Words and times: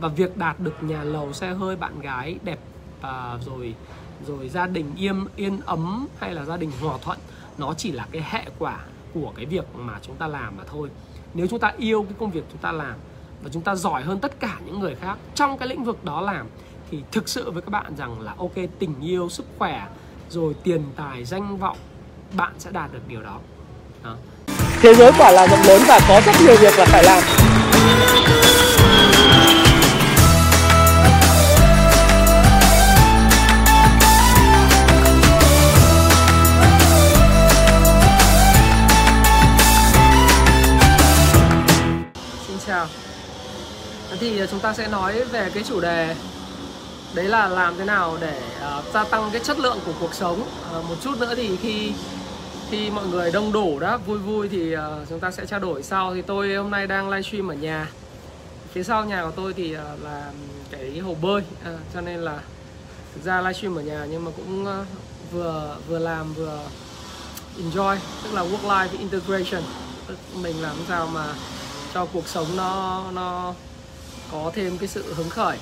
và 0.00 0.08
việc 0.08 0.36
đạt 0.36 0.60
được 0.60 0.82
nhà 0.82 1.04
lầu 1.04 1.32
xe 1.32 1.54
hơi 1.54 1.76
bạn 1.76 2.00
gái 2.00 2.36
đẹp 2.42 2.58
à, 3.00 3.38
rồi 3.46 3.74
rồi 4.26 4.48
gia 4.48 4.66
đình 4.66 4.92
yên 4.96 5.26
yên 5.36 5.60
ấm 5.66 6.06
hay 6.20 6.34
là 6.34 6.44
gia 6.44 6.56
đình 6.56 6.70
hòa 6.80 6.98
thuận 7.02 7.18
nó 7.58 7.74
chỉ 7.74 7.92
là 7.92 8.06
cái 8.12 8.22
hệ 8.30 8.44
quả 8.58 8.78
của 9.14 9.32
cái 9.36 9.46
việc 9.46 9.64
mà 9.74 9.98
chúng 10.02 10.16
ta 10.16 10.26
làm 10.26 10.56
mà 10.56 10.64
thôi. 10.70 10.88
Nếu 11.34 11.46
chúng 11.46 11.58
ta 11.58 11.72
yêu 11.78 12.02
cái 12.02 12.14
công 12.18 12.30
việc 12.30 12.44
chúng 12.50 12.60
ta 12.60 12.72
làm 12.72 12.94
và 13.42 13.50
chúng 13.52 13.62
ta 13.62 13.74
giỏi 13.74 14.02
hơn 14.02 14.18
tất 14.18 14.40
cả 14.40 14.58
những 14.66 14.80
người 14.80 14.94
khác 14.94 15.18
trong 15.34 15.58
cái 15.58 15.68
lĩnh 15.68 15.84
vực 15.84 16.04
đó 16.04 16.20
làm 16.20 16.46
thì 16.90 16.98
thực 17.12 17.28
sự 17.28 17.50
với 17.50 17.62
các 17.62 17.70
bạn 17.70 17.96
rằng 17.96 18.20
là 18.20 18.34
ok 18.38 18.54
tình 18.78 18.94
yêu 19.02 19.28
sức 19.28 19.46
khỏe 19.58 19.86
rồi 20.30 20.54
tiền 20.62 20.82
tài 20.96 21.24
danh 21.24 21.56
vọng 21.56 21.76
bạn 22.36 22.52
sẽ 22.58 22.70
đạt 22.70 22.92
được 22.92 23.08
điều 23.08 23.22
đó, 23.22 23.38
đó. 24.04 24.14
thế 24.80 24.94
giới 24.94 25.12
quả 25.18 25.30
là 25.32 25.46
rộng 25.46 25.62
lớn 25.66 25.82
và 25.88 26.00
có 26.08 26.20
rất 26.26 26.32
nhiều 26.40 26.56
việc 26.60 26.78
là 26.78 26.84
phải 26.84 27.04
làm. 27.04 27.22
Thì 44.30 44.46
chúng 44.50 44.60
ta 44.60 44.72
sẽ 44.72 44.88
nói 44.88 45.24
về 45.24 45.50
cái 45.54 45.62
chủ 45.62 45.80
đề 45.80 46.14
đấy 47.14 47.24
là 47.24 47.48
làm 47.48 47.74
thế 47.78 47.84
nào 47.84 48.16
để 48.20 48.42
uh, 48.78 48.84
gia 48.94 49.04
tăng 49.04 49.30
cái 49.32 49.40
chất 49.44 49.58
lượng 49.58 49.78
của 49.86 49.92
cuộc 50.00 50.14
sống. 50.14 50.42
Uh, 50.42 50.84
một 50.88 50.94
chút 51.02 51.18
nữa 51.18 51.34
thì 51.36 51.56
khi 51.56 51.92
khi 52.70 52.90
mọi 52.90 53.06
người 53.06 53.30
đông 53.32 53.52
đủ 53.52 53.78
đó 53.78 53.98
vui 54.06 54.18
vui 54.18 54.48
thì 54.48 54.76
uh, 54.76 54.80
chúng 55.08 55.20
ta 55.20 55.30
sẽ 55.30 55.46
trao 55.46 55.60
đổi. 55.60 55.82
Sau 55.82 56.14
thì 56.14 56.22
tôi 56.22 56.54
hôm 56.54 56.70
nay 56.70 56.86
đang 56.86 57.10
livestream 57.10 57.48
ở 57.48 57.54
nhà. 57.54 57.88
Phía 58.72 58.82
sau 58.82 59.04
nhà 59.04 59.24
của 59.24 59.32
tôi 59.36 59.52
thì 59.52 59.76
uh, 59.76 60.04
là 60.04 60.30
cái 60.70 60.98
hồ 60.98 61.16
bơi 61.22 61.42
uh, 61.42 61.80
cho 61.94 62.00
nên 62.00 62.20
là 62.20 62.38
thực 63.14 63.24
ra 63.24 63.40
livestream 63.40 63.76
ở 63.76 63.82
nhà 63.82 64.06
nhưng 64.10 64.24
mà 64.24 64.30
cũng 64.36 64.64
uh, 64.64 64.86
vừa 65.32 65.76
vừa 65.88 65.98
làm 65.98 66.34
vừa 66.34 66.58
enjoy 67.58 67.96
tức 68.24 68.34
là 68.34 68.42
work 68.42 68.68
life 68.68 68.98
integration. 68.98 69.62
Tức 70.06 70.16
mình 70.42 70.62
làm 70.62 70.76
sao 70.88 71.06
mà 71.06 71.24
cho 71.94 72.04
cuộc 72.04 72.28
sống 72.28 72.46
nó 72.56 73.02
nó 73.12 73.54
có 74.34 74.50
thêm 74.54 74.78
cái 74.78 74.88
sự 74.88 75.14
hứng 75.14 75.30
khởi. 75.30 75.58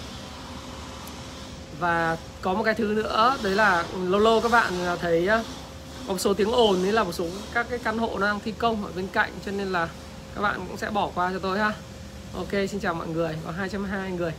Và 1.80 2.16
có 2.42 2.54
một 2.54 2.62
cái 2.62 2.74
thứ 2.74 2.84
nữa 2.84 3.36
đấy 3.42 3.54
là 3.54 3.84
lâu 3.94 4.20
lâu 4.20 4.40
các 4.40 4.52
bạn 4.52 4.72
thấy 5.00 5.28
có 6.06 6.12
một 6.12 6.18
số 6.18 6.34
tiếng 6.34 6.52
ồn 6.52 6.82
đấy 6.82 6.92
là 6.92 7.04
một 7.04 7.12
số 7.12 7.26
các 7.54 7.66
cái 7.70 7.78
căn 7.78 7.98
hộ 7.98 8.18
đang 8.18 8.40
thi 8.40 8.52
công 8.58 8.84
ở 8.84 8.92
bên 8.96 9.06
cạnh 9.12 9.30
cho 9.46 9.52
nên 9.52 9.72
là 9.72 9.88
các 10.34 10.40
bạn 10.40 10.64
cũng 10.68 10.76
sẽ 10.76 10.90
bỏ 10.90 11.10
qua 11.14 11.30
cho 11.32 11.38
tôi 11.38 11.58
ha. 11.58 11.72
Ok 12.36 12.50
xin 12.50 12.80
chào 12.80 12.94
mọi 12.94 13.08
người 13.08 13.36
có 13.46 13.50
220 13.50 14.10
người. 14.10 14.32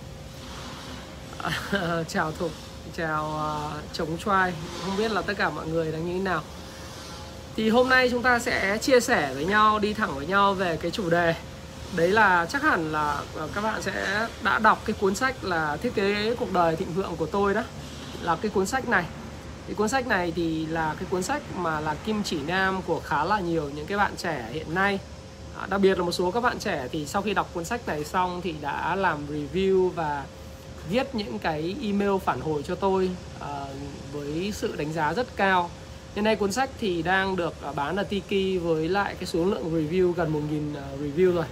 À, 1.42 2.04
chào 2.08 2.32
thục 2.32 2.52
chào 2.98 3.38
à, 3.38 3.78
uh, 3.78 3.94
chống 3.94 4.18
trai 4.26 4.54
không 4.86 4.98
biết 4.98 5.12
là 5.12 5.22
tất 5.22 5.34
cả 5.38 5.50
mọi 5.50 5.68
người 5.68 5.92
đang 5.92 6.06
như 6.06 6.14
thế 6.14 6.20
nào. 6.20 6.42
Thì 7.56 7.70
hôm 7.70 7.90
nay 7.90 8.10
chúng 8.12 8.22
ta 8.22 8.40
sẽ 8.40 8.78
chia 8.78 9.00
sẻ 9.00 9.32
với 9.34 9.46
nhau 9.46 9.80
đi 9.80 9.94
thẳng 9.94 10.16
với 10.16 10.26
nhau 10.26 10.54
về 10.54 10.78
cái 10.82 10.92
chủ 10.92 11.10
đề 11.10 11.36
đấy 11.96 12.12
là 12.12 12.46
chắc 12.50 12.64
hẳn 12.64 12.92
là 12.92 13.22
ờ, 13.36 13.50
các 13.56 13.62
bạn 13.62 13.82
sẽ 13.82 14.28
đã 14.44 14.60
đọc 14.60 14.82
cái 14.86 14.96
cuốn 15.00 15.16
sách 15.16 15.44
là 15.44 15.78
thiết 15.78 15.96
kế 15.96 16.36
cuộc 16.40 16.54
đời 16.54 16.76
thịnh 16.76 16.94
vượng 16.94 17.16
của 17.16 17.26
tôi 17.26 17.54
đó. 17.54 17.64
Là 18.22 18.36
cái 18.36 18.52
cuốn 18.52 18.66
sách 18.66 18.88
này. 18.88 19.06
Cái 19.68 19.76
cuốn 19.76 19.90
sách 19.90 20.08
này 20.08 20.34
thì 20.36 20.66
là 20.66 20.96
cái 21.00 21.06
cuốn 21.10 21.24
sách 21.24 21.42
mà 21.56 21.80
là 21.80 21.96
kim 22.06 22.24
chỉ 22.24 22.38
nam 22.48 22.82
của 22.88 23.00
khá 23.00 23.24
là 23.24 23.40
nhiều 23.40 23.70
những 23.76 23.86
cái 23.86 23.98
bạn 23.98 24.12
trẻ 24.18 24.50
hiện 24.52 24.74
nay. 24.76 25.00
À, 25.60 25.68
đặc 25.70 25.82
biệt 25.82 25.98
là 25.98 26.04
một 26.04 26.12
số 26.12 26.32
các 26.32 26.40
bạn 26.40 26.60
trẻ 26.60 26.88
thì 26.92 27.06
sau 27.06 27.22
khi 27.22 27.34
đọc 27.34 27.50
cuốn 27.54 27.66
sách 27.66 27.88
này 27.88 28.06
xong 28.06 28.42
thì 28.44 28.56
đã 28.62 28.96
làm 28.96 29.20
review 29.28 29.90
và 29.90 30.26
viết 30.90 31.16
những 31.16 31.40
cái 31.40 31.76
email 31.82 32.12
phản 32.26 32.42
hồi 32.42 32.64
cho 32.64 32.76
tôi 32.76 33.10
à, 33.40 33.66
với 34.12 34.52
sự 34.56 34.76
đánh 34.76 34.94
giá 34.94 35.14
rất 35.14 35.28
cao. 35.36 35.70
Hiện 36.16 36.24
nay 36.24 36.36
cuốn 36.36 36.52
sách 36.52 36.70
thì 36.80 37.02
đang 37.02 37.36
được 37.36 37.54
ờ, 37.62 37.74
bán 37.74 37.96
ở 37.96 38.04
Tiki 38.04 38.64
với 38.64 38.90
lại 38.90 39.16
cái 39.20 39.26
số 39.26 39.46
lượng 39.46 39.72
review 39.74 40.12
gần 40.12 40.34
1.000 40.34 40.76
review 41.04 41.34
rồi 41.34 41.46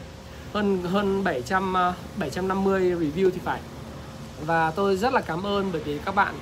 hơn 0.54 0.84
hơn 0.84 1.24
700 1.24 1.74
750 2.18 2.92
ờ, 2.92 3.00
review 3.00 3.30
thì 3.30 3.40
phải. 3.44 3.60
Và 4.46 4.72
tôi 4.72 4.98
rất 4.98 5.14
là 5.14 5.22
cảm 5.22 5.46
ơn 5.46 5.72
bởi 5.72 5.82
vì 5.84 6.00
các 6.06 6.16
bạn 6.16 6.36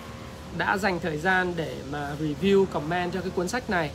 đã 0.57 0.77
dành 0.77 0.99
thời 0.99 1.17
gian 1.17 1.53
để 1.55 1.75
mà 1.91 2.11
review, 2.19 2.65
comment 2.65 3.13
cho 3.13 3.21
cái 3.21 3.29
cuốn 3.29 3.47
sách 3.47 3.69
này. 3.69 3.91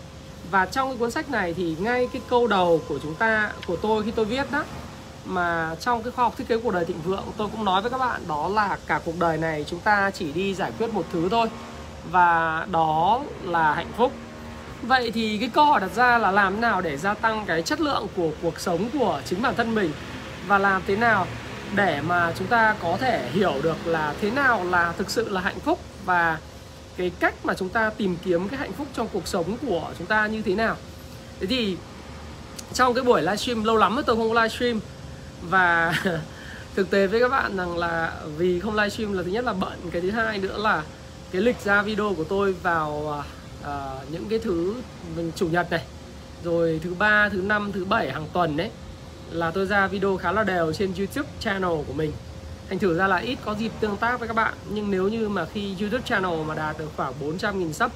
Và 0.50 0.66
trong 0.66 0.88
cái 0.88 0.98
cuốn 0.98 1.10
sách 1.10 1.30
này 1.30 1.54
thì 1.54 1.76
ngay 1.80 2.08
cái 2.12 2.22
câu 2.28 2.47
đầu 2.47 2.80
của 2.88 2.98
chúng 3.02 3.14
ta, 3.14 3.52
của 3.66 3.76
tôi 3.76 4.02
khi 4.02 4.10
tôi 4.10 4.25
viết 4.25 4.50
đó, 4.50 4.64
mà 5.25 5.76
trong 5.80 6.02
cái 6.02 6.12
khoa 6.12 6.25
học 6.25 6.34
thiết 6.36 6.48
kế 6.48 6.58
cuộc 6.58 6.75
đời 6.75 6.84
thịnh 6.84 7.00
vượng, 7.04 7.25
tôi 7.36 7.48
cũng 7.52 7.64
nói 7.64 7.82
với 7.82 7.91
các 7.91 7.98
bạn 7.98 8.22
đó 8.28 8.48
là 8.48 8.78
cả 8.86 9.00
cuộc 9.04 9.19
đời 9.19 9.38
này 9.38 9.64
chúng 9.69 9.81
ta 9.81 10.10
chỉ 10.10 10.32
đi 10.32 10.54
giải 10.54 10.72
quyết 10.78 10.94
một 10.94 11.04
thứ 11.12 11.28
thôi. 11.28 11.48
Và 12.10 12.66
đó 12.70 13.20
là 13.44 13.75
hạnh 13.75 13.92
phúc. 13.96 14.12
Vậy 14.87 15.11
thì 15.11 15.39
cái 15.39 15.49
câu 15.49 15.65
hỏi 15.65 15.81
đặt 15.81 15.91
ra 15.95 16.19
là 16.19 16.31
làm 16.31 16.55
thế 16.55 16.61
nào 16.61 16.81
để 16.81 16.97
gia 16.97 17.15
tăng 17.15 17.45
cái 17.47 17.62
chất 17.62 17.81
lượng 17.81 18.06
của 18.17 18.31
cuộc 18.43 18.61
sống 18.61 18.89
của 18.93 19.21
chính 19.25 19.43
bản 19.43 19.55
thân 19.56 19.75
mình? 19.75 19.93
Và 20.47 20.59
làm 20.59 20.83
thế 20.87 20.97
nào 20.97 21.27
để 21.75 22.00
mà 22.00 22.33
chúng 22.39 22.47
ta 22.47 22.77
có 22.83 22.97
thể 23.00 23.31
hiểu 23.33 23.55
được 23.62 23.87
là 23.87 24.15
thế 24.21 24.31
nào 24.31 24.65
là 24.65 24.93
thực 24.99 25.11
sự 25.11 25.28
là 25.28 25.41
hạnh 25.41 25.61
phúc? 25.61 25.81
Và 26.05 26.39
cái 26.97 27.11
cách 27.21 27.34
mà 27.44 27.55
chúng 27.55 27.69
ta 27.69 27.91
tìm 27.91 28.17
kiếm 28.25 28.49
cái 28.49 28.59
hạnh 28.59 28.73
phúc 28.73 28.87
trong 28.94 29.09
cuộc 29.12 29.28
sống 29.28 29.56
của 29.67 29.91
chúng 29.99 30.06
ta 30.06 30.27
như 30.27 30.43
thế 30.43 30.55
nào. 30.55 30.77
Thế 31.41 31.47
thì 31.47 31.77
trong 32.73 32.94
cái 32.94 33.05
buổi 33.05 33.23
livestream, 33.23 33.65
lâu 33.65 33.77
lắm 33.77 33.94
rồi 33.94 34.05
tôi 34.06 34.17
không 34.17 34.34
có 34.34 34.43
livestream. 34.43 34.81
Và 35.43 35.94
thực 36.75 36.91
tế 36.91 37.06
với 37.06 37.21
các 37.21 37.28
bạn 37.28 37.56
rằng 37.56 37.78
là 37.78 38.12
vì 38.37 38.61
không 38.61 38.75
livestream 38.75 39.12
là 39.12 39.23
thứ 39.23 39.31
nhất 39.31 39.44
là 39.44 39.53
bận, 39.53 39.78
cái 39.93 40.03
thứ 40.03 40.11
hai 40.11 40.39
nữa 40.39 40.59
là 40.59 40.83
cái 41.33 41.43
lịch 41.43 41.61
ra 41.65 41.83
video 41.83 42.15
của 42.17 42.25
tôi 42.25 42.53
vào 42.53 43.23
à, 43.23 43.44
uh, 43.64 44.12
những 44.12 44.26
cái 44.28 44.38
thứ 44.38 44.75
chủ 45.36 45.48
nhật 45.48 45.70
này 45.70 45.84
rồi 46.44 46.80
thứ 46.84 46.94
ba 46.94 47.28
thứ 47.28 47.42
năm 47.42 47.72
thứ 47.72 47.84
bảy 47.84 48.12
hàng 48.12 48.26
tuần 48.32 48.56
đấy 48.56 48.70
là 49.30 49.50
tôi 49.50 49.66
ra 49.66 49.86
video 49.86 50.16
khá 50.16 50.32
là 50.32 50.44
đều 50.44 50.72
trên 50.72 50.92
youtube 50.98 51.28
channel 51.41 51.70
của 51.86 51.92
mình. 51.92 52.12
Thành 52.69 52.78
thử 52.78 52.98
ra 52.98 53.06
là 53.06 53.16
ít 53.16 53.38
có 53.44 53.54
dịp 53.54 53.72
tương 53.80 53.97
tác 53.97 54.19
với 54.20 54.28
các 54.28 54.34
bạn 54.34 54.54
nhưng 54.70 54.91
nếu 54.91 55.08
như 55.08 55.28
mà 55.28 55.47
khi 55.47 55.76
youtube 55.80 56.04
channel 56.04 56.44
mà 56.47 56.54
đạt 56.54 56.78
được 56.78 56.91
khoảng 56.97 57.12
400.000 57.20 57.72
sub 57.72 57.91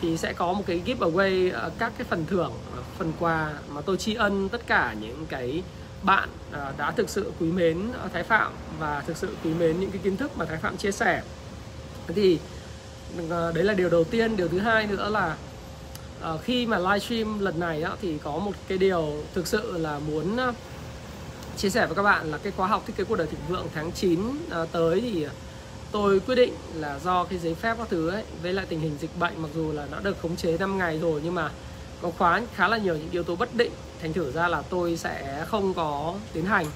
thì 0.00 0.16
sẽ 0.16 0.32
có 0.32 0.52
một 0.52 0.62
cái 0.66 0.82
giveaway 0.86 1.52
ờ, 1.52 1.70
các 1.78 1.92
cái 1.98 2.06
phần 2.10 2.26
thưởng 2.26 2.52
ờ, 2.76 2.82
phần 2.98 3.12
quà 3.18 3.52
mà 3.68 3.80
tôi 3.80 3.96
tri 3.96 4.14
ân 4.14 4.48
tất 4.48 4.66
cả 4.66 4.94
những 5.00 5.26
cái 5.28 5.62
bạn 6.02 6.28
đã 6.76 6.90
thực 6.90 7.10
sự 7.10 7.32
quý 7.40 7.52
mến 7.52 7.82
Thái 8.12 8.22
Phạm 8.22 8.52
và 8.78 9.02
thực 9.06 9.16
sự 9.16 9.28
quý 9.44 9.50
mến 9.54 9.80
những 9.80 9.90
cái 9.90 10.00
kiến 10.04 10.16
thức 10.16 10.36
mà 10.36 10.44
Thái 10.44 10.56
Phạm 10.56 10.76
chia 10.76 10.92
sẻ. 10.92 11.22
Thì 12.06 12.38
Ờ, 13.30 13.52
đấy 13.52 13.64
là 13.64 13.74
điều 13.74 13.88
đầu 13.88 14.04
tiên. 14.04 14.36
Điều 14.36 14.48
thứ 14.48 14.58
hai 14.58 14.86
nữa 14.86 15.08
là 15.10 15.36
uh, 16.34 16.40
khi 16.42 16.66
mà 16.66 16.78
livestream 16.78 17.38
lần 17.38 17.60
này 17.60 17.82
á, 17.82 17.90
thì 18.02 18.18
có 18.24 18.38
một 18.38 18.52
cái 18.68 18.78
điều 18.78 19.12
thực 19.34 19.46
sự 19.46 19.78
là 19.78 19.98
muốn 19.98 20.36
uh, 20.48 20.54
chia 21.56 21.70
sẻ 21.70 21.86
với 21.86 21.96
các 21.96 22.02
bạn 22.02 22.30
là 22.30 22.38
cái 22.38 22.52
khóa 22.56 22.66
học 22.66 22.82
thiết 22.86 22.96
kế 22.96 23.04
cuộc 23.04 23.16
đời 23.16 23.26
thịnh 23.26 23.40
vượng 23.48 23.66
tháng 23.74 23.92
9 23.92 24.20
uh, 24.20 24.72
tới 24.72 25.00
thì 25.00 25.26
tôi 25.92 26.20
quyết 26.20 26.34
định 26.34 26.54
là 26.74 26.98
do 27.04 27.24
cái 27.24 27.38
giấy 27.38 27.54
phép 27.54 27.74
các 27.78 27.88
thứ 27.90 28.08
ấy 28.08 28.22
với 28.42 28.52
lại 28.52 28.66
tình 28.68 28.80
hình 28.80 28.96
dịch 29.00 29.18
bệnh 29.18 29.42
mặc 29.42 29.48
dù 29.54 29.72
là 29.72 29.86
nó 29.90 30.00
được 30.00 30.16
khống 30.22 30.36
chế 30.36 30.58
5 30.58 30.78
ngày 30.78 30.98
rồi 30.98 31.20
nhưng 31.24 31.34
mà 31.34 31.50
có 32.02 32.10
khóa 32.18 32.40
khá 32.54 32.68
là 32.68 32.76
nhiều 32.76 32.96
những 32.96 33.10
yếu 33.10 33.22
tố 33.22 33.36
bất 33.36 33.54
định. 33.54 33.72
Thành 34.02 34.12
thử 34.12 34.32
ra 34.32 34.48
là 34.48 34.62
tôi 34.62 34.96
sẽ 34.96 35.44
không 35.48 35.74
có 35.74 36.14
tiến 36.32 36.44
hành 36.44 36.66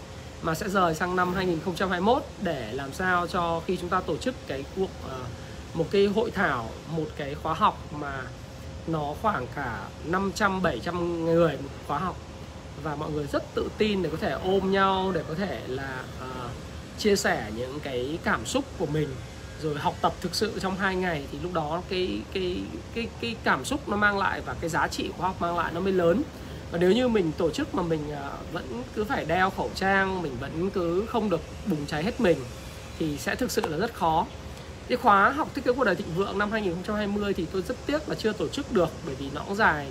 mà 0.43 0.55
sẽ 0.55 0.69
rời 0.69 0.95
sang 0.95 1.17
năm 1.17 1.35
2021 1.35 2.23
để 2.43 2.73
làm 2.73 2.93
sao 2.93 3.27
cho 3.27 3.61
khi 3.67 3.77
chúng 3.81 3.89
ta 3.89 4.01
tổ 4.01 4.17
chức 4.17 4.35
cái 4.47 4.65
cuộc 4.77 4.91
uh, 5.07 5.13
một 5.75 5.87
cái 5.91 6.07
hội 6.07 6.31
thảo 6.31 6.71
một 6.89 7.07
cái 7.17 7.35
khóa 7.35 7.55
học 7.55 7.79
mà 7.93 8.23
nó 8.87 9.15
khoảng 9.23 9.47
cả 9.55 9.89
500 10.05 10.63
700 10.63 11.25
người 11.25 11.57
một 11.57 11.69
khóa 11.87 11.99
học. 11.99 12.17
Và 12.83 12.97
mọi 12.97 13.11
người 13.11 13.27
rất 13.33 13.55
tự 13.55 13.69
tin 13.79 14.03
để 14.03 14.11
có 14.11 14.17
thể 14.21 14.31
ôm 14.31 14.73
nhau 14.73 15.13
để 15.15 15.23
có 15.29 15.35
thể 15.35 15.61
là 15.67 16.05
uh, 16.25 16.51
chia 16.99 17.17
sẻ 17.17 17.51
những 17.57 17.81
cái 17.81 18.19
cảm 18.25 18.47
xúc 18.47 18.65
của 18.79 18.87
mình. 18.87 19.09
Rồi 19.63 19.75
học 19.79 19.95
tập 20.01 20.13
thực 20.21 20.35
sự 20.35 20.59
trong 20.61 20.77
hai 20.77 20.97
ngày 20.97 21.27
thì 21.33 21.39
lúc 21.43 21.53
đó 21.53 21.83
cái 21.89 22.21
cái 22.33 22.63
cái 22.95 23.09
cái 23.21 23.37
cảm 23.45 23.65
xúc 23.65 23.89
nó 23.89 23.97
mang 23.97 24.19
lại 24.19 24.41
và 24.41 24.55
cái 24.61 24.71
giá 24.71 24.89
trị 24.89 25.11
khóa 25.17 25.29
học 25.29 25.41
mang 25.41 25.59
lại 25.59 25.73
nó 25.75 25.81
mới 25.81 25.93
lớn. 25.93 26.23
Và 26.71 26.79
nếu 26.79 26.93
như 26.93 27.09
mình 27.09 27.33
tổ 27.33 27.51
chức 27.51 27.75
mà 27.75 27.83
mình 27.83 28.01
uh, 28.13 28.53
vẫn 28.53 28.83
cứ 28.95 29.05
phải 29.05 29.25
đeo 29.25 29.51
khẩu 29.51 29.71
trang 29.75 30.23
mình 30.23 30.37
vẫn 30.41 30.71
cứ 30.71 31.07
không 31.09 31.31
được 31.31 31.41
bùng 31.67 31.87
cháy 31.87 32.03
hết 32.03 32.21
mình 32.21 32.39
thì 32.99 33.19
sẽ 33.19 33.35
thực 33.35 33.51
sự 33.51 33.69
là 33.69 33.77
rất 33.77 33.95
khó 33.95 34.27
cái 34.89 34.99
khóa 34.99 35.31
học 35.31 35.49
thiết 35.55 35.65
kế 35.65 35.73
cuộc 35.73 35.85
đời 35.85 35.95
thịnh 35.95 36.15
vượng 36.17 36.39
năm 36.39 36.53
2020 36.53 37.35
thì 37.35 37.47
tôi 37.53 37.63
rất 37.69 37.77
tiếc 37.87 38.09
là 38.09 38.15
chưa 38.15 38.33
tổ 38.33 38.49
chức 38.49 38.73
được, 38.73 38.89
bởi 39.07 39.15
vì 39.15 39.31
nó 39.35 39.43
cũng 39.47 39.57
dài. 39.57 39.87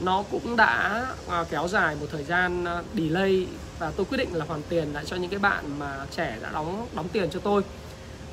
Nó 0.00 0.24
cũng 0.30 0.56
đã 0.56 1.06
à, 1.28 1.44
kéo 1.50 1.68
dài 1.68 1.96
một 2.00 2.06
thời 2.12 2.24
gian 2.24 2.64
à, 2.64 2.82
delay 2.94 3.46
và 3.78 3.90
tôi 3.96 4.06
quyết 4.06 4.18
định 4.18 4.34
là 4.34 4.44
hoàn 4.44 4.62
tiền 4.68 4.92
lại 4.92 5.04
cho 5.04 5.16
những 5.16 5.30
cái 5.30 5.38
bạn 5.38 5.78
mà 5.78 6.06
trẻ 6.16 6.38
đã 6.42 6.50
đóng 6.52 6.86
đóng 6.94 7.08
tiền 7.08 7.30
cho 7.30 7.40
tôi. 7.40 7.62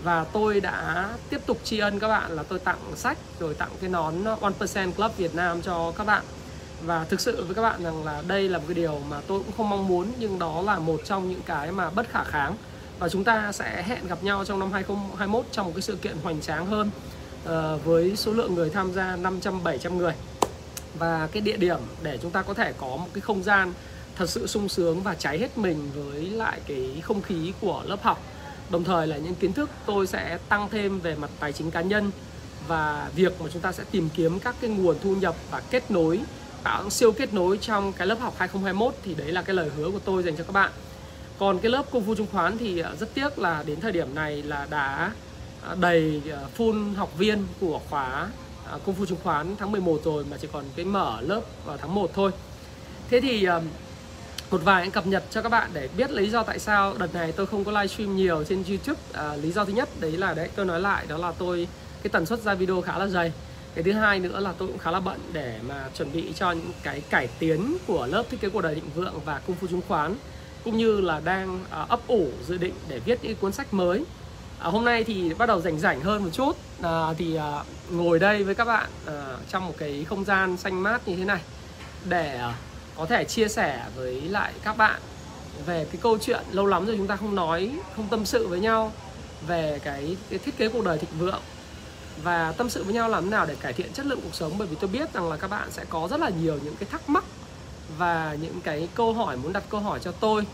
Và 0.04 0.24
tôi 0.24 0.60
đã 0.60 1.10
tiếp 1.30 1.42
tục 1.46 1.60
tri 1.64 1.80
ân 1.80 2.00
các 2.00 2.08
bạn 2.08 2.32
là 2.32 2.44
tôi 2.44 2.60
tặng 2.60 2.80
sách, 2.96 3.18
rồi 3.40 3.54
tặng 3.54 3.72
cái 3.82 3.90
nón 3.90 4.14
one 4.42 4.54
percent 4.60 4.96
Club 4.96 5.12
Việt 5.18 5.36
Nam 5.36 5.62
cho 5.62 5.92
các 5.98 6.04
bạn. 6.04 6.24
Và 6.86 7.04
thực 7.04 7.20
sự 7.20 7.46
với 7.46 7.56
các 7.56 7.62
bạn 7.62 7.84
rằng 7.84 8.06
là 8.06 8.24
đây 8.28 8.50
là 8.50 8.58
một 8.58 8.64
cái 8.68 8.76
điều 8.76 9.00
mà 9.10 9.22
tôi 9.28 9.40
cũng 9.40 9.52
không 9.58 9.70
mong 9.70 9.88
muốn, 9.88 10.12
nhưng 10.20 10.40
đó 10.40 10.62
là 10.62 10.80
một 10.80 11.02
trong 11.06 11.30
những 11.30 11.42
cái 11.46 11.72
mà 11.72 11.90
bất 11.90 12.10
khả 12.10 12.24
kháng 12.24 12.56
và 13.00 13.10
chúng 13.10 13.24
ta 13.24 13.52
sẽ 13.52 13.84
hẹn 13.88 14.08
gặp 14.08 14.24
nhau 14.24 14.46
trong 14.46 14.60
năm 14.60 14.72
2021 14.72 15.46
trong 15.52 15.66
một 15.66 15.72
cái 15.76 15.82
sự 15.82 15.96
kiện 15.96 16.18
hoành 16.24 16.42
tráng 16.42 16.66
hơn 16.66 16.90
uh, 17.44 17.86
với 17.86 18.16
số 18.16 18.32
lượng 18.32 18.56
người 18.56 18.70
tham 18.70 18.94
gia 18.94 19.16
500 19.16 19.64
700 19.64 19.98
người. 19.98 20.14
Và 21.00 21.28
cái 21.32 21.42
địa 21.42 21.58
điểm 21.58 21.80
để 22.04 22.18
chúng 22.22 22.32
ta 22.32 22.42
có 22.42 22.54
thể 22.54 22.74
có 22.78 22.88
một 22.88 23.08
cái 23.14 23.22
không 23.22 23.44
gian 23.44 23.74
thật 24.16 24.30
sự 24.30 24.48
sung 24.48 24.70
sướng 24.70 25.04
và 25.04 25.16
cháy 25.16 25.40
hết 25.40 25.58
mình 25.58 25.90
với 25.96 26.22
lại 26.26 26.60
cái 26.68 27.02
không 27.04 27.22
khí 27.22 27.54
của 27.62 27.84
lớp 27.86 28.04
học. 28.04 28.22
Đồng 28.70 28.84
thời 28.84 29.08
là 29.08 29.18
những 29.18 29.36
kiến 29.36 29.54
thức 29.54 29.70
tôi 29.86 30.08
sẽ 30.08 30.38
tăng 30.50 30.70
thêm 30.70 31.00
về 31.00 31.16
mặt 31.16 31.30
tài 31.40 31.54
chính 31.54 31.72
cá 31.72 31.82
nhân 31.82 32.12
và 32.68 33.10
việc 33.16 33.42
mà 33.42 33.50
chúng 33.54 33.62
ta 33.62 33.72
sẽ 33.72 33.84
tìm 33.92 34.10
kiếm 34.16 34.40
các 34.40 34.56
cái 34.62 34.70
nguồn 34.70 34.96
thu 35.04 35.16
nhập 35.16 35.36
và 35.52 35.62
kết 35.72 35.92
nối 35.92 36.20
tạo 36.64 36.90
siêu 36.90 37.12
kết 37.12 37.34
nối 37.34 37.58
trong 37.58 37.94
cái 37.94 38.08
lớp 38.08 38.20
học 38.20 38.34
2021 38.38 38.96
thì 39.04 39.16
đấy 39.16 39.32
là 39.32 39.42
cái 39.42 39.56
lời 39.56 39.70
hứa 39.78 39.92
của 39.92 40.00
tôi 40.06 40.24
dành 40.24 40.36
cho 40.38 40.44
các 40.44 40.54
bạn 40.54 40.72
còn 41.44 41.60
cái 41.60 41.72
lớp 41.72 41.86
công 41.92 42.06
phu 42.06 42.16
chứng 42.16 42.28
khoán 42.32 42.58
thì 42.58 42.80
ờ, 42.80 42.96
rất 43.00 43.14
tiếc 43.14 43.40
là 43.40 43.64
đến 43.66 43.80
thời 43.80 43.92
điểm 43.92 44.16
này 44.16 44.44
là 44.44 44.68
đã 44.70 45.12
ờ, 45.62 45.76
đầy 45.80 46.22
ờ, 46.32 46.48
full 46.58 46.96
học 46.96 47.18
viên 47.18 47.48
của 47.60 47.80
khóa 47.90 48.28
công 48.86 48.96
phu 48.96 49.06
chứng 49.06 49.18
khoán 49.24 49.56
tháng 49.60 49.72
11 49.72 50.02
rồi 50.04 50.26
mà 50.32 50.38
chỉ 50.38 50.48
còn 50.52 50.64
cái 50.76 50.86
mở 50.86 51.22
lớp 51.22 51.42
vào 51.66 51.78
tháng 51.78 51.96
1 51.96 52.12
thôi. 52.14 52.32
Thế 53.10 53.22
thì 53.22 53.48
một 54.52 54.62
vài 54.64 54.90
cập 54.90 55.08
nhật 55.08 55.24
cho 55.30 55.42
các 55.42 55.50
bạn 55.50 55.70
để 55.74 55.90
biết 55.98 56.12
lý 56.12 56.30
do 56.30 56.44
tại 56.44 56.60
sao 56.60 56.96
đợt 56.98 57.14
này 57.14 57.32
tôi 57.32 57.46
không 57.46 57.64
có 57.64 57.72
livestream 57.72 58.16
nhiều 58.16 58.44
trên 58.44 58.64
YouTube. 58.68 59.02
À, 59.14 59.36
lý 59.36 59.52
do 59.52 59.66
thứ 59.66 59.74
nhất 59.74 59.90
đấy 60.00 60.12
là 60.12 60.34
đấy 60.34 60.50
tôi 60.56 60.66
nói 60.66 60.80
lại 60.80 61.06
đó 61.08 61.18
là 61.18 61.32
tôi 61.32 61.68
cái 62.04 62.10
tần 62.10 62.26
suất 62.26 62.40
ra 62.40 62.54
video 62.54 62.82
khá 62.82 62.98
là 62.98 63.08
dày. 63.08 63.32
Cái 63.76 63.84
thứ 63.84 63.92
hai 63.92 64.20
nữa 64.20 64.40
là 64.40 64.54
tôi 64.58 64.68
cũng 64.68 64.78
khá 64.78 64.92
là 64.92 65.00
bận 65.00 65.20
để 65.34 65.60
mà 65.68 65.90
chuẩn 65.98 66.14
bị 66.14 66.34
cho 66.36 66.52
những 66.52 66.72
cái 66.84 67.02
cải 67.10 67.28
tiến 67.40 67.78
của 67.88 68.08
lớp 68.08 68.24
thiết 68.30 68.42
kế 68.42 68.50
cuộc 68.50 68.62
đời 68.62 68.76
định 68.76 68.90
vượng 68.96 69.20
và 69.26 69.42
công 69.48 69.56
phu 69.56 69.68
chứng 69.68 69.82
khoán 69.88 70.16
cũng 70.64 70.78
như 70.78 71.02
là 71.02 71.22
đang 71.24 71.60
uh, 71.64 71.90
ấp 71.90 72.08
ủ 72.08 72.28
dự 72.48 72.58
định 72.58 72.74
để 72.88 73.00
viết 73.00 73.20
những 73.24 73.36
cuốn 73.36 73.52
sách 73.52 73.74
mới. 73.74 74.06
À, 74.60 74.70
hôm 74.70 74.86
nay 74.86 75.04
thì 75.04 75.34
bắt 75.34 75.46
đầu 75.46 75.62
rảnh 75.62 75.80
rảnh 75.80 76.02
hơn 76.02 76.24
một 76.24 76.30
chút. 76.34 76.58
À, 76.82 77.14
thì 77.18 77.36
à, 77.36 77.64
ngồi 77.90 78.20
đây 78.20 78.44
với 78.44 78.56
các 78.56 78.66
bạn 78.66 78.90
à, 79.06 79.38
trong 79.50 79.68
một 79.68 79.74
cái 79.78 80.06
không 80.10 80.26
gian 80.26 80.58
xanh 80.58 80.84
mát 80.84 81.08
như 81.08 81.16
thế 81.16 81.26
này 81.26 81.42
để 82.06 82.38
à, 82.38 82.56
có 82.96 83.06
thể 83.06 83.24
chia 83.24 83.48
sẻ 83.48 83.86
với 83.96 84.22
lại 84.22 84.54
các 84.64 84.78
bạn 84.78 85.02
về 85.66 85.86
cái 85.92 86.00
câu 86.02 86.18
chuyện 86.18 86.44
lâu 86.52 86.66
lắm 86.66 86.86
rồi 86.86 86.98
chúng 86.98 87.08
ta 87.08 87.16
không 87.16 87.36
nói 87.36 87.72
không 87.96 88.08
tâm 88.08 88.26
sự 88.26 88.48
với 88.48 88.60
nhau 88.60 88.92
về 89.48 89.80
cái, 89.84 90.18
cái 90.30 90.40
thiết 90.40 90.58
kế 90.58 90.70
cuộc 90.70 90.86
đời 90.86 90.98
thịnh 90.98 91.20
vượng. 91.20 91.42
Và 92.24 92.54
tâm 92.58 92.70
sự 92.70 92.84
với 92.84 92.94
nhau 92.94 93.10
làm 93.10 93.24
thế 93.24 93.30
nào 93.30 93.46
để 93.46 93.56
cải 93.56 93.74
thiện 93.74 93.94
chất 93.94 94.06
lượng 94.06 94.20
cuộc 94.24 94.36
sống? 94.36 94.58
Bởi 94.58 94.68
vì 94.68 94.76
tôi 94.80 94.90
biết 94.90 95.14
rằng 95.14 95.30
là 95.30 95.38
các 95.38 95.50
bạn 95.50 95.72
sẽ 95.72 95.86
có 95.90 96.08
rất 96.12 96.20
là 96.20 96.30
nhiều 96.30 96.60
những 96.64 96.76
cái 96.76 96.90
thắc 96.92 97.10
mắc 97.10 97.24
và 97.98 98.38
những 98.42 98.62
cái 98.62 98.88
câu 98.96 99.14
hỏi 99.14 99.38
muốn 99.38 99.54
đặt 99.54 99.64
câu 99.70 99.82
hỏi 99.82 100.00
cho 100.00 100.12
tôi. 100.12 100.46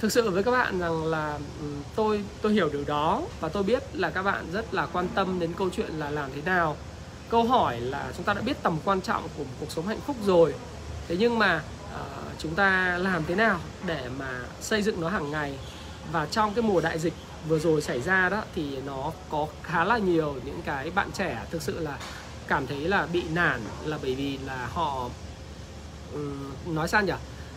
Thực 0.00 0.12
sự 0.12 0.30
với 0.30 0.42
các 0.42 0.50
bạn 0.50 0.78
rằng 0.78 1.04
là 1.04 1.38
ừ, 1.60 1.66
tôi 1.96 2.24
tôi 2.42 2.52
hiểu 2.52 2.68
điều 2.72 2.84
đó 2.84 3.22
và 3.40 3.48
tôi 3.48 3.62
biết 3.62 3.82
là 3.92 4.10
các 4.10 4.22
bạn 4.22 4.46
rất 4.52 4.74
là 4.74 4.86
quan 4.86 5.08
tâm 5.14 5.40
đến 5.40 5.52
câu 5.58 5.70
chuyện 5.70 5.90
là 5.98 6.10
làm 6.10 6.30
thế 6.34 6.42
nào. 6.44 6.76
Câu 7.28 7.44
hỏi 7.44 7.80
là 7.80 8.12
chúng 8.16 8.24
ta 8.24 8.34
đã 8.34 8.40
biết 8.40 8.62
tầm 8.62 8.78
quan 8.84 9.00
trọng 9.00 9.22
của 9.22 9.44
một 9.44 9.50
cuộc 9.60 9.70
sống 9.70 9.86
hạnh 9.86 10.00
phúc 10.06 10.16
rồi. 10.26 10.54
Thế 11.08 11.16
nhưng 11.18 11.38
mà 11.38 11.62
uh, 11.94 12.38
chúng 12.38 12.54
ta 12.54 12.98
làm 12.98 13.24
thế 13.24 13.34
nào 13.34 13.60
để 13.86 14.08
mà 14.18 14.40
xây 14.60 14.82
dựng 14.82 15.00
nó 15.00 15.08
hàng 15.08 15.30
ngày? 15.30 15.58
Và 16.12 16.26
trong 16.26 16.54
cái 16.54 16.62
mùa 16.62 16.80
đại 16.80 16.98
dịch 16.98 17.14
vừa 17.48 17.58
rồi 17.58 17.82
xảy 17.82 18.00
ra 18.00 18.28
đó 18.28 18.42
thì 18.54 18.76
nó 18.86 19.12
có 19.30 19.46
khá 19.62 19.84
là 19.84 19.98
nhiều 19.98 20.34
những 20.44 20.62
cái 20.64 20.90
bạn 20.90 21.10
trẻ 21.12 21.44
thực 21.50 21.62
sự 21.62 21.80
là 21.80 21.98
cảm 22.48 22.66
thấy 22.66 22.80
là 22.80 23.06
bị 23.12 23.22
nản 23.34 23.60
là 23.84 23.98
bởi 24.02 24.14
vì 24.14 24.38
là 24.38 24.68
họ 24.72 25.08
Ừ, 26.12 26.30
nói 26.66 26.88
sao 26.88 27.02
nhỉ? 27.02 27.12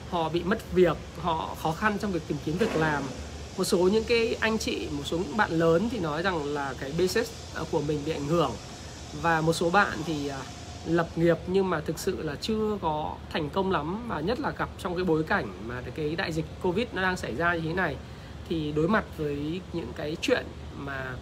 Họ 0.10 0.30
bị 0.30 0.44
mất 0.44 0.74
việc, 0.74 0.98
họ 1.22 1.56
khó 1.62 1.72
khăn 1.72 1.98
trong 2.00 2.12
việc 2.12 2.28
tìm 2.28 2.38
kiếm 2.46 2.58
việc 2.58 2.76
làm. 2.76 3.04
Một 3.58 3.64
số 3.64 3.78
những 3.78 4.04
cái 4.04 4.36
anh 4.40 4.58
chị, 4.58 4.88
một 4.92 5.04
số 5.06 5.18
những 5.18 5.38
bạn 5.38 5.52
lớn 5.52 5.90
thì 5.92 6.00
nói 6.00 6.24
rằng 6.24 6.46
là 6.46 6.74
cái 6.80 6.92
business 6.92 7.32
ờ, 7.54 7.66
của 7.72 7.82
mình 7.82 8.00
bị 8.06 8.12
ảnh 8.12 8.28
hưởng. 8.28 8.52
Và 9.22 9.42
một 9.42 9.54
số 9.54 9.70
bạn 9.70 9.98
thì 10.06 10.28
ờ, 10.28 10.40
lập 10.86 11.08
nghiệp 11.16 11.38
nhưng 11.48 11.70
mà 11.70 11.80
thực 11.80 12.00
sự 12.00 12.24
là 12.24 12.36
chưa 12.42 12.78
có 12.82 13.16
thành 13.34 13.50
công 13.50 13.72
lắm, 13.72 14.08
và 14.08 14.20
nhất 14.20 14.40
là 14.40 14.52
gặp 14.58 14.70
trong 14.78 14.96
cái 14.96 15.04
bối 15.04 15.24
cảnh 15.24 15.48
mà 15.68 15.82
cái 15.96 16.16
đại 16.16 16.32
dịch 16.34 16.46
covid 16.62 16.88
nó 16.94 17.02
đang 17.02 17.18
xảy 17.18 17.36
ra 17.36 17.56
như 17.56 17.62
thế 17.62 17.74
này, 17.74 17.96
thì 18.50 18.72
đối 18.72 18.88
mặt 18.88 19.04
với 19.18 19.62
những 19.74 19.94
cái 19.96 20.18
chuyện 20.22 20.46
mà 20.78 21.16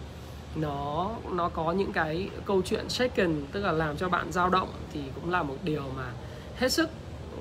nó 0.56 1.10
nó 1.32 1.48
có 1.48 1.72
những 1.72 1.92
cái 1.92 2.28
câu 2.44 2.62
chuyện 2.64 2.88
shaken, 2.88 3.46
tức 3.52 3.60
là 3.60 3.72
làm 3.72 3.96
cho 3.96 4.08
bạn 4.08 4.32
dao 4.32 4.50
động 4.50 4.68
thì 4.92 5.00
cũng 5.14 5.30
là 5.30 5.42
một 5.42 5.56
điều 5.64 5.82
mà 5.96 6.12
hết 6.56 6.72
sức 6.72 6.90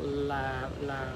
là 0.04 0.70
là 0.82 1.08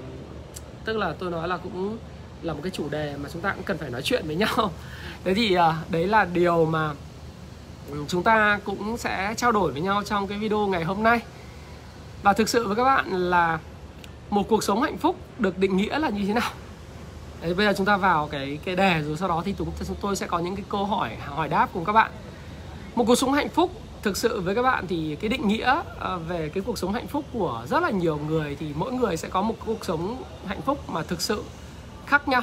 tức 0.86 0.98
là 0.98 1.14
tôi 1.20 1.32
nói 1.32 1.48
là 1.48 1.58
cũng 1.58 1.98
là 2.42 2.54
một 2.54 2.60
cái 2.64 2.72
chủ 2.72 2.90
đề 2.90 3.16
mà 3.18 3.30
chúng 3.34 3.42
ta 3.42 3.54
cũng 3.54 3.64
cần 3.64 3.78
phải 3.78 3.90
nói 3.90 4.02
chuyện 4.02 4.24
với 4.28 4.36
nhau. 4.36 4.72
Thế 5.24 5.34
thì 5.34 5.54
à, 5.54 5.76
đấy 5.90 6.08
là 6.08 6.26
điều 6.26 6.66
mà 6.66 6.94
chúng 8.08 8.24
ta 8.24 8.60
cũng 8.66 8.98
sẽ 8.98 9.34
trao 9.38 9.52
đổi 9.52 9.72
với 9.72 9.82
nhau 9.82 10.04
trong 10.04 10.28
cái 10.28 10.38
video 10.38 10.68
ngày 10.68 10.84
hôm 10.84 11.04
nay. 11.04 11.20
Và 12.24 12.34
thực 12.34 12.50
sự 12.50 12.68
với 12.68 12.76
các 12.76 12.84
bạn 12.84 13.12
là 13.12 13.60
một 14.30 14.48
cuộc 14.50 14.64
sống 14.64 14.82
hạnh 14.82 14.98
phúc 14.98 15.16
được 15.40 15.58
định 15.58 15.78
nghĩa 15.78 16.00
là 16.00 16.10
như 16.10 16.26
thế 16.26 16.34
nào? 16.34 16.52
Đấy, 17.42 17.54
bây 17.54 17.66
giờ 17.66 17.74
chúng 17.78 17.86
ta 17.86 17.98
vào 17.98 18.28
cái 18.28 18.60
cái 18.66 18.76
đề 18.76 19.02
rồi 19.02 19.18
sau 19.18 19.30
đó 19.30 19.42
thì 19.46 19.56
chúng 19.58 19.72
tôi 20.02 20.16
sẽ 20.16 20.28
có 20.28 20.40
những 20.40 20.56
cái 20.56 20.66
câu 20.70 20.86
hỏi 20.86 21.16
hỏi 21.26 21.50
đáp 21.50 21.70
cùng 21.74 21.86
các 21.86 21.94
bạn. 21.94 22.12
Một 22.96 23.04
cuộc 23.08 23.16
sống 23.16 23.34
hạnh 23.34 23.50
phúc 23.50 23.72
thực 24.04 24.18
sự 24.18 24.42
với 24.42 24.56
các 24.56 24.62
bạn 24.62 24.88
thì 24.88 25.16
cái 25.16 25.30
định 25.30 25.48
nghĩa 25.48 25.82
ờ, 26.00 26.20
về 26.28 26.50
cái 26.50 26.64
cuộc 26.66 26.78
sống 26.78 26.94
hạnh 26.94 27.08
phúc 27.08 27.26
của 27.34 27.66
rất 27.70 27.84
là 27.84 27.90
nhiều 27.90 28.20
người 28.28 28.56
thì 28.60 28.68
mỗi 28.76 28.92
người 28.92 29.18
sẽ 29.18 29.28
có 29.28 29.42
một 29.42 29.56
cuộc 29.66 29.86
sống 29.86 30.24
hạnh 30.46 30.62
phúc 30.62 30.90
mà 30.90 31.04
thực 31.04 31.22
sự 31.22 31.44
khác 32.06 32.28
nhau. 32.28 32.42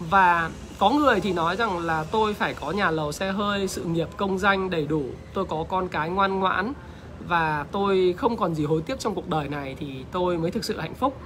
Và 0.00 0.50
có 0.78 0.90
người 0.90 1.20
thì 1.20 1.32
nói 1.32 1.56
rằng 1.56 1.78
là 1.78 2.04
tôi 2.04 2.34
phải 2.34 2.54
có 2.54 2.70
nhà 2.70 2.90
lầu, 2.90 3.12
xe 3.12 3.32
hơi, 3.32 3.68
sự 3.68 3.84
nghiệp, 3.84 4.08
công 4.16 4.38
danh 4.38 4.70
đầy 4.70 4.86
đủ, 4.86 5.04
tôi 5.34 5.44
có 5.44 5.64
con 5.68 5.88
cái 5.88 6.10
ngoan 6.10 6.40
ngoãn 6.40 6.72
và 7.28 7.66
tôi 7.72 8.14
không 8.18 8.36
còn 8.36 8.54
gì 8.54 8.64
hối 8.64 8.82
tiếc 8.82 9.00
trong 9.00 9.14
cuộc 9.14 9.28
đời 9.28 9.48
này 9.48 9.76
thì 9.78 10.04
tôi 10.12 10.38
mới 10.38 10.50
thực 10.50 10.64
sự 10.64 10.80
hạnh 10.80 10.94
phúc. 10.94 11.16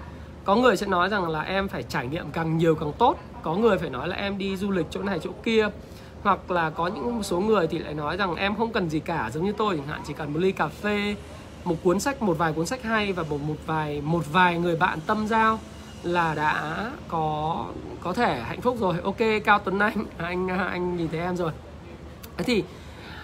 Có 0.45 0.57
người 0.57 0.77
sẽ 0.77 0.87
nói 0.87 1.09
rằng 1.09 1.29
là 1.29 1.41
em 1.41 1.69
phải 1.69 1.83
trải 1.83 2.07
nghiệm 2.07 2.31
càng 2.33 2.59
nhiều 2.59 2.75
càng 2.75 2.93
tốt. 2.99 3.19
Có 3.43 3.55
người 3.55 3.79
phải 3.79 3.91
nói 3.91 4.09
là 4.09 4.17
em 4.17 4.39
đi 4.39 4.57
du 4.57 4.71
lịch 4.71 4.87
chỗ 4.91 5.03
này 5.03 5.19
chỗ 5.23 5.31
kia 5.43 5.69
hoặc 6.27 6.51
là 6.51 6.71
có 6.71 6.87
những 6.87 7.23
số 7.23 7.41
người 7.41 7.67
thì 7.67 7.79
lại 7.79 7.95
nói 7.95 8.17
rằng 8.17 8.37
em 8.37 8.57
không 8.57 8.73
cần 8.73 8.91
gì 8.91 9.01
cả 9.01 9.31
giống 9.35 9.45
như 9.45 9.53
tôi 9.53 9.77
chẳng 9.77 9.87
hạn 9.87 10.01
chỉ 10.07 10.13
cần 10.13 10.33
một 10.33 10.39
ly 10.41 10.53
cà 10.53 10.69
phê 10.69 11.17
một 11.65 11.77
cuốn 11.83 12.01
sách 12.01 12.23
một 12.23 12.39
vài 12.39 12.53
cuốn 12.53 12.67
sách 12.67 12.83
hay 12.83 13.13
và 13.13 13.23
một 13.23 13.41
một 13.47 13.55
vài 13.67 14.01
một 14.01 14.25
vài 14.33 14.59
người 14.59 14.77
bạn 14.77 14.99
tâm 15.07 15.27
giao 15.27 15.59
là 16.03 16.35
đã 16.35 16.91
có 17.09 17.67
có 18.01 18.13
thể 18.13 18.41
hạnh 18.41 18.61
phúc 18.61 18.77
rồi. 18.81 18.95
Ok 19.05 19.17
cao 19.45 19.59
tuấn 19.59 19.79
anh 19.79 20.05
anh 20.19 20.49
anh 20.49 20.97
nhìn 20.97 21.09
thấy 21.09 21.21
em 21.21 21.37
rồi. 21.37 21.53
Thế 22.37 22.45
thì 22.45 22.65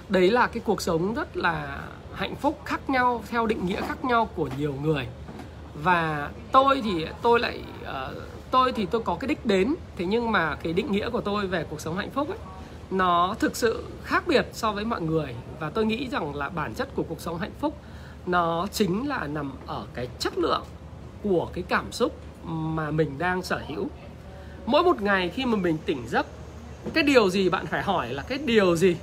đấy 0.08 0.30
là 0.30 0.46
cái 0.46 0.62
cuộc 0.64 0.82
sống 0.82 1.14
rất 1.14 1.36
là 1.36 1.80
hạnh 2.14 2.36
phúc 2.36 2.60
khác 2.64 2.90
nhau 2.90 3.22
theo 3.30 3.46
định 3.46 3.66
nghĩa 3.66 3.80
khác 3.80 4.04
nhau 4.04 4.28
của 4.36 4.48
nhiều 4.58 4.74
người. 4.82 5.06
Và 5.74 6.30
tôi 6.52 6.80
thì 6.84 7.06
tôi 7.22 7.40
lại 7.40 7.60
uh, 7.82 8.22
tôi 8.50 8.72
thì 8.72 8.86
tôi 8.86 9.02
có 9.02 9.16
cái 9.20 9.28
đích 9.28 9.46
đến 9.46 9.74
thế 9.96 10.04
nhưng 10.04 10.32
mà 10.32 10.54
cái 10.54 10.72
định 10.72 10.92
nghĩa 10.92 11.10
của 11.10 11.20
tôi 11.20 11.46
về 11.46 11.64
cuộc 11.70 11.80
sống 11.80 11.96
hạnh 11.96 12.10
phúc 12.10 12.28
ấy 12.28 12.38
nó 12.92 13.34
thực 13.38 13.56
sự 13.56 13.84
khác 14.04 14.26
biệt 14.26 14.46
so 14.52 14.72
với 14.72 14.84
mọi 14.84 15.02
người. 15.02 15.34
Và 15.60 15.70
tôi 15.70 15.86
nghĩ 15.86 16.08
rằng 16.08 16.34
là 16.34 16.48
bản 16.48 16.74
chất 16.74 16.88
của 16.94 17.02
cuộc 17.02 17.20
sống 17.20 17.38
hạnh 17.38 17.52
phúc 17.60 17.76
nó 18.26 18.66
chính 18.72 19.08
là 19.08 19.26
nằm 19.26 19.52
ở 19.66 19.86
cái 19.94 20.08
chất 20.18 20.38
lượng 20.38 20.64
của 21.22 21.50
cái 21.52 21.64
cảm 21.68 21.92
xúc 21.92 22.16
mà 22.44 22.90
mình 22.90 23.18
đang 23.18 23.42
sở 23.42 23.60
hữu. 23.68 23.88
Mỗi 24.66 24.82
một 24.82 25.02
ngày 25.02 25.28
khi 25.28 25.44
mà 25.44 25.56
mình 25.56 25.78
tỉnh 25.86 26.08
giấc, 26.08 26.26
cái 26.94 27.04
điều 27.04 27.30
gì 27.30 27.48
bạn 27.48 27.66
phải 27.66 27.82
hỏi 27.82 28.12
là 28.12 28.22
cái 28.22 28.38
điều 28.38 28.76
gì 28.76 28.96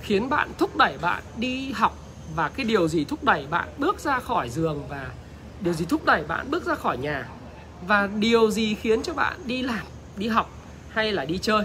khiến 0.00 0.28
bạn 0.28 0.50
thúc 0.58 0.76
đẩy 0.76 0.98
bạn 1.02 1.22
đi 1.36 1.72
học 1.72 1.98
và 2.36 2.48
cái 2.48 2.66
điều 2.66 2.88
gì 2.88 3.04
thúc 3.04 3.24
đẩy 3.24 3.46
bạn 3.50 3.68
bước 3.78 4.00
ra 4.00 4.20
khỏi 4.20 4.48
giường 4.48 4.82
và 4.88 5.10
điều 5.60 5.74
gì 5.74 5.84
thúc 5.84 6.04
đẩy 6.04 6.24
bạn 6.24 6.50
bước 6.50 6.64
ra 6.64 6.74
khỏi 6.74 6.98
nhà? 6.98 7.28
Và 7.86 8.06
điều 8.06 8.50
gì 8.50 8.74
khiến 8.74 9.02
cho 9.02 9.14
bạn 9.14 9.40
đi 9.44 9.62
làm, 9.62 9.86
đi 10.16 10.28
học 10.28 10.50
hay 10.88 11.12
là 11.12 11.24
đi 11.24 11.38
chơi? 11.38 11.64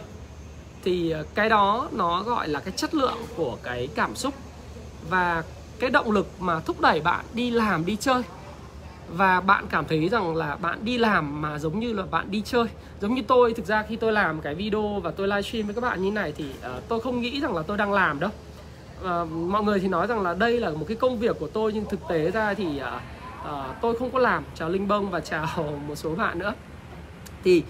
Thì 0.85 1.11
ờ, 1.11 1.25
cái 1.35 1.49
đó 1.49 1.89
nó 1.91 2.23
gọi 2.23 2.47
là 2.47 2.59
cái 2.59 2.73
chất 2.75 2.95
lượng 2.95 3.17
của 3.35 3.57
cái 3.63 3.89
cảm 3.95 4.15
xúc 4.15 4.33
và 5.09 5.43
cái 5.79 5.89
động 5.89 6.11
lực 6.11 6.27
mà 6.39 6.59
thúc 6.59 6.81
đẩy 6.81 7.01
bạn 7.01 7.25
đi 7.33 7.51
làm 7.51 7.85
đi 7.85 7.95
chơi. 7.95 8.21
Và 9.09 9.41
bạn 9.41 9.65
cảm 9.69 9.85
thấy 9.85 10.09
rằng 10.09 10.35
là 10.35 10.55
bạn 10.55 10.79
đi 10.85 10.97
làm 10.97 11.41
mà 11.41 11.59
giống 11.59 11.79
như 11.79 11.93
là 11.93 12.03
bạn 12.11 12.31
đi 12.31 12.41
chơi. 12.45 12.65
Giống 13.01 13.15
như 13.15 13.21
tôi 13.27 13.53
thực 13.53 13.65
ra 13.65 13.83
khi 13.89 13.95
tôi 13.95 14.11
làm 14.11 14.41
cái 14.41 14.55
video 14.55 14.99
và 14.99 15.11
tôi 15.11 15.27
livestream 15.27 15.65
với 15.65 15.75
các 15.75 15.81
bạn 15.81 16.01
như 16.01 16.11
này 16.11 16.33
thì 16.37 16.45
uh, 16.49 16.87
tôi 16.87 17.01
không 17.01 17.21
nghĩ 17.21 17.41
rằng 17.41 17.55
là 17.55 17.63
tôi 17.67 17.77
đang 17.77 17.93
làm 17.93 18.19
đâu. 18.19 18.29
Uh, 19.01 19.31
mọi 19.31 19.63
người 19.63 19.79
thì 19.79 19.87
nói 19.87 20.07
rằng 20.07 20.21
là 20.21 20.33
đây 20.33 20.59
là 20.59 20.69
một 20.69 20.85
cái 20.87 20.97
công 20.97 21.19
việc 21.19 21.35
của 21.39 21.47
tôi 21.47 21.73
nhưng 21.73 21.85
thực 21.85 21.99
tế 22.09 22.31
ra 22.31 22.53
thì 22.53 22.65
uh, 22.65 23.01
uh, 23.49 23.75
tôi 23.81 23.97
không 23.99 24.11
có 24.11 24.19
làm. 24.19 24.43
Chào 24.55 24.69
linh 24.69 24.87
bông 24.87 25.09
và 25.09 25.19
chào 25.19 25.47
một 25.87 25.95
số 25.95 26.15
bạn 26.15 26.39
nữa. 26.39 26.53
Thì 27.43 27.63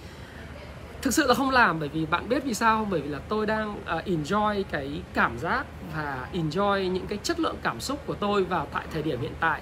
thực 1.05 1.13
sự 1.13 1.27
là 1.27 1.33
không 1.33 1.49
làm 1.49 1.79
bởi 1.79 1.89
vì 1.89 2.05
bạn 2.05 2.29
biết 2.29 2.43
vì 2.43 2.53
sao 2.53 2.87
bởi 2.91 3.01
vì 3.01 3.09
là 3.09 3.19
tôi 3.29 3.45
đang 3.45 3.71
uh, 3.71 4.05
enjoy 4.05 4.63
cái 4.71 5.01
cảm 5.13 5.37
giác 5.37 5.65
và 5.95 6.27
enjoy 6.33 6.91
những 6.91 7.07
cái 7.07 7.19
chất 7.23 7.39
lượng 7.39 7.55
cảm 7.63 7.79
xúc 7.79 7.99
của 8.05 8.13
tôi 8.13 8.43
vào 8.43 8.67
tại 8.73 8.85
thời 8.93 9.03
điểm 9.03 9.21
hiện 9.21 9.33
tại. 9.39 9.61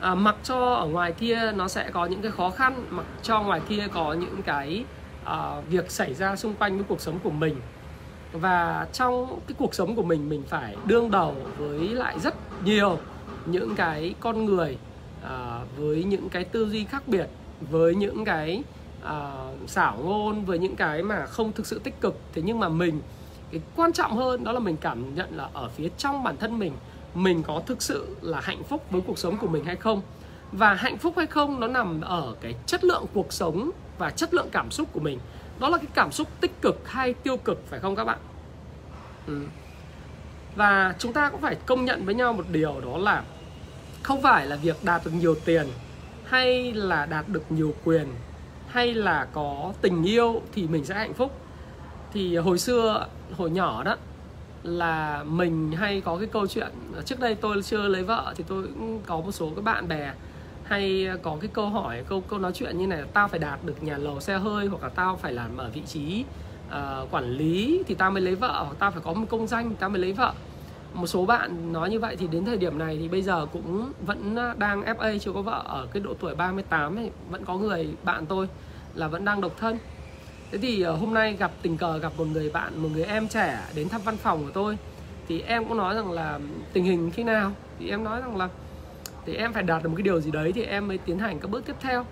À, 0.00 0.14
mặc 0.14 0.36
cho 0.42 0.74
ở 0.74 0.86
ngoài 0.86 1.12
kia 1.12 1.52
nó 1.54 1.68
sẽ 1.68 1.90
có 1.90 2.06
những 2.06 2.22
cái 2.22 2.30
khó 2.30 2.50
khăn 2.50 2.86
mặc 2.90 3.06
cho 3.22 3.42
ngoài 3.42 3.60
kia 3.68 3.86
có 3.92 4.12
những 4.12 4.42
cái 4.42 4.84
uh, 5.22 5.68
việc 5.68 5.90
xảy 5.90 6.14
ra 6.14 6.36
xung 6.36 6.54
quanh 6.54 6.76
với 6.76 6.84
cuộc 6.88 7.00
sống 7.00 7.18
của 7.22 7.30
mình. 7.30 7.56
Và 8.32 8.86
trong 8.92 9.40
cái 9.46 9.54
cuộc 9.58 9.74
sống 9.74 9.96
của 9.96 10.02
mình 10.02 10.28
mình 10.28 10.42
phải 10.48 10.76
đương 10.84 11.10
đầu 11.10 11.34
với 11.58 11.88
lại 11.88 12.18
rất 12.18 12.34
nhiều 12.64 12.98
những 13.46 13.74
cái 13.74 14.14
con 14.20 14.44
người 14.44 14.78
uh, 15.24 15.30
với 15.76 16.04
những 16.04 16.28
cái 16.28 16.44
tư 16.44 16.68
duy 16.68 16.84
khác 16.84 17.08
biệt 17.08 17.26
với 17.70 17.94
những 17.94 18.24
cái 18.24 18.62
uh, 19.04 19.70
xảo 19.70 19.98
ngôn 20.04 20.44
với 20.44 20.58
những 20.58 20.76
cái 20.76 21.02
mà 21.02 21.26
không 21.26 21.52
thực 21.52 21.66
sự 21.66 21.78
tích 21.78 22.00
cực. 22.00 22.18
Thế 22.34 22.42
nhưng 22.44 22.60
mà 22.60 22.68
mình 22.68 23.00
cái 23.52 23.60
quan 23.76 23.92
trọng 23.92 24.16
hơn 24.16 24.44
đó 24.44 24.52
là 24.52 24.60
mình 24.60 24.76
cảm 24.76 25.14
nhận 25.14 25.36
là 25.36 25.48
ở 25.52 25.68
phía 25.68 25.88
trong 25.98 26.22
bản 26.22 26.36
thân 26.36 26.58
mình 26.58 26.72
mình 27.14 27.42
có 27.42 27.62
thực 27.66 27.82
sự 27.82 28.16
là 28.20 28.40
hạnh 28.40 28.62
phúc 28.62 28.84
với 28.90 29.00
cuộc 29.06 29.18
sống 29.18 29.36
của 29.36 29.46
mình 29.46 29.64
hay 29.64 29.76
không? 29.76 30.02
Và 30.52 30.74
hạnh 30.74 30.98
phúc 30.98 31.14
hay 31.16 31.26
không 31.26 31.60
nó 31.60 31.66
nằm 31.66 32.00
ở 32.00 32.34
cái 32.40 32.54
chất 32.66 32.84
lượng 32.84 33.04
cuộc 33.14 33.32
sống 33.32 33.70
và 33.98 34.10
chất 34.10 34.34
lượng 34.34 34.48
cảm 34.52 34.70
xúc 34.70 34.88
của 34.92 35.00
mình. 35.00 35.18
Đó 35.60 35.68
là 35.68 35.78
cái 35.78 35.86
cảm 35.94 36.12
xúc 36.12 36.28
tích 36.40 36.62
cực 36.62 36.80
hay 36.84 37.14
tiêu 37.14 37.36
cực 37.36 37.62
phải 37.66 37.80
không 37.80 37.96
các 37.96 38.04
bạn? 38.04 38.18
Ừ. 39.26 39.40
và 40.56 40.94
chúng 40.98 41.12
ta 41.12 41.30
cũng 41.30 41.40
phải 41.40 41.56
công 41.66 41.84
nhận 41.84 42.04
với 42.04 42.14
nhau 42.14 42.32
một 42.32 42.44
điều 42.52 42.80
đó 42.80 42.98
là 42.98 43.22
không 44.02 44.22
phải 44.22 44.46
là 44.46 44.56
việc 44.56 44.84
đạt 44.84 45.04
được 45.04 45.10
nhiều 45.14 45.34
tiền 45.44 45.66
hay 46.24 46.72
là 46.72 47.06
đạt 47.06 47.28
được 47.28 47.52
nhiều 47.52 47.74
quyền 47.84 48.06
hay 48.74 48.94
là 48.94 49.26
có 49.32 49.72
tình 49.80 50.02
yêu 50.02 50.42
thì 50.52 50.66
mình 50.66 50.84
sẽ 50.84 50.94
hạnh 50.94 51.14
phúc. 51.14 51.32
Thì 52.12 52.36
hồi 52.36 52.58
xưa 52.58 53.06
hồi 53.36 53.50
nhỏ 53.50 53.82
đó 53.82 53.96
là 54.62 55.24
mình 55.24 55.72
hay 55.72 56.00
có 56.00 56.16
cái 56.16 56.26
câu 56.26 56.46
chuyện 56.46 56.68
trước 57.04 57.20
đây 57.20 57.34
tôi 57.34 57.62
chưa 57.62 57.88
lấy 57.88 58.02
vợ 58.02 58.34
thì 58.36 58.44
tôi 58.48 58.62
cũng 58.62 59.00
có 59.06 59.16
một 59.16 59.32
số 59.32 59.50
các 59.56 59.64
bạn 59.64 59.88
bè 59.88 60.12
hay 60.64 61.08
có 61.22 61.36
cái 61.40 61.50
câu 61.52 61.66
hỏi 61.68 62.04
câu 62.08 62.20
câu 62.20 62.38
nói 62.38 62.52
chuyện 62.54 62.78
như 62.78 62.86
này 62.86 62.98
là 62.98 63.06
tao 63.12 63.28
phải 63.28 63.38
đạt 63.38 63.64
được 63.64 63.82
nhà 63.82 63.98
lầu 63.98 64.20
xe 64.20 64.38
hơi 64.38 64.66
hoặc 64.66 64.82
là 64.82 64.88
tao 64.88 65.16
phải 65.16 65.32
làm 65.32 65.56
ở 65.56 65.70
vị 65.74 65.82
trí 65.86 66.24
uh, 66.68 67.10
quản 67.10 67.24
lý 67.24 67.82
thì 67.86 67.94
tao 67.94 68.10
mới 68.10 68.22
lấy 68.22 68.34
vợ 68.34 68.62
hoặc 68.64 68.76
tao 68.78 68.90
phải 68.90 69.00
có 69.04 69.12
một 69.12 69.26
công 69.30 69.46
danh 69.46 69.70
thì 69.70 69.76
tao 69.78 69.90
mới 69.90 70.00
lấy 70.00 70.12
vợ 70.12 70.32
một 70.94 71.06
số 71.06 71.26
bạn 71.26 71.72
nói 71.72 71.90
như 71.90 72.00
vậy 72.00 72.16
thì 72.16 72.26
đến 72.26 72.44
thời 72.44 72.56
điểm 72.56 72.78
này 72.78 72.98
thì 73.00 73.08
bây 73.08 73.22
giờ 73.22 73.46
cũng 73.52 73.92
vẫn 74.06 74.36
à, 74.36 74.54
đang 74.58 74.82
FA 74.82 75.18
chưa 75.18 75.32
có 75.32 75.42
vợ, 75.42 75.62
ở 75.66 75.86
cái 75.92 76.02
độ 76.02 76.14
tuổi 76.20 76.34
38 76.34 76.96
ấy, 76.96 77.10
vẫn 77.30 77.44
có 77.44 77.56
người 77.56 77.88
bạn 78.04 78.26
tôi 78.26 78.48
là 78.94 79.08
vẫn 79.08 79.24
đang 79.24 79.40
độc 79.40 79.52
thân. 79.58 79.78
Thế 80.50 80.58
thì 80.58 80.82
ờ, 80.82 80.92
hôm 80.92 81.14
nay 81.14 81.36
gặp 81.38 81.50
tình 81.62 81.76
cờ 81.76 81.98
gặp 81.98 82.12
một 82.16 82.26
người 82.32 82.50
bạn, 82.50 82.78
một 82.78 82.88
người 82.92 83.04
em 83.04 83.28
trẻ 83.28 83.58
đến 83.74 83.88
thăm 83.88 84.00
văn 84.04 84.16
phòng 84.16 84.44
của 84.44 84.50
tôi, 84.50 84.78
thì 85.28 85.40
em 85.40 85.64
cũng 85.64 85.76
nói 85.76 85.94
rằng 85.94 86.12
là 86.12 86.40
tình 86.72 86.84
hình 86.84 87.10
khi 87.10 87.22
nào? 87.22 87.52
Thì 87.78 87.90
em 87.90 88.04
nói 88.04 88.20
rằng 88.20 88.36
là, 88.36 88.48
thì 89.26 89.34
em 89.34 89.52
phải 89.52 89.62
đạt 89.62 89.82
được 89.82 89.88
một 89.88 89.96
cái 89.96 90.02
điều 90.02 90.20
gì 90.20 90.30
đấy 90.30 90.52
thì 90.52 90.62
em 90.62 90.88
mới 90.88 90.98
tiến 90.98 91.18
hành 91.18 91.40
các 91.40 91.50
bước 91.50 91.66
tiếp 91.66 91.76
theo. 91.80 92.04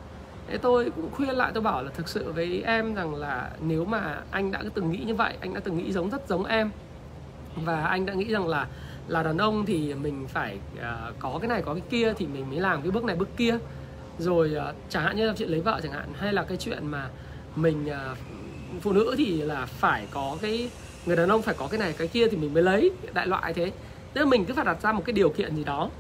Thế 0.49 0.59
tôi 0.59 0.91
cũng 0.97 1.11
khuyên 1.11 1.31
lại, 1.31 1.51
tôi 1.55 1.63
bảo 1.63 1.83
là 1.83 1.91
thực 1.95 2.09
sự 2.09 2.33
với 2.33 2.63
em 2.67 2.95
rằng 2.95 3.15
là 3.15 3.51
nếu 3.61 3.85
mà 3.85 4.21
anh 4.31 4.53
đã 4.53 4.63
từng 4.75 4.91
nghĩ 4.91 5.05
như 5.07 5.15
vậy, 5.15 5.35
anh 5.41 5.55
đã 5.55 5.61
từng 5.65 5.79
nghĩ 5.79 5.93
giống, 5.93 6.11
rất 6.11 6.29
giống 6.29 6.45
em 6.45 6.71
và 7.57 7.87
anh 7.87 8.07
đã 8.07 8.15
nghĩ 8.15 8.33
rằng 8.33 8.49
là 8.49 8.67
là 9.09 9.23
đàn 9.23 9.39
ông 9.39 9.67
thì 9.67 9.95
mình 9.95 10.27
phải 10.29 10.59
uh, 10.75 11.15
có 11.19 11.39
cái 11.41 11.49
này 11.49 11.63
có 11.63 11.75
cái 11.75 11.83
kia 11.91 12.13
thì 12.17 12.27
mình 12.27 12.51
mới 12.51 12.61
làm 12.61 12.83
cái 12.83 12.91
bước 12.91 13.05
này 13.05 13.17
bước 13.17 13.29
kia. 13.37 13.59
Rồi 14.19 14.57
uh, 14.57 14.75
chẳng 14.89 15.05
hạn 15.05 15.17
như 15.17 15.27
là 15.27 15.35
chuyện 15.37 15.49
lấy 15.49 15.61
vợ 15.61 15.81
chẳng 15.83 15.93
hạn 15.93 16.09
hay 16.15 16.33
là 16.33 16.43
cái 16.43 16.57
chuyện 16.57 16.87
mà 16.87 17.09
mình 17.57 17.87
uh, 17.87 18.19
phụ 18.81 18.93
nữ 18.93 19.15
thì 19.19 19.43
là 19.43 19.67
phải 19.67 20.07
có 20.11 20.37
cái 20.43 20.71
người 21.07 21.17
đàn 21.17 21.29
ông 21.29 21.43
phải 21.43 21.55
có 21.59 21.69
cái 21.69 21.79
này 21.79 21.95
cái 21.99 22.09
kia 22.09 22.29
thì 22.29 22.37
mình 22.37 22.55
mới 22.55 22.63
lấy 22.63 22.91
đại 23.13 23.27
loại 23.27 23.53
thế. 23.53 23.73
Nên 24.15 24.31
mình 24.31 24.45
cứ 24.45 24.55
phải 24.55 24.65
đặt 24.65 24.83
ra 24.83 24.93
một 24.93 25.03
cái 25.05 25.13
điều 25.13 25.29
kiện 25.29 25.57
gì 25.57 25.65
đó. 25.65 25.91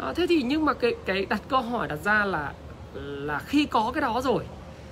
À, 0.00 0.12
thế 0.12 0.26
thì 0.28 0.42
nhưng 0.42 0.64
mà 0.64 0.74
cái 0.74 0.94
cái 1.06 1.26
đặt 1.26 1.42
câu 1.48 1.60
hỏi 1.60 1.88
đặt 1.88 1.98
ra 2.04 2.24
là 2.24 2.52
là 2.94 3.38
khi 3.38 3.66
có 3.66 3.90
cái 3.94 4.00
đó 4.00 4.20
rồi 4.24 4.44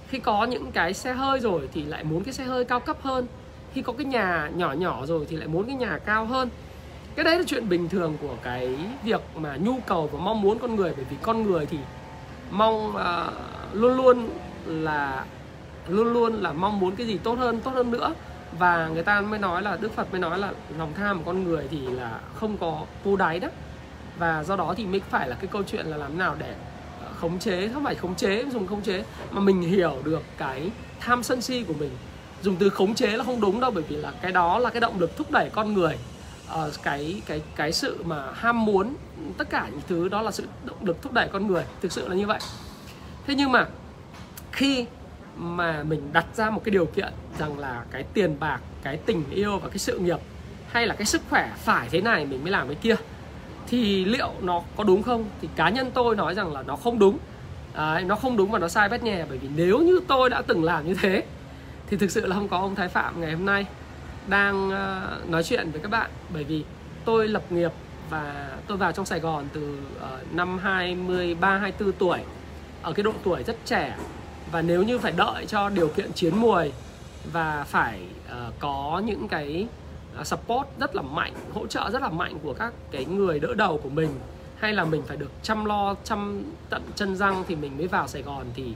khi 0.09 0.19
có 0.19 0.45
những 0.45 0.73
cái 0.73 0.95
xe 0.95 1.13
hơi 1.13 1.41
rồi 1.41 1.69
thì 1.73 1.85
lại 1.85 2.05
muốn 2.05 2.25
cái 2.25 2.35
xe 2.35 2.45
hơi 2.45 2.65
cao 2.65 2.81
cấp 2.81 2.97
hơn 3.03 3.27
khi 3.77 3.83
có 3.83 3.93
cái 3.93 4.05
nhà 4.05 4.51
nhỏ 4.57 4.73
nhỏ 4.73 5.07
rồi 5.07 5.27
thì 5.29 5.37
lại 5.37 5.49
muốn 5.49 5.67
cái 5.67 5.77
nhà 5.77 5.99
cao 6.07 6.27
hơn. 6.27 6.49
Cái 7.17 7.25
đấy 7.25 7.39
là 7.39 7.45
chuyện 7.47 7.69
bình 7.69 7.89
thường 7.89 8.17
của 8.23 8.35
cái 8.43 8.77
việc 9.05 9.21
mà 9.37 9.57
nhu 9.57 9.79
cầu 9.87 10.11
và 10.13 10.19
mong 10.19 10.41
muốn 10.41 10.59
con 10.59 10.77
người. 10.77 10.93
Bởi 10.97 11.05
vì 11.11 11.17
con 11.23 11.43
người 11.43 11.67
thì 11.67 11.79
mong 12.51 12.89
uh, 12.89 13.33
luôn 13.73 13.97
luôn 13.97 14.29
là 14.67 15.25
luôn 15.89 16.13
luôn 16.13 16.35
là 16.35 16.53
mong 16.53 16.81
muốn 16.81 16.97
cái 16.97 17.07
gì 17.07 17.19
tốt 17.19 17.39
hơn 17.39 17.61
tốt 17.61 17.71
hơn 17.75 17.91
nữa. 17.91 18.15
Và 18.59 18.89
người 18.89 19.03
ta 19.03 19.21
mới 19.21 19.39
nói 19.39 19.63
là 19.63 19.77
đức 19.81 19.93
phật 19.93 20.11
mới 20.11 20.21
nói 20.21 20.39
là 20.39 20.53
lòng 20.79 20.93
tham 20.97 21.19
của 21.19 21.25
con 21.27 21.45
người 21.45 21.69
thì 21.71 21.79
là 21.87 22.21
không 22.35 22.57
có 22.59 22.81
vô 23.05 23.17
đáy 23.17 23.41
đó. 23.41 23.49
Và 24.19 24.45
do 24.45 24.57
đó 24.57 24.75
thì 24.77 24.87
mới 24.87 25.01
phải 25.01 25.29
là 25.29 25.37
cái 25.41 25.47
câu 25.53 25.63
chuyện 25.63 25.87
là 25.87 25.97
làm 25.97 26.19
nào 26.19 26.37
để 26.39 26.55
à, 27.05 27.09
khống 27.17 27.39
chế 27.39 27.69
không 27.75 27.85
phải 27.85 27.95
khống 27.95 28.15
chế 28.15 28.45
dùng 28.53 28.67
khống 28.67 28.83
chế 28.83 29.05
mà 29.31 29.41
mình 29.41 29.63
hiểu 29.63 29.97
được 30.05 30.23
cái 30.39 30.71
tham 31.01 31.23
sân 31.23 31.41
si 31.41 31.65
của 31.69 31.75
mình 31.79 31.91
dùng 32.43 32.57
từ 32.57 32.71
khống 32.71 32.95
chế 32.95 33.07
là 33.07 33.25
không 33.25 33.41
đúng 33.41 33.61
đâu 33.61 33.71
bởi 33.71 33.83
vì 33.89 33.97
là 33.97 34.13
cái 34.23 34.33
đó 34.33 34.59
là 34.59 34.71
cái 34.71 34.81
động 34.81 35.01
lực 35.01 35.17
thúc 35.17 35.31
đẩy 35.31 35.51
con 35.53 35.75
người 35.75 35.97
uh, 36.55 36.73
cái 36.83 37.23
cái 37.27 37.43
cái 37.57 37.73
sự 37.73 38.03
mà 38.05 38.33
ham 38.35 38.65
muốn 38.65 38.95
tất 39.39 39.51
cả 39.51 39.69
những 39.71 39.81
thứ 39.89 40.09
đó 40.09 40.23
là 40.23 40.31
sự 40.31 40.45
động 40.65 40.85
lực 40.85 41.03
thúc 41.03 41.13
đẩy 41.13 41.29
con 41.33 41.47
người. 41.47 41.65
Thực 41.83 41.93
sự 41.93 42.09
là 42.09 42.15
như 42.15 42.27
vậy. 42.27 42.39
Thế 43.27 43.35
nhưng 43.35 43.53
mà 43.53 43.67
khi 44.53 44.87
mà 45.37 45.83
mình 45.83 46.13
đặt 46.13 46.27
ra 46.35 46.51
một 46.51 46.61
cái 46.65 46.71
điều 46.71 46.87
kiện 46.87 47.13
rằng 47.39 47.59
là 47.59 47.85
cái 47.91 48.03
tiền 48.03 48.37
bạc 48.41 48.61
cái 48.83 48.97
tình 48.97 49.25
yêu 49.31 49.59
và 49.59 49.69
cái 49.69 49.79
sự 49.79 49.99
nghiệp 49.99 50.19
hay 50.69 50.87
là 50.87 50.95
cái 50.95 51.07
sức 51.07 51.23
khỏe 51.31 51.53
phải 51.57 51.89
thế 51.91 52.01
này 52.01 52.27
mình 52.27 52.43
mới 52.43 52.51
làm 52.51 52.67
cái 52.67 52.77
kia 52.77 52.97
thì 53.67 54.05
liệu 54.05 54.33
nó 54.43 54.63
có 54.77 54.85
đúng 54.85 55.03
không? 55.03 55.25
Thì 55.41 55.49
cá 55.57 55.69
nhân 55.69 55.91
tôi 55.95 56.17
nói 56.17 56.35
rằng 56.35 56.53
là 56.53 56.63
nó 56.63 56.77
không 56.77 56.99
đúng. 56.99 57.19
À, 57.75 58.01
nó 58.01 58.17
không 58.17 58.37
đúng 58.37 58.51
và 58.51 58.59
nó 58.59 58.69
sai 58.69 58.89
bét 58.89 59.03
nhè 59.03 59.25
bởi 59.29 59.39
vì 59.39 59.49
nếu 59.57 59.79
như 59.79 60.01
tôi 60.09 60.31
đã 60.31 60.43
từng 60.43 60.65
làm 60.65 60.87
như 60.87 60.95
thế 60.95 61.25
thì 61.87 61.97
thực 61.97 62.11
sự 62.11 62.27
là 62.27 62.37
không 62.37 62.49
có 62.49 62.59
ông 62.59 62.75
Thái 62.75 62.89
Phạm 62.89 63.21
ngày 63.21 63.33
hôm 63.33 63.47
nay 63.47 63.67
đang 64.27 64.69
uh, 64.69 65.31
nói 65.31 65.43
chuyện 65.45 65.71
với 65.71 65.81
các 65.81 65.91
bạn. 65.91 66.11
Bởi 66.33 66.45
vì 66.45 66.65
tôi 67.05 67.29
lập 67.29 67.53
nghiệp 67.53 67.73
và 68.11 68.51
tôi 68.67 68.77
vào 68.77 68.93
trong 68.93 69.07
Sài 69.07 69.21
Gòn 69.21 69.45
từ 69.53 69.79
uh, 69.97 70.35
năm 70.35 70.59
23 70.59 71.59
24 71.59 71.93
tuổi 71.93 72.19
ở 72.83 72.93
cái 72.93 73.05
độ 73.05 73.13
tuổi 73.25 73.43
rất 73.43 73.57
trẻ. 73.65 73.97
Và 74.53 74.63
nếu 74.63 74.83
như 74.83 74.99
phải 74.99 75.13
đợi 75.17 75.47
cho 75.47 75.69
điều 75.69 75.89
kiện 75.89 76.13
chiến 76.13 76.37
mùi 76.37 76.73
và 77.33 77.65
phải 77.69 78.01
uh, 78.27 78.55
có 78.59 79.03
những 79.05 79.29
cái 79.29 79.67
support 80.25 80.69
rất 80.79 80.97
là 80.97 81.03
mạnh 81.03 81.33
hỗ 81.55 81.67
trợ 81.67 81.91
rất 81.93 82.03
là 82.03 82.09
mạnh 82.09 82.39
của 82.43 82.55
các 82.55 82.73
cái 82.91 83.05
người 83.05 83.39
đỡ 83.39 83.55
đầu 83.55 83.81
của 83.83 83.89
mình 83.89 84.11
hay 84.57 84.73
là 84.73 84.85
mình 84.85 85.03
phải 85.07 85.17
được 85.17 85.31
chăm 85.43 85.65
lo 85.65 85.95
chăm 86.05 86.43
tận 86.71 86.83
chân 86.95 87.17
răng 87.17 87.45
thì 87.49 87.57
mình 87.57 87.77
mới 87.79 87.87
vào 87.87 88.09
Sài 88.09 88.23
Gòn 88.23 88.47
thì 88.55 88.75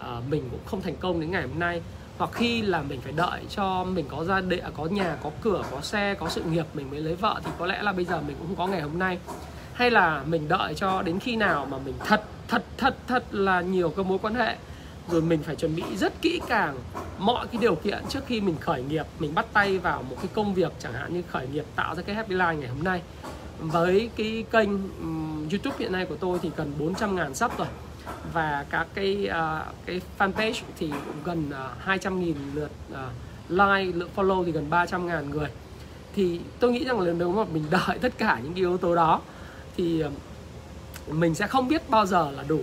uh, 0.00 0.30
mình 0.30 0.48
cũng 0.50 0.60
không 0.66 0.82
thành 0.82 0.96
công 0.96 1.20
đến 1.20 1.30
ngày 1.30 1.42
hôm 1.42 1.58
nay 1.58 1.82
hoặc 2.18 2.30
khi 2.32 2.62
là 2.62 2.82
mình 2.82 3.00
phải 3.00 3.12
đợi 3.12 3.40
cho 3.50 3.84
mình 3.84 4.04
có 4.08 4.24
gia 4.24 4.40
đình 4.40 4.64
có 4.76 4.84
nhà 4.84 5.16
có 5.22 5.30
cửa 5.42 5.62
có 5.70 5.80
xe 5.80 6.14
có 6.14 6.28
sự 6.28 6.42
nghiệp 6.42 6.66
mình 6.74 6.90
mới 6.90 7.00
lấy 7.00 7.14
vợ 7.14 7.40
thì 7.44 7.50
có 7.58 7.66
lẽ 7.66 7.82
là 7.82 7.92
bây 7.92 8.04
giờ 8.04 8.20
mình 8.20 8.36
cũng 8.38 8.46
không 8.46 8.56
có 8.56 8.66
ngày 8.66 8.80
hôm 8.80 8.98
nay. 8.98 9.18
Hay 9.72 9.90
là 9.90 10.22
mình 10.26 10.48
đợi 10.48 10.74
cho 10.74 11.02
đến 11.02 11.18
khi 11.18 11.36
nào 11.36 11.66
mà 11.70 11.78
mình 11.84 11.94
thật 12.04 12.22
thật 12.48 12.64
thật 12.76 12.96
thật 13.06 13.24
là 13.30 13.60
nhiều 13.60 13.90
cái 13.90 14.04
mối 14.04 14.18
quan 14.18 14.34
hệ 14.34 14.56
rồi 15.10 15.22
mình 15.22 15.42
phải 15.42 15.56
chuẩn 15.56 15.76
bị 15.76 15.82
rất 15.96 16.12
kỹ 16.22 16.40
càng 16.48 16.78
mọi 17.18 17.46
cái 17.46 17.58
điều 17.60 17.74
kiện 17.74 17.98
trước 18.08 18.26
khi 18.26 18.40
mình 18.40 18.56
khởi 18.60 18.82
nghiệp 18.82 19.06
mình 19.18 19.34
bắt 19.34 19.46
tay 19.52 19.78
vào 19.78 20.02
một 20.02 20.16
cái 20.16 20.28
công 20.34 20.54
việc 20.54 20.72
chẳng 20.78 20.92
hạn 20.92 21.14
như 21.14 21.22
khởi 21.28 21.48
nghiệp 21.48 21.64
tạo 21.76 21.94
ra 21.94 22.02
cái 22.02 22.16
happy 22.16 22.34
life 22.34 22.54
ngày 22.54 22.68
hôm 22.68 22.84
nay. 22.84 23.02
Với 23.58 24.10
cái 24.16 24.44
kênh 24.50 24.68
um, 25.00 25.48
YouTube 25.50 25.76
hiện 25.78 25.92
nay 25.92 26.06
của 26.06 26.16
tôi 26.16 26.38
thì 26.42 26.50
cần 26.56 26.72
400 26.78 27.16
ngàn 27.16 27.34
sub 27.34 27.50
rồi 27.58 27.68
và 28.32 28.64
các 28.70 28.86
cái 28.94 29.28
uh, 29.28 29.74
cái 29.86 30.00
fanpage 30.18 30.62
thì 30.78 30.88
cũng 30.90 31.16
gần 31.24 31.50
ờ, 31.50 31.70
uh, 31.76 31.82
200 31.82 32.20
nghìn 32.20 32.36
lượt 32.54 32.70
uh, 32.92 32.98
like 33.48 33.92
lượt 33.94 34.08
follow 34.16 34.44
thì 34.44 34.52
gần 34.52 34.70
300 34.70 35.06
ngàn 35.06 35.30
người. 35.30 35.48
Thì 36.14 36.40
tôi 36.60 36.72
nghĩ 36.72 36.84
rằng 36.84 37.00
là 37.00 37.12
nếu 37.12 37.32
mà 37.32 37.44
mình 37.52 37.64
đợi 37.70 37.98
tất 38.00 38.12
cả 38.18 38.40
những 38.42 38.52
cái 38.52 38.60
yếu 38.60 38.78
tố 38.78 38.94
đó 38.94 39.20
thì 39.76 40.04
uh, 40.04 40.12
mình 41.14 41.34
sẽ 41.34 41.46
không 41.46 41.68
biết 41.68 41.90
bao 41.90 42.06
giờ 42.06 42.30
là 42.30 42.44
đủ. 42.48 42.60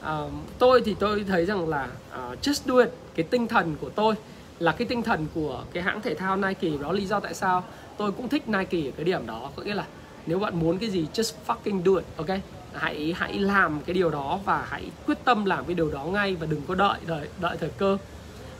Uh, 0.00 0.32
tôi 0.58 0.82
thì 0.84 0.96
tôi 0.98 1.24
thấy 1.28 1.46
rằng 1.46 1.68
là 1.68 1.88
uh, 2.14 2.38
just 2.42 2.62
do 2.66 2.78
it 2.78 2.90
cái 3.14 3.26
tinh 3.30 3.48
thần 3.48 3.76
của 3.80 3.90
tôi 3.90 4.14
là 4.58 4.72
cái 4.72 4.86
tinh 4.88 5.02
thần 5.02 5.26
của 5.34 5.64
cái 5.72 5.82
hãng 5.82 6.00
thể 6.00 6.14
thao 6.14 6.36
Nike. 6.36 6.70
Đó 6.82 6.92
lý 6.92 7.06
do 7.06 7.20
tại 7.20 7.34
sao 7.34 7.64
tôi 7.96 8.12
cũng 8.12 8.28
thích 8.28 8.48
Nike 8.48 8.88
ở 8.88 8.92
cái 8.96 9.04
điểm 9.04 9.26
đó. 9.26 9.50
Có 9.56 9.62
nghĩa 9.62 9.74
là 9.74 9.84
nếu 10.26 10.38
bạn 10.38 10.60
muốn 10.60 10.78
cái 10.78 10.90
gì 10.90 11.06
just 11.14 11.32
fucking 11.46 11.82
do 11.82 11.92
it 11.96 12.04
ok? 12.16 12.40
Hãy 12.76 13.14
hãy 13.18 13.32
làm 13.38 13.80
cái 13.86 13.94
điều 13.94 14.10
đó 14.10 14.38
và 14.44 14.66
hãy 14.70 14.90
quyết 15.06 15.18
tâm 15.24 15.44
làm 15.44 15.64
cái 15.64 15.74
điều 15.74 15.90
đó 15.90 16.04
ngay 16.04 16.36
và 16.36 16.46
đừng 16.46 16.62
có 16.68 16.74
đợi 16.74 16.98
đợi 17.06 17.28
đợi 17.40 17.56
thời 17.60 17.70
cơ. 17.70 17.98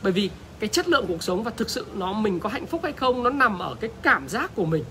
Bởi 0.03 0.11
vì 0.11 0.29
cái 0.59 0.67
chất 0.69 0.87
lượng 0.87 1.05
cuộc 1.07 1.23
sống 1.23 1.43
và 1.43 1.51
thực 1.51 1.69
sự 1.69 1.85
nó 1.93 2.13
mình 2.13 2.39
có 2.39 2.49
hạnh 2.49 2.65
phúc 2.65 2.81
hay 2.83 2.91
không 2.93 3.23
nó 3.23 3.29
nằm 3.29 3.59
ở 3.59 3.75
cái 3.79 3.89
cảm 4.01 4.29
giác 4.29 4.55
của 4.55 4.65
mình. 4.65 4.83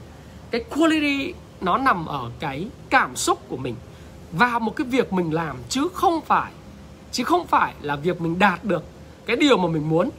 Cái 0.50 0.64
quality 0.70 1.34
nó 1.60 1.78
nằm 1.78 2.06
ở 2.06 2.30
cái 2.40 2.68
cảm 2.90 3.16
xúc 3.16 3.38
của 3.48 3.56
mình. 3.56 3.74
Vào 4.32 4.60
một 4.60 4.76
cái 4.76 4.86
việc 4.86 5.12
mình 5.12 5.34
làm 5.34 5.56
chứ 5.68 5.88
không 5.94 6.20
phải, 6.20 6.52
chứ 7.12 7.24
không 7.24 7.46
phải 7.46 7.74
là 7.80 7.96
việc 7.96 8.20
mình 8.20 8.38
đạt 8.38 8.64
được 8.64 8.84
cái 9.26 9.36
điều 9.36 9.56
mà 9.56 9.68
mình 9.68 9.88
muốn. 9.88 10.10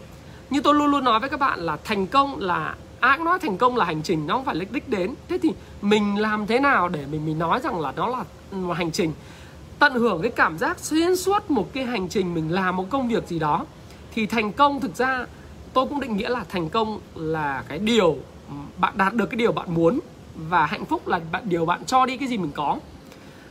Như 0.49 0.61
tôi 0.61 0.73
luôn 0.73 0.91
luôn 0.91 1.03
nói 1.03 1.19
với 1.19 1.29
các 1.29 1.39
bạn 1.39 1.59
là 1.59 1.77
thành 1.83 2.07
công 2.07 2.39
là, 2.39 2.75
ai 2.99 3.17
cũng 3.17 3.25
nói 3.25 3.39
thành 3.39 3.57
công 3.57 3.77
là 3.77 3.85
hành 3.85 4.01
trình, 4.03 4.27
nó 4.27 4.33
không 4.33 4.45
phải 4.45 4.55
đích 4.71 4.89
đến. 4.89 5.13
Thế 5.29 5.37
thì 5.43 5.51
mình 5.81 6.19
làm 6.19 6.47
thế 6.47 6.59
nào 6.59 6.87
để 6.87 7.05
mình 7.11 7.25
mình 7.25 7.39
nói 7.39 7.59
rằng 7.63 7.79
là 7.79 7.91
nó 7.91 8.07
là 8.07 8.23
một 8.51 8.73
hành 8.73 8.91
trình 8.91 9.13
tận 9.79 9.93
hưởng 9.93 10.21
cái 10.21 10.31
cảm 10.31 10.57
giác 10.57 10.79
xuyên 10.79 11.15
suốt 11.15 11.51
một 11.51 11.73
cái 11.73 11.83
hành 11.83 12.09
trình 12.09 12.33
mình 12.33 12.51
làm 12.51 12.75
một 12.75 12.85
công 12.89 13.07
việc 13.07 13.27
gì 13.27 13.39
đó 13.39 13.65
thì 14.13 14.25
thành 14.25 14.51
công 14.51 14.79
thực 14.79 14.95
ra 14.95 15.25
tôi 15.73 15.85
cũng 15.87 15.99
định 15.99 16.17
nghĩa 16.17 16.29
là 16.29 16.43
thành 16.49 16.69
công 16.69 16.99
là 17.15 17.63
cái 17.67 17.79
điều 17.79 18.17
bạn 18.77 18.93
đạt 18.97 19.13
được 19.13 19.25
cái 19.29 19.37
điều 19.37 19.51
bạn 19.51 19.73
muốn 19.73 19.99
và 20.35 20.65
hạnh 20.65 20.85
phúc 20.85 21.07
là 21.07 21.19
bạn 21.31 21.43
điều 21.45 21.65
bạn 21.65 21.85
cho 21.85 22.05
đi 22.05 22.17
cái 22.17 22.27
gì 22.27 22.37
mình 22.37 22.51
có. 22.55 22.77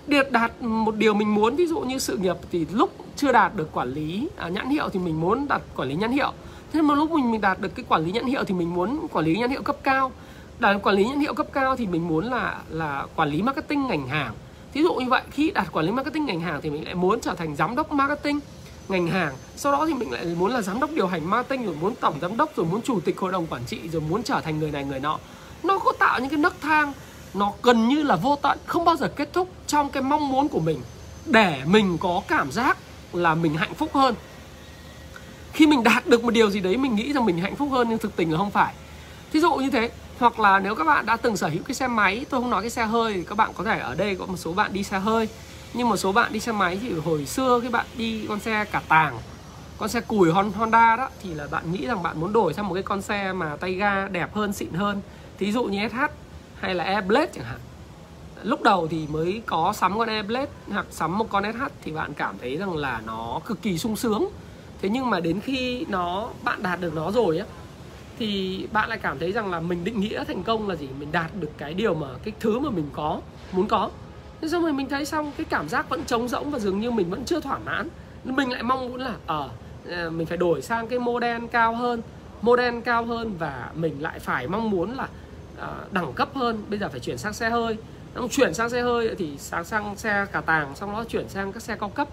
Để 0.07 0.23
đạt 0.31 0.63
một 0.63 0.95
điều 0.97 1.15
mình 1.15 1.35
muốn 1.35 1.57
ví 1.57 1.67
dụ 1.67 1.81
như 1.81 1.99
sự 1.99 2.17
nghiệp 2.17 2.37
thì 2.53 2.67
lúc 2.73 2.91
chưa 3.17 3.33
đạt 3.33 3.55
được 3.57 3.69
quản 3.73 3.89
lý 3.89 4.29
à, 4.37 4.49
nhãn 4.49 4.69
hiệu 4.69 4.89
thì 4.89 5.01
mình 5.01 5.21
muốn 5.21 5.49
đạt 5.49 5.63
quản 5.77 5.89
lý 5.89 5.95
nhãn 5.95 6.11
hiệu. 6.11 6.33
Thế 6.73 6.83
mà 6.83 6.95
lúc 6.95 7.11
mình 7.11 7.31
mình 7.31 7.41
đạt 7.41 7.61
được 7.61 7.75
cái 7.75 7.85
quản 7.89 8.05
lý 8.05 8.13
nhãn 8.13 8.25
hiệu 8.25 8.45
thì 8.45 8.55
mình 8.55 8.75
muốn 8.75 9.07
quản 9.13 9.25
lý 9.25 9.37
nhãn 9.39 9.51
hiệu 9.51 9.63
cấp 9.63 9.77
cao. 9.83 10.13
Đạt 10.59 10.83
quản 10.83 10.97
lý 10.97 11.05
nhãn 11.05 11.21
hiệu 11.21 11.35
cấp 11.35 11.47
cao 11.53 11.77
thì 11.77 11.87
mình 11.87 12.09
muốn 12.09 12.25
là 12.25 12.59
là 12.69 13.07
quản 13.17 13.29
lý 13.29 13.43
marketing 13.43 13.87
ngành 13.87 14.09
hàng 14.09 14.35
thí 14.75 14.83
dụ 14.83 14.95
như 14.95 15.09
vậy, 15.09 15.23
khi 15.31 15.51
đạt 15.51 15.73
quản 15.73 15.87
lý 15.87 15.93
marketing 15.93 16.27
ngành 16.27 16.41
hàng 16.41 16.61
thì 16.63 16.71
mình 16.71 16.85
lại 16.85 16.95
muốn 16.95 17.21
trở 17.21 17.35
thành 17.35 17.57
giám 17.57 17.77
đốc 17.77 17.93
marketing 17.93 18.41
ngành 18.89 19.07
hàng. 19.07 19.35
Sau 19.57 19.73
đó 19.73 19.87
thì 19.87 19.95
mình 19.95 20.13
lại 20.13 20.25
muốn 20.25 20.51
là 20.51 20.63
giám 20.63 20.81
đốc 20.81 20.91
điều 20.91 21.07
hành 21.07 21.31
marketing, 21.31 21.67
rồi 21.67 21.77
muốn 21.81 21.95
tổng 21.95 22.15
giám 22.21 22.37
đốc, 22.37 22.57
rồi 22.57 22.67
muốn 22.67 22.83
chủ 22.83 23.01
tịch 23.01 23.19
hội 23.19 23.33
đồng 23.33 23.47
quản 23.47 23.65
trị, 23.67 23.79
rồi 23.93 24.03
muốn 24.09 24.23
trở 24.23 24.41
thành 24.41 24.59
người 24.59 24.71
này, 24.71 24.85
người 24.85 25.01
nọ. 25.01 25.19
Nó 25.63 25.79
có 25.79 25.93
tạo 25.99 26.21
những 26.21 26.31
cái 26.31 26.39
nấc 26.39 26.61
thang, 26.61 26.93
nó 27.35 27.53
gần 27.63 27.89
như 27.89 28.03
là 28.03 28.17
vô 28.17 28.37
tận, 28.37 28.59
không 28.67 28.85
bao 28.85 28.97
giờ 28.97 29.09
kết 29.09 29.33
thúc 29.33 29.49
trong 29.67 29.91
cái 29.91 30.03
mong 30.03 30.29
muốn 30.29 30.49
của 30.49 30.61
mình, 30.61 30.81
để 31.27 31.63
mình 31.67 31.99
có 31.99 32.23
cảm 32.29 32.53
giác 32.53 32.79
là 33.13 33.35
mình 33.35 33.55
hạnh 33.55 33.75
phúc 33.75 33.91
hơn. 33.95 34.15
Khi 35.53 35.67
mình 35.67 35.83
đạt 35.83 36.07
được 36.07 36.25
một 36.25 36.31
điều 36.31 36.51
gì 36.51 36.61
đấy, 36.61 36.77
mình 36.77 36.95
nghĩ 36.95 37.13
rằng 37.13 37.25
mình 37.25 37.39
hạnh 37.39 37.57
phúc 37.57 37.69
hơn, 37.73 37.89
nhưng 37.89 37.99
thực 37.99 38.17
tình 38.17 38.33
là 38.33 38.39
không 38.39 38.51
phải. 38.51 38.75
Thí 39.33 39.41
dụ 39.41 39.55
như 39.55 39.71
thế 39.71 39.91
hoặc 40.19 40.41
là 40.41 40.59
nếu 40.59 40.75
các 40.75 40.85
bạn 40.85 41.07
đã 41.07 41.17
từng 41.17 41.37
sở 41.37 41.49
hữu 41.49 41.63
cái 41.67 41.75
xe 41.75 41.89
máy, 41.89 42.27
tôi 42.31 42.41
không 42.41 42.51
nói 42.51 42.61
cái 42.61 42.71
xe 42.71 42.85
hơi 42.85 43.15
thì 43.15 43.25
các 43.25 43.35
bạn 43.35 43.51
có 43.57 43.65
thể 43.65 43.79
ở 43.79 43.95
đây 43.95 44.17
có 44.17 44.27
một 44.27 44.37
số 44.37 44.53
bạn 44.53 44.73
đi 44.73 44.83
xe 44.83 44.99
hơi. 44.99 45.29
Nhưng 45.75 45.89
một 45.89 45.97
số 45.97 46.13
bạn 46.13 46.33
đi 46.33 46.41
xe 46.41 46.53
máy 46.53 46.79
thì 46.83 46.93
hồi 47.05 47.27
xưa 47.27 47.61
cái 47.61 47.71
bạn 47.71 47.87
đi 47.97 48.27
con 48.29 48.41
xe 48.41 48.65
cả 48.65 48.83
tàng, 48.89 49.19
con 49.79 49.89
xe 49.89 50.01
cùi 50.01 50.31
Honda 50.31 50.97
đó, 50.97 51.09
thì 51.23 51.35
là 51.35 51.47
bạn 51.51 51.73
nghĩ 51.73 51.87
rằng 51.87 52.03
bạn 52.03 52.21
muốn 52.21 52.33
đổi 52.33 52.55
sang 52.55 52.69
một 52.69 52.75
cái 52.75 52.83
con 52.83 53.03
xe 53.03 53.33
mà 53.33 53.57
tay 53.57 53.73
ga 53.73 54.09
đẹp 54.09 54.35
hơn, 54.35 54.53
xịn 54.53 54.73
hơn. 54.73 55.01
Thí 55.39 55.53
dụ 55.53 55.65
như 55.65 55.89
SH 55.89 55.97
hay 56.61 56.75
là 56.75 56.85
Airblade 56.85 57.33
chẳng 57.35 57.45
hạn. 57.45 57.59
Lúc 58.43 58.63
đầu 58.63 58.89
thì 58.89 59.07
mới 59.07 59.43
có 59.47 59.73
sắm 59.73 59.99
con 59.99 60.09
Airblade 60.09 60.51
hoặc 60.73 60.87
sắm 60.91 61.19
một 61.19 61.31
con 61.31 61.53
SH 61.53 61.63
thì 61.83 61.93
bạn 61.93 62.15
cảm 62.15 62.39
thấy 62.41 62.57
rằng 62.57 62.77
là 62.77 63.01
nó 63.07 63.41
cực 63.45 63.63
kỳ 63.63 63.79
sung 63.79 63.97
sướng. 63.97 64.29
Thế 64.83 64.89
nhưng 64.89 65.11
mà 65.11 65.21
đến 65.21 65.41
khi 65.41 65.85
nó, 65.89 66.29
bạn 66.43 66.63
đạt 66.63 66.81
được 66.81 66.95
nó 66.95 67.11
rồi 67.11 67.39
á 67.39 67.47
thì 68.19 68.67
bạn 68.73 68.89
lại 68.89 68.99
cảm 69.03 69.19
thấy 69.19 69.33
rằng 69.33 69.51
là 69.51 69.61
mình 69.61 69.85
định 69.85 70.01
nghĩa 70.01 70.25
thành 70.25 70.43
công 70.43 70.69
là 70.69 70.75
gì? 70.75 70.89
Mình 70.99 71.13
đạt 71.13 71.31
được 71.41 71.51
cái 71.59 71.75
điều 71.75 71.95
mà 71.95 72.07
cái 72.25 72.35
thứ 72.41 72.59
mà 72.59 72.71
mình 72.71 72.89
có 72.93 73.21
muốn 73.53 73.69
có. 73.69 73.91
Thế 74.41 74.49
xong 74.49 74.63
rồi 74.63 74.73
mình 74.73 74.89
thấy 74.89 75.05
xong 75.05 75.33
cái 75.37 75.45
cảm 75.51 75.69
giác 75.69 75.89
vẫn 75.89 76.05
trống 76.05 76.29
rỗng 76.29 76.51
và 76.51 76.59
dường 76.59 76.81
như 76.81 76.91
mình 76.91 77.11
vẫn 77.11 77.25
chưa 77.25 77.41
thỏa 77.41 77.59
mãn. 77.59 77.89
Mình 78.25 78.51
lại 78.51 78.63
mong 78.63 78.81
muốn 78.81 79.01
là 79.01 79.15
ở 79.27 79.49
à, 79.91 80.11
mình 80.11 80.27
phải 80.27 80.37
đổi 80.37 80.63
sang 80.63 80.89
cái 80.89 80.99
model 80.99 81.47
cao 81.53 81.75
hơn 81.75 82.03
model 82.43 82.81
cao 82.81 83.05
hơn 83.05 83.35
và 83.39 83.71
mình 83.75 84.03
lại 84.03 84.19
phải 84.19 84.49
mong 84.49 84.71
muốn 84.71 84.97
là 84.97 85.09
à, 85.61 85.69
đẳng 85.91 86.13
cấp 86.13 86.29
hơn. 86.35 86.65
Bây 86.69 86.79
giờ 86.79 86.89
phải 86.89 87.01
chuyển 87.01 87.19
sang 87.19 87.33
xe 87.33 87.51
hơi. 87.51 87.77
Xong 88.15 88.29
chuyển 88.29 88.55
sang 88.55 88.71
xe 88.71 88.81
hơi 88.83 89.15
thì 89.19 89.39
sang 89.39 89.65
sang 89.65 89.97
xe 89.97 90.27
cả 90.33 90.41
tàng 90.41 90.77
xong 90.77 90.93
đó 90.93 91.05
chuyển 91.09 91.29
sang 91.29 91.53
các 91.53 91.63
xe 91.63 91.77
cao 91.77 91.89
cấp. 91.89 92.09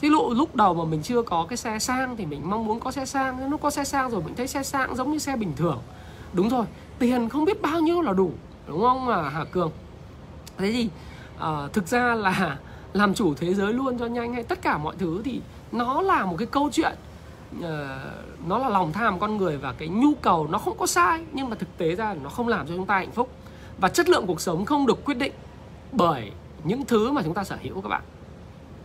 Thí 0.00 0.08
dụ 0.10 0.34
lúc 0.34 0.56
đầu 0.56 0.74
mà 0.74 0.84
mình 0.84 1.02
chưa 1.02 1.22
có 1.22 1.46
cái 1.48 1.56
xe 1.56 1.78
sang 1.78 2.16
thì 2.16 2.26
mình 2.26 2.50
mong 2.50 2.66
muốn 2.66 2.80
có 2.80 2.90
xe 2.90 3.06
sang. 3.06 3.50
Lúc 3.50 3.60
có 3.62 3.70
xe 3.70 3.84
sang 3.84 4.10
rồi 4.10 4.22
mình 4.22 4.34
thấy 4.36 4.46
xe 4.46 4.62
sang 4.62 4.96
giống 4.96 5.12
như 5.12 5.18
xe 5.18 5.36
bình 5.36 5.52
thường. 5.56 5.78
Đúng 6.32 6.48
rồi, 6.48 6.64
tiền 6.98 7.28
không 7.28 7.44
biết 7.44 7.62
bao 7.62 7.80
nhiêu 7.80 8.02
là 8.02 8.12
đủ 8.12 8.32
Đúng 8.68 8.80
không 8.80 9.06
mà 9.06 9.28
Hà 9.28 9.44
Cường? 9.44 9.70
Thế 10.58 10.72
thì 10.72 10.88
uh, 11.36 11.72
thực 11.72 11.88
ra 11.88 12.14
là 12.14 12.58
làm 12.92 13.14
chủ 13.14 13.34
thế 13.34 13.54
giới 13.54 13.72
luôn 13.72 13.98
cho 13.98 14.06
nhanh 14.06 14.34
hay 14.34 14.42
tất 14.42 14.62
cả 14.62 14.78
mọi 14.78 14.94
thứ 14.98 15.22
thì 15.24 15.40
nó 15.72 16.02
là 16.02 16.26
một 16.26 16.36
cái 16.38 16.46
câu 16.46 16.70
chuyện 16.72 16.92
uh, 17.58 17.64
nó 18.46 18.58
là 18.58 18.68
lòng 18.68 18.92
tham 18.92 19.18
con 19.18 19.36
người 19.36 19.56
và 19.56 19.72
cái 19.72 19.88
nhu 19.88 20.14
cầu 20.14 20.46
nó 20.50 20.58
không 20.58 20.78
có 20.78 20.86
sai 20.86 21.24
nhưng 21.32 21.50
mà 21.50 21.56
thực 21.56 21.78
tế 21.78 21.94
ra 21.94 22.14
nó 22.22 22.30
không 22.30 22.48
làm 22.48 22.66
cho 22.66 22.76
chúng 22.76 22.86
ta 22.86 22.94
hạnh 22.94 23.12
phúc. 23.12 23.30
Và 23.78 23.88
chất 23.88 24.08
lượng 24.08 24.26
cuộc 24.26 24.40
sống 24.40 24.64
không 24.64 24.86
được 24.86 25.04
quyết 25.04 25.18
định 25.18 25.32
bởi 25.92 26.32
những 26.64 26.84
thứ 26.84 27.10
mà 27.10 27.22
chúng 27.22 27.34
ta 27.34 27.44
sở 27.44 27.56
hữu 27.62 27.80
các 27.80 27.88
bạn 27.88 28.02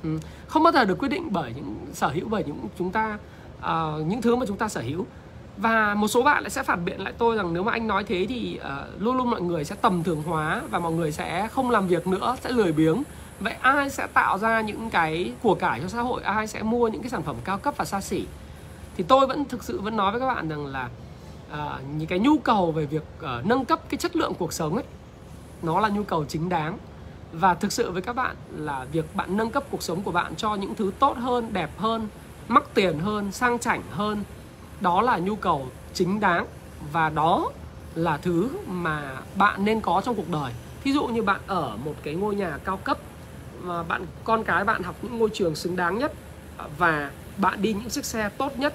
ừ. 0.04 0.20
không 0.48 0.64
bao 0.64 0.74
giờ 0.74 0.86
được 0.86 0.98
quyết 1.00 1.10
định 1.10 1.28
bởi 1.32 1.54
những 1.56 1.76
sở 1.94 2.08
hữu 2.08 2.28
bởi 2.30 2.44
những 2.44 2.58
chúng 2.78 2.92
ta 2.92 3.18
uh, 3.60 4.08
những 4.08 4.22
thứ 4.22 4.36
mà 4.36 4.46
chúng 4.46 4.58
ta 4.58 4.70
sở 4.70 4.82
hữu. 4.82 5.06
Và 5.58 5.96
một 5.96 6.08
số 6.08 6.24
bạn 6.24 6.44
lại 6.44 6.50
sẽ 6.50 6.64
phản 6.64 6.86
biện 6.86 7.02
lại 7.02 7.14
tôi 7.18 7.36
rằng 7.36 7.54
nếu 7.54 7.64
mà 7.64 7.72
anh 7.72 7.88
nói 7.88 8.04
thế 8.04 8.26
thì 8.30 8.60
uh, 8.60 9.02
luôn 9.02 9.18
luôn 9.18 9.30
mọi 9.30 9.42
người 9.42 9.66
sẽ 9.66 9.76
tầm 9.76 10.04
thường 10.04 10.24
hóa 10.24 10.62
và 10.70 10.80
mọi 10.80 10.92
người 10.92 11.12
sẽ 11.12 11.48
không 11.48 11.70
làm 11.70 11.88
việc 11.88 12.08
nữa 12.08 12.38
sẽ 12.42 12.52
lười 12.52 12.72
biếng. 12.72 13.04
Vậy 13.40 13.54
ai 13.62 13.90
sẽ 13.90 14.08
tạo 14.08 14.38
ra 14.38 14.62
những 14.62 14.90
cái 14.90 15.34
của 15.44 15.56
cải 15.56 15.80
cho 15.80 15.88
xã 15.88 16.02
hội? 16.02 16.22
Ai 16.24 16.48
sẽ 16.48 16.64
mua 16.64 16.88
những 16.88 17.02
cái 17.02 17.10
sản 17.10 17.24
phẩm 17.24 17.36
cao 17.44 17.58
cấp 17.58 17.74
và 17.78 17.86
xa 17.86 18.02
xỉ? 18.02 18.26
Thì 18.98 19.04
tôi 19.08 19.28
vẫn 19.28 19.46
thực 19.46 19.64
sự 19.64 19.82
vẫn 19.82 19.98
nói 19.98 20.12
với 20.12 20.20
các 20.20 20.28
bạn 20.28 20.50
rằng 20.50 20.66
là 20.66 20.90
uh, 21.54 21.58
những 21.98 22.08
cái 22.08 22.20
nhu 22.20 22.38
cầu 22.38 22.72
về 22.72 22.86
việc 22.86 23.04
uh, 23.20 23.46
nâng 23.46 23.66
cấp 23.66 23.80
cái 23.90 23.98
chất 23.98 24.16
lượng 24.16 24.34
cuộc 24.40 24.54
sống 24.54 24.76
ấy 24.76 24.86
nó 25.62 25.80
là 25.80 25.90
nhu 25.90 26.04
cầu 26.04 26.26
chính 26.26 26.50
đáng 26.50 26.78
và 27.32 27.54
thực 27.54 27.72
sự 27.72 27.92
với 27.92 28.02
các 28.02 28.16
bạn 28.16 28.36
là 28.52 28.86
việc 28.92 29.16
bạn 29.16 29.38
nâng 29.38 29.50
cấp 29.50 29.64
cuộc 29.72 29.84
sống 29.84 30.02
của 30.02 30.12
bạn 30.12 30.36
cho 30.36 30.56
những 30.56 30.76
thứ 30.76 30.92
tốt 31.00 31.18
hơn 31.18 31.54
đẹp 31.54 31.70
hơn 31.78 32.08
mắc 32.48 32.64
tiền 32.74 33.00
hơn 33.00 33.32
sang 33.32 33.60
chảnh 33.60 33.82
hơn 33.92 34.24
đó 34.82 35.02
là 35.02 35.18
nhu 35.18 35.36
cầu 35.36 35.68
chính 35.94 36.20
đáng. 36.20 36.46
Và 36.92 37.10
đó 37.10 37.52
là 37.96 38.18
thứ 38.18 38.50
mà 38.68 39.18
bạn 39.36 39.66
nên 39.66 39.82
có 39.82 40.02
trong 40.06 40.16
cuộc 40.16 40.30
đời. 40.30 40.54
Thí 40.84 40.94
dụ 40.94 41.06
như 41.06 41.22
bạn 41.22 41.42
ở 41.48 41.78
một 41.86 41.96
cái 42.04 42.14
ngôi 42.14 42.36
nhà 42.36 42.58
cao 42.64 42.78
cấp 42.78 42.98
và 43.62 43.84
bạn 43.84 44.06
con 44.24 44.44
cái 44.44 44.64
bạn 44.64 44.84
học 44.84 44.96
những 45.02 45.20
ngôi 45.20 45.30
trường 45.34 45.56
xứng 45.56 45.76
đáng 45.76 45.98
nhất 45.98 46.14
và 46.78 47.12
bạn 47.38 47.62
đi 47.62 47.74
những 47.74 47.90
chiếc 47.90 48.06
xe 48.06 48.30
tốt 48.30 48.60
nhất 48.60 48.74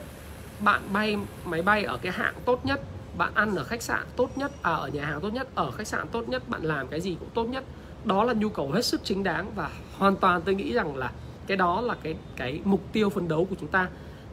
bạn 0.60 0.82
bay 0.92 1.18
máy 1.44 1.62
bay 1.62 1.84
ở 1.84 1.96
cái 1.96 2.12
hạng 2.12 2.34
tốt 2.44 2.66
nhất 2.66 2.80
bạn 3.18 3.34
ăn 3.34 3.54
ở 3.54 3.64
khách 3.64 3.82
sạn 3.82 4.02
tốt 4.16 4.38
nhất 4.38 4.52
à, 4.62 4.72
ở 4.72 4.88
nhà 4.88 5.06
hàng 5.06 5.20
tốt 5.20 5.28
nhất 5.32 5.48
ở 5.54 5.70
khách 5.70 5.86
sạn 5.86 6.08
tốt 6.08 6.28
nhất 6.28 6.48
bạn 6.48 6.62
làm 6.62 6.88
cái 6.88 7.00
gì 7.00 7.16
cũng 7.20 7.30
tốt 7.34 7.44
nhất 7.44 7.64
đó 8.06 8.24
là 8.24 8.32
nhu 8.32 8.48
cầu 8.48 8.70
hết 8.70 8.84
sức 8.84 9.00
chính 9.04 9.22
đáng 9.22 9.52
và 9.54 9.70
hoàn 9.98 10.16
toàn 10.16 10.42
tôi 10.42 10.54
nghĩ 10.54 10.72
rằng 10.72 10.96
là 10.96 11.12
cái 11.46 11.56
đó 11.56 11.80
là 11.80 11.94
cái 12.02 12.14
cái 12.36 12.60
mục 12.64 12.80
tiêu 12.92 13.10
phấn 13.10 13.28
đấu 13.28 13.46
của 13.50 13.56
chúng 13.60 13.68
ta. 13.68 13.88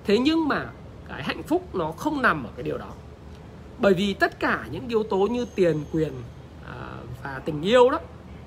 Thế 0.06 0.18
nhưng 0.18 0.48
mà 0.48 0.66
cái 1.10 1.24
hạnh 1.24 1.44
phúc 1.44 1.76
nó 1.76 1.92
không 1.92 2.22
nằm 2.22 2.44
ở 2.44 2.50
cái 2.56 2.64
điều 2.64 2.78
đó. 2.78 2.90
Bởi 3.80 3.94
vì 3.94 4.14
tất 4.14 4.40
cả 4.40 4.66
những 4.72 4.88
yếu 4.88 5.04
tố 5.04 5.18
như 5.18 5.46
tiền, 5.56 5.84
quyền 5.94 6.14
à, 6.66 6.76
và 7.24 7.42
tình 7.46 7.62
yêu 7.62 7.90
đó, 7.90 8.00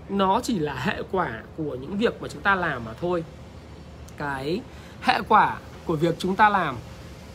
nó 0.08 0.40
chỉ 0.40 0.58
là 0.58 0.74
hệ 0.74 1.02
quả 1.10 1.42
của 1.56 1.74
những 1.74 1.98
việc 1.98 2.22
mà 2.22 2.28
chúng 2.28 2.42
ta 2.42 2.54
làm 2.54 2.84
mà 2.84 2.92
thôi. 3.00 3.24
Cái 4.16 4.60
hệ 5.02 5.20
quả 5.28 5.56
của 5.84 5.96
việc 5.96 6.14
chúng 6.18 6.36
ta 6.36 6.48
làm 6.48 6.76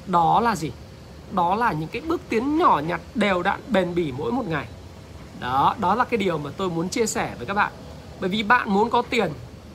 đó 0.08 0.40
là 0.40 0.56
gì? 0.56 0.72
Đó 1.32 1.56
là 1.56 1.72
những 1.72 1.90
cái 1.90 2.02
bước 2.02 2.22
tiến 2.30 2.58
nhỏ 2.58 2.82
nhặt 2.88 3.02
đều 3.16 3.44
đặn 3.44 3.60
bền 3.68 3.96
bỉ 3.96 4.14
mỗi 4.18 4.32
một 4.32 4.48
ngày 4.48 4.68
đó 5.42 5.76
đó 5.80 5.96
là 5.96 6.04
cái 6.04 6.18
điều 6.18 6.38
mà 6.38 6.50
tôi 6.58 6.70
muốn 6.70 6.90
chia 6.90 7.06
sẻ 7.06 7.36
với 7.38 7.46
các 7.46 7.54
bạn. 7.54 7.72
Bởi 8.20 8.30
vì 8.30 8.44
bạn 8.44 8.70
muốn 8.70 8.90
có 8.90 9.02
tiền 9.10 9.32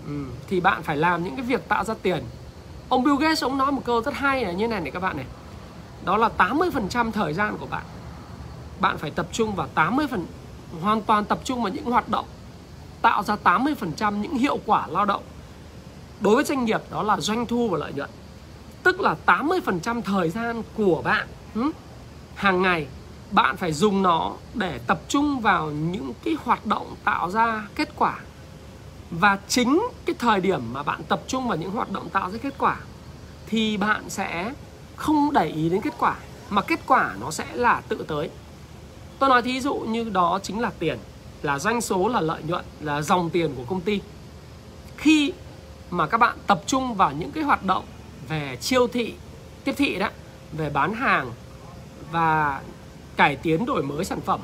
ừ, 0.07 0.24
thì 0.48 0.61
bạn 0.61 0.83
phải 0.83 0.96
làm 0.96 1.24
những 1.24 1.37
cái 1.37 1.44
việc 1.44 1.68
tạo 1.68 1.85
ra 1.85 1.94
tiền. 2.02 2.24
Ông 2.88 3.05
Bill 3.05 3.16
Gates 3.20 3.44
ông 3.44 3.59
nói 3.59 3.72
một 3.72 3.83
câu 3.85 4.02
rất 4.02 4.14
hay 4.14 4.44
là 4.44 4.52
như 4.52 4.68
này 4.68 4.81
này 4.81 4.90
các 4.90 5.00
bạn 5.00 5.16
này. 5.16 5.26
Đó 6.05 6.16
là 6.16 6.31
80% 6.38 7.12
thời 7.12 7.35
gian 7.35 7.59
của 7.59 7.66
bạn. 7.66 7.83
Bạn 8.81 8.98
phải 8.98 9.11
tập 9.11 9.26
trung 9.33 9.55
vào 9.55 9.66
80 9.74 10.07
phần, 10.11 10.26
hoàn 10.83 11.02
toàn 11.02 11.24
tập 11.24 11.38
trung 11.44 11.62
vào 11.62 11.72
những 11.72 11.85
hoạt 11.85 12.09
động, 12.09 12.26
tạo 13.02 13.22
ra 13.22 13.37
80% 13.44 14.20
những 14.20 14.35
hiệu 14.35 14.59
quả 14.66 14.87
lao 14.87 15.05
động. 15.05 15.22
Đối 16.20 16.35
với 16.35 16.44
doanh 16.44 16.64
nghiệp, 16.64 16.81
đó 16.90 17.02
là 17.02 17.20
doanh 17.20 17.46
thu 17.46 17.68
và 17.68 17.79
lợi 17.79 17.92
nhuận. 17.92 18.11
Tức 18.83 19.00
là 19.00 19.16
80% 19.26 20.02
thời 20.02 20.31
gian 20.31 20.62
của 20.76 21.02
bạn 21.05 21.26
hàng 22.35 22.62
ngày 22.62 22.87
bạn 23.37 23.57
phải 23.57 23.72
dùng 23.72 24.03
nó 24.03 24.33
để 24.55 24.79
tập 24.87 25.01
trung 25.09 25.40
vào 25.40 25.70
những 25.70 26.12
cái 26.25 26.37
hoạt 26.44 26.66
động 26.66 26.94
tạo 27.05 27.31
ra 27.31 27.66
kết 27.75 27.88
quả. 27.96 28.18
Và 29.11 29.38
chính 29.49 29.83
cái 30.05 30.16
thời 30.18 30.40
điểm 30.40 30.72
mà 30.72 30.83
bạn 30.83 31.03
tập 31.09 31.22
trung 31.27 31.49
vào 31.49 31.57
những 31.57 31.70
hoạt 31.70 31.90
động 31.90 32.09
tạo 32.09 32.31
ra 32.31 32.38
kết 32.42 32.55
quả 32.59 32.77
thì 33.46 33.77
bạn 33.77 34.11
sẽ 34.11 34.53
không 34.96 35.33
để 35.33 35.46
ý 35.46 35.68
đến 35.68 35.81
kết 35.81 35.94
quả, 35.99 36.16
mà 36.51 36.62
kết 36.62 36.81
quả 36.87 37.14
nó 37.20 37.31
sẽ 37.31 37.46
là 37.53 37.83
tự 37.88 38.05
tới. 38.09 38.31
Tôi 39.18 39.29
nói 39.29 39.42
thí 39.42 39.61
dụ 39.61 39.75
như 39.75 40.05
đó 40.05 40.38
chính 40.42 40.61
là 40.61 40.70
tiền, 40.79 40.99
là 41.42 41.59
doanh 41.59 41.81
số, 41.81 42.09
là 42.09 42.20
lợi 42.20 42.42
nhuận, 42.42 42.64
là 42.81 43.03
dòng 43.03 43.31
tiền 43.31 43.55
của 43.57 43.64
công 43.68 43.81
ty. 43.81 44.01
Khi 44.96 45.33
mà 45.90 46.07
các 46.07 46.18
bạn 46.18 46.37
tập 46.46 46.62
trung 46.66 46.94
vào 46.94 47.12
những 47.12 47.33
cái 47.33 47.44
hoạt 47.44 47.64
động 47.64 47.85
về 48.29 48.57
chiêu 48.61 48.87
thị, 48.87 49.14
tiếp 49.64 49.75
thị 49.77 49.99
đó, 49.99 50.09
về 50.53 50.70
bán 50.70 50.94
hàng 50.94 51.33
và 52.12 52.61
cải 53.16 53.37
tiến 53.37 53.66
đổi 53.66 53.83
mới 53.83 54.05
sản 54.05 54.20
phẩm 54.20 54.40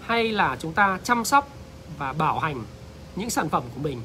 hay 0.00 0.32
là 0.32 0.56
chúng 0.60 0.72
ta 0.72 0.98
chăm 1.04 1.24
sóc 1.24 1.48
và 1.98 2.12
bảo 2.12 2.38
hành 2.38 2.64
những 3.16 3.30
sản 3.30 3.48
phẩm 3.48 3.62
của 3.74 3.80
mình. 3.80 4.02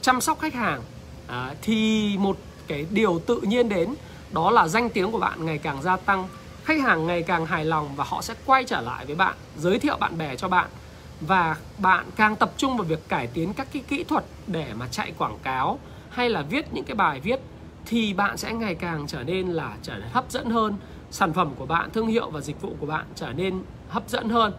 Chăm 0.00 0.20
sóc 0.20 0.40
khách 0.40 0.54
hàng 0.54 0.82
à, 1.26 1.54
thì 1.62 2.16
một 2.18 2.36
cái 2.66 2.86
điều 2.90 3.18
tự 3.18 3.40
nhiên 3.40 3.68
đến 3.68 3.94
đó 4.32 4.50
là 4.50 4.68
danh 4.68 4.90
tiếng 4.90 5.12
của 5.12 5.18
bạn 5.18 5.46
ngày 5.46 5.58
càng 5.58 5.82
gia 5.82 5.96
tăng 5.96 6.28
khách 6.64 6.80
hàng 6.80 7.06
ngày 7.06 7.22
càng 7.22 7.46
hài 7.46 7.64
lòng 7.64 7.96
và 7.96 8.04
họ 8.04 8.22
sẽ 8.22 8.34
quay 8.46 8.64
trở 8.64 8.80
lại 8.80 9.06
với 9.06 9.14
bạn 9.14 9.34
giới 9.58 9.78
thiệu 9.78 9.96
bạn 9.96 10.18
bè 10.18 10.36
cho 10.36 10.48
bạn. 10.48 10.68
Và 11.20 11.56
bạn 11.78 12.06
càng 12.16 12.36
tập 12.36 12.52
trung 12.56 12.76
vào 12.76 12.84
việc 12.84 13.08
cải 13.08 13.26
tiến 13.26 13.52
các 13.52 13.68
cái 13.72 13.82
kỹ 13.88 14.04
thuật 14.04 14.24
để 14.46 14.66
mà 14.74 14.88
chạy 14.90 15.12
quảng 15.18 15.38
cáo 15.42 15.78
hay 16.10 16.30
là 16.30 16.42
viết 16.42 16.72
những 16.72 16.84
cái 16.84 16.94
bài 16.94 17.20
viết 17.20 17.40
thì 17.86 18.14
bạn 18.14 18.36
sẽ 18.36 18.52
ngày 18.52 18.74
càng 18.74 19.06
trở 19.06 19.22
nên 19.22 19.48
là 19.48 19.76
trở 19.82 19.94
nên 19.94 20.08
hấp 20.12 20.30
dẫn 20.30 20.50
hơn 20.50 20.76
sản 21.16 21.32
phẩm 21.32 21.50
của 21.58 21.66
bạn 21.66 21.90
thương 21.90 22.06
hiệu 22.06 22.30
và 22.30 22.40
dịch 22.40 22.62
vụ 22.62 22.76
của 22.80 22.86
bạn 22.86 23.04
trở 23.14 23.32
nên 23.32 23.62
hấp 23.88 24.08
dẫn 24.08 24.28
hơn 24.28 24.52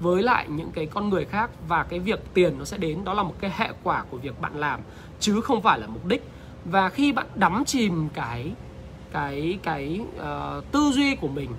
với 0.00 0.22
lại 0.22 0.46
những 0.48 0.70
cái 0.70 0.86
con 0.86 1.08
người 1.08 1.24
khác 1.24 1.50
và 1.68 1.82
cái 1.84 1.98
việc 1.98 2.34
tiền 2.34 2.58
nó 2.58 2.64
sẽ 2.64 2.76
đến. 2.76 3.04
Đó 3.04 3.14
là 3.14 3.22
một 3.22 3.34
cái 3.40 3.52
hệ 3.56 3.68
quả 3.82 4.04
của 4.10 4.16
việc 4.16 4.40
bạn 4.40 4.60
làm 4.60 4.80
chứ 5.20 5.40
không 5.40 5.62
phải 5.62 5.80
là 5.80 5.86
mục 5.86 6.06
đích. 6.06 6.22
Và 6.64 6.88
khi 6.88 7.12
bạn 7.12 7.26
đắm 7.34 7.64
chìm 7.64 8.08
cái 8.14 8.52
cái 9.12 9.58
cái 9.62 10.00
uh, 10.16 10.72
tư 10.72 10.90
duy 10.94 11.14
của 11.16 11.28
mình 11.28 11.50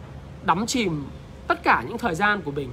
đắm 0.43 0.65
chìm 0.65 1.05
tất 1.47 1.63
cả 1.63 1.83
những 1.87 1.97
thời 1.97 2.15
gian 2.15 2.41
của 2.41 2.51
mình 2.51 2.69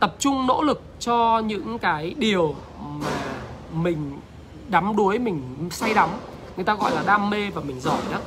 tập 0.00 0.14
trung 0.18 0.46
nỗ 0.46 0.62
lực 0.62 0.82
cho 0.98 1.38
những 1.38 1.78
cái 1.78 2.14
điều 2.18 2.54
mà 3.00 3.10
mình 3.72 4.18
đắm 4.68 4.96
đuối 4.96 5.18
mình 5.18 5.42
say 5.70 5.94
đắm 5.94 6.08
người 6.56 6.64
ta 6.64 6.74
gọi 6.74 6.90
là 6.94 7.02
đam 7.06 7.30
mê 7.30 7.50
và 7.50 7.62
mình 7.62 7.80
giỏi 7.80 8.00
đó 8.10 8.18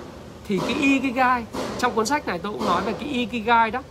thì 0.47 0.59
cái 0.59 0.73
ikigai, 0.73 1.45
trong 1.77 1.95
cuốn 1.95 2.05
sách 2.05 2.27
này 2.27 2.39
tôi 2.39 2.51
cũng 2.51 2.65
nói 2.65 2.81
về 2.81 2.93
cái 2.93 3.09
ikigai 3.09 3.71
đó, 3.71 3.81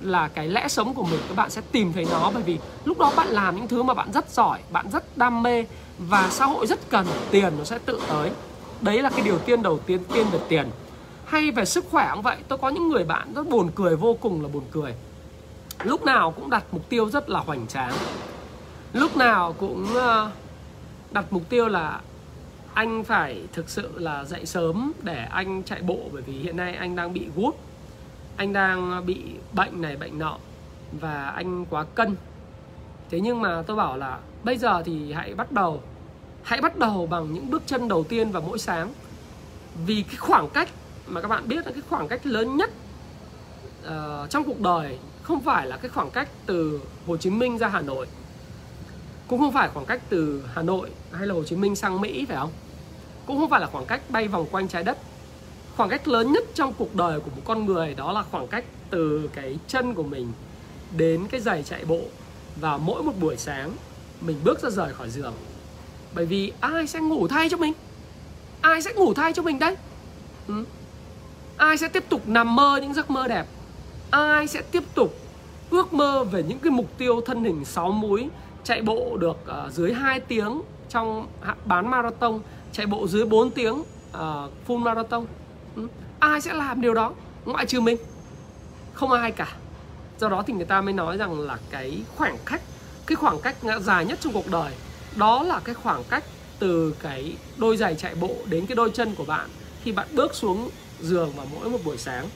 là 0.00 0.28
cái 0.28 0.48
lẽ 0.48 0.68
sống 0.68 0.94
của 0.94 1.04
mình, 1.04 1.20
các 1.28 1.36
bạn 1.36 1.50
sẽ 1.50 1.60
tìm 1.72 1.92
thấy 1.92 2.06
nó. 2.10 2.30
Bởi 2.34 2.42
vì 2.42 2.58
lúc 2.84 2.98
đó 2.98 3.12
bạn 3.16 3.28
làm 3.28 3.56
những 3.56 3.68
thứ 3.68 3.82
mà 3.82 3.94
bạn 3.94 4.12
rất 4.12 4.30
giỏi, 4.30 4.58
bạn 4.70 4.86
rất 4.92 5.18
đam 5.18 5.42
mê 5.42 5.64
và 5.98 6.28
xã 6.30 6.46
hội 6.46 6.66
rất 6.66 6.90
cần 6.90 7.06
tiền 7.30 7.52
nó 7.58 7.64
sẽ 7.64 7.78
tự 7.78 8.00
tới. 8.08 8.30
Đấy 8.80 9.02
là 9.02 9.10
cái 9.10 9.20
điều 9.20 9.38
tiên 9.38 9.62
đầu 9.62 9.78
tiên 9.78 10.04
tiên 10.12 10.26
về 10.32 10.38
tiền. 10.48 10.70
Hay 11.24 11.50
về 11.50 11.64
sức 11.64 11.84
khỏe 11.90 12.10
cũng 12.14 12.22
vậy, 12.22 12.36
tôi 12.48 12.58
có 12.58 12.68
những 12.68 12.88
người 12.88 13.04
bạn 13.04 13.34
rất 13.34 13.48
buồn 13.48 13.70
cười, 13.74 13.96
vô 13.96 14.16
cùng 14.20 14.42
là 14.42 14.48
buồn 14.48 14.64
cười. 14.70 14.94
Lúc 15.82 16.04
nào 16.04 16.30
cũng 16.30 16.50
đặt 16.50 16.64
mục 16.72 16.88
tiêu 16.88 17.10
rất 17.10 17.28
là 17.28 17.40
hoành 17.40 17.66
tráng. 17.66 17.92
Lúc 18.92 19.16
nào 19.16 19.52
cũng 19.52 19.94
ờ, 19.94 20.30
đặt 21.10 21.24
mục 21.30 21.42
tiêu 21.48 21.68
là 21.68 22.00
anh 22.74 23.04
phải 23.04 23.42
thực 23.52 23.70
sự 23.70 23.90
là 23.94 24.24
dậy 24.24 24.46
sớm 24.46 24.92
để 25.02 25.26
anh 25.30 25.62
chạy 25.62 25.82
bộ 25.82 25.98
bởi 26.12 26.22
vì 26.22 26.32
hiện 26.32 26.56
nay 26.56 26.74
anh 26.74 26.96
đang 26.96 27.12
bị 27.12 27.26
gút 27.36 27.54
anh 28.36 28.52
đang 28.52 29.06
bị 29.06 29.22
bệnh 29.52 29.82
này 29.82 29.96
bệnh 29.96 30.18
nọ 30.18 30.38
và 31.00 31.26
anh 31.26 31.64
quá 31.70 31.84
cân. 31.84 32.16
Thế 33.10 33.20
nhưng 33.20 33.40
mà 33.40 33.62
tôi 33.66 33.76
bảo 33.76 33.96
là 33.96 34.18
bây 34.44 34.58
giờ 34.58 34.82
thì 34.82 35.12
hãy 35.12 35.34
bắt 35.34 35.52
đầu. 35.52 35.82
Hãy 36.42 36.60
bắt 36.60 36.78
đầu 36.78 37.06
bằng 37.06 37.32
những 37.32 37.50
bước 37.50 37.62
chân 37.66 37.88
đầu 37.88 38.04
tiên 38.04 38.30
vào 38.30 38.42
mỗi 38.42 38.58
sáng. 38.58 38.92
Vì 39.86 40.02
cái 40.02 40.16
khoảng 40.16 40.48
cách 40.50 40.68
mà 41.06 41.20
các 41.20 41.28
bạn 41.28 41.48
biết 41.48 41.66
là 41.66 41.72
cái 41.72 41.82
khoảng 41.88 42.08
cách 42.08 42.26
lớn 42.26 42.56
nhất 42.56 42.70
uh, 43.86 44.30
trong 44.30 44.44
cuộc 44.44 44.60
đời 44.60 44.98
không 45.22 45.40
phải 45.40 45.66
là 45.66 45.76
cái 45.76 45.88
khoảng 45.88 46.10
cách 46.10 46.28
từ 46.46 46.80
Hồ 47.06 47.16
Chí 47.16 47.30
Minh 47.30 47.58
ra 47.58 47.68
Hà 47.68 47.80
Nội. 47.80 48.06
Cũng 49.28 49.40
không 49.40 49.52
phải 49.52 49.68
khoảng 49.68 49.86
cách 49.86 50.02
từ 50.08 50.44
Hà 50.54 50.62
Nội 50.62 50.90
hay 51.12 51.26
là 51.26 51.34
Hồ 51.34 51.44
Chí 51.44 51.56
Minh 51.56 51.76
sang 51.76 52.00
Mỹ 52.00 52.24
phải 52.28 52.36
không? 52.36 52.50
Cũng 53.26 53.38
không 53.38 53.50
phải 53.50 53.60
là 53.60 53.66
khoảng 53.66 53.86
cách 53.86 54.00
bay 54.08 54.28
vòng 54.28 54.46
quanh 54.50 54.68
trái 54.68 54.84
đất. 54.84 54.98
Khoảng 55.76 55.88
cách 55.90 56.08
lớn 56.08 56.32
nhất 56.32 56.44
trong 56.54 56.72
cuộc 56.78 56.94
đời 56.94 57.20
của 57.20 57.30
một 57.36 57.42
con 57.44 57.66
người 57.66 57.94
đó 57.94 58.12
là 58.12 58.22
khoảng 58.30 58.46
cách 58.46 58.64
từ 58.90 59.30
cái 59.34 59.58
chân 59.68 59.94
của 59.94 60.02
mình 60.02 60.32
đến 60.96 61.26
cái 61.30 61.40
giày 61.40 61.62
chạy 61.62 61.84
bộ. 61.84 62.00
Và 62.56 62.76
mỗi 62.76 63.02
một 63.02 63.12
buổi 63.20 63.36
sáng 63.36 63.70
mình 64.20 64.36
bước 64.44 64.62
ra 64.62 64.70
rời 64.70 64.92
khỏi 64.94 65.10
giường. 65.10 65.34
Bởi 66.14 66.26
vì 66.26 66.52
ai 66.60 66.86
sẽ 66.86 67.00
ngủ 67.00 67.28
thay 67.28 67.48
cho 67.48 67.56
mình? 67.56 67.72
Ai 68.60 68.82
sẽ 68.82 68.92
ngủ 68.94 69.14
thay 69.14 69.32
cho 69.32 69.42
mình 69.42 69.58
đấy 69.58 69.76
ừ. 70.48 70.64
ai 71.56 71.76
sẽ 71.76 71.88
tiếp 71.88 72.04
tục 72.08 72.28
nằm 72.28 72.56
mơ 72.56 72.78
những 72.82 72.94
giấc 72.94 73.10
mơ 73.10 73.28
đẹp? 73.28 73.46
Ai 74.10 74.46
sẽ 74.46 74.62
tiếp 74.62 74.82
tục 74.94 75.14
ước 75.70 75.92
mơ 75.92 76.24
về 76.24 76.42
những 76.42 76.58
cái 76.58 76.70
mục 76.70 76.98
tiêu 76.98 77.20
thân 77.20 77.44
hình 77.44 77.64
6 77.64 77.92
múi 77.92 78.28
chạy 78.64 78.82
bộ 78.82 79.16
được 79.16 79.36
uh, 79.66 79.72
dưới 79.72 79.92
2 79.92 80.20
tiếng 80.20 80.62
trong 80.88 81.26
bán 81.64 81.90
marathon 81.90 82.40
chạy 82.74 82.86
bộ 82.86 83.08
dưới 83.08 83.24
4 83.24 83.50
tiếng 83.50 83.74
uh, 83.74 83.84
full 84.66 84.78
marathon. 84.78 85.26
Ừ. 85.76 85.88
ai 86.18 86.40
sẽ 86.40 86.52
làm 86.52 86.80
điều 86.80 86.94
đó? 86.94 87.12
Ngoại 87.44 87.66
trừ 87.66 87.80
mình. 87.80 87.96
Không 88.94 89.12
ai 89.12 89.32
cả. 89.32 89.56
Do 90.18 90.28
đó 90.28 90.42
thì 90.46 90.52
người 90.52 90.64
ta 90.64 90.80
mới 90.80 90.94
nói 90.94 91.16
rằng 91.16 91.40
là 91.40 91.58
cái 91.70 92.02
khoảng 92.16 92.36
cách 92.44 92.60
cái 93.06 93.16
khoảng 93.16 93.40
cách 93.40 93.56
dài 93.80 94.04
nhất 94.04 94.18
trong 94.20 94.32
cuộc 94.32 94.50
đời 94.50 94.72
đó 95.16 95.42
là 95.42 95.60
cái 95.64 95.74
khoảng 95.74 96.04
cách 96.10 96.24
từ 96.58 96.94
cái 97.02 97.36
đôi 97.56 97.76
giày 97.76 97.94
chạy 97.94 98.14
bộ 98.14 98.36
đến 98.46 98.66
cái 98.66 98.76
đôi 98.76 98.90
chân 98.90 99.14
của 99.14 99.24
bạn 99.24 99.48
khi 99.82 99.92
bạn 99.92 100.06
bước 100.12 100.34
xuống 100.34 100.70
giường 101.00 101.32
vào 101.36 101.46
mỗi 101.54 101.70
một 101.70 101.78
buổi 101.84 101.98
sáng. 101.98 102.26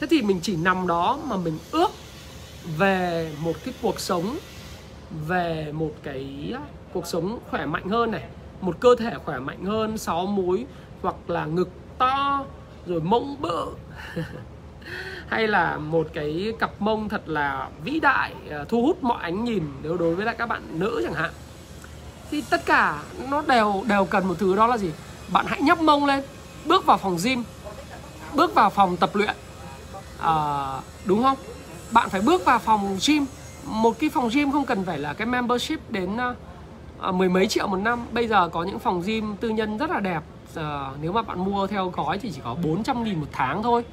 Thế 0.00 0.06
thì 0.10 0.22
mình 0.22 0.40
chỉ 0.42 0.56
nằm 0.56 0.86
đó 0.86 1.18
mà 1.24 1.36
mình 1.36 1.58
ước 1.70 1.90
về 2.78 3.32
một 3.38 3.52
cái 3.64 3.74
cuộc 3.82 4.00
sống 4.00 4.38
về 5.28 5.72
một 5.72 5.92
cái 6.02 6.52
à, 6.54 6.60
cuộc 6.92 7.06
sống 7.06 7.38
khỏe 7.50 7.66
mạnh 7.66 7.88
hơn 7.88 8.10
này 8.10 8.22
một 8.62 8.76
cơ 8.80 8.94
thể 8.98 9.14
khỏe 9.24 9.38
mạnh 9.38 9.64
hơn 9.64 9.98
sáu 9.98 10.26
múi 10.26 10.66
hoặc 11.02 11.14
là 11.26 11.44
ngực 11.44 11.68
to 11.98 12.44
rồi 12.86 13.00
mông 13.00 13.36
bự. 13.40 13.66
Hay 15.28 15.48
là 15.48 15.76
một 15.76 16.08
cái 16.14 16.52
cặp 16.58 16.70
mông 16.78 17.08
thật 17.08 17.28
là 17.28 17.68
vĩ 17.84 18.00
đại 18.00 18.34
à, 18.50 18.64
thu 18.68 18.82
hút 18.82 19.04
mọi 19.04 19.22
ánh 19.22 19.44
nhìn 19.44 19.64
nếu 19.82 19.96
đối 19.96 20.14
với 20.14 20.26
lại 20.26 20.34
các 20.38 20.46
bạn 20.46 20.62
nữ 20.72 21.00
chẳng 21.04 21.14
hạn. 21.14 21.30
Thì 22.30 22.42
tất 22.50 22.66
cả 22.66 23.02
nó 23.30 23.42
đều 23.42 23.84
đều 23.88 24.04
cần 24.04 24.28
một 24.28 24.34
thứ 24.38 24.56
đó 24.56 24.66
là 24.66 24.78
gì? 24.78 24.90
Bạn 25.32 25.46
hãy 25.48 25.60
nhấc 25.62 25.80
mông 25.80 26.06
lên 26.06 26.24
bước 26.66 26.86
vào 26.86 26.98
phòng 26.98 27.18
gym 27.24 27.44
bước 28.34 28.54
vào 28.54 28.70
phòng 28.70 28.96
tập 28.96 29.10
luyện. 29.14 29.34
À, 30.20 30.34
đúng 31.04 31.22
không? 31.22 31.36
Bạn 31.90 32.10
phải 32.10 32.20
bước 32.20 32.44
vào 32.44 32.58
phòng 32.58 32.98
gym. 33.06 33.26
Một 33.64 33.98
cái 33.98 34.10
phòng 34.10 34.30
gym 34.32 34.52
không 34.52 34.66
cần 34.66 34.84
phải 34.84 34.98
là 34.98 35.12
cái 35.12 35.26
membership 35.26 35.90
đến 35.90 36.16
à, 36.16 36.34
À, 37.02 37.12
mười 37.12 37.28
mấy 37.28 37.48
triệu 37.48 37.66
một 37.66 37.76
năm. 37.76 38.00
Bây 38.12 38.28
giờ 38.28 38.48
có 38.48 38.62
những 38.62 38.78
phòng 38.78 39.02
gym 39.06 39.36
tư 39.36 39.48
nhân 39.48 39.78
rất 39.78 39.90
là 39.90 40.00
đẹp. 40.00 40.22
À, 40.54 40.90
nếu 41.02 41.12
mà 41.12 41.22
bạn 41.22 41.44
mua 41.44 41.66
theo 41.66 41.88
gói 41.88 42.18
thì 42.18 42.30
chỉ 42.30 42.40
có 42.44 42.56
400 42.64 43.04
nghìn 43.04 43.20
một 43.20 43.26
tháng 43.32 43.62
thôi. 43.62 43.84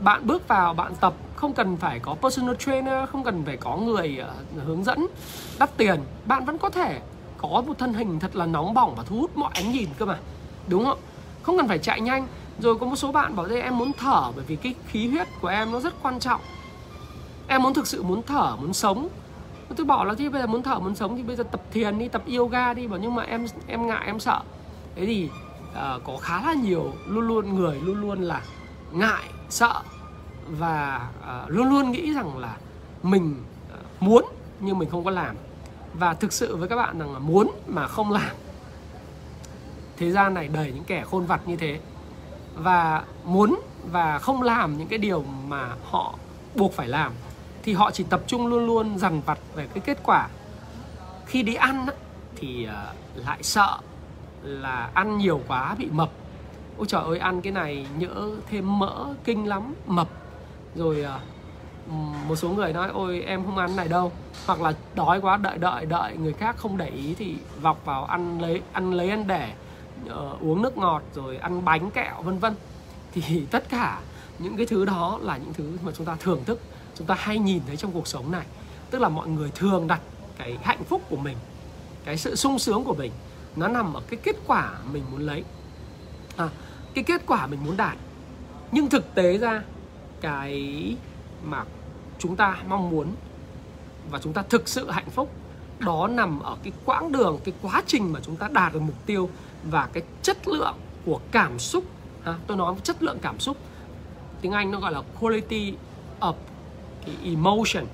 Bạn 0.00 0.26
bước 0.26 0.48
vào 0.48 0.74
bạn 0.74 0.92
tập 1.00 1.14
không 1.36 1.52
cần 1.52 1.76
phải 1.76 1.98
có 1.98 2.14
personal 2.14 2.54
trainer 2.58 3.08
không 3.08 3.24
cần 3.24 3.42
phải 3.44 3.56
có 3.56 3.76
người 3.76 4.20
uh, 4.22 4.64
hướng 4.66 4.84
dẫn 4.84 5.06
đắt 5.58 5.76
tiền. 5.76 6.00
Bạn 6.26 6.44
vẫn 6.44 6.58
có 6.58 6.70
thể 6.70 7.00
có 7.38 7.62
một 7.66 7.78
thân 7.78 7.94
hình 7.94 8.20
thật 8.20 8.36
là 8.36 8.46
nóng 8.46 8.74
bỏng 8.74 8.94
và 8.94 9.02
thu 9.02 9.16
hút 9.16 9.36
mọi 9.36 9.50
ánh 9.54 9.72
nhìn 9.72 9.88
cơ 9.98 10.06
mà. 10.06 10.18
Đúng 10.68 10.84
không? 10.84 10.98
Không 11.42 11.56
cần 11.56 11.68
phải 11.68 11.78
chạy 11.78 12.00
nhanh. 12.00 12.26
Rồi 12.58 12.78
có 12.78 12.86
một 12.86 12.96
số 12.96 13.12
bạn 13.12 13.36
bảo 13.36 13.46
đây 13.46 13.60
em 13.60 13.78
muốn 13.78 13.92
thở 13.92 14.32
bởi 14.36 14.44
vì 14.48 14.56
cái 14.56 14.74
khí 14.86 15.08
huyết 15.08 15.28
của 15.40 15.48
em 15.48 15.72
nó 15.72 15.80
rất 15.80 15.94
quan 16.02 16.20
trọng. 16.20 16.40
Em 17.48 17.62
muốn 17.62 17.74
thực 17.74 17.86
sự 17.86 18.02
muốn 18.02 18.22
thở 18.22 18.56
muốn 18.60 18.72
sống 18.72 19.08
tôi 19.76 19.86
bảo 19.86 20.04
là 20.04 20.14
thì 20.18 20.28
bây 20.28 20.40
giờ 20.40 20.46
muốn 20.46 20.62
thở 20.62 20.78
muốn 20.78 20.94
sống 20.94 21.16
thì 21.16 21.22
bây 21.22 21.36
giờ 21.36 21.44
tập 21.44 21.60
thiền 21.72 21.98
đi 21.98 22.08
tập 22.08 22.22
yoga 22.36 22.74
đi. 22.74 22.86
Bảo 22.86 22.98
nhưng 22.98 23.14
mà 23.14 23.22
em 23.22 23.46
em 23.66 23.86
ngại 23.86 24.02
em 24.06 24.20
sợ. 24.20 24.40
Thế 24.96 25.06
thì 25.06 25.30
uh, 25.70 26.04
có 26.04 26.16
khá 26.20 26.42
là 26.42 26.54
nhiều 26.54 26.92
luôn 27.06 27.28
luôn 27.28 27.54
người 27.54 27.80
luôn 27.80 28.00
luôn 28.00 28.22
là 28.22 28.42
ngại 28.92 29.24
sợ 29.48 29.82
và 30.50 31.08
uh, 31.20 31.50
luôn 31.50 31.68
luôn 31.68 31.90
nghĩ 31.90 32.12
rằng 32.12 32.38
là 32.38 32.56
mình 33.02 33.34
uh, 33.72 34.02
muốn 34.02 34.24
nhưng 34.60 34.78
mình 34.78 34.90
không 34.90 35.04
có 35.04 35.10
làm. 35.10 35.36
Và 35.94 36.14
thực 36.14 36.32
sự 36.32 36.56
với 36.56 36.68
các 36.68 36.76
bạn 36.76 36.98
rằng 36.98 37.12
là 37.12 37.18
muốn 37.18 37.50
mà 37.66 37.86
không 37.86 38.10
làm 38.10 38.30
thế 39.96 40.10
gian 40.10 40.34
này 40.34 40.48
đầy 40.48 40.72
những 40.74 40.84
kẻ 40.84 41.04
khôn 41.10 41.26
vặt 41.26 41.48
như 41.48 41.56
thế. 41.56 41.80
Và 42.54 43.04
muốn 43.24 43.60
và 43.90 44.18
không 44.18 44.42
làm 44.42 44.78
những 44.78 44.88
cái 44.88 44.98
điều 44.98 45.24
mà 45.48 45.76
họ 45.90 46.14
buộc 46.54 46.72
phải 46.72 46.88
làm 46.88 47.12
thì 47.62 47.72
họ 47.72 47.90
chỉ 47.90 48.04
tập 48.04 48.22
trung 48.26 48.46
luôn 48.46 48.66
luôn 48.66 48.98
dằn 48.98 49.20
vặt 49.26 49.38
về 49.54 49.66
cái 49.74 49.82
kết 49.86 49.98
quả. 50.02 50.28
Khi 51.26 51.42
đi 51.42 51.54
ăn 51.54 51.86
thì 52.36 52.64
ờ, 52.64 52.92
lại 53.14 53.42
sợ 53.42 53.78
là 54.42 54.90
ăn 54.94 55.18
nhiều 55.18 55.40
quá 55.48 55.74
bị 55.78 55.88
mập. 55.90 56.10
Ôi 56.78 56.86
trời 56.88 57.02
ơi 57.02 57.18
ăn 57.18 57.42
cái 57.42 57.52
này 57.52 57.86
nhỡ 57.98 58.30
thêm 58.50 58.78
mỡ 58.78 59.14
kinh 59.24 59.48
lắm 59.48 59.74
mập. 59.86 60.08
Rồi 60.74 61.02
ờ, 61.02 61.20
một 62.28 62.36
số 62.36 62.48
người 62.48 62.72
nói 62.72 62.90
ôi 62.92 63.22
em 63.26 63.44
không 63.44 63.58
ăn 63.58 63.76
này 63.76 63.88
đâu. 63.88 64.12
Hoặc 64.46 64.60
là 64.60 64.72
đói 64.94 65.20
quá 65.20 65.36
đợi 65.36 65.58
đợi 65.58 65.86
đợi 65.86 66.16
người 66.16 66.32
khác 66.32 66.56
không 66.58 66.76
để 66.76 66.88
ý 66.88 67.14
thì 67.14 67.36
vọc 67.60 67.84
vào 67.84 68.04
ăn 68.04 68.40
lấy 68.40 68.62
ăn 68.72 68.94
lấy 68.94 69.10
ăn 69.10 69.26
để 69.26 69.52
uh, 70.04 70.10
ờ, 70.10 70.36
uống 70.40 70.62
nước 70.62 70.78
ngọt 70.78 71.02
rồi 71.14 71.36
ăn 71.36 71.64
bánh 71.64 71.90
kẹo 71.90 72.22
vân 72.22 72.38
vân. 72.38 72.54
Thì 73.12 73.46
tất 73.50 73.68
cả 73.68 74.00
những 74.38 74.56
cái 74.56 74.66
thứ 74.66 74.84
đó 74.84 75.18
là 75.22 75.36
những 75.36 75.52
thứ 75.52 75.78
mà 75.84 75.92
chúng 75.96 76.06
ta 76.06 76.16
thưởng 76.20 76.44
thức 76.44 76.60
chúng 77.02 77.06
ta 77.06 77.14
hay 77.18 77.38
nhìn 77.38 77.62
thấy 77.66 77.76
trong 77.76 77.92
cuộc 77.92 78.06
sống 78.06 78.32
này. 78.32 78.46
Tức 78.90 78.98
là 78.98 79.08
mọi 79.08 79.28
người 79.28 79.50
thường 79.54 79.86
đặt 79.86 80.00
cái 80.38 80.58
hạnh 80.62 80.84
phúc 80.84 81.02
của 81.10 81.16
mình 81.16 81.36
cái 82.04 82.16
sự 82.16 82.36
sung 82.36 82.58
sướng 82.58 82.84
của 82.84 82.94
mình 82.94 83.12
nó 83.56 83.68
nằm 83.68 83.94
ở 83.94 84.02
cái 84.08 84.20
kết 84.22 84.36
quả 84.46 84.72
mình 84.92 85.02
muốn 85.10 85.20
lấy. 85.20 85.44
À, 86.36 86.48
cái 86.94 87.04
kết 87.04 87.22
quả 87.26 87.46
mình 87.46 87.64
muốn 87.64 87.76
đạt. 87.76 87.96
Nhưng 88.72 88.88
thực 88.88 89.14
tế 89.14 89.38
ra 89.38 89.62
cái 90.20 90.96
mà 91.44 91.64
chúng 92.18 92.36
ta 92.36 92.56
mong 92.68 92.90
muốn 92.90 93.14
và 94.10 94.18
chúng 94.18 94.32
ta 94.32 94.42
thực 94.42 94.68
sự 94.68 94.90
hạnh 94.90 95.10
phúc 95.10 95.30
đó 95.78 96.08
nằm 96.08 96.40
ở 96.40 96.56
cái 96.62 96.72
quãng 96.84 97.12
đường 97.12 97.38
cái 97.44 97.54
quá 97.62 97.82
trình 97.86 98.12
mà 98.12 98.20
chúng 98.22 98.36
ta 98.36 98.48
đạt 98.52 98.72
được 98.72 98.80
mục 98.80 99.06
tiêu 99.06 99.30
và 99.64 99.88
cái 99.92 100.02
chất 100.22 100.48
lượng 100.48 100.76
của 101.06 101.20
cảm 101.32 101.58
xúc. 101.58 101.84
À, 102.24 102.34
tôi 102.46 102.56
nói 102.56 102.74
chất 102.82 103.02
lượng 103.02 103.18
cảm 103.22 103.40
xúc. 103.40 103.56
Tiếng 104.40 104.52
anh 104.52 104.70
nó 104.70 104.80
gọi 104.80 104.92
là 104.92 105.02
quality 105.20 105.74
of 106.20 106.34
cái 107.06 107.14
emotion 107.24 107.84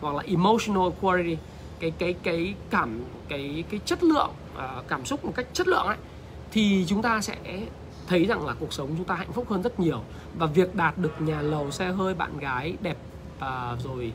hoặc 0.00 0.14
là 0.14 0.22
emotional 0.26 0.88
quality 1.00 1.36
cái 1.80 1.90
cái 1.90 2.14
cái 2.22 2.54
cảm 2.70 3.00
cái 3.28 3.64
cái 3.70 3.80
chất 3.84 4.02
lượng 4.02 4.30
uh, 4.54 4.88
cảm 4.88 5.04
xúc 5.04 5.24
một 5.24 5.32
cách 5.36 5.46
chất 5.52 5.68
lượng 5.68 5.86
ấy 5.86 5.96
thì 6.52 6.84
chúng 6.88 7.02
ta 7.02 7.20
sẽ 7.20 7.36
thấy 8.06 8.24
rằng 8.24 8.46
là 8.46 8.54
cuộc 8.60 8.72
sống 8.72 8.90
chúng 8.96 9.04
ta 9.04 9.14
hạnh 9.14 9.32
phúc 9.32 9.50
hơn 9.50 9.62
rất 9.62 9.80
nhiều. 9.80 10.00
Và 10.38 10.46
việc 10.46 10.74
đạt 10.74 10.98
được 10.98 11.20
nhà 11.20 11.42
lầu 11.42 11.70
xe 11.70 11.92
hơi 11.92 12.14
bạn 12.14 12.38
gái 12.38 12.74
đẹp 12.80 12.96
à, 13.38 13.76
rồi 13.84 14.12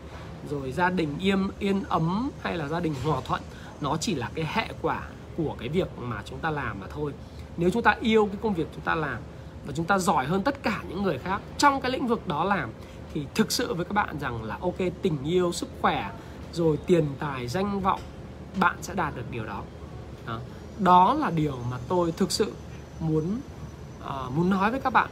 rồi 0.49 0.71
gia 0.71 0.89
đình 0.89 1.15
yên 1.19 1.47
yên 1.59 1.83
ấm 1.89 2.29
hay 2.41 2.57
là 2.57 2.67
gia 2.67 2.79
đình 2.79 2.93
hòa 3.03 3.21
thuận 3.25 3.41
nó 3.81 3.97
chỉ 3.97 4.15
là 4.15 4.29
cái 4.35 4.45
hệ 4.53 4.67
quả 4.81 5.01
của 5.37 5.55
cái 5.59 5.69
việc 5.69 5.87
mà 5.99 6.21
chúng 6.25 6.39
ta 6.39 6.49
làm 6.49 6.79
mà 6.79 6.87
thôi. 6.89 7.13
Nếu 7.57 7.69
chúng 7.69 7.83
ta 7.83 7.95
yêu 8.01 8.25
cái 8.25 8.37
công 8.41 8.53
việc 8.53 8.67
chúng 8.73 8.83
ta 8.83 8.95
làm 8.95 9.17
và 9.65 9.73
chúng 9.75 9.85
ta 9.85 9.97
giỏi 9.97 10.25
hơn 10.25 10.43
tất 10.43 10.63
cả 10.63 10.83
những 10.89 11.03
người 11.03 11.17
khác 11.17 11.41
trong 11.57 11.81
cái 11.81 11.91
lĩnh 11.91 12.07
vực 12.07 12.27
đó 12.27 12.43
làm 12.43 12.69
thì 13.17 13.25
thực 13.35 13.51
sự 13.51 13.73
với 13.73 13.85
các 13.85 13.93
bạn 13.93 14.19
rằng 14.19 14.43
là 14.43 14.57
ok 14.61 14.77
tình 15.01 15.17
yêu 15.23 15.51
sức 15.51 15.69
khỏe 15.81 16.11
rồi 16.53 16.77
tiền 16.87 17.05
tài 17.19 17.47
danh 17.47 17.79
vọng 17.79 18.01
bạn 18.59 18.75
sẽ 18.81 18.93
đạt 18.93 19.15
được 19.15 19.31
điều 19.31 19.45
đó. 19.45 19.63
Đó, 20.25 20.39
đó 20.79 21.13
là 21.13 21.29
điều 21.29 21.57
mà 21.71 21.77
tôi 21.87 22.11
thực 22.11 22.31
sự 22.31 22.53
muốn 22.99 23.39
uh, 23.99 24.31
muốn 24.35 24.49
nói 24.49 24.71
với 24.71 24.79
các 24.79 24.93
bạn. 24.93 25.09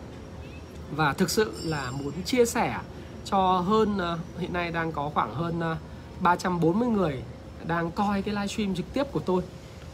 Và 0.95 1.13
thực 1.13 1.29
sự 1.29 1.53
là 1.63 1.91
muốn 1.91 2.13
chia 2.25 2.45
sẻ 2.45 2.79
cho 3.25 3.59
hơn 3.59 3.97
uh, 3.97 4.39
hiện 4.39 4.53
nay 4.53 4.71
đang 4.71 4.91
có 4.91 5.11
khoảng 5.13 5.35
hơn 5.35 5.59
à, 5.59 5.71
uh, 5.71 5.77
340 6.21 6.87
người 6.87 7.23
đang 7.67 7.91
coi 7.91 8.21
cái 8.21 8.33
livestream 8.33 8.75
trực 8.75 8.93
tiếp 8.93 9.03
của 9.11 9.19
tôi. 9.19 9.41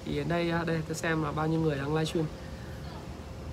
Thì 0.06 0.17
ở 0.17 0.24
đây 0.24 0.54
uh, 0.62 0.67
đây 0.67 0.82
tôi 0.88 0.95
xem 0.95 1.24
là 1.24 1.32
bao 1.32 1.47
nhiêu 1.47 1.60
người 1.60 1.78
đang 1.78 1.95
livestream 1.95 2.26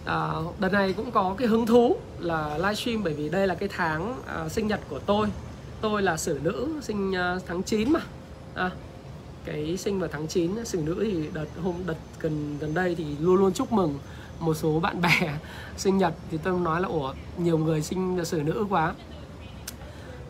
à, 0.09 0.33
đợt 0.59 0.73
này 0.73 0.93
cũng 0.93 1.11
có 1.11 1.35
cái 1.39 1.49
hứng 1.49 1.67
thú 1.67 1.97
là 2.19 2.59
livestream 2.59 3.03
bởi 3.03 3.15
vì 3.15 3.29
đây 3.29 3.47
là 3.47 3.55
cái 3.55 3.69
tháng 3.73 4.23
à, 4.27 4.49
sinh 4.49 4.67
nhật 4.67 4.81
của 4.89 4.99
tôi. 4.99 5.29
Tôi 5.81 6.03
là 6.03 6.17
sử 6.17 6.41
nữ 6.43 6.69
sinh 6.83 7.17
à, 7.17 7.37
tháng 7.47 7.63
9 7.63 7.93
mà. 7.93 8.01
À, 8.55 8.71
cái 9.45 9.77
sinh 9.77 10.01
vào 10.01 10.09
tháng 10.13 10.27
9 10.27 10.65
sử 10.65 10.79
nữ 10.79 10.97
thì 11.01 11.29
đợt 11.33 11.47
hôm 11.63 11.75
đợt 11.87 11.97
gần 12.21 12.59
gần 12.61 12.75
đây 12.75 12.95
thì 12.95 13.05
luôn 13.21 13.37
luôn 13.37 13.53
chúc 13.53 13.73
mừng 13.73 13.99
một 14.41 14.55
số 14.55 14.81
bạn 14.81 15.01
bè 15.01 15.39
sinh 15.77 15.99
nhật. 15.99 16.15
Thì 16.31 16.39
tôi 16.43 16.61
nói 16.61 16.81
là 16.81 16.89
ủa 16.89 17.15
nhiều 17.39 17.59
người 17.59 17.83
sinh 17.83 18.25
sử 18.25 18.43
nữ 18.43 18.67
quá. 18.71 18.95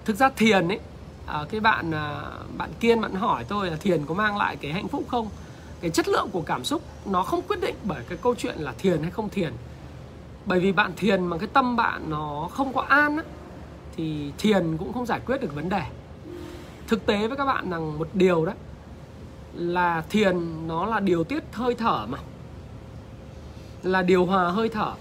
Thực 0.04 0.16
ra 0.16 0.30
thiền 0.36 0.68
ấy 0.68 0.80
à, 1.26 1.44
cái 1.50 1.60
bạn 1.60 1.90
à, 1.94 2.22
bạn 2.56 2.70
kiên 2.80 3.00
bạn 3.00 3.14
hỏi 3.14 3.44
tôi 3.48 3.70
là 3.70 3.76
thiền 3.76 4.06
có 4.06 4.14
mang 4.14 4.36
lại 4.36 4.56
cái 4.56 4.72
hạnh 4.72 4.88
phúc 4.88 5.04
không? 5.08 5.28
Cái 5.80 5.90
chất 5.90 6.08
lượng 6.08 6.28
của 6.32 6.42
cảm 6.42 6.64
xúc 6.64 6.82
nó 7.06 7.22
không 7.22 7.42
quyết 7.42 7.60
định 7.60 7.74
bởi 7.84 8.02
cái 8.08 8.18
câu 8.22 8.34
chuyện 8.34 8.58
là 8.58 8.72
thiền 8.78 9.02
hay 9.02 9.10
không 9.10 9.28
thiền. 9.28 9.52
Bởi 10.46 10.60
vì 10.60 10.72
bạn 10.72 10.92
thiền 10.96 11.26
mà 11.26 11.38
cái 11.38 11.48
tâm 11.52 11.76
bạn 11.76 12.10
nó 12.10 12.48
không 12.52 12.72
có 12.72 12.80
an 12.80 13.16
á, 13.16 13.22
thì 13.96 14.32
thiền 14.38 14.76
cũng 14.76 14.92
không 14.92 15.06
giải 15.06 15.20
quyết 15.26 15.40
được 15.40 15.54
vấn 15.54 15.68
đề. 15.68 15.82
Thực 16.86 17.06
tế 17.06 17.28
với 17.28 17.36
các 17.36 17.44
bạn 17.44 17.70
rằng 17.70 17.98
một 17.98 18.08
điều 18.14 18.46
đó 18.46 18.52
là 19.54 20.04
thiền 20.10 20.68
nó 20.68 20.86
là 20.86 21.00
điều 21.00 21.24
tiết 21.24 21.44
hơi 21.52 21.74
thở 21.74 22.06
mà. 22.08 22.18
Là 23.82 24.02
điều 24.02 24.26
hòa 24.26 24.50
hơi 24.50 24.68
thở. 24.68 24.92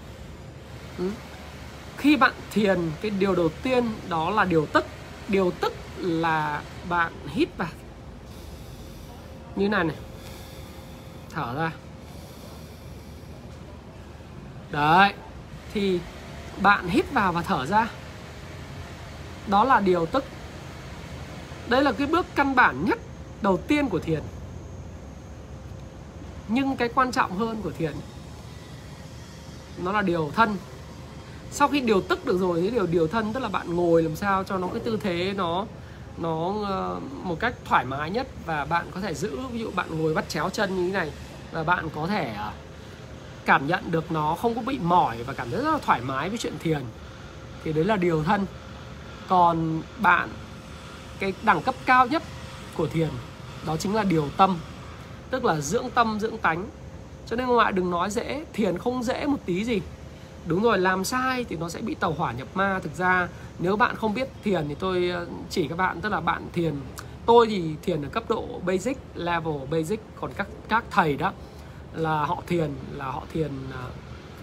Ừ. 0.98 1.10
khi 1.96 2.16
bạn 2.16 2.32
thiền 2.50 2.78
cái 3.02 3.10
điều 3.10 3.34
đầu 3.34 3.48
tiên 3.62 3.84
đó 4.08 4.30
là 4.30 4.44
điều 4.44 4.66
tức. 4.66 4.84
Điều 5.28 5.50
tức 5.50 5.72
là 5.98 6.62
bạn 6.88 7.12
hít 7.26 7.48
vào. 7.56 7.68
Như 9.56 9.68
này 9.68 9.84
này 9.84 9.96
thở 11.30 11.54
ra. 11.54 11.72
Đấy, 14.70 15.14
thì 15.74 16.00
bạn 16.62 16.88
hít 16.88 17.12
vào 17.12 17.32
và 17.32 17.42
thở 17.42 17.66
ra. 17.66 17.88
Đó 19.46 19.64
là 19.64 19.80
điều 19.80 20.06
tức. 20.06 20.24
Đây 21.68 21.82
là 21.82 21.92
cái 21.92 22.06
bước 22.06 22.26
căn 22.34 22.54
bản 22.54 22.84
nhất, 22.84 22.98
đầu 23.40 23.56
tiên 23.56 23.88
của 23.88 23.98
thiền. 23.98 24.22
Nhưng 26.48 26.76
cái 26.76 26.88
quan 26.94 27.12
trọng 27.12 27.38
hơn 27.38 27.62
của 27.62 27.70
thiền, 27.70 27.92
nó 29.78 29.92
là 29.92 30.02
điều 30.02 30.30
thân. 30.36 30.56
Sau 31.50 31.68
khi 31.68 31.80
điều 31.80 32.00
tức 32.00 32.24
được 32.24 32.38
rồi, 32.38 32.60
thì 32.60 32.70
điều 32.70 32.86
điều 32.86 33.08
thân 33.08 33.32
tức 33.32 33.40
là 33.40 33.48
bạn 33.48 33.76
ngồi 33.76 34.02
làm 34.02 34.16
sao 34.16 34.44
cho 34.44 34.58
nó 34.58 34.68
cái 34.68 34.80
tư 34.84 34.98
thế 35.02 35.32
nó 35.36 35.66
nó 36.20 36.54
ờ, 36.66 37.00
một 37.22 37.40
cách 37.40 37.54
thoải 37.64 37.84
mái 37.84 38.10
nhất 38.10 38.26
và 38.46 38.64
bạn 38.64 38.86
có 38.94 39.00
thể 39.00 39.14
giữ, 39.14 39.36
ví 39.52 39.58
dụ 39.60 39.70
bạn 39.70 39.98
ngồi 39.98 40.14
bắt 40.14 40.28
chéo 40.28 40.50
chân 40.50 40.76
như 40.76 40.86
thế 40.86 40.92
này 40.92 41.12
và 41.52 41.64
bạn 41.64 41.88
có 41.94 42.06
thể 42.06 42.34
ờ, 42.38 42.52
cảm 43.44 43.66
nhận 43.66 43.90
được 43.90 44.12
nó 44.12 44.34
không 44.34 44.54
có 44.54 44.62
bị 44.62 44.78
mỏi 44.78 45.22
và 45.22 45.32
cảm 45.32 45.50
thấy 45.50 45.62
rất 45.62 45.72
là 45.72 45.78
thoải 45.78 46.00
mái 46.00 46.28
với 46.28 46.38
chuyện 46.38 46.58
thiền, 46.58 46.80
thì 47.64 47.72
đấy 47.72 47.84
là 47.84 47.96
điều 47.96 48.24
thân. 48.24 48.46
Còn 49.28 49.82
bạn, 49.98 50.28
cái 51.18 51.32
đẳng 51.42 51.62
cấp 51.62 51.74
cao 51.86 52.06
nhất 52.06 52.22
của 52.76 52.86
thiền, 52.86 53.08
đó 53.66 53.76
chính 53.76 53.94
là 53.94 54.04
điều 54.04 54.28
tâm, 54.36 54.58
tức 55.30 55.44
là 55.44 55.60
dưỡng 55.60 55.90
tâm, 55.90 56.20
dưỡng 56.20 56.38
tánh. 56.38 56.66
Cho 57.26 57.36
nên 57.36 57.46
ngoại 57.46 57.72
đừng 57.72 57.90
nói 57.90 58.10
dễ, 58.10 58.44
thiền 58.52 58.78
không 58.78 59.02
dễ 59.02 59.26
một 59.26 59.38
tí 59.46 59.64
gì 59.64 59.80
đúng 60.48 60.62
rồi, 60.62 60.78
làm 60.78 61.04
sai 61.04 61.44
thì 61.48 61.56
nó 61.56 61.68
sẽ 61.68 61.80
bị 61.80 61.94
tàu 61.94 62.12
hỏa 62.12 62.32
nhập 62.32 62.48
ma. 62.54 62.80
Thực 62.82 62.94
ra, 62.94 63.28
nếu 63.58 63.76
bạn 63.76 63.96
không 63.96 64.14
biết 64.14 64.28
thiền 64.44 64.68
thì 64.68 64.74
tôi 64.74 65.08
ờ, 65.08 65.26
chỉ 65.50 65.68
các 65.68 65.78
bạn, 65.78 66.00
tức 66.00 66.08
là 66.08 66.20
bạn 66.20 66.42
thiền, 66.52 66.74
tôi 67.26 67.46
thì 67.46 67.74
thiền 67.82 68.02
ở 68.02 68.08
cấp 68.08 68.24
độ 68.28 68.60
basic, 68.66 68.98
level 69.14 69.54
basic. 69.70 70.00
Còn 70.20 70.30
các 70.36 70.46
các 70.68 70.84
thầy 70.90 71.16
đó 71.16 71.32
là 71.94 72.24
họ 72.24 72.42
thiền, 72.46 72.70
là 72.96 73.04
họ 73.04 73.22
thiền 73.32 73.50
ờ, 73.72 73.90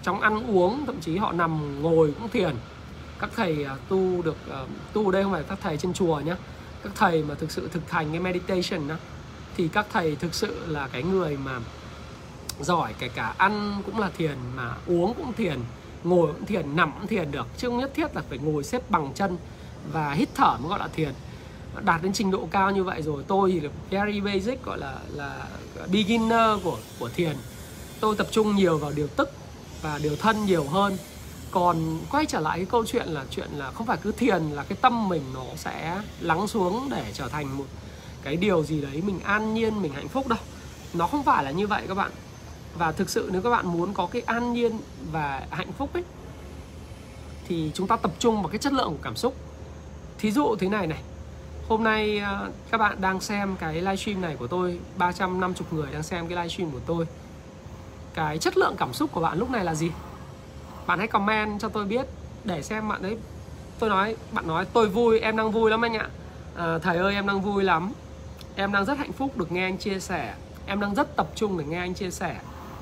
trong 0.02 0.20
ăn 0.20 0.56
uống, 0.56 0.86
thậm 0.86 1.00
chí 1.00 1.16
họ 1.16 1.32
nằm 1.32 1.82
ngồi 1.82 2.14
cũng 2.20 2.28
thiền. 2.28 2.54
Các 3.18 3.30
thầy 3.36 3.64
ờ, 3.64 3.76
tu 3.88 4.22
được 4.22 4.36
tu 4.92 5.10
đây 5.10 5.22
không 5.22 5.32
phải 5.32 5.42
các 5.42 5.58
thầy 5.62 5.76
trên 5.76 5.92
chùa 5.92 6.20
nhé 6.20 6.34
các 6.82 6.92
thầy 6.96 7.22
mà 7.22 7.34
thực 7.34 7.50
sự 7.50 7.68
thực 7.72 7.90
hành 7.90 8.10
cái 8.10 8.20
meditation 8.20 8.88
đó, 8.88 8.94
thì 9.56 9.68
các 9.68 9.86
thầy 9.92 10.16
thực 10.16 10.34
sự 10.34 10.66
là 10.66 10.88
cái 10.92 11.02
người 11.02 11.36
mà 11.44 11.60
giỏi, 12.60 12.94
kể 12.98 13.08
cả 13.08 13.34
ăn 13.38 13.82
cũng 13.86 13.98
là 13.98 14.10
thiền, 14.18 14.36
mà 14.56 14.74
uống 14.86 15.14
cũng 15.14 15.32
thiền 15.32 15.58
ngồi 16.06 16.32
cũng 16.32 16.46
thiền, 16.46 16.76
nằm 16.76 16.92
cũng 16.98 17.06
thiền 17.06 17.30
được. 17.30 17.46
Chứ 17.56 17.68
không 17.68 17.78
nhất 17.78 17.90
thiết 17.94 18.16
là 18.16 18.22
phải 18.28 18.38
ngồi 18.38 18.64
xếp 18.64 18.90
bằng 18.90 19.12
chân 19.14 19.36
và 19.92 20.12
hít 20.12 20.28
thở 20.34 20.56
mới 20.60 20.68
gọi 20.68 20.78
là 20.78 20.88
thiền. 20.88 21.12
Đạt 21.84 22.02
đến 22.02 22.12
trình 22.12 22.30
độ 22.30 22.48
cao 22.50 22.70
như 22.70 22.84
vậy 22.84 23.02
rồi, 23.02 23.24
tôi 23.28 23.52
thì 23.52 23.60
là 23.60 23.70
very 23.90 24.20
basic 24.20 24.64
gọi 24.64 24.78
là 24.78 24.98
là 25.14 25.46
beginner 25.92 26.62
của 26.64 26.78
của 26.98 27.08
thiền. 27.08 27.36
Tôi 28.00 28.16
tập 28.16 28.26
trung 28.30 28.56
nhiều 28.56 28.78
vào 28.78 28.92
điều 28.92 29.06
tức 29.06 29.30
và 29.82 29.98
điều 30.02 30.16
thân 30.16 30.46
nhiều 30.46 30.64
hơn. 30.64 30.96
Còn 31.50 31.98
quay 32.10 32.26
trở 32.26 32.40
lại 32.40 32.58
cái 32.58 32.66
câu 32.70 32.84
chuyện 32.86 33.08
là 33.08 33.24
chuyện 33.30 33.48
là 33.52 33.70
không 33.70 33.86
phải 33.86 33.96
cứ 34.02 34.12
thiền 34.12 34.42
là 34.42 34.62
cái 34.62 34.78
tâm 34.80 35.08
mình 35.08 35.22
nó 35.34 35.44
sẽ 35.56 36.00
lắng 36.20 36.48
xuống 36.48 36.88
để 36.90 37.04
trở 37.14 37.28
thành 37.28 37.58
một 37.58 37.64
cái 38.22 38.36
điều 38.36 38.64
gì 38.64 38.80
đấy 38.80 39.02
mình 39.06 39.20
an 39.20 39.54
nhiên, 39.54 39.82
mình 39.82 39.92
hạnh 39.92 40.08
phúc 40.08 40.28
đâu. 40.28 40.38
Nó 40.94 41.06
không 41.06 41.24
phải 41.24 41.44
là 41.44 41.50
như 41.50 41.66
vậy 41.66 41.84
các 41.88 41.94
bạn 41.94 42.10
và 42.78 42.92
thực 42.92 43.10
sự 43.10 43.28
nếu 43.32 43.42
các 43.42 43.50
bạn 43.50 43.66
muốn 43.66 43.94
có 43.94 44.06
cái 44.06 44.22
an 44.26 44.52
nhiên 44.52 44.78
và 45.12 45.46
hạnh 45.50 45.72
phúc 45.72 45.90
ấy 45.92 46.04
thì 47.48 47.70
chúng 47.74 47.86
ta 47.86 47.96
tập 47.96 48.10
trung 48.18 48.42
vào 48.42 48.48
cái 48.48 48.58
chất 48.58 48.72
lượng 48.72 48.88
của 48.88 49.02
cảm 49.02 49.16
xúc. 49.16 49.34
Thí 50.18 50.32
dụ 50.32 50.56
thế 50.56 50.68
này 50.68 50.86
này 50.86 51.02
hôm 51.68 51.84
nay 51.84 52.18
ờ, 52.18 52.50
các 52.70 52.78
bạn 52.78 53.00
đang 53.00 53.20
xem 53.20 53.56
cái 53.60 53.74
livestream 53.74 54.20
này 54.20 54.36
của 54.36 54.46
tôi 54.46 54.78
350 54.98 55.66
người 55.70 55.92
đang 55.92 56.02
xem 56.02 56.28
cái 56.28 56.36
livestream 56.36 56.70
của 56.70 56.80
tôi. 56.86 57.06
Cái 58.14 58.38
chất 58.38 58.56
lượng 58.56 58.74
cảm 58.78 58.92
xúc 58.92 59.12
của 59.12 59.20
bạn 59.20 59.38
lúc 59.38 59.50
này 59.50 59.64
là 59.64 59.74
gì? 59.74 59.90
Bạn 60.86 60.98
hãy 60.98 61.08
comment 61.08 61.60
cho 61.60 61.68
tôi 61.68 61.84
biết 61.84 62.06
để 62.44 62.62
xem 62.62 62.88
bạn 62.88 63.02
ấy. 63.02 63.16
Tôi 63.78 63.90
nói 63.90 64.16
bạn 64.32 64.46
nói 64.46 64.66
tôi 64.72 64.88
vui 64.88 65.20
em 65.20 65.36
đang 65.36 65.50
vui 65.50 65.70
lắm 65.70 65.84
anh 65.84 65.94
ạ. 65.94 66.08
À, 66.56 66.78
thầy 66.78 66.96
ơi 66.96 67.14
em 67.14 67.26
đang 67.26 67.40
vui 67.40 67.64
lắm. 67.64 67.92
Em 68.56 68.72
đang 68.72 68.84
rất 68.84 68.98
hạnh 68.98 69.12
phúc 69.12 69.36
được 69.36 69.52
nghe 69.52 69.62
anh 69.62 69.78
chia 69.78 70.00
sẻ. 70.00 70.34
Em 70.66 70.80
đang 70.80 70.94
rất 70.94 71.16
tập 71.16 71.26
trung 71.34 71.58
để 71.58 71.64
nghe 71.64 71.78
anh 71.78 71.94
chia 71.94 72.10
sẻ 72.10 72.36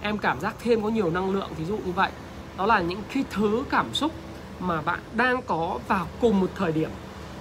em 0.05 0.19
cảm 0.19 0.41
giác 0.41 0.55
thêm 0.59 0.83
có 0.83 0.89
nhiều 0.89 1.11
năng 1.11 1.31
lượng 1.31 1.49
ví 1.59 1.65
dụ 1.65 1.77
như 1.77 1.93
vậy. 1.93 2.11
Đó 2.57 2.67
là 2.67 2.81
những 2.81 3.03
cái 3.15 3.25
thứ 3.31 3.65
cảm 3.71 3.95
xúc 3.95 4.13
mà 4.61 4.81
bạn 4.81 5.01
đang 5.15 5.43
có 5.43 5.79
vào 5.89 6.07
cùng 6.21 6.41
một 6.41 6.51
thời 6.55 6.73
điểm, 6.73 6.91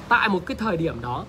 tại 0.09 0.29
một 0.29 0.39
cái 0.45 0.57
thời 0.57 0.77
điểm 0.77 1.01
đó. 1.01 1.25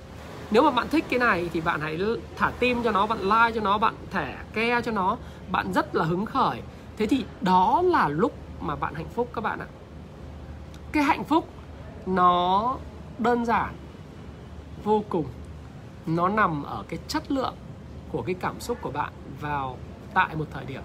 Nếu 0.50 0.62
mà 0.62 0.70
bạn 0.70 0.88
thích 0.88 1.04
cái 1.08 1.18
này 1.18 1.50
thì 1.52 1.60
bạn 1.60 1.80
hãy 1.80 1.98
thả 2.36 2.50
tim 2.58 2.82
cho 2.82 2.90
nó, 2.90 3.06
bạn 3.06 3.20
like 3.20 3.52
cho 3.54 3.60
nó, 3.60 3.78
bạn 3.78 3.94
thẻ 4.10 4.36
ke 4.52 4.80
cho 4.80 4.92
nó. 4.92 5.16
Bạn 5.50 5.72
rất 5.72 5.94
là 5.94 6.04
hứng 6.04 6.26
khởi. 6.26 6.60
Thế 6.96 7.06
thì 7.06 7.24
đó 7.40 7.82
là 7.84 8.08
lúc 8.08 8.34
mà 8.60 8.76
bạn 8.76 8.94
hạnh 8.94 9.08
phúc 9.14 9.30
các 9.34 9.40
bạn 9.40 9.58
ạ. 9.58 9.66
Cái 10.92 11.02
hạnh 11.02 11.24
phúc 11.24 11.48
nó 12.06 12.76
đơn 13.18 13.44
giản, 13.44 13.74
vô 14.84 15.04
cùng. 15.08 15.26
Nó 16.06 16.28
nằm 16.28 16.62
ở 16.62 16.84
cái 16.88 16.98
chất 17.08 17.30
lượng 17.30 17.54
của 18.12 18.22
cái 18.22 18.34
cảm 18.34 18.60
xúc 18.60 18.78
của 18.80 18.90
bạn 18.90 19.12
vào 19.40 19.78
tại 20.14 20.36
một 20.36 20.46
thời 20.50 20.64
điểm 20.64 20.82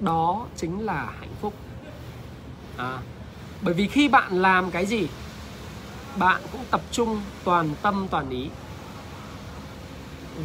đó 0.00 0.46
chính 0.56 0.84
là 0.86 1.12
hạnh 1.20 1.34
phúc. 1.40 1.54
À, 2.76 2.98
bởi 3.62 3.74
vì 3.74 3.88
khi 3.88 4.08
bạn 4.08 4.42
làm 4.42 4.70
cái 4.70 4.86
gì 4.86 5.08
bạn 6.16 6.40
cũng 6.52 6.64
tập 6.70 6.80
trung 6.90 7.20
toàn 7.44 7.74
tâm 7.82 8.06
toàn 8.10 8.30
ý. 8.30 8.48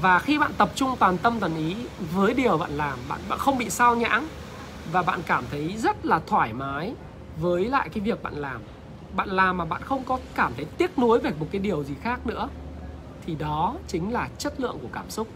Và 0.02 0.20
khi 0.20 0.40
bạn 0.40 0.52
tập 0.58 0.72
trung 0.76 0.96
toàn 1.00 1.18
tâm 1.18 1.40
toàn 1.40 1.56
ý 1.56 1.76
với 2.14 2.34
điều 2.34 2.58
bạn 2.58 2.72
làm 2.72 3.00
bạn 3.10 3.20
bạn 3.30 3.40
không 3.40 3.58
bị 3.58 3.70
sao 3.70 3.96
nhãng 3.96 4.28
và 4.92 5.02
bạn 5.02 5.22
cảm 5.26 5.44
thấy 5.52 5.76
rất 5.78 6.06
là 6.06 6.22
thoải 6.28 6.54
mái 6.54 6.94
với 7.38 7.66
lại 7.66 7.90
cái 7.90 8.00
việc 8.00 8.24
bạn 8.24 8.34
làm. 8.34 8.62
Bạn 9.16 9.30
làm 9.30 9.58
mà 9.58 9.66
bạn 9.66 9.82
không 9.84 10.04
có 10.04 10.20
cảm 10.36 10.54
thấy 10.56 10.66
tiếc 10.66 11.00
nuối 11.00 11.20
về 11.20 11.32
một 11.40 11.48
cái 11.52 11.62
điều 11.62 11.84
gì 11.84 11.94
khác 12.02 12.28
nữa 12.28 12.50
thì 13.26 13.36
đó 13.36 13.76
chính 13.88 14.14
là 14.14 14.30
chất 14.38 14.60
lượng 14.60 14.78
của 14.82 14.90
cảm 14.94 15.10
xúc. 15.10 15.28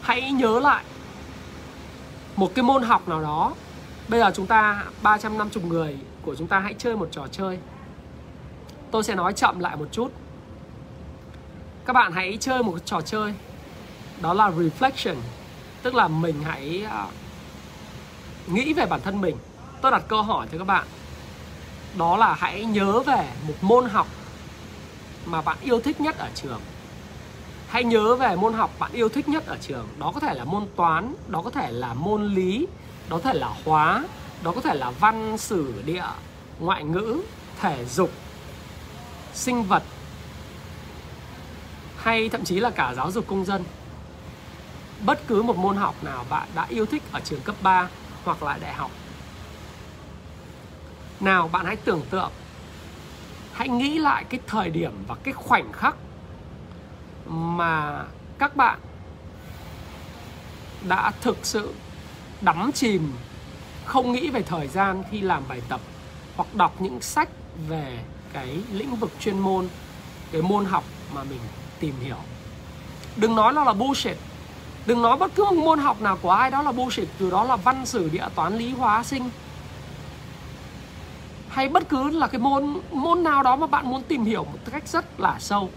Hãy 0.00 0.32
nhớ 0.32 0.60
lại 0.60 0.84
một 2.36 2.54
cái 2.54 2.62
môn 2.62 2.82
học 2.82 3.08
nào 3.08 3.22
đó. 3.22 3.54
Bây 4.08 4.20
giờ 4.20 4.30
chúng 4.34 4.46
ta 4.46 4.84
350 5.02 5.64
người 5.64 5.98
của 6.22 6.34
chúng 6.34 6.46
ta 6.46 6.58
hãy 6.58 6.74
chơi 6.78 6.96
một 6.96 7.08
trò 7.10 7.26
chơi. 7.32 7.58
Tôi 8.90 9.04
sẽ 9.04 9.14
nói 9.14 9.32
chậm 9.32 9.58
lại 9.58 9.76
một 9.76 9.86
chút. 9.92 10.12
Các 11.84 11.92
bạn 11.92 12.12
hãy 12.12 12.36
chơi 12.40 12.62
một 12.62 12.78
trò 12.84 13.00
chơi. 13.00 13.34
Đó 14.20 14.34
là 14.34 14.50
reflection, 14.50 15.14
tức 15.82 15.94
là 15.94 16.08
mình 16.08 16.42
hãy 16.44 16.82
à, 16.90 17.06
nghĩ 18.46 18.72
về 18.72 18.86
bản 18.86 19.00
thân 19.04 19.20
mình. 19.20 19.36
Tôi 19.82 19.90
đặt 19.90 20.02
câu 20.08 20.22
hỏi 20.22 20.46
cho 20.52 20.58
các 20.58 20.66
bạn. 20.66 20.86
Đó 21.98 22.16
là 22.16 22.34
hãy 22.34 22.64
nhớ 22.64 23.00
về 23.00 23.28
một 23.48 23.54
môn 23.60 23.88
học 23.88 24.06
mà 25.26 25.42
bạn 25.42 25.56
yêu 25.62 25.80
thích 25.80 26.00
nhất 26.00 26.18
ở 26.18 26.28
trường 26.34 26.60
hãy 27.68 27.84
nhớ 27.84 28.16
về 28.16 28.36
môn 28.36 28.52
học 28.52 28.70
bạn 28.78 28.92
yêu 28.92 29.08
thích 29.08 29.28
nhất 29.28 29.46
ở 29.46 29.56
trường. 29.60 29.88
Đó 29.98 30.12
có 30.14 30.20
thể 30.20 30.34
là 30.34 30.44
môn 30.44 30.66
toán, 30.76 31.14
đó 31.28 31.42
có 31.42 31.50
thể 31.50 31.72
là 31.72 31.94
môn 31.94 32.26
lý, 32.26 32.66
đó 33.08 33.16
có 33.16 33.32
thể 33.32 33.38
là 33.38 33.50
hóa, 33.64 34.04
đó 34.42 34.52
có 34.54 34.60
thể 34.60 34.74
là 34.74 34.90
văn, 34.90 35.38
sử, 35.38 35.82
địa, 35.86 36.04
ngoại 36.58 36.84
ngữ, 36.84 37.20
thể 37.60 37.84
dục, 37.84 38.10
sinh 39.34 39.62
vật, 39.62 39.82
hay 41.96 42.28
thậm 42.28 42.44
chí 42.44 42.60
là 42.60 42.70
cả 42.70 42.94
giáo 42.96 43.10
dục 43.10 43.26
công 43.26 43.44
dân. 43.44 43.64
Bất 45.04 45.20
cứ 45.28 45.42
một 45.42 45.56
môn 45.56 45.76
học 45.76 46.04
nào 46.04 46.24
bạn 46.30 46.48
đã 46.54 46.66
yêu 46.68 46.86
thích 46.86 47.02
ở 47.12 47.20
trường 47.20 47.40
cấp 47.40 47.54
3 47.62 47.88
hoặc 48.24 48.42
là 48.42 48.58
đại 48.60 48.74
học. 48.74 48.90
Nào, 51.20 51.48
bạn 51.48 51.66
hãy 51.66 51.76
tưởng 51.76 52.02
tượng. 52.10 52.30
Hãy 53.52 53.68
nghĩ 53.68 53.98
lại 53.98 54.24
cái 54.24 54.40
thời 54.46 54.70
điểm 54.70 54.92
và 55.08 55.14
cái 55.14 55.34
khoảnh 55.34 55.72
khắc 55.72 55.96
mà 57.28 58.04
các 58.38 58.56
bạn 58.56 58.78
đã 60.88 61.12
thực 61.20 61.38
sự 61.42 61.74
đắm 62.40 62.70
chìm, 62.74 63.12
không 63.84 64.12
nghĩ 64.12 64.30
về 64.30 64.42
thời 64.42 64.68
gian 64.68 65.02
khi 65.10 65.20
làm 65.20 65.42
bài 65.48 65.62
tập 65.68 65.80
hoặc 66.36 66.54
đọc 66.54 66.80
những 66.80 67.00
sách 67.00 67.28
về 67.68 67.98
cái 68.32 68.58
lĩnh 68.72 68.96
vực 68.96 69.10
chuyên 69.20 69.38
môn, 69.38 69.68
cái 70.32 70.42
môn 70.42 70.64
học 70.64 70.84
mà 71.14 71.24
mình 71.24 71.40
tìm 71.80 71.94
hiểu. 72.00 72.16
Đừng 73.16 73.36
nói 73.36 73.52
nó 73.52 73.64
là 73.64 73.72
bullshit. 73.72 74.16
Đừng 74.86 75.02
nói 75.02 75.16
bất 75.16 75.34
cứ 75.34 75.44
một 75.44 75.64
môn 75.64 75.78
học 75.78 76.00
nào 76.00 76.18
của 76.22 76.30
ai 76.30 76.50
đó 76.50 76.62
là 76.62 76.72
bullshit, 76.72 77.08
từ 77.18 77.30
đó 77.30 77.44
là 77.44 77.56
văn 77.56 77.86
sử, 77.86 78.08
địa 78.08 78.28
toán, 78.34 78.58
lý 78.58 78.72
hóa, 78.72 79.02
sinh. 79.02 79.30
Hay 81.48 81.68
bất 81.68 81.88
cứ 81.88 82.10
là 82.10 82.26
cái 82.26 82.40
môn 82.40 82.80
môn 82.92 83.22
nào 83.22 83.42
đó 83.42 83.56
mà 83.56 83.66
bạn 83.66 83.90
muốn 83.90 84.02
tìm 84.02 84.24
hiểu 84.24 84.44
một 84.44 84.58
cách 84.72 84.88
rất 84.88 85.20
là 85.20 85.36
sâu 85.38 85.70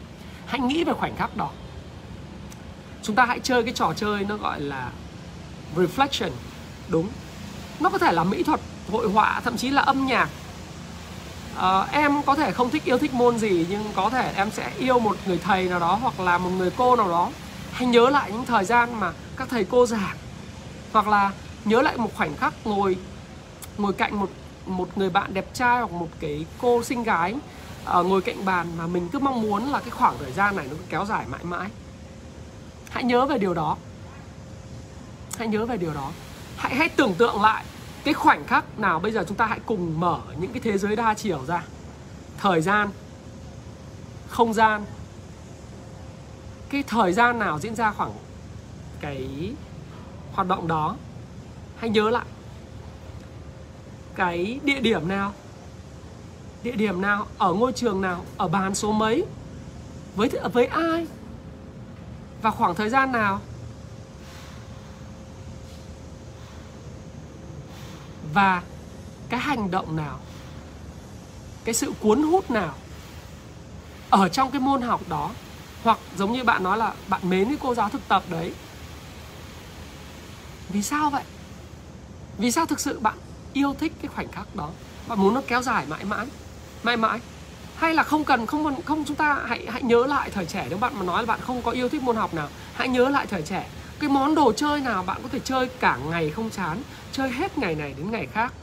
hãy 0.49 0.59
nghĩ 0.59 0.83
về 0.83 0.93
khoảnh 0.93 1.15
khắc 1.15 1.37
đó. 1.37 1.49
Chúng 3.03 3.15
ta 3.15 3.25
hãy 3.25 3.39
chơi 3.39 3.63
cái 3.63 3.73
trò 3.73 3.93
chơi 3.95 4.25
nó 4.25 4.37
gọi 4.37 4.61
là 4.61 4.91
reflection 5.75 6.29
đúng. 6.87 7.07
Nó 7.79 7.89
có 7.89 7.97
thể 7.97 8.11
là 8.11 8.23
mỹ 8.23 8.43
thuật 8.43 8.59
hội 8.91 9.09
họa 9.09 9.41
thậm 9.43 9.57
chí 9.57 9.69
là 9.69 9.81
âm 9.81 10.05
nhạc. 10.05 10.29
À, 11.57 11.81
em 11.91 12.23
có 12.23 12.35
thể 12.35 12.51
không 12.51 12.69
thích 12.69 12.85
yêu 12.85 12.97
thích 12.97 13.13
môn 13.13 13.37
gì 13.37 13.65
nhưng 13.69 13.83
có 13.95 14.09
thể 14.09 14.33
em 14.35 14.51
sẽ 14.51 14.71
yêu 14.79 14.99
một 14.99 15.17
người 15.25 15.37
thầy 15.37 15.65
nào 15.65 15.79
đó 15.79 15.99
hoặc 16.01 16.19
là 16.19 16.37
một 16.37 16.49
người 16.49 16.71
cô 16.77 16.95
nào 16.95 17.09
đó. 17.09 17.29
Hãy 17.71 17.87
nhớ 17.87 18.09
lại 18.09 18.31
những 18.31 18.45
thời 18.45 18.65
gian 18.65 18.99
mà 18.99 19.13
các 19.37 19.47
thầy 19.49 19.63
cô 19.63 19.85
giảng. 19.85 20.17
Hoặc 20.93 21.07
là 21.07 21.31
nhớ 21.65 21.81
lại 21.81 21.97
một 21.97 22.11
khoảnh 22.15 22.37
khắc 22.37 22.53
ngồi 22.65 22.97
ngồi 23.77 23.93
cạnh 23.93 24.19
một 24.19 24.29
một 24.65 24.89
người 24.95 25.09
bạn 25.09 25.33
đẹp 25.33 25.53
trai 25.53 25.79
hoặc 25.79 25.91
một 25.91 26.07
cái 26.19 26.45
cô 26.57 26.83
xinh 26.83 27.03
gái 27.03 27.35
à, 27.89 27.99
ngồi 28.01 28.21
cạnh 28.21 28.45
bàn 28.45 28.67
mà 28.77 28.87
mình 28.87 29.09
cứ 29.11 29.19
mong 29.19 29.41
muốn 29.41 29.71
là 29.71 29.79
cái 29.79 29.89
khoảng 29.89 30.17
thời 30.19 30.31
gian 30.31 30.55
này 30.55 30.65
nó 30.69 30.75
cứ 30.75 30.83
kéo 30.89 31.05
dài 31.05 31.25
mãi 31.27 31.43
mãi. 31.43 31.69
Hãy 32.89 33.03
nhớ 33.03 33.25
về 33.25 33.37
điều 33.37 33.53
đó. 33.53 33.77
Hãy 35.37 35.47
nhớ 35.47 35.65
về 35.65 35.77
điều 35.77 35.93
đó. 35.93 36.11
Hãy 36.57 36.75
hãy 36.75 36.89
tưởng 36.89 37.13
tượng 37.13 37.41
lại 37.41 37.65
cái 38.03 38.13
khoảnh 38.13 38.45
khắc 38.45 38.79
nào 38.79 38.99
bây 38.99 39.11
giờ 39.11 39.23
chúng 39.27 39.37
ta 39.37 39.45
hãy 39.45 39.59
cùng 39.65 39.99
mở 39.99 40.19
những 40.39 40.51
cái 40.53 40.61
thế 40.61 40.77
giới 40.77 40.95
đa 40.95 41.13
chiều 41.13 41.45
ra. 41.47 41.63
Thời 42.37 42.61
gian 42.61 42.89
không 44.27 44.53
gian. 44.53 44.85
Cái 46.69 46.83
thời 46.83 47.13
gian 47.13 47.39
nào 47.39 47.59
diễn 47.59 47.75
ra 47.75 47.91
khoảng 47.91 48.11
cái 49.01 49.53
hoạt 50.33 50.47
động 50.47 50.67
đó. 50.67 50.95
Hãy 51.77 51.89
nhớ 51.89 52.09
lại. 52.09 52.25
Cái 54.15 54.59
địa 54.63 54.79
điểm 54.79 55.07
nào 55.07 55.33
địa 56.63 56.75
điểm 56.75 57.01
nào, 57.01 57.27
ở 57.37 57.53
ngôi 57.53 57.73
trường 57.73 58.01
nào, 58.01 58.25
ở 58.37 58.47
bàn 58.47 58.75
số 58.75 58.91
mấy? 58.91 59.25
Với 60.15 60.29
với 60.53 60.65
ai? 60.65 61.07
Và 62.41 62.51
khoảng 62.51 62.75
thời 62.75 62.89
gian 62.89 63.11
nào? 63.11 63.41
Và 68.33 68.63
cái 69.29 69.39
hành 69.39 69.71
động 69.71 69.95
nào? 69.95 70.19
Cái 71.63 71.73
sự 71.73 71.93
cuốn 71.99 72.23
hút 72.23 72.51
nào? 72.51 72.73
Ở 74.09 74.29
trong 74.29 74.51
cái 74.51 74.61
môn 74.61 74.81
học 74.81 75.01
đó, 75.09 75.31
hoặc 75.83 75.99
giống 76.17 76.31
như 76.31 76.43
bạn 76.43 76.63
nói 76.63 76.77
là 76.77 76.93
bạn 77.07 77.21
mến 77.29 77.45
cái 77.45 77.57
cô 77.61 77.75
giáo 77.75 77.89
thực 77.89 78.07
tập 78.07 78.23
đấy. 78.29 78.53
Vì 80.69 80.81
sao 80.81 81.09
vậy? 81.09 81.23
Vì 82.37 82.51
sao 82.51 82.65
thực 82.65 82.79
sự 82.79 82.99
bạn 82.99 83.17
yêu 83.53 83.75
thích 83.79 83.93
cái 84.01 84.11
khoảnh 84.15 84.31
khắc 84.31 84.55
đó? 84.55 84.69
Bạn 85.07 85.19
muốn 85.19 85.33
nó 85.33 85.41
kéo 85.47 85.61
dài 85.61 85.85
mãi 85.89 86.05
mãi? 86.05 86.27
Mãi 86.83 86.97
mãi. 86.97 87.19
Hay 87.75 87.93
là 87.93 88.03
không 88.03 88.23
cần 88.23 88.45
không 88.45 88.81
không 88.83 89.05
chúng 89.05 89.15
ta 89.15 89.43
hãy 89.47 89.65
hãy 89.71 89.81
nhớ 89.81 90.05
lại 90.05 90.29
thời 90.29 90.45
trẻ 90.45 90.65
nếu 90.69 90.77
bạn 90.77 90.93
mà 90.99 91.03
nói 91.05 91.21
là 91.21 91.25
bạn 91.25 91.39
không 91.41 91.61
có 91.61 91.71
yêu 91.71 91.89
thích 91.89 92.03
môn 92.03 92.15
học 92.15 92.33
nào. 92.33 92.47
Hãy 92.73 92.87
nhớ 92.87 93.09
lại 93.09 93.27
thời 93.27 93.41
trẻ. 93.41 93.69
Cái 93.99 94.09
món 94.09 94.35
đồ 94.35 94.53
chơi 94.53 94.79
nào 94.79 95.03
bạn 95.03 95.19
có 95.23 95.29
thể 95.29 95.39
chơi 95.39 95.69
cả 95.79 95.97
ngày 96.09 96.29
không 96.29 96.49
chán 96.49 96.81
chơi 97.11 97.31
hết 97.31 97.57
ngày 97.57 97.75
này 97.75 97.93
đến 97.97 98.11
ngày 98.11 98.27
khác? 98.33 98.53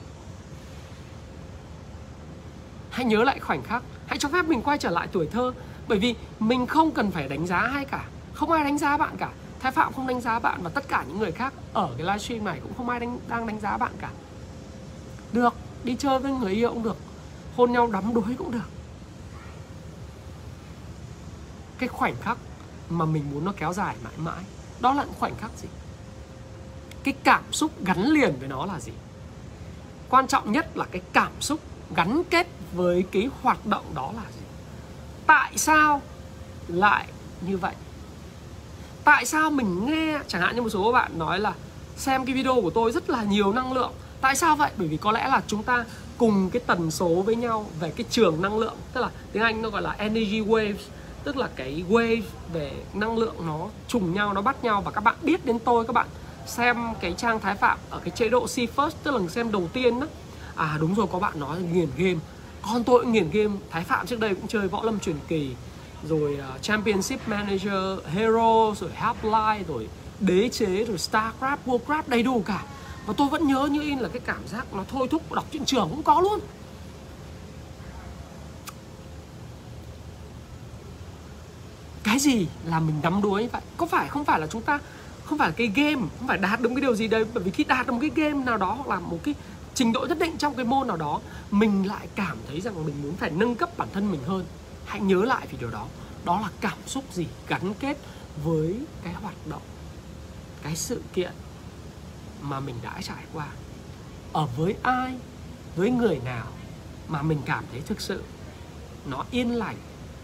Hãy 2.91 3.05
nhớ 3.05 3.25
lại 3.25 3.41
khoảnh 3.41 3.63
khắc. 3.63 3.83
Hãy 4.07 4.19
cho 4.19 4.29
phép 4.29 4.45
mình 4.45 4.63
quay 4.63 4.79
trở 4.79 4.91
lại 4.91 5.09
tuổi 5.13 5.27
thơ. 5.33 5.53
Bởi 5.89 5.99
vì 5.99 6.15
mình 6.41 6.67
không 6.67 6.91
cần 6.91 7.11
phải 7.11 7.29
đánh 7.29 7.47
giá 7.47 7.59
ai 7.59 7.85
cả. 7.85 8.05
Không 8.35 8.53
ai 8.53 8.65
đánh 8.65 8.79
giá 8.79 8.97
bạn 8.97 9.17
cả. 9.19 9.31
Thái 9.61 9.73
phạm 9.73 9.93
không 9.93 10.07
đánh 10.07 10.21
giá 10.21 10.39
bạn 10.39 10.61
và 10.63 10.71
tất 10.71 10.89
cả 10.89 11.05
những 11.09 11.19
người 11.19 11.33
khác 11.33 11.53
ở 11.73 11.89
cái 11.97 12.07
livestream 12.07 12.45
này 12.45 12.61
cũng 12.63 12.73
không 12.77 12.89
ai 12.89 13.01
đánh, 13.01 13.19
đang 13.29 13.47
đánh 13.47 13.61
giá 13.61 13.77
bạn 13.77 13.93
cả. 14.01 14.11
Được 15.33 15.55
đi 15.85 15.97
chơi 15.99 16.19
với 16.19 16.33
người 16.33 16.53
yêu 16.53 16.71
cũng 16.73 16.83
được 16.83 16.97
hôn 17.57 17.73
nhau 17.73 17.87
đắm 17.87 18.15
đuối 18.15 18.35
cũng 18.39 18.51
được. 18.51 18.69
Cái 21.79 21.89
khoảnh 21.89 22.15
khắc 22.23 22.39
mà 22.91 23.05
mình 23.05 23.25
muốn 23.33 23.45
nó 23.45 23.53
kéo 23.57 23.73
dài 23.73 23.97
mãi 24.05 24.13
mãi, 24.17 24.45
đó 24.81 24.93
là 24.93 25.05
khoảnh 25.19 25.37
khắc 25.37 25.51
gì? 25.57 25.69
Cái 27.05 27.15
cảm 27.25 27.53
xúc 27.53 27.85
gắn 27.85 28.03
liền 28.03 28.39
với 28.39 28.49
nó 28.49 28.67
là 28.67 28.81
gì? 28.81 28.93
Quan 30.09 30.27
trọng 30.27 30.53
nhất 30.53 30.77
là 30.77 30.85
cái 30.91 31.03
cảm 31.13 31.33
xúc 31.41 31.61
gắn 31.97 32.23
kết 32.31 32.47
với 32.73 33.05
cái 33.13 33.29
hoạt 33.43 33.67
động 33.67 33.85
đó 33.95 34.13
là 34.17 34.23
gì? 34.23 34.43
Tại 35.27 35.59
sao 35.59 36.03
lại 36.69 37.07
như 37.41 37.57
vậy? 37.57 37.75
Tại 39.05 39.27
sao 39.27 39.51
mình 39.51 39.87
nghe, 39.87 40.19
chẳng 40.29 40.43
hạn 40.43 40.57
như 40.57 40.63
một 40.63 40.69
số 40.69 40.93
các 40.93 40.99
bạn 40.99 41.19
nói 41.19 41.39
là, 41.39 41.53
xem 41.97 42.25
cái 42.25 42.35
video 42.35 42.55
của 42.55 42.71
tôi 42.71 42.93
rất 42.93 43.11
là 43.11 43.23
nhiều 43.23 43.53
năng 43.53 43.73
lượng, 43.73 43.93
tại 44.21 44.37
sao 44.37 44.57
vậy? 44.57 44.71
Bởi 44.77 44.89
vì 44.89 44.97
có 44.97 45.13
lẽ 45.13 45.29
là 45.29 45.43
chúng 45.47 45.63
ta 45.63 45.85
cùng 46.19 46.51
cái 46.51 46.63
tần 46.67 46.91
số 46.91 47.09
với 47.09 47.37
nhau 47.37 47.67
về 47.81 47.91
cái 47.97 48.07
trường 48.11 48.43
năng 48.43 48.59
lượng 48.59 48.77
tức 48.93 49.01
là 49.01 49.11
tiếng 49.33 49.43
anh 49.43 49.63
nó 49.63 49.71
gọi 49.71 49.83
là 49.83 49.95
energy 49.99 50.41
waves 50.41 50.77
tức 51.25 51.37
là 51.37 51.49
cái 51.57 51.85
wave 51.89 52.23
về 52.53 52.73
năng 52.95 53.19
lượng 53.19 53.35
nó 53.47 53.69
trùng 53.89 54.15
nhau 54.15 54.33
nó 54.33 54.43
bắt 54.43 54.65
nhau. 54.65 54.83
Và 54.83 54.91
các 54.91 55.01
bạn 55.01 55.15
biết 55.23 55.45
đến 55.45 55.59
tôi 55.59 55.85
các 55.87 55.93
bạn 55.93 56.07
xem 56.47 56.77
cái 57.01 57.15
trang 57.17 57.41
thái 57.41 57.55
phạm 57.55 57.79
ở 57.91 57.99
cái 57.99 58.11
chế 58.11 58.29
độ 58.29 58.49
see 58.49 58.67
first 58.77 58.91
tức 59.03 59.15
là 59.15 59.29
xem 59.29 59.53
đầu 59.53 59.69
tiên 59.73 60.01
đó. 60.01 60.07
À 60.55 60.77
đúng 60.81 60.95
rồi 60.95 61.07
có 61.13 61.19
bạn 61.19 61.41
nói 61.41 61.63
nghiền 61.63 61.89
game. 61.97 62.19
Con 62.63 62.85
tôi 62.85 63.03
cũng 63.03 63.13
nghiền 63.13 63.31
game. 63.31 63.55
Thái 63.71 63.85
phạm 63.85 64.07
trước 64.07 64.21
đây 64.21 64.35
cũng 64.35 64.49
chơi 64.49 64.69
võ 64.69 64.83
lâm 64.83 65.01
truyền 65.01 65.17
kỳ. 65.29 65.51
Rồi 66.09 66.39
uh, 66.55 66.63
championship 66.63 67.29
manager 67.29 67.99
hero 68.15 68.75
rồi 68.81 68.91
half 69.01 69.15
life 69.23 69.63
rồi 69.69 69.89
đế 70.21 70.49
chế 70.49 70.85
rồi 70.85 70.97
starcraft 70.97 71.57
warcraft 71.67 72.03
đầy 72.07 72.23
đủ 72.23 72.43
cả 72.47 72.65
và 73.07 73.15
tôi 73.17 73.29
vẫn 73.29 73.47
nhớ 73.47 73.69
như 73.71 73.81
in 73.81 73.99
là 73.99 74.09
cái 74.09 74.21
cảm 74.25 74.49
giác 74.49 74.75
nó 74.75 74.85
thôi 74.89 75.09
thúc 75.11 75.33
đọc 75.33 75.45
truyện 75.51 75.65
trường 75.65 75.89
cũng 75.91 76.03
có 76.03 76.21
luôn. 76.21 76.41
Cái 82.05 82.19
gì 82.19 82.47
là 82.65 82.81
mình 82.81 83.03
đắm 83.03 83.23
đuối 83.23 83.49
vậy? 83.53 83.63
Có 83.77 83.87
phải, 83.87 84.09
không 84.09 84.25
phải 84.25 84.41
là 84.41 84.47
chúng 84.47 84.63
ta, 84.63 84.79
không 85.25 85.39
phải 85.39 85.49
là 85.49 85.55
cái 85.57 85.67
game, 85.67 86.03
không 86.19 86.29
phải 86.29 86.39
đạt 86.39 86.61
được 86.61 86.69
cái 86.69 86.81
điều 86.81 86.95
gì 86.95 87.09
đấy, 87.09 87.25
bởi 87.35 87.45
vì 87.45 87.51
khi 87.51 87.65
đạt 87.65 87.87
được 87.87 87.93
một 87.93 87.99
cái 88.01 88.11
game 88.15 88.45
nào 88.45 88.57
đó 88.57 88.73
hoặc 88.73 88.89
là 88.89 89.01
một 89.01 89.19
cái 89.23 89.35
trình 89.75 89.93
độ 89.93 90.07
nhất 90.09 90.19
định 90.19 90.37
trong 90.39 90.55
cái 90.55 90.65
môn 90.65 90.89
nào 90.89 90.97
đó, 90.97 91.21
mình 91.51 91.87
lại 91.87 92.09
cảm 92.15 92.37
thấy 92.49 92.61
rằng 92.61 92.87
mình 92.87 93.03
muốn 93.03 93.17
phải 93.17 93.31
nâng 93.31 93.55
cấp 93.55 93.79
bản 93.79 93.89
thân 93.93 94.11
mình 94.11 94.21
hơn. 94.27 94.45
Hãy 94.85 95.01
nhớ 95.01 95.25
lại 95.25 95.47
vì 95.51 95.59
điều 95.61 95.71
đó. 95.71 95.87
Đó 96.25 96.41
là 96.41 96.49
cảm 96.61 96.79
xúc 96.87 97.05
gì 97.13 97.27
gắn 97.49 97.75
kết 97.75 97.97
với 98.45 98.81
cái 99.05 99.13
hoạt 99.13 99.47
động, 99.51 99.63
cái 100.63 100.77
sự 100.77 101.03
kiện 101.15 101.33
mà 102.41 102.61
mình 102.61 102.75
đã 102.83 103.01
trải 103.03 103.25
qua. 103.33 103.47
Ở 104.33 104.47
với 104.47 104.75
ai 104.83 105.15
với 105.77 105.91
người 105.91 106.21
nào 106.25 106.47
mà 107.09 107.23
mình 107.23 107.43
cảm 107.47 107.65
thấy 107.73 107.81
thực 107.81 108.01
sự 108.01 108.23
nó 109.07 109.25
yên 109.31 109.55
lành 109.55 109.77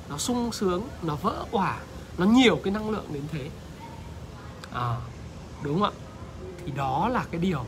nó 0.09 0.19
sung 0.19 0.53
sướng 0.53 0.89
nó 1.03 1.17
vỡ 1.17 1.45
òa 1.51 1.79
nó 2.19 2.27
nhiều 2.27 2.61
cái 2.65 2.73
năng 2.73 2.91
lượng 2.91 3.07
đến 3.13 3.23
thế? 3.33 3.51
À, 4.73 4.97
đúng 5.63 5.81
không 5.81 5.83
ạ? 5.83 5.93
Thì 6.65 6.73
đó 6.73 7.09
là 7.09 7.25
cái 7.31 7.41
điều 7.41 7.65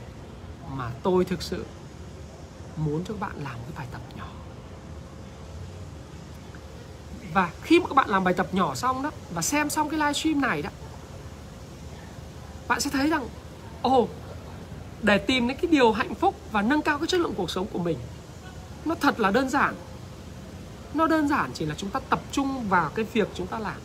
mà 0.71 0.91
tôi 1.03 1.25
thực 1.25 1.43
sự 1.43 1.65
muốn 2.77 3.05
cho 3.05 3.15
các 3.15 3.21
bạn 3.21 3.45
làm 3.45 3.55
cái 3.55 3.73
bài 3.77 3.87
tập 3.93 4.01
nhỏ. 4.17 4.29
Và 7.33 7.51
khi 7.63 7.81
mà 7.81 7.87
các 7.89 7.95
bạn 7.95 8.09
làm 8.09 8.25
bài 8.25 8.35
tập 8.35 8.47
nhỏ 8.53 8.75
xong 8.75 9.03
đó 9.03 9.11
và 9.31 9.43
xem 9.43 9.71
xong 9.71 9.89
cái 9.89 9.99
livestream 9.99 10.41
này 10.41 10.63
đó 10.63 10.71
bạn 12.69 12.81
sẽ 12.81 12.91
thấy 12.91 13.11
rằng 13.11 13.29
ồ 13.83 13.99
oh, 13.99 14.11
để 15.05 15.19
tìm 15.19 15.49
đến 15.49 15.57
cái 15.63 15.71
điều 15.71 15.93
hạnh 15.93 16.15
phúc 16.15 16.35
và 16.53 16.63
nâng 16.63 16.83
cao 16.83 16.99
cái 16.99 17.07
chất 17.07 17.21
lượng 17.21 17.35
cuộc 17.37 17.51
sống 17.51 17.67
của 17.73 17.79
mình. 17.79 17.99
Nó 18.85 18.95
thật 18.95 19.21
là 19.21 19.31
đơn 19.31 19.49
giản. 19.49 19.75
Nó 20.95 21.07
đơn 21.07 21.29
giản 21.29 21.51
chỉ 21.55 21.67
là 21.67 21.75
chúng 21.75 21.91
ta 21.91 22.01
tập 22.01 22.21
trung 22.33 22.69
vào 22.69 22.91
cái 22.95 23.05
việc 23.13 23.29
chúng 23.35 23.47
ta 23.47 23.59
làm. 23.59 23.77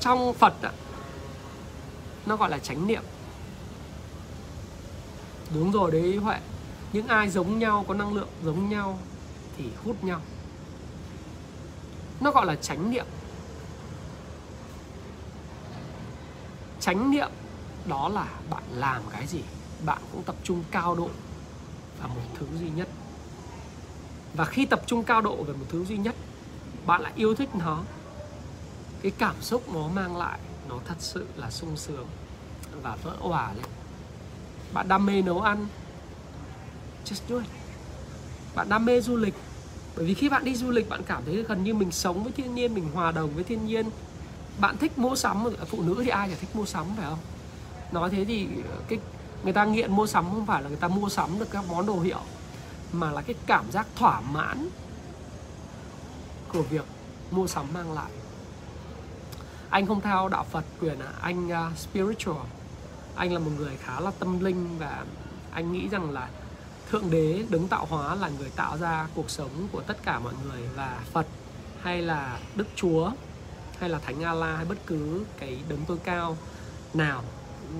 Trong 0.00 0.34
phật 0.34 0.62
ạ, 0.62 0.72
nó 2.26 2.36
gọi 2.36 2.50
là 2.50 2.58
chánh 2.58 2.86
niệm. 2.86 3.02
Đúng 5.54 5.72
rồi 5.72 5.90
đấy 5.90 6.16
huệ, 6.16 6.38
những 6.92 7.06
ai 7.06 7.30
giống 7.30 7.58
nhau, 7.58 7.84
có 7.88 7.94
năng 7.94 8.14
lượng 8.14 8.28
giống 8.44 8.68
nhau 8.68 8.98
thì 9.58 9.64
hút 9.84 10.04
nhau. 10.04 10.20
Nó 12.20 12.30
gọi 12.30 12.46
là 12.46 12.56
chánh 12.56 12.90
niệm. 12.90 13.06
Chánh 16.80 17.10
niệm 17.10 17.30
đó 17.86 18.08
là 18.08 18.28
bạn 18.50 18.62
làm 18.70 19.02
cái 19.12 19.26
gì? 19.26 19.40
Bạn 19.86 20.02
cũng 20.12 20.22
tập 20.22 20.36
trung 20.44 20.64
cao 20.70 20.94
độ 20.94 21.08
vào 21.98 22.08
một 22.08 22.22
thứ 22.34 22.46
duy 22.60 22.70
nhất. 22.70 22.88
Và 24.34 24.44
khi 24.44 24.66
tập 24.66 24.82
trung 24.86 25.04
cao 25.04 25.20
độ 25.20 25.42
về 25.42 25.52
một 25.52 25.66
thứ 25.68 25.84
duy 25.84 25.96
nhất, 25.96 26.14
bạn 26.86 27.02
lại 27.02 27.12
yêu 27.16 27.34
thích 27.34 27.48
nó. 27.54 27.82
Cái 29.02 29.12
cảm 29.18 29.34
xúc 29.40 29.74
nó 29.74 29.88
mang 29.88 30.16
lại, 30.16 30.38
nó 30.68 30.78
thật 30.84 30.94
sự 30.98 31.26
là 31.36 31.50
sung 31.50 31.76
sướng 31.76 32.06
và 32.82 32.96
vỡ 33.02 33.16
òa 33.20 33.52
lên. 33.54 33.64
Bạn 34.72 34.88
đam 34.88 35.06
mê 35.06 35.22
nấu 35.22 35.40
ăn. 35.40 35.66
Just 37.04 37.20
do 37.28 37.36
it. 37.36 37.46
Bạn 38.54 38.68
đam 38.68 38.84
mê 38.84 39.00
du 39.00 39.16
lịch. 39.16 39.34
Bởi 39.96 40.04
vì 40.04 40.14
khi 40.14 40.28
bạn 40.28 40.44
đi 40.44 40.54
du 40.54 40.70
lịch, 40.70 40.88
bạn 40.88 41.02
cảm 41.06 41.22
thấy 41.24 41.42
gần 41.48 41.64
như 41.64 41.74
mình 41.74 41.90
sống 41.90 42.22
với 42.24 42.32
thiên 42.32 42.54
nhiên, 42.54 42.74
mình 42.74 42.90
hòa 42.94 43.12
đồng 43.12 43.30
với 43.34 43.44
thiên 43.44 43.66
nhiên. 43.66 43.90
Bạn 44.58 44.76
thích 44.76 44.98
mua 44.98 45.16
sắm, 45.16 45.44
phụ 45.66 45.82
nữ 45.82 46.00
thì 46.04 46.08
ai 46.08 46.28
chả 46.28 46.34
thích 46.40 46.56
mua 46.56 46.66
sắm, 46.66 46.86
phải 46.96 47.06
không? 47.06 47.18
Nói 47.92 48.10
thế 48.10 48.24
thì 48.24 48.48
cái 48.88 48.98
người 49.44 49.52
ta 49.52 49.64
nghiện 49.64 49.92
mua 49.92 50.06
sắm 50.06 50.24
không 50.24 50.46
phải 50.46 50.62
là 50.62 50.68
người 50.68 50.78
ta 50.78 50.88
mua 50.88 51.08
sắm 51.08 51.38
được 51.38 51.50
các 51.50 51.64
món 51.68 51.86
đồ 51.86 52.00
hiệu 52.00 52.20
mà 52.92 53.12
là 53.12 53.22
cái 53.22 53.34
cảm 53.46 53.70
giác 53.70 53.86
thỏa 53.96 54.20
mãn 54.20 54.68
của 56.52 56.62
việc 56.62 56.84
mua 57.30 57.46
sắm 57.46 57.66
mang 57.74 57.92
lại. 57.92 58.10
Anh 59.70 59.86
không 59.86 60.00
theo 60.00 60.28
đạo 60.28 60.44
Phật 60.50 60.64
quyền 60.80 60.98
à 60.98 61.12
anh 61.20 61.46
uh, 61.46 61.78
spiritual. 61.78 62.46
Anh 63.16 63.32
là 63.32 63.38
một 63.38 63.50
người 63.56 63.76
khá 63.76 64.00
là 64.00 64.10
tâm 64.18 64.40
linh 64.40 64.78
và 64.78 65.04
anh 65.52 65.72
nghĩ 65.72 65.88
rằng 65.88 66.10
là 66.10 66.28
thượng 66.90 67.10
đế 67.10 67.44
đứng 67.48 67.68
tạo 67.68 67.86
hóa 67.86 68.14
là 68.14 68.30
người 68.38 68.50
tạo 68.56 68.78
ra 68.78 69.06
cuộc 69.14 69.30
sống 69.30 69.68
của 69.72 69.80
tất 69.80 69.96
cả 70.02 70.18
mọi 70.18 70.32
người 70.44 70.68
và 70.76 71.00
Phật 71.12 71.26
hay 71.82 72.02
là 72.02 72.38
Đức 72.54 72.66
Chúa 72.76 73.10
hay 73.78 73.88
là 73.88 73.98
Thánh 73.98 74.22
Allah 74.22 74.56
hay 74.56 74.64
bất 74.64 74.78
cứ 74.86 75.24
cái 75.38 75.58
đấng 75.68 75.84
tối 75.84 75.98
cao 76.04 76.36
nào 76.94 77.22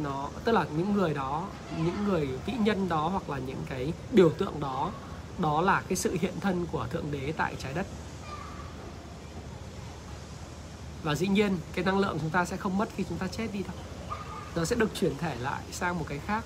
nó, 0.03 0.28
tức 0.45 0.53
là 0.53 0.66
những 0.76 0.93
người 0.93 1.14
đó, 1.14 1.47
những 1.76 2.05
người 2.05 2.28
vĩ 2.47 2.53
nhân 2.53 2.88
đó 2.88 3.09
hoặc 3.09 3.30
là 3.30 3.38
những 3.38 3.62
cái 3.68 3.93
biểu 4.12 4.30
tượng 4.30 4.61
đó 4.61 4.90
đó 5.38 5.61
là 5.61 5.82
cái 5.88 5.97
sự 5.97 6.16
hiện 6.20 6.34
thân 6.40 6.66
của 6.72 6.86
thượng 6.90 7.11
đế 7.11 7.32
tại 7.36 7.55
trái 7.59 7.74
đất. 7.74 7.86
Và 11.03 11.14
dĩ 11.14 11.28
nhiên, 11.28 11.59
cái 11.74 11.84
năng 11.84 11.99
lượng 11.99 12.18
chúng 12.20 12.30
ta 12.30 12.45
sẽ 12.45 12.57
không 12.57 12.78
mất 12.78 12.88
khi 12.97 13.05
chúng 13.09 13.18
ta 13.18 13.26
chết 13.26 13.49
đi 13.53 13.62
đâu 13.62 13.76
nó 14.55 14.64
sẽ 14.64 14.76
được 14.76 14.90
chuyển 14.95 15.18
thể 15.18 15.36
lại 15.36 15.62
sang 15.72 15.99
một 15.99 16.05
cái 16.09 16.18
khác. 16.18 16.45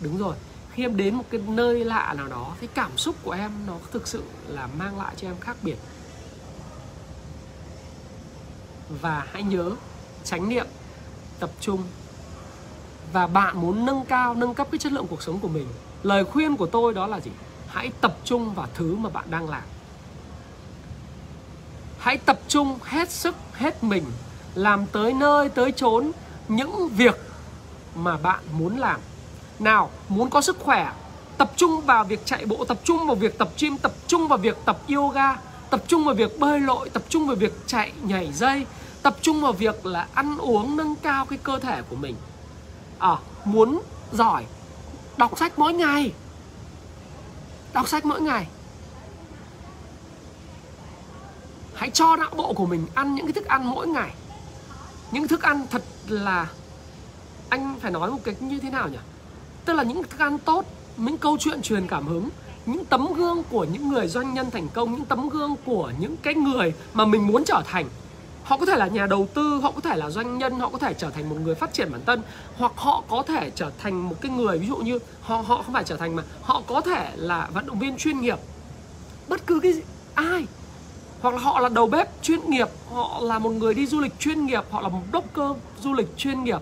Đúng 0.00 0.18
rồi, 0.18 0.36
khi 0.72 0.84
em 0.84 0.96
đến 0.96 1.14
một 1.14 1.24
cái 1.30 1.40
nơi 1.46 1.84
lạ 1.84 2.14
nào 2.16 2.26
đó, 2.26 2.54
cái 2.60 2.68
cảm 2.74 2.98
xúc 2.98 3.16
của 3.22 3.32
em 3.32 3.52
nó 3.66 3.78
thực 3.92 4.08
sự 4.08 4.22
là 4.48 4.66
mang 4.66 4.98
lại 4.98 5.14
cho 5.16 5.28
em 5.28 5.40
khác 5.40 5.56
biệt. 5.62 5.76
Và 8.88 9.26
hãy 9.32 9.42
nhớ 9.42 9.72
tránh 10.24 10.48
niệm 10.48 10.66
tập 11.40 11.50
trung. 11.60 11.82
Và 13.12 13.26
bạn 13.26 13.60
muốn 13.60 13.86
nâng 13.86 14.04
cao, 14.04 14.34
nâng 14.34 14.54
cấp 14.54 14.68
cái 14.72 14.78
chất 14.78 14.92
lượng 14.92 15.06
cuộc 15.06 15.22
sống 15.22 15.38
của 15.38 15.48
mình, 15.48 15.66
lời 16.02 16.24
khuyên 16.24 16.56
của 16.56 16.66
tôi 16.66 16.94
đó 16.94 17.06
là 17.06 17.20
gì? 17.20 17.30
Hãy 17.68 17.90
tập 18.00 18.16
trung 18.24 18.54
vào 18.54 18.66
thứ 18.74 18.94
mà 18.94 19.10
bạn 19.10 19.24
đang 19.30 19.50
làm. 19.50 19.62
Hãy 21.98 22.16
tập 22.18 22.40
trung 22.48 22.78
hết 22.82 23.10
sức, 23.10 23.34
hết 23.52 23.84
mình 23.84 24.04
làm 24.54 24.86
tới 24.86 25.12
nơi, 25.12 25.48
tới 25.48 25.72
chốn 25.72 26.12
những 26.48 26.88
việc 26.88 27.20
mà 27.94 28.16
bạn 28.16 28.40
muốn 28.52 28.78
làm. 28.78 29.00
Nào, 29.58 29.90
muốn 30.08 30.30
có 30.30 30.40
sức 30.40 30.58
khỏe, 30.58 30.92
tập 31.38 31.52
trung 31.56 31.80
vào 31.80 32.04
việc 32.04 32.20
chạy 32.24 32.46
bộ, 32.46 32.64
tập 32.64 32.78
trung 32.84 33.06
vào 33.06 33.16
việc 33.16 33.38
tập 33.38 33.48
gym, 33.60 33.78
tập 33.78 33.92
trung 34.06 34.28
vào 34.28 34.38
việc 34.38 34.56
tập 34.64 34.78
yoga, 34.94 35.36
tập 35.70 35.82
trung 35.86 36.04
vào 36.04 36.14
việc 36.14 36.38
bơi 36.38 36.60
lội, 36.60 36.88
tập 36.88 37.02
trung 37.08 37.26
vào 37.26 37.36
việc 37.36 37.52
chạy 37.66 37.92
nhảy 38.02 38.32
dây 38.32 38.66
tập 39.02 39.16
trung 39.22 39.40
vào 39.40 39.52
việc 39.52 39.86
là 39.86 40.06
ăn 40.14 40.38
uống 40.38 40.76
nâng 40.76 40.94
cao 40.96 41.26
cái 41.26 41.38
cơ 41.42 41.58
thể 41.58 41.82
của 41.90 41.96
mình. 41.96 42.16
À, 42.98 43.16
muốn 43.44 43.82
giỏi 44.12 44.44
đọc 45.16 45.38
sách 45.38 45.58
mỗi 45.58 45.72
ngày. 45.72 46.12
Đọc 47.72 47.88
sách 47.88 48.04
mỗi 48.04 48.20
ngày. 48.20 48.46
Hãy 51.74 51.90
cho 51.90 52.16
não 52.16 52.30
bộ 52.36 52.52
của 52.52 52.66
mình 52.66 52.86
ăn 52.94 53.14
những 53.14 53.26
cái 53.26 53.32
thức 53.32 53.44
ăn 53.44 53.70
mỗi 53.70 53.86
ngày. 53.86 54.14
Những 55.10 55.28
thức 55.28 55.42
ăn 55.42 55.66
thật 55.70 55.82
là 56.08 56.48
anh 57.48 57.76
phải 57.80 57.90
nói 57.90 58.10
một 58.10 58.18
cách 58.24 58.42
như 58.42 58.58
thế 58.58 58.70
nào 58.70 58.88
nhỉ? 58.88 58.98
Tức 59.64 59.72
là 59.72 59.82
những 59.82 60.02
thức 60.02 60.20
ăn 60.20 60.38
tốt 60.38 60.64
những 60.96 61.18
câu 61.18 61.36
chuyện 61.40 61.62
truyền 61.62 61.86
cảm 61.86 62.06
hứng 62.06 62.28
những 62.66 62.84
tấm 62.84 63.12
gương 63.12 63.42
của 63.50 63.64
những 63.64 63.88
người 63.88 64.08
doanh 64.08 64.34
nhân 64.34 64.50
thành 64.50 64.68
công 64.68 64.92
những 64.92 65.04
tấm 65.04 65.28
gương 65.28 65.56
của 65.64 65.92
những 65.98 66.16
cái 66.16 66.34
người 66.34 66.74
mà 66.94 67.04
mình 67.04 67.26
muốn 67.26 67.44
trở 67.44 67.62
thành 67.66 67.88
họ 68.50 68.56
có 68.56 68.66
thể 68.66 68.76
là 68.76 68.86
nhà 68.86 69.06
đầu 69.06 69.28
tư 69.34 69.60
họ 69.62 69.70
có 69.70 69.80
thể 69.80 69.96
là 69.96 70.10
doanh 70.10 70.38
nhân 70.38 70.60
họ 70.60 70.68
có 70.68 70.78
thể 70.78 70.94
trở 70.94 71.10
thành 71.10 71.28
một 71.28 71.36
người 71.44 71.54
phát 71.54 71.72
triển 71.72 71.92
bản 71.92 72.00
thân 72.06 72.22
hoặc 72.56 72.72
họ 72.76 73.02
có 73.08 73.22
thể 73.22 73.50
trở 73.54 73.70
thành 73.78 74.08
một 74.08 74.14
cái 74.20 74.32
người 74.32 74.58
ví 74.58 74.66
dụ 74.66 74.76
như 74.76 74.98
họ 75.22 75.36
họ 75.36 75.62
không 75.62 75.74
phải 75.74 75.84
trở 75.84 75.96
thành 75.96 76.16
mà 76.16 76.22
họ 76.42 76.62
có 76.66 76.80
thể 76.80 77.12
là 77.16 77.48
vận 77.54 77.66
động 77.66 77.78
viên 77.78 77.96
chuyên 77.96 78.20
nghiệp. 78.20 78.38
Bất 79.28 79.46
cứ 79.46 79.60
cái 79.60 79.72
gì, 79.72 79.82
ai. 80.14 80.46
Hoặc 81.20 81.34
là 81.34 81.40
họ 81.40 81.60
là 81.60 81.68
đầu 81.68 81.86
bếp 81.86 82.22
chuyên 82.22 82.50
nghiệp 82.50 82.68
họ 82.92 83.20
là 83.22 83.38
một 83.38 83.50
người 83.50 83.74
đi 83.74 83.86
du 83.86 84.00
lịch 84.00 84.18
chuyên 84.18 84.46
nghiệp 84.46 84.64
họ 84.70 84.80
là 84.80 84.88
một 84.88 85.00
blogger 85.10 85.56
du 85.82 85.92
lịch 85.92 86.16
chuyên 86.16 86.44
nghiệp. 86.44 86.60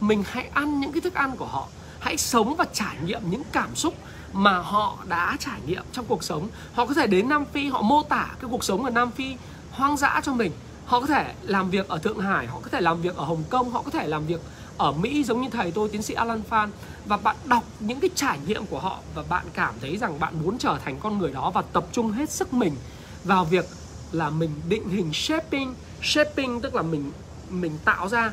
Mình 0.00 0.24
hãy 0.26 0.48
ăn 0.54 0.80
những 0.80 0.92
cái 0.92 1.00
thức 1.00 1.14
ăn 1.14 1.36
của 1.36 1.46
họ. 1.46 1.66
Hãy 1.98 2.16
sống 2.16 2.56
và 2.56 2.64
trải 2.72 2.96
nghiệm 3.04 3.20
những 3.30 3.42
cảm 3.52 3.76
xúc 3.76 3.94
mà 4.32 4.58
họ 4.58 4.96
đã 5.08 5.36
trải 5.40 5.60
nghiệm 5.66 5.82
trong 5.92 6.04
cuộc 6.08 6.24
sống. 6.24 6.48
Họ 6.72 6.86
có 6.86 6.94
thể 6.94 7.06
đến 7.06 7.28
nam 7.28 7.44
phi 7.52 7.68
họ 7.68 7.82
mô 7.82 8.02
tả 8.02 8.26
cái 8.40 8.50
cuộc 8.50 8.64
sống 8.64 8.84
ở 8.84 8.90
nam 8.90 9.10
phi 9.10 9.36
hoang 9.70 9.96
dã 9.96 10.20
cho 10.24 10.32
mình 10.32 10.52
họ 10.88 11.00
có 11.00 11.06
thể 11.06 11.34
làm 11.42 11.70
việc 11.70 11.88
ở 11.88 11.98
thượng 11.98 12.18
hải 12.18 12.46
họ 12.46 12.60
có 12.62 12.68
thể 12.68 12.80
làm 12.80 13.00
việc 13.00 13.16
ở 13.16 13.24
hồng 13.24 13.44
kông 13.50 13.70
họ 13.70 13.82
có 13.82 13.90
thể 13.90 14.06
làm 14.06 14.26
việc 14.26 14.40
ở 14.78 14.92
mỹ 14.92 15.24
giống 15.24 15.40
như 15.40 15.48
thầy 15.52 15.70
tôi 15.70 15.88
tiến 15.88 16.02
sĩ 16.02 16.14
alan 16.14 16.42
phan. 16.42 16.70
Và 17.06 17.16
bạn 17.16 17.36
đọc 17.44 17.64
những 17.80 18.00
cái 18.00 18.10
trải 18.14 18.38
nghiệm 18.46 18.66
của 18.66 18.78
họ 18.78 18.98
và 19.14 19.22
bạn 19.28 19.46
cảm 19.54 19.74
thấy 19.80 19.96
rằng 19.96 20.20
bạn 20.20 20.34
muốn 20.42 20.58
trở 20.58 20.78
thành 20.84 20.96
con 21.00 21.18
người 21.18 21.32
đó 21.32 21.50
và 21.54 21.62
tập 21.72 21.86
trung 21.92 22.10
hết 22.10 22.30
sức 22.30 22.52
mình 22.52 22.76
vào 23.24 23.44
việc 23.44 23.64
là 24.12 24.30
mình 24.30 24.50
định 24.68 24.88
hình 24.88 25.12
shaping. 25.12 25.74
Shaping 26.02 26.60
tức 26.60 26.74
là 26.74 26.82
mình 26.82 27.12
mình 27.50 27.78
tạo 27.84 28.08
ra 28.08 28.32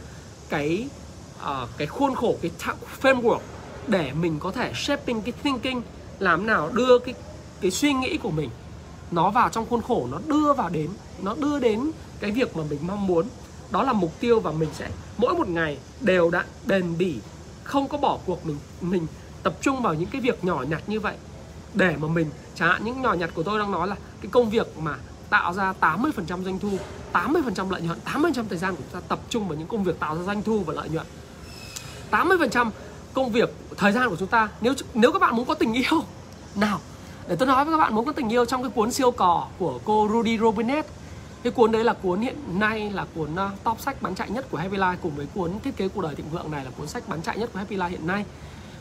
cái 0.49 0.87
uh, 1.43 1.69
cái 1.77 1.87
khuôn 1.87 2.15
khổ 2.15 2.35
cái 2.41 2.51
framework 3.01 3.39
để 3.87 4.11
mình 4.13 4.39
có 4.39 4.51
thể 4.51 4.71
shaping 4.75 5.21
cái 5.21 5.33
thinking 5.43 5.81
làm 6.19 6.47
nào 6.47 6.69
đưa 6.73 6.99
cái 6.99 7.13
cái 7.61 7.71
suy 7.71 7.93
nghĩ 7.93 8.17
của 8.17 8.31
mình 8.31 8.49
nó 9.11 9.31
vào 9.31 9.49
trong 9.49 9.65
khuôn 9.69 9.81
khổ, 9.81 10.07
nó 10.11 10.19
đưa 10.27 10.53
vào 10.53 10.69
đến, 10.69 10.89
nó 11.21 11.35
đưa 11.39 11.59
đến 11.59 11.91
cái 12.19 12.31
việc 12.31 12.57
mà 12.57 12.63
mình 12.69 12.79
mong 12.87 13.07
muốn. 13.07 13.27
Đó 13.71 13.83
là 13.83 13.93
mục 13.93 14.19
tiêu 14.19 14.39
và 14.39 14.51
mình 14.51 14.69
sẽ, 14.73 14.89
mỗi 15.17 15.33
một 15.33 15.47
ngày 15.47 15.77
đều 16.01 16.31
đặn 16.31 16.45
bền 16.65 16.97
bỉ, 16.97 17.15
không 17.63 17.87
có 17.87 17.97
bỏ 17.97 18.17
cuộc 18.25 18.45
mình 18.45 18.57
mình 18.81 19.07
tập 19.43 19.57
trung 19.61 19.81
vào 19.81 19.93
những 19.93 20.09
cái 20.09 20.21
việc 20.21 20.43
nhỏ 20.43 20.63
nhặt 20.69 20.81
như 20.87 20.99
vậy. 20.99 21.15
Để 21.73 21.95
mà 21.99 22.07
mình, 22.07 22.29
chẳng 22.55 22.69
hạn 22.69 22.85
những 22.85 23.01
nhỏ 23.01 23.13
nhặt 23.13 23.29
của 23.33 23.43
tôi 23.43 23.59
đang 23.59 23.71
nói 23.71 23.87
là 23.87 23.95
cái 24.21 24.29
công 24.31 24.49
việc 24.49 24.77
mà 24.77 24.95
tạo 25.29 25.53
ra 25.53 25.73
80% 25.81 26.43
doanh 26.43 26.59
thu 26.59 26.77
80% 27.13 27.71
lợi 27.71 27.81
nhuận 27.81 27.99
80% 28.05 28.45
thời 28.49 28.57
gian 28.57 28.75
của 28.75 28.81
chúng 28.91 29.01
ta 29.01 29.07
tập 29.07 29.19
trung 29.29 29.47
vào 29.47 29.57
những 29.57 29.67
công 29.67 29.83
việc 29.83 29.99
tạo 29.99 30.17
ra 30.17 30.23
doanh 30.23 30.41
thu 30.41 30.59
và 30.59 30.73
lợi 30.73 30.89
nhuận. 30.89 31.05
80% 32.11 32.69
công 33.13 33.31
việc, 33.31 33.53
thời 33.77 33.91
gian 33.91 34.09
của 34.09 34.15
chúng 34.15 34.27
ta, 34.27 34.49
nếu 34.61 34.73
nếu 34.93 35.11
các 35.11 35.19
bạn 35.19 35.35
muốn 35.35 35.45
có 35.45 35.53
tình 35.53 35.73
yêu, 35.73 36.03
nào 36.55 36.79
để 37.27 37.35
tôi 37.35 37.47
nói 37.47 37.65
với 37.65 37.73
các 37.73 37.77
bạn 37.77 37.95
muốn 37.95 38.05
có 38.05 38.11
tình 38.11 38.33
yêu 38.33 38.45
trong 38.45 38.61
cái 38.61 38.71
cuốn 38.75 38.91
siêu 38.91 39.11
cỏ 39.11 39.47
của 39.59 39.79
cô 39.85 40.09
Rudy 40.11 40.37
Robinet 40.37 40.85
cái 41.45 41.51
cuốn 41.51 41.71
đấy 41.71 41.83
là 41.83 41.93
cuốn 41.93 42.21
hiện 42.21 42.35
nay 42.59 42.91
là 42.91 43.05
cuốn 43.15 43.35
ờ, 43.35 43.49
top 43.63 43.79
sách 43.79 44.01
bán 44.01 44.15
chạy 44.15 44.29
nhất 44.29 44.45
của 44.51 44.57
Happy 44.57 44.77
Life 44.77 44.95
cùng 45.01 45.15
với 45.15 45.27
cuốn 45.35 45.51
thiết 45.63 45.77
kế 45.77 45.87
cuộc 45.87 46.01
đời 46.01 46.15
thịnh 46.15 46.29
vượng 46.31 46.51
này 46.51 46.65
là 46.65 46.71
cuốn 46.77 46.87
sách 46.87 47.03
bán 47.07 47.21
chạy 47.21 47.37
nhất 47.37 47.49
của 47.53 47.59
Happy 47.59 47.77
Life 47.77 47.89
hiện 47.89 48.07
nay. 48.07 48.25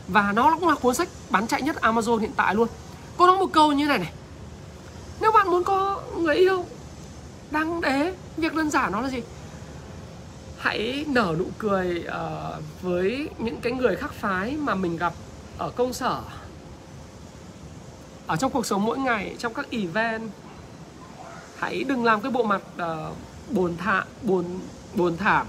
Và 0.07 0.31
nó 0.31 0.57
cũng 0.59 0.69
là 0.69 0.75
cuốn 0.75 0.95
sách 0.95 1.07
bán 1.29 1.47
chạy 1.47 1.61
nhất 1.61 1.75
Amazon 1.81 2.17
hiện 2.17 2.31
tại 2.35 2.55
luôn. 2.55 2.67
Cô 3.17 3.27
nói 3.27 3.37
một 3.37 3.49
câu 3.53 3.71
như 3.71 3.87
này 3.87 3.97
này. 3.97 4.11
Nếu 5.21 5.31
bạn 5.31 5.49
muốn 5.49 5.63
có 5.63 6.01
người 6.17 6.35
yêu 6.35 6.65
đăng 7.51 7.81
đế 7.81 8.13
việc 8.37 8.53
đơn 8.53 8.69
giản 8.69 8.91
nó 8.91 9.01
là 9.01 9.09
gì? 9.09 9.21
Hãy 10.57 11.05
nở 11.07 11.35
nụ 11.39 11.45
cười 11.57 12.05
uh, 12.07 12.63
với 12.81 13.29
những 13.37 13.61
cái 13.61 13.71
người 13.71 13.95
khác 13.95 14.13
phái 14.13 14.57
mà 14.57 14.75
mình 14.75 14.97
gặp 14.97 15.13
ở 15.57 15.69
công 15.69 15.93
sở 15.93 16.21
ở 18.27 18.35
trong 18.35 18.51
cuộc 18.51 18.65
sống 18.65 18.85
mỗi 18.85 18.97
ngày 18.97 19.35
trong 19.39 19.53
các 19.53 19.71
event 19.71 20.31
hãy 21.57 21.83
đừng 21.83 22.05
làm 22.05 22.21
cái 22.21 22.31
bộ 22.31 22.43
mặt 22.43 22.61
uh, 22.75 23.15
buồn 23.51 23.77
thạ 23.77 24.05
buồn 24.21 24.59
buồn 24.95 25.17
thảm 25.17 25.47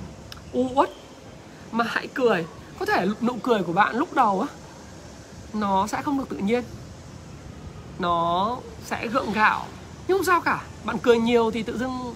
u 0.53 0.69
uất 0.75 0.91
mà 1.73 1.85
hãy 1.89 2.09
cười. 2.15 2.47
Có 2.79 2.87
thể 2.87 3.07
nụ 3.21 3.37
cười 3.43 3.63
của 3.63 3.73
bạn 3.73 3.97
lúc 3.97 4.15
đầu 4.15 4.41
á 4.41 4.49
nó 5.53 5.87
sẽ 5.87 6.03
không 6.03 6.19
được 6.19 6.29
tự 6.29 6.37
nhiên. 6.37 6.65
Nó 7.99 8.57
sẽ 8.85 9.07
gượng 9.07 9.33
gạo. 9.33 9.67
Nhưng 10.09 10.19
không 10.19 10.25
sao 10.25 10.41
cả 10.41 10.63
bạn 10.85 10.99
cười 10.99 11.19
nhiều 11.19 11.51
thì 11.51 11.63
tự 11.63 11.79
dưng 11.79 12.15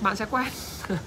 bạn 0.00 0.16
sẽ 0.16 0.26
quen. 0.30 0.48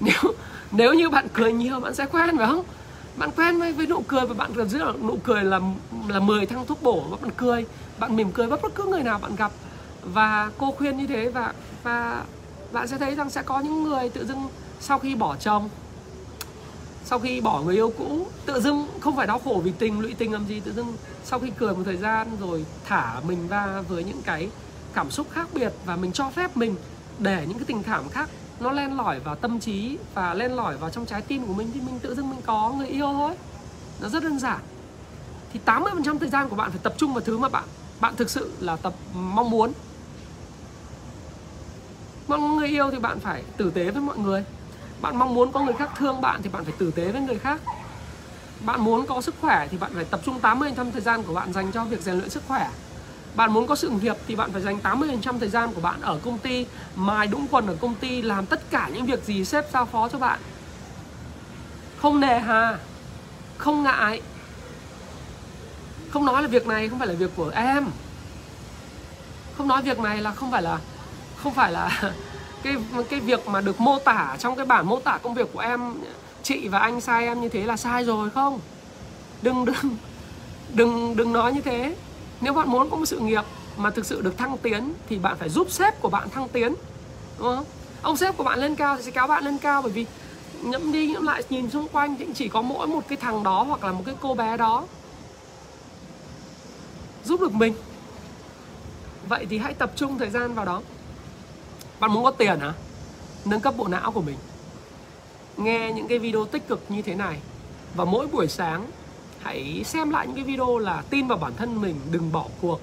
Nếu 0.00 0.34
nếu 0.70 0.94
như 0.94 1.10
bạn 1.10 1.28
cười 1.34 1.52
nhiều 1.52 1.80
bạn 1.80 1.94
sẽ 1.94 2.06
quen 2.06 2.38
phải 2.38 2.46
không? 2.46 2.64
Bạn 3.16 3.30
quen 3.36 3.58
với, 3.58 3.72
với 3.72 3.86
nụ 3.86 4.02
cười 4.08 4.26
và 4.26 4.34
bạn 4.34 4.50
cảm 4.56 4.68
giữ 4.68 4.78
nụ 5.02 5.18
cười 5.24 5.44
là 5.44 5.60
là 6.08 6.20
10 6.20 6.46
thăng 6.46 6.66
thuốc 6.66 6.82
bổ 6.82 7.00
và 7.10 7.16
bạn 7.22 7.30
cười. 7.36 7.66
Bạn 7.98 8.16
mỉm 8.16 8.32
cười 8.32 8.46
với 8.46 8.58
bất 8.62 8.74
cứ 8.74 8.84
người 8.84 9.02
nào 9.02 9.18
bạn 9.18 9.36
gặp. 9.36 9.52
Và 10.02 10.50
cô 10.58 10.70
khuyên 10.70 10.96
như 10.96 11.06
thế 11.06 11.28
và 11.28 11.52
và 11.82 12.24
bạn 12.72 12.88
sẽ 12.88 12.98
thấy 12.98 13.14
rằng 13.14 13.30
sẽ 13.30 13.42
có 13.42 13.60
những 13.60 13.82
người 13.82 14.08
tự 14.08 14.26
dưng 14.26 14.48
sau 14.80 14.98
khi 14.98 15.14
bỏ 15.14 15.36
chồng 15.36 15.68
sau 17.04 17.18
khi 17.18 17.40
bỏ 17.40 17.62
người 17.62 17.74
yêu 17.74 17.92
cũ 17.98 18.26
tự 18.46 18.60
dưng 18.60 18.86
không 19.00 19.16
phải 19.16 19.26
đau 19.26 19.38
khổ 19.38 19.60
vì 19.64 19.72
tình 19.78 20.00
lụy 20.00 20.14
tình 20.18 20.32
làm 20.32 20.46
gì 20.46 20.60
tự 20.60 20.72
dưng 20.72 20.92
sau 21.24 21.38
khi 21.38 21.50
cười 21.58 21.74
một 21.74 21.82
thời 21.84 21.96
gian 21.96 22.28
rồi 22.40 22.64
thả 22.84 23.20
mình 23.28 23.48
ra 23.48 23.80
với 23.88 24.04
những 24.04 24.22
cái 24.24 24.48
cảm 24.94 25.10
xúc 25.10 25.26
khác 25.30 25.48
biệt 25.54 25.72
và 25.84 25.96
mình 25.96 26.12
cho 26.12 26.30
phép 26.30 26.56
mình 26.56 26.74
để 27.18 27.44
những 27.48 27.58
cái 27.58 27.64
tình 27.66 27.82
cảm 27.82 28.08
khác 28.08 28.30
nó 28.60 28.72
len 28.72 28.96
lỏi 28.96 29.20
vào 29.20 29.34
tâm 29.34 29.60
trí 29.60 29.98
và 30.14 30.34
len 30.34 30.52
lỏi 30.52 30.76
vào 30.76 30.90
trong 30.90 31.06
trái 31.06 31.22
tim 31.22 31.46
của 31.46 31.54
mình 31.54 31.70
thì 31.74 31.80
mình 31.80 31.98
tự 31.98 32.14
dưng 32.14 32.30
mình 32.30 32.40
có 32.46 32.72
người 32.78 32.88
yêu 32.88 33.12
thôi. 33.12 33.34
Nó 34.00 34.08
rất 34.08 34.22
đơn 34.22 34.38
giản. 34.38 34.60
Thì 35.52 35.60
80% 35.66 36.18
thời 36.18 36.28
gian 36.28 36.48
của 36.48 36.56
bạn 36.56 36.70
phải 36.70 36.80
tập 36.82 36.94
trung 36.96 37.14
vào 37.14 37.20
thứ 37.20 37.38
mà 37.38 37.48
bạn 37.48 37.64
bạn 38.00 38.16
thực 38.16 38.30
sự 38.30 38.52
là 38.60 38.76
tập 38.76 38.94
mong 39.14 39.50
muốn. 39.50 39.72
Mong 42.28 42.56
người 42.56 42.68
yêu 42.68 42.90
thì 42.90 42.98
bạn 42.98 43.20
phải 43.20 43.42
tử 43.56 43.70
tế 43.70 43.90
với 43.90 44.02
mọi 44.02 44.18
người. 44.18 44.44
Bạn 45.00 45.16
mong 45.16 45.34
muốn 45.34 45.52
có 45.52 45.60
người 45.60 45.74
khác 45.74 45.90
thương 45.96 46.20
bạn 46.20 46.40
thì 46.42 46.48
bạn 46.48 46.64
phải 46.64 46.74
tử 46.78 46.90
tế 46.90 47.12
với 47.12 47.20
người 47.20 47.38
khác. 47.38 47.60
Bạn 48.60 48.80
muốn 48.80 49.06
có 49.06 49.20
sức 49.20 49.34
khỏe 49.40 49.68
thì 49.70 49.78
bạn 49.78 49.90
phải 49.94 50.04
tập 50.04 50.20
trung 50.24 50.40
80% 50.42 50.92
thời 50.92 51.00
gian 51.00 51.22
của 51.22 51.34
bạn 51.34 51.52
dành 51.52 51.72
cho 51.72 51.84
việc 51.84 52.00
rèn 52.00 52.18
luyện 52.18 52.30
sức 52.30 52.42
khỏe 52.48 52.70
bạn 53.36 53.52
muốn 53.52 53.66
có 53.66 53.76
sự 53.76 53.90
nghiệp 53.90 54.16
thì 54.28 54.36
bạn 54.36 54.52
phải 54.52 54.62
dành 54.62 54.78
80% 54.82 55.38
thời 55.38 55.48
gian 55.48 55.72
của 55.72 55.80
bạn 55.80 56.00
ở 56.00 56.18
công 56.24 56.38
ty 56.38 56.66
mài 56.96 57.26
đũng 57.26 57.46
quần 57.50 57.66
ở 57.66 57.76
công 57.80 57.94
ty 57.94 58.22
làm 58.22 58.46
tất 58.46 58.70
cả 58.70 58.90
những 58.94 59.06
việc 59.06 59.24
gì 59.24 59.44
sếp 59.44 59.64
giao 59.72 59.86
phó 59.86 60.08
cho 60.08 60.18
bạn. 60.18 60.40
Không 61.96 62.20
nề 62.20 62.38
hà, 62.38 62.78
không 63.58 63.82
ngại. 63.82 64.22
Không 66.10 66.26
nói 66.26 66.42
là 66.42 66.48
việc 66.48 66.66
này 66.66 66.88
không 66.88 66.98
phải 66.98 67.08
là 67.08 67.14
việc 67.14 67.30
của 67.36 67.48
em. 67.54 67.86
Không 69.56 69.68
nói 69.68 69.82
việc 69.82 69.98
này 69.98 70.20
là 70.20 70.30
không 70.30 70.50
phải 70.50 70.62
là, 70.62 70.78
không 71.36 71.54
phải 71.54 71.72
là 71.72 72.12
cái 72.62 72.76
cái 73.10 73.20
việc 73.20 73.48
mà 73.48 73.60
được 73.60 73.80
mô 73.80 73.98
tả 73.98 74.36
trong 74.38 74.56
cái 74.56 74.66
bản 74.66 74.86
mô 74.86 75.00
tả 75.00 75.18
công 75.22 75.34
việc 75.34 75.48
của 75.52 75.60
em, 75.60 75.94
chị 76.42 76.68
và 76.68 76.78
anh 76.78 77.00
sai 77.00 77.26
em 77.26 77.40
như 77.40 77.48
thế 77.48 77.62
là 77.62 77.76
sai 77.76 78.04
rồi 78.04 78.30
không? 78.30 78.60
Đừng 79.42 79.64
đừng 79.64 79.96
đừng 80.74 81.16
đừng 81.16 81.32
nói 81.32 81.52
như 81.52 81.60
thế 81.60 81.94
nếu 82.40 82.52
bạn 82.52 82.68
muốn 82.68 82.90
có 82.90 82.96
một 82.96 83.06
sự 83.06 83.18
nghiệp 83.18 83.44
mà 83.76 83.90
thực 83.90 84.06
sự 84.06 84.20
được 84.20 84.38
thăng 84.38 84.58
tiến 84.58 84.92
thì 85.08 85.18
bạn 85.18 85.36
phải 85.38 85.48
giúp 85.48 85.70
sếp 85.70 86.00
của 86.00 86.08
bạn 86.08 86.30
thăng 86.30 86.48
tiến, 86.48 86.74
đúng 87.38 87.56
không? 87.56 87.64
Ông 88.02 88.16
sếp 88.16 88.36
của 88.36 88.44
bạn 88.44 88.58
lên 88.58 88.74
cao 88.74 88.96
thì 88.96 89.02
sẽ 89.02 89.10
kéo 89.10 89.26
bạn 89.26 89.44
lên 89.44 89.58
cao, 89.58 89.82
bởi 89.82 89.92
vì 89.92 90.06
nhẫm 90.62 90.92
đi 90.92 91.12
nhẫm 91.12 91.26
lại, 91.26 91.42
nhìn 91.50 91.70
xung 91.70 91.88
quanh 91.88 92.16
thì 92.18 92.26
chỉ 92.34 92.48
có 92.48 92.62
mỗi 92.62 92.86
một 92.86 93.08
cái 93.08 93.16
thằng 93.16 93.42
đó 93.42 93.62
hoặc 93.62 93.84
là 93.84 93.92
một 93.92 94.02
cái 94.06 94.14
cô 94.20 94.34
bé 94.34 94.56
đó. 94.56 94.84
Giúp 97.24 97.40
được 97.40 97.52
mình. 97.52 97.74
Vậy 99.28 99.46
thì 99.50 99.58
hãy 99.58 99.74
tập 99.74 99.92
trung 99.96 100.18
thời 100.18 100.30
gian 100.30 100.54
vào 100.54 100.64
đó. 100.64 100.82
Bạn 102.00 102.12
muốn 102.12 102.24
có 102.24 102.30
tiền 102.30 102.60
hả? 102.60 102.72
Nâng 103.44 103.60
cấp 103.60 103.74
bộ 103.76 103.88
não 103.88 104.12
của 104.12 104.20
mình. 104.20 104.36
Nghe 105.56 105.92
những 105.92 106.08
cái 106.08 106.18
video 106.18 106.44
tích 106.44 106.68
cực 106.68 106.80
như 106.88 107.02
thế 107.02 107.14
này 107.14 107.40
và 107.94 108.04
mỗi 108.04 108.26
buổi 108.26 108.48
sáng 108.48 108.86
hãy 109.46 109.82
xem 109.84 110.10
lại 110.10 110.26
những 110.26 110.36
cái 110.36 110.44
video 110.44 110.78
là 110.78 111.02
tin 111.10 111.26
vào 111.26 111.38
bản 111.38 111.52
thân 111.56 111.80
mình, 111.80 111.96
đừng 112.10 112.32
bỏ 112.32 112.44
cuộc. 112.60 112.80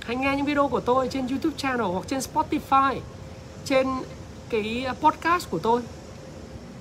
Hãy 0.00 0.16
nghe 0.16 0.36
những 0.36 0.46
video 0.46 0.68
của 0.68 0.80
tôi 0.80 1.08
trên 1.08 1.26
youtube 1.26 1.56
channel 1.56 1.86
hoặc 1.86 2.04
trên 2.08 2.20
spotify, 2.20 3.00
trên 3.64 3.86
cái 4.50 4.86
podcast 5.00 5.50
của 5.50 5.58
tôi. 5.58 5.82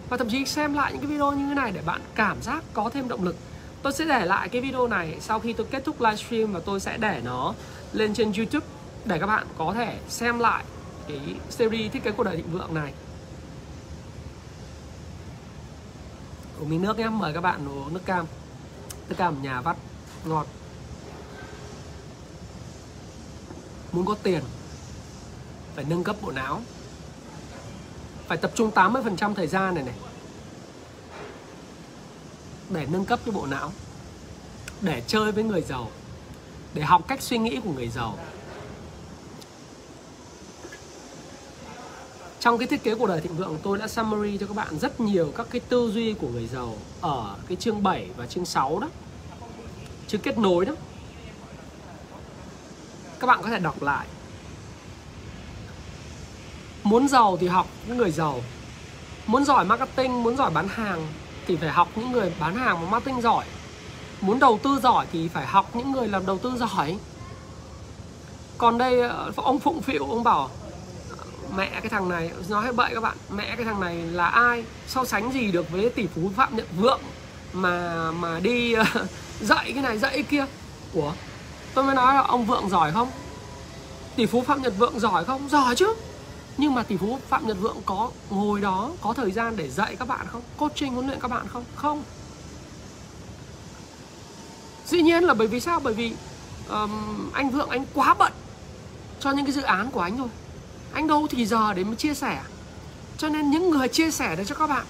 Và 0.10 0.18
thậm 0.18 0.30
chí 0.30 0.46
xem 0.46 0.74
lại 0.74 0.92
những 0.92 1.02
cái 1.02 1.12
video 1.12 1.32
như 1.32 1.46
thế 1.48 1.54
này 1.54 1.72
để 1.72 1.82
bạn 1.86 2.02
cảm 2.16 2.42
giác 2.42 2.64
có 2.74 2.90
thêm 2.90 3.08
động 3.08 3.24
lực. 3.24 3.36
Tôi 3.82 3.94
sẽ 3.94 4.06
để 4.06 4.26
lại 4.26 4.50
cái 4.50 4.62
video 4.62 4.88
này 4.88 5.18
sau 5.20 5.40
khi 5.40 5.54
tôi 5.54 5.68
kết 5.72 5.86
thúc 5.86 6.02
livestream 6.02 6.54
và 6.54 6.60
tôi 6.66 6.80
sẽ 6.80 6.98
để 6.98 7.22
nó 7.24 7.54
lên 7.94 8.14
trên 8.14 8.32
youtube 8.34 8.66
để 9.06 9.20
các 9.20 9.28
bạn 9.28 9.48
có 9.58 9.74
thể 9.74 9.98
xem 10.10 10.40
lại 10.40 10.64
cái 11.08 11.20
series 11.50 11.92
thiết 11.92 12.04
kế 12.04 12.12
cuộc 12.12 12.24
đời 12.24 12.36
thịnh 12.36 12.52
vượng 12.52 12.74
này. 12.74 12.94
Uống 16.60 16.70
miếng 16.70 16.82
nước 16.82 17.00
nhé. 17.00 17.10
Mời 17.10 17.34
các 17.34 17.42
bạn 17.42 17.68
uống 17.68 17.94
nước 17.94 18.06
cam 18.06 18.26
tất 19.10 19.16
cả 19.18 19.32
nhà 19.42 19.62
vắt, 19.62 19.78
ngọt. 20.26 20.48
Muốn 23.92 24.06
có 24.06 24.16
tiền, 24.24 24.44
phải 25.76 25.86
nâng 25.90 26.04
cấp 26.04 26.16
bộ 26.22 26.32
não. 26.32 26.62
Phải 28.28 28.38
tập 28.38 28.52
trung 28.56 28.72
80% 28.72 29.34
thời 29.34 29.48
gian 29.48 29.76
này 29.76 29.84
này. 29.84 29.96
Để 32.70 32.88
nâng 32.92 33.06
cấp 33.06 33.20
cái 33.26 33.32
bộ 33.32 33.46
não. 33.46 33.72
Để 34.82 35.04
chơi 35.08 35.32
với 35.32 35.44
người 35.44 35.62
giàu. 35.62 35.92
Để 36.74 36.82
học 36.82 37.08
cách 37.08 37.22
suy 37.22 37.38
nghĩ 37.38 37.60
của 37.64 37.72
người 37.72 37.88
giàu. 37.88 38.18
Trong 42.46 42.58
cái 42.58 42.68
thiết 42.68 42.84
kế 42.84 42.96
cuộc 42.96 43.08
đời 43.08 43.22
thịnh 43.22 43.36
vượng, 43.36 43.58
tôi 43.64 43.78
đã 43.78 43.88
summary 43.88 44.38
cho 44.38 44.48
các 44.48 44.56
bạn 44.56 44.80
rất 44.80 45.00
nhiều 45.00 45.34
các 45.38 45.48
cái 45.50 45.62
tư 45.70 45.92
duy 45.92 46.14
của 46.14 46.28
người 46.28 46.48
giàu 46.48 46.74
ở 47.02 47.36
cái 47.48 47.56
chương 47.56 47.84
7 47.84 48.08
và 48.18 48.26
chương 48.26 48.46
6 48.46 48.80
đó. 48.80 48.88
Chương 50.08 50.22
kết 50.22 50.38
nối 50.38 50.66
đó. 50.66 50.74
Các 53.20 53.28
bạn 53.28 53.40
có 53.44 53.50
thể 53.50 53.60
đọc 53.60 53.82
lại. 53.82 54.08
Muốn 56.84 57.08
giàu 57.08 57.38
thì 57.38 57.48
học 57.48 57.68
những 57.88 57.98
người 57.98 58.12
giàu. 58.12 58.42
Muốn 59.28 59.46
giỏi 59.46 59.66
marketing, 59.66 60.24
muốn 60.24 60.38
giỏi 60.38 60.52
bán 60.52 60.68
hàng 60.68 61.08
thì 61.48 61.56
phải 61.56 61.70
học 61.70 61.88
những 61.96 62.12
người 62.12 62.34
bán 62.40 62.56
hàng 62.56 62.82
và 62.82 62.90
marketing 62.90 63.22
giỏi. 63.22 63.46
Muốn 64.22 64.40
đầu 64.40 64.60
tư 64.64 64.80
giỏi 64.84 65.06
thì 65.12 65.28
phải 65.28 65.46
học 65.46 65.76
những 65.76 65.92
người 65.92 66.08
làm 66.08 66.26
đầu 66.26 66.38
tư 66.38 66.54
giỏi. 66.58 66.98
Còn 68.58 68.78
đây 68.78 69.02
ờ, 69.02 69.32
ông 69.36 69.60
phụng 69.60 69.82
phịu, 69.82 70.06
ông 70.10 70.24
bảo 70.24 70.50
mẹ 71.56 71.70
cái 71.70 71.90
thằng 71.90 72.10
này 72.10 72.32
nói 72.50 72.66
hết 72.66 72.76
bậy 72.76 72.94
các 72.94 73.02
bạn. 73.02 73.18
Mẹ 73.30 73.56
cái 73.56 73.66
thằng 73.66 73.80
này 73.80 73.96
là 73.96 74.28
ai? 74.28 74.64
So 74.88 75.06
sánh 75.06 75.32
gì 75.32 75.52
được 75.52 75.72
với 75.72 75.90
tỷ 75.90 76.08
phú 76.08 76.32
phạm 76.36 76.56
nhật 76.56 76.66
vượng 76.78 77.02
mà 77.54 78.12
mà 78.12 78.40
đi 78.40 78.74
ờ, 78.74 78.86
dạy 79.42 79.72
cái 79.74 79.84
này 79.84 79.98
dạy 79.98 80.12
cái 80.12 80.24
kia? 80.24 80.46
Của 80.94 81.14
tôi 81.74 81.84
mới 81.84 81.96
nói 81.96 82.16
là 82.16 82.22
ông 82.22 82.46
vượng 82.46 82.70
giỏi 82.70 82.92
không? 82.92 83.12
Tỷ 84.16 84.26
phú 84.26 84.42
phạm 84.42 84.62
nhật 84.62 84.74
vượng 84.78 85.00
giỏi 85.00 85.26
không? 85.26 85.50
Giỏi 85.50 85.76
chứ. 85.76 85.96
Nhưng 86.58 86.76
mà 86.76 86.84
tỷ 86.84 86.98
phú 86.98 87.20
phạm 87.30 87.48
nhật 87.48 87.58
vượng 87.60 87.78
có 87.86 88.12
ngồi 88.30 88.62
đó 88.62 88.92
có 89.02 89.14
thời 89.14 89.32
gian 89.32 89.58
để 89.58 89.70
dạy 89.70 89.96
các 89.96 90.08
bạn 90.08 90.28
không? 90.28 90.42
Coaching 90.58 90.94
huấn 90.94 91.08
luyện 91.08 91.20
các 91.20 91.32
bạn 91.32 91.48
không? 91.48 91.64
Không. 91.76 92.04
Dĩ 94.86 95.02
nhiên 95.02 95.24
là 95.24 95.34
bởi 95.34 95.48
vì 95.48 95.60
sao? 95.60 95.80
Bởi 95.80 95.94
vì 95.94 96.14
um, 96.70 97.30
anh 97.34 97.50
vượng 97.50 97.70
anh 97.70 97.86
quá 97.94 98.14
bận 98.14 98.34
cho 99.20 99.32
những 99.32 99.46
cái 99.46 99.54
dự 99.54 99.62
án 99.62 99.92
của 99.92 100.02
anh 100.02 100.18
rồi 100.18 100.28
anh 100.96 101.08
đâu 101.08 101.28
thì 101.30 101.46
giờ 101.46 101.74
để 101.74 101.84
mà 101.84 101.96
chia 101.96 102.14
sẻ. 102.14 102.42
Cho 103.18 103.30
nên 103.30 103.52
những 103.52 103.70
người 103.70 103.88
chia 103.88 104.12
sẻ 104.12 104.36
đấy 104.36 104.46
cho 104.46 104.56
các 104.56 104.68
bạn 104.68 104.86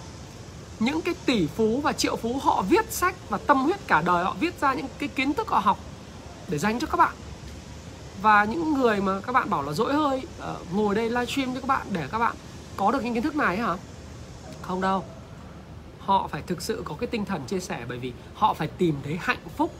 những 0.79 1.01
cái 1.01 1.15
tỷ 1.25 1.47
phú 1.47 1.81
và 1.83 1.93
triệu 1.93 2.15
phú 2.15 2.39
họ 2.43 2.61
viết 2.69 2.91
sách 2.91 3.15
và 3.29 3.37
tâm 3.37 3.63
huyết 3.63 3.87
cả 3.87 4.01
đời 4.05 4.23
họ 4.23 4.35
viết 4.39 4.61
ra 4.61 4.73
những 4.73 4.85
cái 4.99 5.09
kiến 5.09 5.33
thức 5.33 5.47
họ 5.47 5.59
học 5.59 5.79
để 6.47 6.57
dành 6.57 6.79
cho 6.79 6.87
các 6.87 6.97
bạn. 6.97 7.13
Và 8.21 8.45
những 8.45 8.73
người 8.73 9.01
mà 9.01 9.19
các 9.19 9.31
bạn 9.31 9.49
bảo 9.49 9.61
là 9.61 9.73
dỗi 9.73 9.93
hơi 9.93 10.21
uh, 10.39 10.73
ngồi 10.73 10.95
đây 10.95 11.09
livestream 11.09 11.53
cho 11.53 11.61
các 11.61 11.67
bạn 11.67 11.87
để 11.91 12.07
các 12.11 12.19
bạn 12.19 12.35
có 12.77 12.91
được 12.91 13.03
những 13.03 13.13
kiến 13.13 13.23
thức 13.23 13.35
này 13.35 13.57
hả? 13.57 13.77
Không 14.61 14.81
đâu. 14.81 15.03
Họ 15.99 16.27
phải 16.27 16.41
thực 16.47 16.61
sự 16.61 16.81
có 16.85 16.95
cái 16.99 17.07
tinh 17.07 17.25
thần 17.25 17.41
chia 17.47 17.59
sẻ 17.59 17.85
bởi 17.89 17.97
vì 17.97 18.13
họ 18.35 18.53
phải 18.53 18.67
tìm 18.67 18.95
thấy 19.03 19.17
hạnh 19.21 19.47
phúc. 19.57 19.73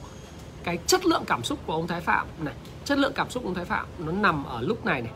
Cái 0.63 0.77
chất 0.87 1.05
lượng 1.05 1.23
cảm 1.27 1.43
xúc 1.43 1.59
của 1.65 1.73
ông 1.73 1.87
Thái 1.87 2.01
Phạm 2.01 2.27
này 2.39 2.53
chất 2.85 2.97
lượng 2.97 3.13
cảm 3.15 3.29
xúc 3.29 3.43
của 3.43 3.49
ông 3.49 3.55
Thái 3.55 3.65
Phạm 3.65 3.85
nó 3.99 4.11
nằm 4.11 4.43
ở 4.43 4.61
lúc 4.61 4.85
này 4.85 5.01
này 5.01 5.11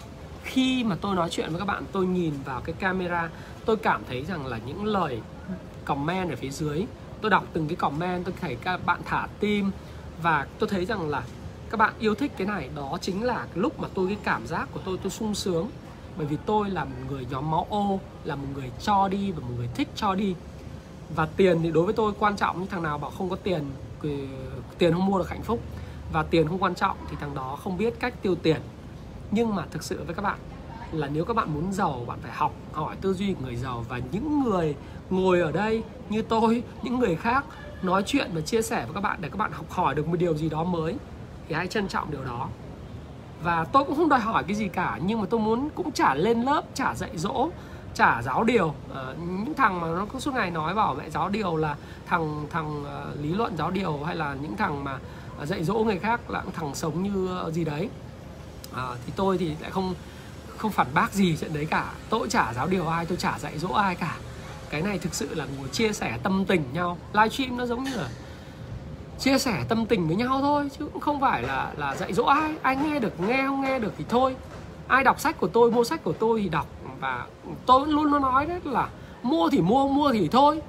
khi 0.50 0.84
mà 0.84 0.96
tôi 1.02 1.16
nói 1.16 1.30
chuyện 1.30 1.50
với 1.50 1.60
các 1.60 1.66
bạn, 1.66 1.84
tôi 1.92 2.06
nhìn 2.08 2.34
vào 2.46 2.62
cái 2.62 2.76
camera, 2.80 3.30
tôi 3.66 3.78
cảm 3.78 4.02
thấy 4.10 4.26
rằng 4.26 4.46
là 4.46 4.60
những 4.66 4.86
lời 4.86 5.20
comment 5.86 6.30
ở 6.30 6.36
phía 6.36 6.50
dưới, 6.50 6.86
tôi 7.22 7.32
đọc 7.32 7.44
từng 7.54 7.68
cái 7.68 7.76
comment, 7.76 8.26
tôi 8.26 8.34
thấy 8.42 8.56
các 8.56 8.86
bạn 8.86 9.00
thả 9.06 9.28
tim 9.40 9.72
và 10.22 10.48
tôi 10.60 10.70
thấy 10.70 10.86
rằng 10.86 11.10
là 11.10 11.24
các 11.70 11.78
bạn 11.78 11.94
yêu 12.00 12.16
thích 12.16 12.32
cái 12.38 12.48
này. 12.48 12.70
Đó 12.76 12.98
chính 13.02 13.24
là 13.24 13.48
lúc 13.56 13.80
mà 13.80 13.88
tôi, 13.94 14.08
cái 14.08 14.18
cảm 14.24 14.48
giác 14.48 14.68
của 14.74 14.80
tôi 14.86 14.98
tôi 15.04 15.12
sung 15.12 15.36
sướng. 15.36 15.70
Bởi 16.18 16.28
vì 16.28 16.38
tôi 16.46 16.70
là 16.70 16.86
một 16.86 16.96
người 17.10 17.28
nhóm 17.30 17.52
máu 17.52 17.68
ô, 17.70 18.00
là 18.24 18.36
một 18.36 18.48
người 18.54 18.72
cho 18.82 19.08
đi 19.08 19.32
và 19.32 19.40
một 19.40 19.54
người 19.58 19.70
thích 19.76 19.88
cho 19.96 20.16
đi. 20.16 20.36
Và 21.16 21.26
tiền 21.26 21.60
thì 21.64 21.72
đối 21.72 21.86
với 21.86 21.94
tôi 21.94 22.14
quan 22.20 22.36
trọng 22.36 22.62
như 22.62 22.68
thằng 22.70 22.84
nào 22.84 22.98
bảo 22.98 23.12
không 23.12 23.30
có 23.30 23.36
tiền 23.36 23.64
tiền 24.78 24.94
không 24.94 25.06
mua 25.06 25.18
được 25.18 25.30
hạnh 25.30 25.44
phúc. 25.44 25.60
Và 26.14 26.24
tiền 26.24 26.48
không 26.48 26.64
quan 26.64 26.76
trọng 26.76 26.98
thì 27.10 27.18
thằng 27.20 27.36
đó 27.36 27.58
không 27.64 27.78
biết 27.78 28.00
cách 28.00 28.14
tiêu 28.22 28.36
tiền 28.36 28.62
nhưng 29.32 29.56
mà 29.56 29.66
thực 29.72 29.84
sự 29.84 30.04
với 30.06 30.16
các 30.16 30.22
bạn 30.22 30.40
là 30.92 31.10
nếu 31.14 31.26
các 31.26 31.36
bạn 31.36 31.54
muốn 31.54 31.74
giàu 31.74 32.04
bạn 32.08 32.20
phải 32.22 32.32
học 32.32 32.54
hỏi 32.74 32.96
tư 33.02 33.14
duy 33.14 33.34
của 33.34 33.46
người 33.46 33.56
giàu 33.56 33.86
và 33.90 34.00
những 34.12 34.44
người 34.44 34.76
ngồi 35.10 35.42
ở 35.42 35.52
đây 35.52 35.84
như 36.10 36.22
tôi 36.22 36.64
những 36.84 37.00
người 37.00 37.16
khác 37.16 37.46
nói 37.82 38.04
chuyện 38.06 38.32
và 38.34 38.42
chia 38.42 38.62
sẻ 38.62 38.86
với 38.86 38.94
các 38.94 39.02
bạn 39.02 39.18
để 39.22 39.30
các 39.30 39.38
bạn 39.38 39.52
học 39.52 39.66
hỏi 39.70 39.96
được 39.96 40.08
một 40.08 40.20
điều 40.20 40.36
gì 40.36 40.50
đó 40.50 40.64
mới 40.64 40.96
thì 41.48 41.56
hãy 41.56 41.68
trân 41.68 41.88
trọng 41.88 42.12
điều 42.12 42.24
đó. 42.24 42.48
Và 43.44 43.66
tôi 43.72 43.84
cũng 43.84 43.96
không 43.96 44.10
đòi 44.10 44.20
hỏi 44.20 44.44
cái 44.48 44.56
gì 44.56 44.68
cả 44.68 45.00
nhưng 45.06 45.20
mà 45.20 45.26
tôi 45.30 45.40
muốn 45.40 45.70
cũng 45.76 45.92
trả 45.92 46.16
lên 46.16 46.42
lớp 46.42 46.62
trả 46.74 46.96
dạy 46.96 47.18
dỗ 47.18 47.50
trả 47.94 48.22
giáo 48.22 48.44
điều. 48.44 48.74
À, 48.96 49.14
những 49.20 49.54
thằng 49.54 49.82
mà 49.82 49.88
nó 49.88 50.06
cứ 50.14 50.20
suốt 50.20 50.34
ngày 50.34 50.52
nói 50.52 50.76
bảo 50.76 50.96
mẹ 50.96 51.10
giáo 51.10 51.30
điều 51.30 51.58
là 51.58 51.76
thằng 52.06 52.46
thằng 52.50 52.84
uh, 52.84 53.24
lý 53.24 53.34
luận 53.34 53.58
giáo 53.58 53.72
điều 53.72 54.04
hay 54.04 54.16
là 54.16 54.36
những 54.42 54.58
thằng 54.58 54.84
mà 54.84 55.00
dạy 55.44 55.64
dỗ 55.64 55.74
người 55.74 56.00
khác 56.00 56.30
là 56.30 56.44
thằng 56.54 56.76
sống 56.76 57.04
như 57.04 57.28
ờ, 57.28 57.52
gì 57.52 57.64
đấy 57.64 57.90
à, 58.76 58.88
thì 59.06 59.14
tôi 59.16 59.38
thì 59.38 59.56
lại 59.62 59.72
không 59.72 59.96
không 60.58 60.72
phản 60.72 60.88
bác 60.94 61.14
gì 61.14 61.38
chuyện 61.38 61.54
đấy 61.54 61.68
cả. 61.70 61.92
Tôi 62.10 62.30
chả 62.30 62.54
giáo 62.54 62.68
điều 62.68 62.88
ai 62.88 63.06
tôi 63.06 63.18
chả 63.18 63.40
dạy 63.40 63.60
dỗ 63.60 63.70
ai 63.70 63.96
cả. 63.96 64.18
Cái 64.70 64.82
này 64.82 65.00
thực 65.00 65.16
sự 65.16 65.36
là 65.36 65.48
ngồi 65.58 65.68
chia 65.68 65.94
sẻ 65.94 66.18
tâm 66.24 66.46
tình 66.46 66.64
nhau. 66.74 66.98
Livestream 67.14 67.58
nó 67.58 67.66
giống 67.66 67.84
như 67.84 67.96
là 67.96 68.10
chia 69.20 69.40
sẻ 69.40 69.64
tâm 69.70 69.86
tình 69.86 70.08
với 70.08 70.16
nhau 70.16 70.40
thôi 70.42 70.70
chứ 70.80 70.90
cũng 70.94 71.02
không 71.02 71.22
phải 71.22 71.42
là 71.44 71.74
là 71.78 71.96
dạy 71.96 72.14
dỗ 72.14 72.24
ai. 72.24 72.56
Ai 72.62 72.76
nghe 72.76 73.00
được 73.00 73.20
nghe 73.20 73.44
không 73.48 73.62
nghe 73.62 73.80
được 73.80 73.94
thì 73.98 74.06
thôi. 74.10 74.36
Ai 74.88 75.04
đọc 75.04 75.20
sách 75.20 75.40
của 75.40 75.48
tôi 75.48 75.72
mua 75.72 75.84
sách 75.84 76.04
của 76.04 76.14
tôi 76.14 76.42
thì 76.42 76.50
đọc. 76.50 76.68
Và 77.00 77.26
tôi 77.66 77.88
luôn 77.88 78.04
luôn 78.04 78.22
nói 78.22 78.46
đấy 78.46 78.60
là 78.64 78.90
mua 79.24 79.50
thì 79.50 79.62
mua 79.62 79.88
mua 79.88 80.12
thì 80.12 80.28
thôi. 80.28 80.62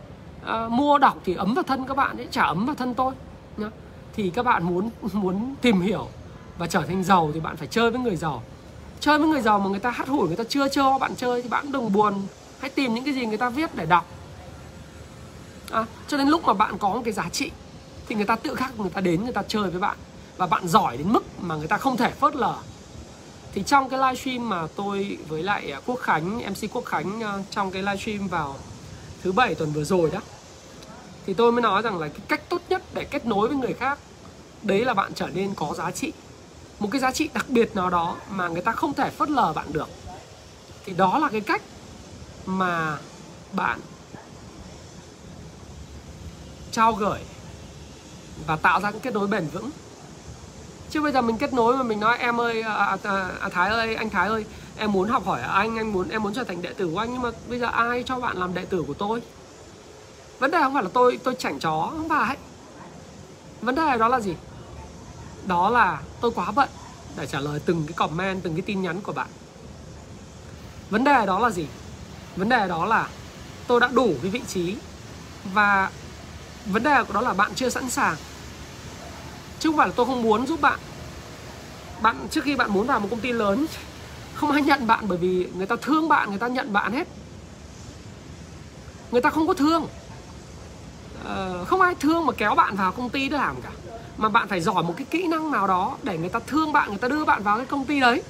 À, 0.47 0.69
mua 0.69 0.99
đọc 0.99 1.19
thì 1.25 1.35
ấm 1.35 1.55
vào 1.55 1.63
thân 1.63 1.85
các 1.89 1.97
bạn 1.97 2.17
ấy 2.17 2.29
chả 2.31 2.43
ấm 2.43 2.67
vào 2.67 2.75
thân 2.75 2.95
tôi 2.95 3.15
nhá. 3.57 3.71
thì 4.13 4.31
các 4.31 4.43
bạn 4.43 4.65
muốn 4.65 4.91
muốn 5.13 5.55
tìm 5.61 5.81
hiểu 5.81 6.09
và 6.61 6.67
trở 6.67 6.83
thành 6.83 7.05
giàu 7.05 7.31
thì 7.35 7.41
bạn 7.41 7.57
phải 7.57 7.69
chơi 7.71 7.91
với 7.91 8.01
người 8.01 8.17
giàu. 8.17 8.43
Chơi 9.01 9.19
với 9.19 9.29
người 9.29 9.41
giàu 9.41 9.59
mà 9.59 9.69
người 9.69 9.79
ta 9.79 9.91
hắt 9.91 10.09
hủi 10.09 10.29
người 10.29 10.37
ta 10.37 10.45
chưa 10.49 10.69
cho 10.69 10.99
bạn 10.99 11.15
chơi 11.17 11.43
thì 11.43 11.49
bạn 11.49 11.73
đừng 11.73 11.93
buồn. 11.93 12.15
Hãy 12.59 12.71
tìm 12.71 12.95
những 12.95 13.05
cái 13.05 13.15
gì 13.15 13.27
người 13.27 13.37
ta 13.37 13.49
viết 13.49 13.75
để 13.75 13.87
đọc. 13.87 14.07
À, 15.71 15.87
cho 16.09 16.17
đến 16.17 16.29
lúc 16.29 16.45
mà 16.45 16.53
bạn 16.53 16.79
có 16.79 16.89
một 16.89 17.01
cái 17.05 17.13
giá 17.13 17.29
trị 17.29 17.51
thì 18.09 18.15
người 18.15 18.25
ta 18.25 18.37
tự 18.37 18.55
khắc 18.55 18.81
người 18.81 18.91
ta 18.91 19.01
đến 19.01 19.25
người 19.25 19.33
ta 19.33 19.43
chơi 19.49 19.71
với 19.71 19.81
bạn. 19.81 19.97
Và 20.37 20.47
bạn 20.47 20.69
giỏi 20.69 20.97
đến 20.97 21.13
mức 21.13 21.25
mà 21.41 21.57
người 21.57 21.69
ta 21.69 21.77
không 21.79 21.97
thể 21.97 22.11
phớt 22.11 22.37
lờ. 22.37 22.55
Thì 23.53 23.63
trong 23.63 23.89
cái 23.89 23.99
livestream 23.99 24.49
mà 24.49 24.67
tôi 24.77 25.19
với 25.29 25.43
lại 25.43 25.73
à, 25.73 25.81
Quốc 25.87 26.01
Khánh 26.01 26.39
MC 26.39 26.73
Quốc 26.73 26.85
Khánh 26.85 27.23
à, 27.23 27.35
trong 27.51 27.71
cái 27.71 27.83
livestream 27.83 28.29
vào 28.29 28.57
thứ 29.23 29.33
bảy 29.33 29.55
tuần 29.55 29.73
vừa 29.73 29.85
rồi 29.85 30.11
đó 30.11 30.21
thì 31.27 31.35
tôi 31.35 31.53
mới 31.53 31.63
nói 31.63 31.83
rằng 31.83 31.99
là 31.99 32.09
cái 32.09 32.21
cách 32.29 32.49
tốt 32.49 32.63
nhất 32.69 32.83
để 32.95 33.05
kết 33.05 33.27
nối 33.27 33.49
với 33.49 33.57
người 33.57 33.73
khác 33.73 33.99
đấy 34.63 34.85
là 34.85 34.95
bạn 34.95 35.13
trở 35.15 35.29
nên 35.35 35.55
có 35.55 35.75
giá 35.75 35.91
trị 35.91 36.13
một 36.81 36.89
cái 36.93 37.01
giá 37.01 37.13
trị 37.13 37.31
đặc 37.35 37.47
biệt 37.49 37.77
nào 37.77 37.91
đó 37.91 38.17
mà 38.31 38.49
người 38.49 38.63
ta 38.63 38.73
không 38.73 38.95
thể 38.95 39.11
phớt 39.11 39.31
lờ 39.31 39.53
bạn 39.53 39.73
được. 39.73 39.89
Thì 40.85 40.93
đó 40.93 41.19
là 41.19 41.29
cái 41.29 41.41
cách 41.41 41.63
mà 42.47 42.99
bạn 43.53 43.81
trao 46.73 46.93
gửi 46.93 47.19
và 48.47 48.57
tạo 48.57 48.81
ra 48.81 48.91
những 48.91 49.01
kết 49.01 49.15
nối 49.15 49.27
bền 49.27 49.47
vững. 49.53 49.71
Chứ 50.91 51.01
bây 51.01 51.13
giờ 51.13 51.21
mình 51.21 51.39
kết 51.39 51.53
nối 51.53 51.77
mà 51.77 51.83
mình 51.83 52.01
nói 52.01 52.19
em 52.19 52.41
ơi 52.41 52.63
à, 52.63 52.73
à, 52.75 52.97
à, 53.03 53.31
à 53.41 53.49
Thái 53.49 53.71
ơi 53.71 53.95
anh 53.95 54.11
Thái 54.11 54.29
ơi 54.29 54.45
em 54.77 54.93
muốn 54.93 55.09
học 55.09 55.27
hỏi 55.27 55.41
anh 55.41 55.77
anh 55.77 55.93
muốn 55.93 56.09
em 56.09 56.23
muốn 56.23 56.35
trở 56.35 56.45
thành 56.45 56.63
đệ 56.63 56.73
tử 56.73 56.91
của 56.93 56.99
anh 56.99 57.13
nhưng 57.13 57.23
mà 57.23 57.31
bây 57.49 57.59
giờ 57.59 57.67
ai 57.67 58.03
cho 58.07 58.17
bạn 58.21 58.37
làm 58.37 58.55
đệ 58.55 58.65
tử 58.65 58.85
của 58.87 58.95
tôi? 58.95 59.23
Vấn 60.39 60.51
đề 60.51 60.59
không 60.61 60.75
phải 60.75 60.83
là 60.83 60.91
tôi 60.93 61.19
tôi 61.25 61.35
chảnh 61.35 61.59
chó 61.59 61.91
không 61.97 62.09
phải. 62.09 62.37
Vấn 63.61 63.75
đề 63.75 63.97
đó 63.99 64.09
là 64.09 64.21
gì? 64.21 64.35
Đó 65.51 65.71
là 65.71 66.01
tôi 66.21 66.31
quá 66.35 66.51
bận 66.51 66.69
để 67.17 67.27
trả 67.27 67.41
lời 67.41 67.61
từng 67.67 67.87
cái 67.87 67.93
comment 67.93 68.43
từng 68.43 68.55
cái 68.55 68.63
tin 68.63 68.83
nhắn 68.83 69.01
của 69.01 69.13
bạn. 69.13 69.27
Vấn 70.91 71.05
đề 71.05 71.27
đó 71.27 71.39
là 71.39 71.51
gì? 71.51 71.67
Vấn 72.37 72.49
đề 72.49 72.69
đó 72.69 72.85
là 72.85 73.09
tôi 73.67 73.81
đã 73.81 73.89
đủ 73.93 74.15
cái 74.23 74.31
vị 74.31 74.41
trí 74.49 74.77
và 75.45 75.91
vấn 76.67 76.83
đề 76.83 77.05
của 77.05 77.13
đó 77.13 77.21
là 77.21 77.33
bạn 77.33 77.51
chưa 77.55 77.69
sẵn 77.69 77.91
sàng. 77.91 78.17
Chứ 79.59 79.69
không 79.69 79.77
phải 79.77 79.89
là 79.89 79.95
tôi 79.97 80.07
không 80.07 80.23
muốn 80.23 80.47
giúp 80.47 80.61
bạn. 80.61 80.79
Bạn 82.03 82.17
trước 82.31 82.45
khi 82.45 82.57
bạn 82.57 82.71
muốn 82.71 82.87
vào 82.87 83.01
một 83.01 83.09
công 83.11 83.21
ty 83.21 83.33
lớn 83.33 83.67
không 84.35 84.51
ai 84.51 84.63
nhận 84.63 84.87
bạn 84.87 85.05
bởi 85.09 85.19
vì 85.19 85.49
người 85.57 85.67
ta 85.67 85.77
thương 85.83 86.09
bạn 86.09 86.31
người 86.31 86.39
ta 86.39 86.49
nhận 86.49 86.73
bạn 86.73 86.93
hết. 86.93 87.09
Người 89.11 89.21
ta 89.21 89.31
không 89.31 89.47
có 89.47 89.55
thương. 89.55 89.87
Ờ, 91.25 91.65
không 91.65 91.81
ai 91.81 91.95
thương 91.95 92.27
mà 92.27 92.33
kéo 92.33 92.55
bạn 92.55 92.77
vào 92.77 92.93
công 92.93 93.11
ty 93.11 93.29
để 93.29 93.37
làm 93.37 93.63
cả 93.63 93.71
mà 94.21 94.29
bạn 94.29 94.49
phải 94.49 94.61
giỏi 94.61 94.83
một 94.83 94.95
cái 94.97 95.07
kỹ 95.11 95.27
năng 95.27 95.51
nào 95.51 95.67
đó 95.67 95.97
để 96.03 96.19
người 96.19 96.29
ta 96.29 96.41
thương 96.47 96.73
bạn 96.73 96.89
người 96.89 96.99
ta 96.99 97.09
đưa 97.09 97.25
bạn 97.25 97.43
vào 97.43 97.57
cái 97.57 97.67
công 97.67 97.85
ty 97.85 98.01
đấy. 98.01 98.23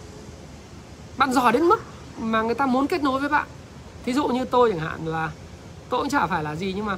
Bạn 1.16 1.32
giỏi 1.32 1.52
đến 1.52 1.62
mức 1.62 1.80
mà 2.18 2.42
người 2.42 2.54
ta 2.54 2.66
muốn 2.66 2.86
kết 2.86 3.02
nối 3.02 3.20
với 3.20 3.28
bạn. 3.28 3.46
Thí 4.04 4.12
dụ 4.12 4.28
như 4.28 4.44
tôi 4.44 4.70
chẳng 4.70 4.80
hạn 4.80 5.06
là 5.06 5.30
tôi 5.88 6.00
cũng 6.00 6.08
chả 6.08 6.26
phải 6.26 6.42
là 6.42 6.56
gì 6.56 6.72
nhưng 6.76 6.86
mà 6.86 6.96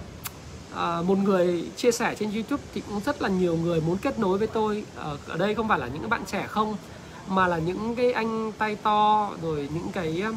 à, 0.77 1.03
một 1.07 1.19
người 1.19 1.65
chia 1.77 1.93
sẻ 1.93 2.15
trên 2.19 2.33
youtube 2.33 2.63
thì 2.75 2.83
cũng 2.89 3.01
rất 3.07 3.23
là 3.23 3.29
nhiều 3.29 3.57
người 3.57 3.81
muốn 3.81 3.97
kết 3.97 4.19
nối 4.19 4.39
với 4.39 4.47
tôi. 4.47 4.85
Ở, 4.97 5.19
ở 5.29 5.37
đây 5.37 5.55
không 5.55 5.69
phải 5.69 5.79
là 5.79 5.87
những 5.87 6.11
bạn 6.11 6.23
trẻ 6.27 6.47
không 6.49 6.77
mà 7.29 7.49
là 7.49 7.59
những 7.59 7.97
cái 7.97 8.13
anh 8.13 8.53
tay 8.59 8.77
to 8.77 9.31
rồi 9.43 9.69
những 9.75 9.89
cái 9.93 10.23
ờ, 10.25 10.33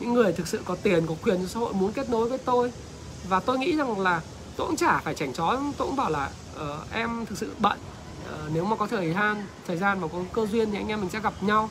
những 0.00 0.12
người 0.14 0.32
thực 0.32 0.46
sự 0.46 0.60
có 0.64 0.76
tiền 0.82 1.06
có 1.06 1.14
quyền 1.22 1.36
trong 1.36 1.48
xã 1.48 1.60
hội 1.60 1.72
muốn 1.72 1.92
kết 1.92 2.10
nối 2.10 2.28
với 2.28 2.38
tôi. 2.38 2.72
Và 3.28 3.40
tôi 3.40 3.58
nghĩ 3.58 3.76
rằng 3.76 4.00
là 4.00 4.20
tôi 4.56 4.66
cũng 4.66 4.76
chả 4.76 4.98
phải 4.98 5.14
chảnh 5.14 5.32
chó 5.32 5.60
tôi 5.76 5.86
cũng 5.86 5.96
bảo 5.96 6.10
là 6.10 6.30
uh, 6.56 6.92
em 6.92 7.26
thực 7.26 7.38
sự 7.38 7.50
bận. 7.58 7.78
Uh, 8.28 8.50
nếu 8.54 8.64
mà 8.64 8.76
có 8.76 8.86
thời 8.86 9.12
gian 9.14 9.46
thời 9.66 9.76
gian 9.76 10.00
mà 10.00 10.08
có 10.08 10.18
cơ 10.32 10.46
duyên 10.46 10.70
thì 10.70 10.78
anh 10.78 10.88
em 10.88 11.00
mình 11.00 11.10
sẽ 11.10 11.20
gặp 11.20 11.42
nhau. 11.42 11.70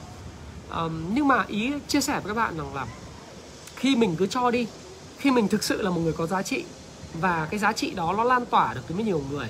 Um, 0.75 1.13
nhưng 1.13 1.27
mà 1.27 1.45
ý 1.47 1.73
chia 1.87 2.01
sẻ 2.01 2.13
với 2.13 2.27
các 2.27 2.33
bạn 2.33 2.57
rằng 2.57 2.75
là 2.75 2.87
khi 3.75 3.95
mình 3.95 4.15
cứ 4.15 4.27
cho 4.27 4.51
đi 4.51 4.67
khi 5.17 5.31
mình 5.31 5.47
thực 5.47 5.63
sự 5.63 5.81
là 5.81 5.89
một 5.89 6.01
người 6.01 6.13
có 6.13 6.27
giá 6.27 6.41
trị 6.41 6.65
và 7.13 7.47
cái 7.51 7.59
giá 7.59 7.73
trị 7.73 7.91
đó 7.91 8.13
nó 8.17 8.23
lan 8.23 8.45
tỏa 8.45 8.73
được 8.73 8.81
tới 8.87 8.95
với 8.95 9.05
nhiều 9.05 9.21
người. 9.31 9.47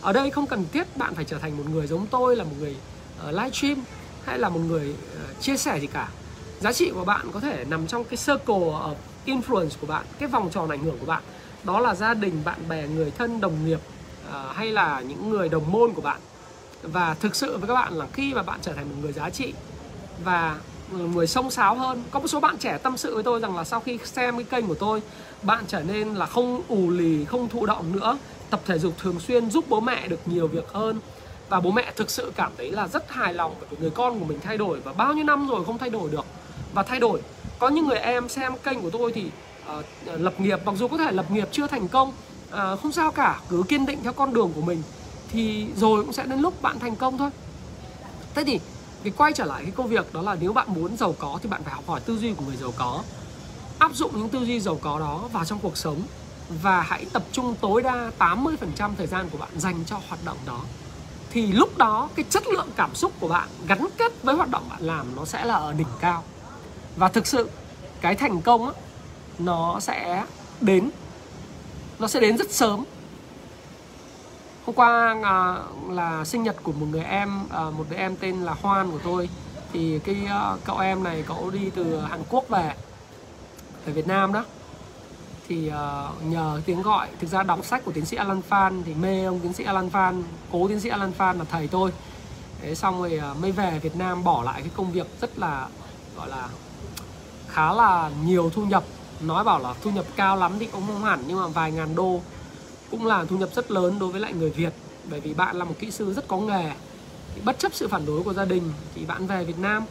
Ở 0.00 0.12
đây 0.12 0.30
không 0.30 0.46
cần 0.46 0.64
thiết 0.72 0.96
bạn 0.96 1.14
phải 1.14 1.24
trở 1.24 1.38
thành 1.38 1.56
một 1.56 1.64
người 1.70 1.86
giống 1.86 2.06
tôi 2.06 2.36
là 2.36 2.44
một 2.44 2.54
người 2.58 2.76
ờ, 3.18 3.28
uh, 3.28 3.34
livestream 3.34 3.84
hay 4.24 4.38
là 4.38 4.48
một 4.48 4.60
người 4.60 4.90
uh, 4.90 5.40
chia 5.40 5.56
sẻ 5.56 5.80
gì 5.80 5.86
cả. 5.86 6.08
Giá 6.60 6.72
trị 6.72 6.90
của 6.94 7.04
bạn 7.04 7.26
có 7.32 7.40
thể 7.40 7.64
nằm 7.64 7.86
trong 7.86 8.04
cái 8.04 8.16
circle 8.16 8.54
of 8.54 8.94
influence 9.26 9.70
của 9.80 9.86
bạn 9.86 10.04
cái 10.18 10.28
vòng 10.28 10.50
tròn 10.50 10.68
ảnh 10.68 10.84
hưởng 10.84 10.98
của 10.98 11.06
bạn 11.06 11.22
đó 11.64 11.80
là 11.80 11.94
gia 11.94 12.14
đình 12.14 12.42
bạn 12.44 12.68
bè 12.68 12.88
người 12.88 13.10
thân 13.10 13.40
đồng 13.40 13.66
nghiệp 13.66 13.80
uh, 14.28 14.56
hay 14.56 14.72
là 14.72 15.00
những 15.00 15.30
người 15.30 15.48
đồng 15.48 15.72
môn 15.72 15.92
của 15.92 16.02
bạn. 16.02 16.20
Và 16.82 17.14
thực 17.14 17.36
sự 17.36 17.58
với 17.58 17.68
các 17.68 17.74
bạn 17.74 17.92
là 17.92 18.06
khi 18.12 18.34
mà 18.34 18.42
bạn 18.42 18.58
trở 18.62 18.72
thành 18.72 18.88
một 18.88 18.96
người 19.02 19.12
giá 19.12 19.30
trị 19.30 19.54
và 20.24 20.56
ừ, 20.92 20.98
người 20.98 21.26
sông 21.26 21.50
sáo 21.50 21.74
hơn 21.74 22.02
có 22.10 22.20
một 22.20 22.28
số 22.28 22.40
bạn 22.40 22.58
trẻ 22.58 22.78
tâm 22.78 22.96
sự 22.96 23.14
với 23.14 23.22
tôi 23.22 23.40
rằng 23.40 23.56
là 23.56 23.64
sau 23.64 23.80
khi 23.80 23.98
xem 24.04 24.36
cái 24.36 24.44
kênh 24.44 24.66
của 24.66 24.74
tôi 24.74 25.02
bạn 25.42 25.64
trở 25.68 25.80
nên 25.82 26.14
là 26.14 26.26
không 26.26 26.62
ù 26.68 26.90
lì 26.90 27.24
không 27.24 27.48
thụ 27.48 27.66
động 27.66 27.92
nữa. 27.96 28.18
Tập 28.50 28.60
thể 28.66 28.78
dục 28.78 28.92
thường 28.98 29.20
xuyên 29.20 29.50
giúp 29.50 29.64
bố 29.68 29.80
mẹ 29.80 30.08
được 30.08 30.20
nhiều 30.26 30.46
việc 30.46 30.68
hơn. 30.72 31.00
Và 31.48 31.60
bố 31.60 31.70
mẹ 31.70 31.92
thực 31.96 32.10
sự 32.10 32.32
cảm 32.36 32.52
thấy 32.56 32.70
là 32.70 32.88
rất 32.88 33.10
hài 33.10 33.34
lòng 33.34 33.54
về 33.60 33.76
người 33.80 33.90
con 33.90 34.18
của 34.18 34.24
mình 34.24 34.40
thay 34.40 34.58
đổi 34.58 34.80
và 34.80 34.92
bao 34.92 35.12
nhiêu 35.12 35.24
năm 35.24 35.48
rồi 35.48 35.64
không 35.64 35.78
thay 35.78 35.90
đổi 35.90 36.10
được. 36.10 36.26
Và 36.74 36.82
thay 36.82 37.00
đổi. 37.00 37.20
Có 37.58 37.68
những 37.68 37.86
người 37.86 37.98
em 37.98 38.28
xem 38.28 38.52
kênh 38.64 38.80
của 38.80 38.90
tôi 38.90 39.12
thì 39.12 39.30
uh, 39.78 39.84
lập 40.20 40.40
nghiệp 40.40 40.60
mặc 40.64 40.74
dù 40.78 40.88
có 40.88 40.96
thể 40.96 41.12
lập 41.12 41.30
nghiệp 41.30 41.48
chưa 41.52 41.66
thành 41.66 41.88
công 41.88 42.08
uh, 42.48 42.80
không 42.82 42.92
sao 42.92 43.12
cả 43.12 43.40
cứ 43.48 43.62
kiên 43.68 43.86
định 43.86 43.98
theo 44.02 44.12
con 44.12 44.34
đường 44.34 44.52
của 44.54 44.62
mình 44.62 44.82
thì 45.34 45.66
rồi 45.76 46.04
cũng 46.04 46.12
sẽ 46.12 46.26
đến 46.26 46.38
lúc 46.38 46.62
bạn 46.62 46.78
thành 46.78 46.96
công 46.96 47.18
thôi. 47.18 47.30
Thế 48.34 48.44
thì 48.44 48.60
cái 49.04 49.12
quay 49.16 49.32
trở 49.32 49.44
lại 49.44 49.62
cái 49.62 49.70
công 49.70 49.88
việc 49.88 50.12
đó 50.12 50.22
là 50.22 50.36
nếu 50.40 50.52
bạn 50.52 50.74
muốn 50.74 50.96
giàu 50.96 51.14
có 51.18 51.38
thì 51.42 51.48
bạn 51.48 51.62
phải 51.64 51.74
học 51.74 51.84
hỏi 51.86 52.00
tư 52.00 52.18
duy 52.18 52.34
của 52.34 52.44
người 52.44 52.56
giàu 52.56 52.72
có. 52.76 53.02
Áp 53.78 53.94
dụng 53.94 54.10
những 54.18 54.28
tư 54.28 54.44
duy 54.44 54.60
giàu 54.60 54.78
có 54.82 54.98
đó 54.98 55.28
vào 55.32 55.44
trong 55.44 55.58
cuộc 55.62 55.76
sống 55.76 56.02
và 56.62 56.80
hãy 56.80 57.06
tập 57.12 57.22
trung 57.32 57.54
tối 57.60 57.82
đa 57.82 58.10
80% 58.18 58.90
thời 58.98 59.06
gian 59.06 59.28
của 59.28 59.38
bạn 59.38 59.50
dành 59.56 59.84
cho 59.86 60.00
hoạt 60.08 60.24
động 60.24 60.38
đó. 60.46 60.60
Thì 61.30 61.52
lúc 61.52 61.78
đó 61.78 62.08
cái 62.14 62.24
chất 62.30 62.46
lượng 62.46 62.68
cảm 62.76 62.94
xúc 62.94 63.12
của 63.20 63.28
bạn 63.28 63.48
gắn 63.66 63.86
kết 63.98 64.12
với 64.22 64.34
hoạt 64.34 64.50
động 64.50 64.64
bạn 64.70 64.82
làm 64.82 65.06
nó 65.16 65.24
sẽ 65.24 65.44
là 65.44 65.54
ở 65.54 65.72
đỉnh 65.72 65.86
cao. 66.00 66.22
Và 66.96 67.08
thực 67.08 67.26
sự 67.26 67.50
cái 68.00 68.14
thành 68.14 68.42
công 68.42 68.66
á, 68.66 68.72
nó 69.38 69.80
sẽ 69.80 70.24
đến. 70.60 70.90
Nó 71.98 72.08
sẽ 72.08 72.20
đến 72.20 72.36
rất 72.36 72.50
sớm. 72.50 72.84
Hôm 74.66 74.74
qua 74.74 75.16
à, 75.24 75.56
là 75.88 76.24
sinh 76.24 76.42
nhật 76.42 76.56
của 76.62 76.72
một 76.72 76.86
người 76.90 77.04
em 77.04 77.48
à, 77.50 77.60
một 77.60 77.84
đứa 77.90 77.96
em 77.96 78.16
tên 78.16 78.42
là 78.42 78.54
Hoan 78.62 78.90
của 78.90 79.00
tôi. 79.04 79.28
Thì 79.72 79.98
cái 79.98 80.16
à, 80.28 80.56
cậu 80.64 80.78
em 80.78 81.04
này 81.04 81.24
cậu 81.28 81.50
đi 81.50 81.70
từ 81.70 82.00
Hàn 82.00 82.22
Quốc 82.30 82.48
về 82.48 82.74
về 83.84 83.92
Việt 83.92 84.06
Nam 84.06 84.32
đó. 84.32 84.44
Thì 85.48 85.68
uh, 85.68 86.22
nhờ 86.26 86.60
tiếng 86.66 86.82
gọi 86.82 87.08
thực 87.20 87.30
ra 87.30 87.42
đọc 87.42 87.64
sách 87.64 87.84
của 87.84 87.92
tiến 87.92 88.04
sĩ 88.04 88.16
Alan 88.16 88.42
Phan 88.42 88.82
thì 88.86 88.94
mê 88.94 89.24
ông 89.24 89.40
tiến 89.40 89.52
sĩ 89.52 89.64
Alan 89.64 89.90
Phan 89.90 90.22
cố 90.52 90.68
tiến 90.68 90.80
sĩ 90.80 90.88
Alan 90.88 91.12
Phan 91.12 91.38
là 91.38 91.44
thầy 91.50 91.68
tôi. 91.68 91.92
Thế 92.60 92.74
xong 92.74 93.02
rồi 93.02 93.20
uh, 93.30 93.38
mới 93.38 93.52
về 93.52 93.78
Việt 93.82 93.96
Nam 93.96 94.24
bỏ 94.24 94.42
lại 94.42 94.60
cái 94.60 94.70
công 94.76 94.92
việc 94.92 95.06
rất 95.20 95.38
là 95.38 95.68
gọi 96.16 96.28
là 96.28 96.48
khá 97.48 97.72
là 97.72 98.10
nhiều 98.24 98.50
thu 98.54 98.64
nhập 98.64 98.84
nói 99.26 99.44
bảo 99.44 99.58
là 99.58 99.74
thu 99.82 99.90
nhập 99.90 100.04
cao 100.16 100.36
lắm 100.36 100.52
thì 100.58 100.66
cũng 100.66 100.86
không 100.86 101.04
hẳn 101.04 101.24
nhưng 101.26 101.40
mà 101.40 101.46
vài 101.46 101.72
ngàn 101.72 101.94
đô 101.94 102.20
cũng 102.90 103.06
là 103.06 103.24
thu 103.24 103.36
nhập 103.36 103.48
rất 103.54 103.70
lớn 103.70 103.98
đối 103.98 104.12
với 104.12 104.20
lại 104.20 104.32
người 104.32 104.50
Việt. 104.50 104.72
Bởi 105.10 105.20
vì 105.20 105.34
bạn 105.34 105.56
là 105.56 105.64
một 105.64 105.74
kỹ 105.78 105.90
sư 105.90 106.12
rất 106.12 106.28
có 106.28 106.36
nghề 106.36 106.72
thì 107.34 107.40
bất 107.44 107.58
chấp 107.58 107.74
sự 107.74 107.88
phản 107.88 108.06
đối 108.06 108.22
của 108.22 108.32
gia 108.32 108.44
đình 108.44 108.72
thì 108.94 109.04
bạn 109.04 109.26
về 109.26 109.44
Việt 109.44 109.58
Nam 109.58 109.84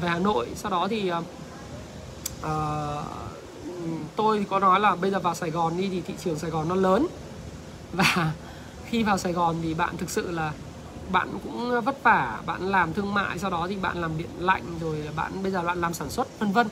về 0.00 0.08
Hà 0.08 0.18
Nội. 0.18 0.46
Sau 0.56 0.70
đó 0.70 0.88
thì 0.90 1.12
uh, 1.12 2.44
tôi 4.16 4.46
có 4.50 4.58
nói 4.58 4.80
là 4.80 4.96
bây 4.96 5.10
giờ 5.10 5.18
vào 5.18 5.34
Sài 5.34 5.50
Gòn 5.50 5.76
đi 5.76 5.88
thì 5.88 6.00
thị 6.00 6.14
trường 6.24 6.38
Sài 6.38 6.50
Gòn 6.50 6.68
nó 6.68 6.74
lớn. 6.74 7.06
Và 7.92 8.32
khi 8.86 9.02
vào 9.02 9.18
Sài 9.18 9.32
Gòn 9.32 9.56
thì 9.62 9.74
bạn 9.74 9.96
thực 9.96 10.10
sự 10.10 10.30
là 10.30 10.52
bạn 11.12 11.38
cũng 11.42 11.80
vất 11.84 12.02
vả 12.02 12.40
bạn 12.46 12.70
làm 12.70 12.92
thương 12.92 13.14
mại 13.14 13.38
sau 13.38 13.50
đó 13.50 13.66
thì 13.68 13.76
bạn 13.76 14.00
làm 14.00 14.18
điện 14.18 14.30
lạnh 14.38 14.64
rồi 14.80 15.08
bạn 15.16 15.42
bây 15.42 15.52
giờ 15.52 15.62
bạn 15.62 15.80
làm 15.80 15.94
sản 15.94 16.10
xuất 16.10 16.38
vân 16.38 16.52
vân. 16.52 16.68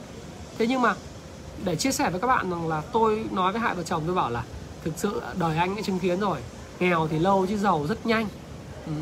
Thế 0.58 0.66
nhưng 0.66 0.82
mà 0.82 0.94
để 1.64 1.76
chia 1.76 1.92
sẻ 1.92 2.10
với 2.10 2.20
các 2.20 2.26
bạn 2.26 2.50
rằng 2.50 2.68
là 2.68 2.82
tôi 2.92 3.24
nói 3.30 3.52
với 3.52 3.60
hai 3.60 3.74
vợ 3.74 3.82
chồng 3.82 4.02
tôi 4.06 4.14
bảo 4.14 4.30
là 4.30 4.44
thực 4.84 4.94
sự 4.96 5.22
đời 5.38 5.56
anh 5.56 5.76
đã 5.76 5.82
chứng 5.82 5.98
kiến 5.98 6.20
rồi. 6.20 6.38
Nghèo 6.80 7.08
thì 7.10 7.18
lâu 7.18 7.46
chứ 7.46 7.56
giàu 7.58 7.86
rất 7.88 8.06
nhanh. 8.06 8.28
Ừ. 8.86 8.92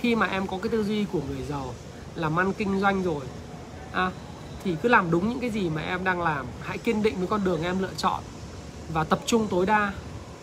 khi 0.00 0.14
mà 0.14 0.26
em 0.26 0.46
có 0.46 0.58
cái 0.62 0.70
tư 0.70 0.84
duy 0.84 1.04
của 1.12 1.20
người 1.28 1.42
giàu 1.48 1.74
làm 2.14 2.38
ăn 2.38 2.52
kinh 2.52 2.80
doanh 2.80 3.02
rồi 3.02 3.24
à, 3.92 4.10
thì 4.64 4.76
cứ 4.82 4.88
làm 4.88 5.10
đúng 5.10 5.28
những 5.28 5.40
cái 5.40 5.50
gì 5.50 5.70
mà 5.70 5.82
em 5.82 6.04
đang 6.04 6.22
làm 6.22 6.46
hãy 6.60 6.78
kiên 6.78 7.02
định 7.02 7.18
với 7.18 7.26
con 7.26 7.44
đường 7.44 7.62
em 7.62 7.78
lựa 7.78 7.94
chọn 7.96 8.22
và 8.92 9.04
tập 9.04 9.20
trung 9.26 9.46
tối 9.50 9.66
đa 9.66 9.92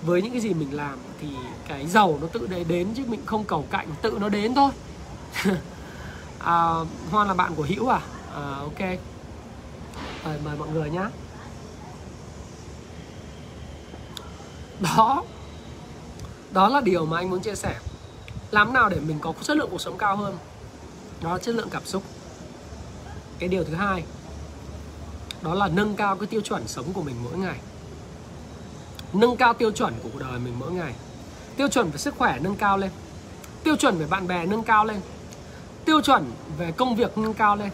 với 0.02 0.22
những 0.22 0.32
cái 0.32 0.42
gì 0.42 0.54
mình 0.54 0.76
làm 0.76 1.00
thì 1.22 1.28
cái 1.68 1.88
giàu 1.88 2.18
nó 2.22 2.28
tự 2.28 2.48
đến 2.68 2.88
chứ 2.96 3.04
mình 3.08 3.26
không 3.26 3.44
cầu 3.44 3.66
cạnh 3.70 3.88
tự 4.02 4.18
nó 4.22 4.30
đến 4.30 4.56
thôi. 4.56 4.72
À, 6.40 6.74
Hoan 7.12 7.28
là 7.28 7.34
bạn 7.34 7.56
của 7.56 7.66
Hữu 7.70 7.88
à? 7.88 8.02
à 8.36 8.42
ok. 8.60 8.80
Mời 10.26 10.40
mời 10.46 10.58
mọi 10.58 10.68
người 10.70 10.90
nhé 10.90 11.06
đó. 14.80 15.24
Đó 16.52 16.68
là 16.68 16.82
điều 16.82 17.06
mà 17.06 17.18
anh 17.18 17.30
muốn 17.30 17.40
chia 17.40 17.56
sẻ. 17.56 17.76
Làm 18.52 18.74
nào 18.74 18.90
để 18.90 19.00
mình 19.00 19.20
có 19.20 19.34
chất 19.42 19.58
lượng 19.58 19.70
cuộc 19.72 19.82
sống 19.82 19.98
cao 19.98 20.16
hơn? 20.16 20.38
Đó 21.22 21.34
là 21.34 21.40
chất 21.40 21.56
lượng 21.56 21.70
cảm 21.70 21.86
xúc. 21.86 22.04
Cái 23.40 23.50
điều 23.50 23.64
thứ 23.64 23.74
hai, 23.76 24.04
đó 25.42 25.54
là 25.54 25.68
nâng 25.68 25.96
cao 25.96 26.16
cái 26.16 26.28
tiêu 26.28 26.42
chuẩn 26.42 26.68
sống 26.68 26.94
của 26.94 27.02
mình 27.02 27.16
mỗi 27.24 27.38
ngày. 27.38 27.60
Nâng 29.14 29.38
cao 29.38 29.54
tiêu 29.54 29.72
chuẩn 29.72 29.94
của 30.04 30.10
cuộc 30.14 30.20
đời 30.20 30.40
mình 30.40 30.54
mỗi 30.60 30.72
ngày. 30.72 30.94
Tiêu 31.56 31.68
chuẩn 31.68 31.90
về 31.90 31.98
sức 31.98 32.16
khỏe 32.18 32.38
nâng 32.42 32.56
cao 32.56 32.78
lên. 32.78 32.92
Tiêu 33.64 33.76
chuẩn 33.76 33.98
về 33.98 34.06
bạn 34.06 34.28
bè 34.28 34.46
nâng 34.46 34.64
cao 34.64 34.86
lên. 34.86 35.02
Tiêu 35.86 36.02
chuẩn 36.02 36.32
về 36.58 36.72
công 36.72 36.96
việc 36.96 37.18
nâng 37.18 37.34
cao 37.34 37.56
lên. 37.56 37.70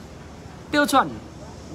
Tiêu 0.72 0.86
chuẩn 0.86 1.10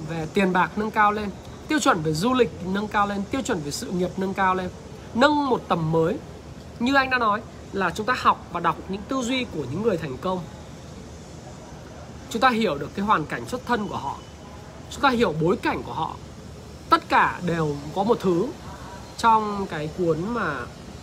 về 0.09 0.27
tiền 0.33 0.53
bạc 0.53 0.71
nâng 0.75 0.91
cao 0.91 1.11
lên. 1.11 1.29
Tiêu 1.67 1.79
chuẩn 1.79 2.01
về 2.01 2.13
du 2.13 2.33
lịch 2.33 2.51
nâng 2.65 2.87
cao 2.87 3.07
lên. 3.07 3.21
Tiêu 3.31 3.41
chuẩn 3.41 3.59
về 3.61 3.71
sự 3.71 3.91
nghiệp 3.91 4.09
nâng 4.17 4.33
cao 4.33 4.55
lên 4.55 4.69
nâng 5.13 5.49
một 5.49 5.61
tầm 5.67 5.91
mới. 5.91 6.17
Như 6.79 6.95
anh 6.95 7.09
đã 7.09 7.17
nói, 7.17 7.41
là 7.73 7.89
chúng 7.89 8.05
ta 8.05 8.13
học 8.17 8.47
và 8.51 8.59
đọc 8.59 8.77
những 8.89 9.01
tư 9.01 9.21
duy 9.21 9.45
của 9.55 9.65
những 9.71 9.81
người 9.81 9.97
thành 9.97 10.17
công. 10.17 10.39
Chúng 12.29 12.41
ta 12.41 12.49
hiểu 12.49 12.77
được 12.77 12.89
cái 12.95 13.05
hoàn 13.05 13.25
cảnh 13.25 13.45
xuất 13.45 13.65
thân 13.65 13.87
của 13.87 13.97
họ. 13.97 14.15
Chúng 14.91 15.01
ta 15.01 15.09
hiểu 15.09 15.35
bối 15.41 15.57
cảnh 15.57 15.83
của 15.83 15.93
họ. 15.93 16.15
Tất 16.89 17.09
cả 17.09 17.39
đều 17.45 17.75
có 17.95 18.03
một 18.03 18.17
thứ 18.21 18.47
trong 19.17 19.65
cái 19.69 19.89
cuốn 19.97 20.17
mà 20.33 20.55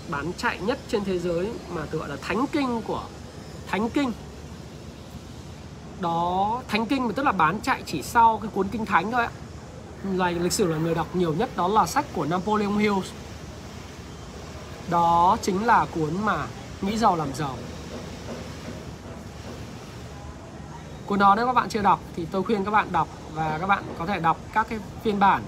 bán 0.09 0.33
chạy 0.39 0.59
nhất 0.59 0.79
trên 0.89 1.05
thế 1.05 1.19
giới 1.19 1.53
mà 1.71 1.83
tựa 1.91 1.99
gọi 1.99 2.09
là 2.09 2.17
thánh 2.23 2.47
kinh 2.53 2.83
của 2.83 3.03
thánh 3.67 3.91
kinh. 3.91 4.13
Đó, 6.01 6.63
thánh 6.69 6.87
kinh 6.87 7.07
mà 7.07 7.13
tức 7.13 7.23
là 7.23 7.33
bán 7.33 7.61
chạy 7.61 7.83
chỉ 7.87 8.03
sau 8.03 8.39
cái 8.39 8.51
cuốn 8.55 8.69
kinh 8.69 8.87
thánh 8.87 9.11
thôi 9.11 9.23
ạ. 9.23 9.31
Là 10.13 10.31
lịch 10.31 10.53
sử 10.53 10.67
là 10.67 10.79
người 10.79 10.95
đọc 10.95 11.07
nhiều 11.15 11.35
nhất 11.35 11.57
đó 11.57 11.69
là 11.69 11.87
sách 11.87 12.07
của 12.15 12.25
Napoleon 12.25 12.77
Hill 12.77 12.95
đó 14.91 15.37
chính 15.43 15.67
là 15.67 15.87
cuốn 15.95 16.11
mà 16.25 16.47
nghĩ 16.83 16.99
giàu 16.99 17.17
làm 17.17 17.29
giàu. 17.35 17.57
Cuốn 21.07 21.19
đó 21.19 21.35
nếu 21.35 21.47
các 21.47 21.53
bạn 21.53 21.69
chưa 21.69 21.83
đọc 21.83 22.01
thì 22.17 22.27
tôi 22.31 22.43
khuyên 22.43 22.65
các 22.65 22.71
bạn 22.71 22.89
đọc 22.93 23.09
và 23.35 23.59
các 23.61 23.67
bạn 23.67 23.85
có 23.99 24.07
thể 24.07 24.21
đọc 24.21 24.41
các 24.53 24.67
cái 24.71 24.79
phiên 25.03 25.19
bản 25.19 25.43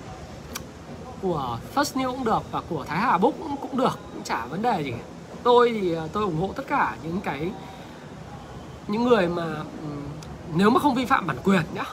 của 1.23 1.59
First 1.75 1.95
New 1.95 2.11
cũng 2.11 2.25
được 2.25 2.43
và 2.51 2.63
của 2.69 2.85
Thái 2.85 2.99
Hà 2.99 3.19
Book 3.19 3.35
cũng, 3.39 3.57
cũng 3.57 3.77
được 3.77 3.99
cũng 4.13 4.23
chả 4.25 4.47
vấn 4.47 4.63
đề 4.63 4.83
gì. 4.83 4.93
Tôi 5.43 5.79
thì 5.81 5.93
ờ, 5.93 6.09
tôi 6.13 6.25
ủng 6.25 6.41
hộ 6.41 6.53
tất 6.57 6.63
cả 6.69 6.97
những 7.03 7.21
cái 7.21 7.51
những 8.89 9.05
người 9.05 9.29
mà 9.29 9.45
nếu 10.55 10.71
mà 10.71 10.81
không 10.81 10.95
vi 10.95 11.05
phạm 11.05 11.27
bản 11.27 11.37
quyền 11.45 11.63
nhá 11.75 11.85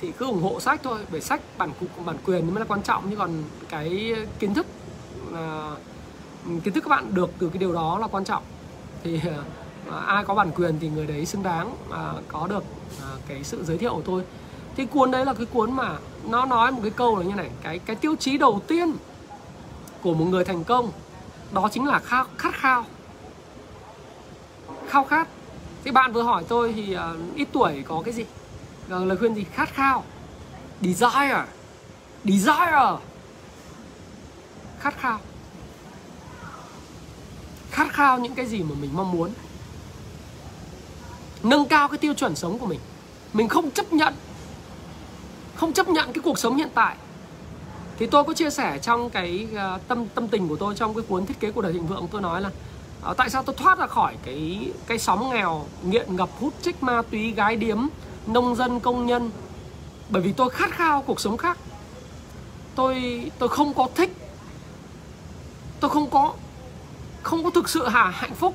thì 0.00 0.12
cứ 0.12 0.26
ủng 0.26 0.42
hộ 0.42 0.60
sách 0.60 0.80
thôi 0.82 1.00
bởi 1.10 1.20
sách 1.20 1.40
bản 1.58 1.70
bản 2.04 2.16
quyền 2.24 2.54
mới 2.54 2.60
là 2.60 2.66
quan 2.68 2.82
trọng 2.82 3.04
nhưng 3.10 3.18
còn 3.18 3.44
cái 3.68 4.14
kiến 4.38 4.54
thức 4.54 4.66
uh, 5.28 5.78
kiến 6.64 6.74
thức 6.74 6.80
các 6.84 6.88
bạn 6.88 7.14
được 7.14 7.30
từ 7.38 7.48
cái 7.48 7.58
điều 7.58 7.72
đó 7.72 7.98
là 7.98 8.06
quan 8.06 8.24
trọng. 8.24 8.42
Thì 9.04 9.20
ờ, 9.90 9.98
ai 10.06 10.24
có 10.24 10.34
bản 10.34 10.50
quyền 10.56 10.78
thì 10.80 10.88
người 10.88 11.06
đấy 11.06 11.26
xứng 11.26 11.42
đáng 11.42 11.76
ờ, 11.90 12.22
có 12.28 12.46
được 12.46 12.64
ờ, 13.02 13.18
cái 13.28 13.44
sự 13.44 13.64
giới 13.64 13.78
thiệu 13.78 13.94
của 13.94 14.02
tôi. 14.04 14.22
Thì 14.76 14.86
cuốn 14.86 15.10
đấy 15.10 15.24
là 15.24 15.34
cái 15.34 15.46
cuốn 15.46 15.72
mà 15.72 15.96
nó 16.28 16.44
nói 16.44 16.72
một 16.72 16.80
cái 16.82 16.90
câu 16.90 17.16
là 17.16 17.24
như 17.24 17.34
này 17.34 17.50
cái 17.62 17.78
cái 17.78 17.96
tiêu 17.96 18.16
chí 18.16 18.38
đầu 18.38 18.60
tiên 18.66 18.92
của 20.02 20.14
một 20.14 20.24
người 20.24 20.44
thành 20.44 20.64
công 20.64 20.92
đó 21.52 21.68
chính 21.72 21.86
là 21.86 21.98
khao 21.98 22.24
khát 22.38 22.54
khao. 22.54 22.84
Khao 24.88 25.04
khát. 25.04 25.28
Thì 25.84 25.90
bạn 25.90 26.12
vừa 26.12 26.22
hỏi 26.22 26.44
tôi 26.48 26.72
thì 26.72 26.96
uh, 26.96 27.36
ít 27.36 27.48
tuổi 27.52 27.84
có 27.88 28.02
cái 28.04 28.14
gì? 28.14 28.22
Uh, 28.22 29.06
lời 29.06 29.16
khuyên 29.18 29.34
gì? 29.34 29.44
Khát 29.52 29.74
khao. 29.74 30.04
Desire. 30.80 31.44
Desire. 32.24 32.96
Khát 34.80 34.94
khao 34.98 35.18
khát 37.72 37.92
khao 37.92 38.18
những 38.18 38.34
cái 38.34 38.46
gì 38.46 38.62
mà 38.62 38.74
mình 38.80 38.90
mong 38.94 39.12
muốn. 39.12 39.30
Nâng 41.42 41.66
cao 41.66 41.88
cái 41.88 41.98
tiêu 41.98 42.14
chuẩn 42.14 42.36
sống 42.36 42.58
của 42.58 42.66
mình. 42.66 42.80
Mình 43.32 43.48
không 43.48 43.70
chấp 43.70 43.92
nhận 43.92 44.14
không 45.62 45.72
chấp 45.72 45.88
nhận 45.88 46.12
cái 46.12 46.22
cuộc 46.22 46.38
sống 46.38 46.56
hiện 46.56 46.68
tại. 46.74 46.96
Thì 47.98 48.06
tôi 48.06 48.24
có 48.24 48.34
chia 48.34 48.50
sẻ 48.50 48.78
trong 48.82 49.10
cái 49.10 49.48
ờ, 49.56 49.78
tâm 49.88 50.06
tâm 50.14 50.28
tình 50.28 50.48
của 50.48 50.56
tôi 50.56 50.74
trong 50.74 50.94
cái 50.94 51.04
cuốn 51.08 51.26
thiết 51.26 51.40
kế 51.40 51.50
của 51.50 51.62
đời 51.62 51.72
thịnh 51.72 51.86
vượng 51.86 52.08
tôi 52.10 52.20
nói 52.20 52.40
là 52.40 52.50
uh, 53.10 53.16
tại 53.16 53.30
sao 53.30 53.42
tôi 53.42 53.56
thoát 53.58 53.78
ra 53.78 53.86
khỏi 53.86 54.16
cái 54.24 54.70
cái 54.86 54.98
sóng 54.98 55.30
nghèo 55.30 55.64
nghiện 55.82 56.16
ngập 56.16 56.28
hút 56.40 56.54
trích 56.62 56.82
ma 56.82 57.02
túy 57.10 57.30
gái 57.30 57.56
điếm 57.56 57.86
nông 58.26 58.54
dân 58.54 58.80
công 58.80 59.06
nhân. 59.06 59.30
Bởi 60.08 60.22
vì 60.22 60.32
tôi 60.32 60.50
khát 60.50 60.70
khao 60.70 61.02
cuộc 61.02 61.20
sống 61.20 61.36
khác. 61.36 61.58
Tôi 62.74 63.22
tôi 63.38 63.48
không 63.48 63.74
có 63.74 63.88
thích. 63.94 64.12
Tôi 65.80 65.90
không 65.90 66.10
có 66.10 66.32
không 67.22 67.44
có 67.44 67.50
thực 67.50 67.68
sự 67.68 67.88
hà 67.88 68.10
hạnh 68.10 68.34
phúc 68.34 68.54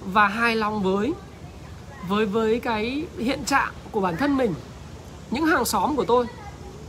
và 0.00 0.28
hài 0.28 0.56
lòng 0.56 0.82
với 0.82 1.12
với 2.08 2.26
với 2.26 2.60
cái 2.60 3.06
hiện 3.18 3.44
trạng 3.44 3.72
của 3.90 4.00
bản 4.00 4.16
thân 4.16 4.36
mình, 4.36 4.54
những 5.30 5.46
hàng 5.46 5.64
xóm 5.64 5.96
của 5.96 6.04
tôi. 6.04 6.26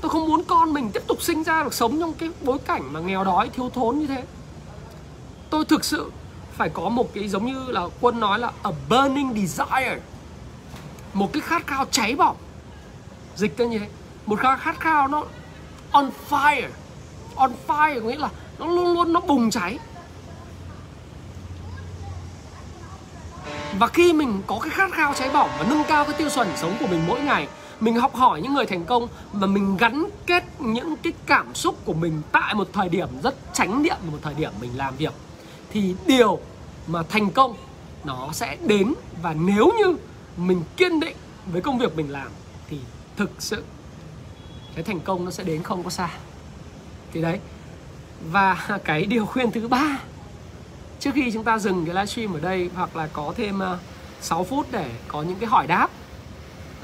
Tôi 0.02 0.10
không 0.10 0.28
muốn 0.28 0.44
con 0.44 0.74
mình 0.74 0.92
tiếp 0.92 1.04
tục 1.08 1.22
sinh 1.22 1.44
ra 1.44 1.64
được 1.64 1.74
sống 1.74 2.00
trong 2.00 2.14
cái 2.14 2.30
bối 2.42 2.58
cảnh 2.58 2.94
mà 2.94 3.00
nghèo 3.00 3.24
đói, 3.24 3.50
thiếu 3.50 3.70
thốn 3.70 4.00
như 4.00 4.08
thế. 4.08 4.24
Tôi 5.50 5.66
thực 5.66 5.86
sự 5.86 6.12
phải 6.58 6.70
có 6.70 6.90
một 6.90 7.14
cái 7.14 7.28
giống 7.28 7.46
như 7.46 7.66
là 7.68 7.82
quân 8.02 8.20
nói 8.20 8.40
là 8.40 8.52
a 8.64 8.72
burning 8.90 9.34
desire. 9.34 10.00
Một 11.14 11.34
cái 11.34 11.42
khát 11.42 11.68
khao 11.68 11.86
cháy 11.92 12.16
bỏng. 12.16 12.36
Dịch 13.36 13.58
ra 13.58 13.66
như 13.66 13.80
thế. 13.80 13.88
Một 14.26 14.40
cái 14.42 14.58
khát 14.60 14.80
khao 14.80 15.08
nó 15.08 15.24
on 15.92 16.10
fire. 16.30 16.70
On 17.36 17.52
fire 17.68 18.04
nghĩa 18.04 18.18
là 18.18 18.30
nó 18.60 18.68
luôn 18.68 18.94
luôn 18.94 19.14
nó 19.14 19.20
bùng 19.20 19.50
cháy. 19.50 19.80
Và 23.80 23.88
khi 23.88 24.14
mình 24.14 24.42
có 24.48 24.60
cái 24.60 24.70
khát 24.70 24.92
khao 24.92 25.14
cháy 25.14 25.30
bỏng 25.34 25.50
và 25.60 25.66
nâng 25.70 25.84
cao 25.88 26.06
cái 26.06 26.14
tiêu 26.18 26.30
chuẩn 26.30 26.48
sống 26.56 26.76
của 26.80 26.88
mình 26.88 27.02
mỗi 27.08 27.22
ngày, 27.22 27.48
mình 27.80 27.96
học 27.96 28.16
hỏi 28.16 28.42
những 28.42 28.54
người 28.54 28.66
thành 28.66 28.86
công 28.86 29.08
và 29.34 29.48
mình 29.48 29.78
gắn 29.78 30.06
kết 30.26 30.44
những 30.60 30.96
cái 30.96 31.14
cảm 31.26 31.56
xúc 31.56 31.76
của 31.86 31.94
mình 31.94 32.22
tại 32.32 32.54
một 32.54 32.68
thời 32.74 32.90
điểm 32.90 33.08
rất 33.24 33.36
tránh 33.54 33.84
niệm 33.84 33.98
một 34.12 34.18
thời 34.22 34.34
điểm 34.34 34.52
mình 34.62 34.78
làm 34.78 34.96
việc, 34.98 35.14
thì 35.72 35.96
điều 36.06 36.40
mà 36.88 37.04
thành 37.10 37.32
công 37.32 37.56
nó 38.04 38.30
sẽ 38.34 38.58
đến. 38.62 38.94
Và 39.22 39.34
nếu 39.34 39.72
như 39.78 39.98
mình 40.38 40.64
kiên 40.78 41.00
định 41.00 41.16
với 41.46 41.62
công 41.62 41.78
việc 41.78 41.98
mình 41.98 42.12
làm, 42.12 42.28
thì 42.70 42.78
thực 43.18 43.32
sự 43.40 43.64
cái 44.76 44.84
thành 44.84 45.00
công 45.00 45.26
nó 45.26 45.32
sẽ 45.32 45.44
đến 45.44 45.64
không 45.64 45.84
có 45.84 45.90
xa. 45.90 46.10
Thì 47.14 47.22
đấy. 47.22 47.40
Và 48.32 48.68
cái 48.84 49.06
điều 49.06 49.26
khuyên 49.26 49.52
thứ 49.52 49.68
ba 49.68 50.00
trước 51.04 51.12
khi 51.16 51.32
chúng 51.32 51.44
ta 51.44 51.60
dừng 51.60 51.86
cái 51.86 51.96
livestream 51.96 52.34
ở 52.34 52.40
đây 52.40 52.70
hoặc 52.76 52.96
là 52.96 53.08
có 53.14 53.34
thêm 53.38 53.64
à, 53.64 53.78
6 54.22 54.44
phút 54.44 54.68
để 54.72 54.90
có 55.08 55.22
những 55.22 55.40
cái 55.40 55.50
hỏi 55.50 55.68
đáp 55.68 55.90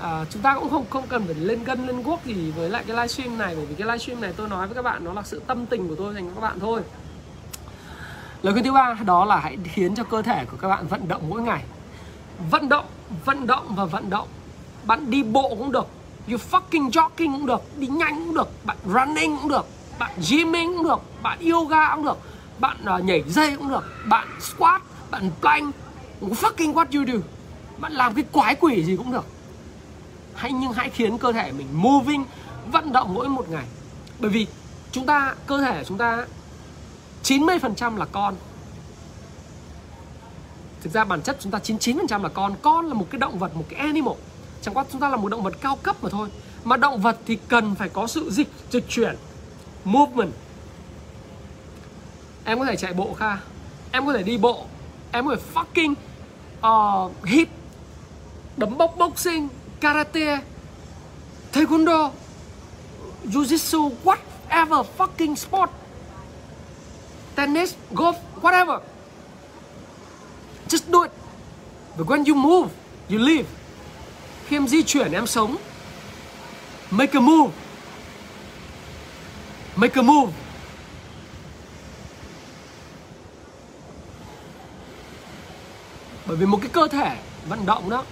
à, 0.02 0.26
chúng 0.30 0.42
ta 0.42 0.56
cũng 0.56 0.70
không 0.70 0.86
không 0.90 1.08
cần 1.08 1.26
phải 1.26 1.36
lên 1.36 1.64
gân 1.64 1.88
lên 1.88 2.04
guốc 2.04 2.26
gì 2.26 2.52
với 2.52 2.70
lại 2.70 2.84
cái 2.88 2.96
livestream 2.96 3.38
này 3.38 3.56
bởi 3.56 3.66
vì 3.66 3.76
cái 3.76 3.88
livestream 3.88 4.22
này 4.22 4.34
tôi 4.38 4.50
nói 4.50 4.68
với 4.68 4.76
các 4.76 4.82
bạn 4.82 5.04
nó 5.04 5.14
là 5.14 5.22
sự 5.24 5.42
tâm 5.48 5.66
tình 5.66 5.88
của 5.88 5.96
tôi 5.96 6.14
dành 6.14 6.28
cho 6.28 6.36
các 6.36 6.42
bạn 6.42 6.60
thôi. 6.60 6.82
Lời 8.42 8.54
khuyên 8.54 8.66
thứ 8.66 8.72
ba 8.72 8.98
đó 9.06 9.26
là 9.26 9.40
hãy 9.40 9.58
khiến 9.64 9.96
cho 9.96 10.04
cơ 10.04 10.22
thể 10.22 10.46
của 10.52 10.58
các 10.58 10.68
bạn 10.68 10.88
vận 10.88 11.08
động 11.08 11.30
mỗi 11.30 11.42
ngày. 11.42 11.64
Vận 12.52 12.70
động 12.70 12.86
vận 13.26 13.48
động 13.48 13.76
và 13.76 13.86
vận 13.86 14.10
động. 14.10 14.28
Bạn 14.84 15.12
đi 15.12 15.24
bộ 15.24 15.50
cũng 15.50 15.72
được 15.72 15.88
you 16.30 16.38
fucking 16.52 16.90
jogging 16.90 17.32
cũng 17.32 17.46
được 17.46 17.62
đi 17.78 17.88
nhanh 17.88 18.26
cũng 18.26 18.36
được 18.36 18.66
bạn 18.66 18.78
running 18.86 19.38
cũng 19.42 19.50
được 19.50 19.66
bạn 20.00 20.12
gymming 20.30 20.74
cũng 20.78 20.84
được 20.84 21.00
bạn 21.24 21.40
yoga 21.52 21.96
cũng 21.96 22.06
được 22.06 22.18
bạn 22.60 22.78
uh, 22.96 23.04
nhảy 23.04 23.24
dây 23.28 23.56
cũng 23.56 23.70
được. 23.70 23.84
Bạn 24.06 24.28
squat 24.42 24.82
bạn 25.12 25.32
plank 25.42 25.76
fucking 26.22 26.74
what 26.74 26.86
you 26.94 27.06
do. 27.14 27.28
Bạn 27.78 27.94
làm 27.94 28.14
cái 28.14 28.24
quái 28.32 28.56
quỷ 28.56 28.84
gì 28.84 28.96
cũng 28.96 29.12
được. 29.12 29.26
Hãy 30.36 30.52
nhưng 30.52 30.72
hãy 30.72 30.90
khiến 30.90 31.18
cơ 31.18 31.32
thể 31.32 31.52
mình 31.52 31.68
moving 31.74 32.26
vận 32.72 32.92
động 32.92 33.14
mỗi 33.14 33.30
một 33.30 33.50
ngày. 33.50 33.66
Bởi 34.20 34.32
vì 34.32 34.48
chúng 34.92 35.06
ta 35.06 35.36
cơ 35.48 35.62
thể 35.62 35.84
chúng 35.84 35.98
ta 35.98 36.26
90% 37.24 37.98
là 37.98 38.06
con. 38.06 38.36
Thực 40.82 40.94
ra 40.94 41.06
bản 41.06 41.22
chất 41.22 41.38
chúng 41.40 41.52
ta 41.52 41.60
99% 41.64 42.24
là 42.24 42.30
con. 42.30 42.56
Con 42.62 42.86
là 42.86 42.94
một 42.94 43.08
cái 43.10 43.20
động 43.20 43.40
vật, 43.40 43.56
một 43.56 43.66
cái 43.70 43.80
animal. 43.80 44.14
Chẳng 44.62 44.74
qua 44.74 44.86
chúng 44.92 45.02
ta 45.02 45.10
là 45.10 45.16
một 45.16 45.30
động 45.30 45.44
vật 45.44 45.54
cao 45.62 45.76
cấp 45.76 46.04
mà 46.04 46.10
thôi. 46.10 46.30
Mà 46.64 46.78
động 46.78 47.02
vật 47.02 47.18
thì 47.26 47.38
cần 47.48 47.76
phải 47.76 47.90
có 47.90 48.08
sự 48.08 48.30
dịch 48.32 48.48
dịch 48.72 48.86
chuyển 48.90 49.16
Movement. 49.86 50.32
Em 52.50 52.60
có 52.60 52.66
thể 52.66 52.76
chạy 52.76 52.94
bộ 52.94 53.14
Kha. 53.14 53.38
Em 53.92 54.06
có 54.06 54.14
thể 54.14 54.24
đi 54.24 54.38
bộ. 54.38 54.66
Em 55.12 55.28
có 55.28 55.36
thể 55.36 55.42
fucking 55.54 55.94
uh, 56.68 57.26
hit 57.26 57.48
Đấm 58.58 58.78
bốc 58.78 58.96
boxing 58.98 59.48
Karate 59.80 60.40
Taekwondo 61.54 62.10
Jiu-jitsu 63.26 63.92
Whatever 64.04 64.84
fucking 64.98 65.36
sport 65.36 65.70
Tennis 67.36 67.74
Golf 67.94 68.14
Whatever. 68.42 68.80
Just 70.70 70.92
do 70.92 71.04
it. 71.04 71.12
But 71.98 72.08
when 72.08 72.24
you 72.26 72.36
move 72.36 72.70
You 73.10 73.20
live 73.20 73.46
Khi 74.48 74.56
em 74.56 74.68
di 74.68 74.84
chuyển 74.84 75.12
em 75.12 75.28
sống. 75.28 75.56
Make 76.92 77.14
a 77.14 77.22
move. 77.22 77.52
Make 79.76 80.02
a 80.02 80.02
move. 80.02 80.49
Bởi 86.30 86.38
vì 86.38 86.46
một 86.46 86.58
cái 86.62 86.70
cơ 86.74 86.88
thể 86.88 87.18
vận 87.48 87.66
động 87.66 87.90
đó 87.90 88.04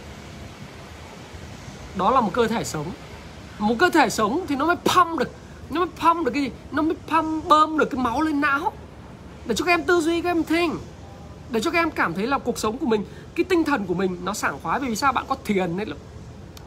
Đó 1.95 2.11
là 2.11 2.21
một 2.21 2.29
cơ 2.33 2.47
thể 2.47 2.63
sống. 2.63 2.91
Một 3.59 3.75
cơ 3.79 3.89
thể 3.89 4.09
sống 4.09 4.45
thì 4.47 4.55
nó 4.55 4.65
mới 4.65 4.75
pump 4.75 5.19
được 5.19 5.31
Nó 5.69 5.85
mới 5.85 5.89
pump 5.89 6.25
được 6.25 6.31
cái 6.33 6.43
gì? 6.43 6.51
Nó 6.71 6.81
mới 6.81 6.95
pump 7.07 7.45
bơm 7.47 7.77
được 7.77 7.89
cái 7.91 8.01
máu 8.01 8.21
lên 8.21 8.41
não. 8.41 8.71
Để 9.45 9.55
cho 9.55 9.65
các 9.65 9.71
em 9.71 9.83
tư 9.83 10.01
duy 10.01 10.21
các 10.21 10.29
em 10.29 10.43
think. 10.43 10.73
Để 11.49 11.59
cho 11.59 11.71
các 11.71 11.79
em 11.79 11.91
cảm 11.91 12.13
thấy 12.13 12.27
là 12.27 12.37
cuộc 12.37 12.59
sống 12.59 12.77
của 12.77 12.85
mình 12.85 13.05
cái 13.35 13.43
tinh 13.43 13.63
thần 13.63 13.85
của 13.85 13.93
mình 13.93 14.17
nó 14.23 14.33
sảng 14.33 14.59
khoái. 14.63 14.79
Vì 14.79 14.95
sao? 14.95 15.13
Bạn 15.13 15.25
có 15.27 15.35
thiền 15.45 15.77
đấy, 15.77 15.85
là 15.85 15.95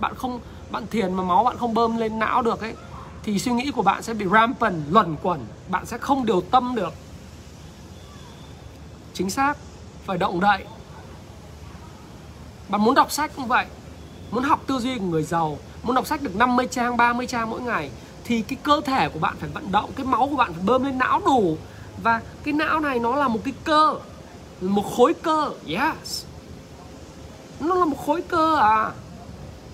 bạn 0.01 0.15
không 0.15 0.41
bạn 0.71 0.87
thiền 0.91 1.15
mà 1.15 1.23
máu 1.23 1.45
bạn 1.45 1.57
không 1.59 1.75
bơm 1.75 1.97
lên 1.97 2.19
não 2.19 2.43
được 2.43 2.61
ấy 2.61 2.75
thì 3.23 3.39
suy 3.39 3.53
nghĩ 3.53 3.71
của 3.71 3.83
bạn 3.83 4.03
sẽ 4.03 4.15
bị 4.15 4.27
rampant 4.33 4.83
luẩn 4.91 5.17
quẩn. 5.23 5.41
Bạn 5.69 5.87
sẽ 5.87 5.99
không 5.99 6.27
điều 6.27 6.41
tâm 6.41 6.75
được. 6.75 6.93
Chính 9.15 9.31
xác. 9.31 9.57
Phải 10.07 10.19
động 10.19 10.41
đậy 10.41 10.65
bạn 12.71 12.85
muốn 12.85 12.95
đọc 12.95 13.13
sách 13.13 13.31
cũng 13.37 13.47
vậy. 13.47 13.67
Muốn 14.31 14.45
học 14.45 14.65
tư 14.67 14.79
duy 14.79 14.99
của 14.99 15.05
người 15.05 15.23
giàu, 15.23 15.59
muốn 15.83 15.95
đọc 15.95 16.07
sách 16.07 16.23
được 16.23 16.37
50 16.37 16.67
trang 16.71 16.97
30 16.97 17.27
trang 17.27 17.51
mỗi 17.51 17.61
ngày, 17.61 17.91
thì 18.25 18.43
cái 18.43 18.59
cơ 18.63 18.81
thể 18.85 19.09
của 19.09 19.19
bạn 19.19 19.35
phải 19.41 19.51
vận 19.55 19.73
động, 19.73 19.91
cái 19.97 20.07
máu 20.07 20.29
của 20.31 20.37
bạn 20.37 20.53
phải 20.53 20.63
bơm 20.65 20.85
lên 20.85 20.99
não 20.99 21.21
đủ. 21.25 21.57
Và 22.03 22.21
cái 22.43 22.55
não 22.55 22.81
này 22.81 22.99
nó 22.99 23.17
là 23.17 23.29
một 23.29 23.41
cái 23.45 23.55
cơ, 23.65 23.95
một 24.61 24.85
khối 24.97 25.15
cơ. 25.15 25.51
Yes. 25.67 26.25
Nó 27.61 27.75
là 27.75 27.85
một 27.85 28.07
khối 28.07 28.23
cơ 28.23 28.57
à. 28.57 28.91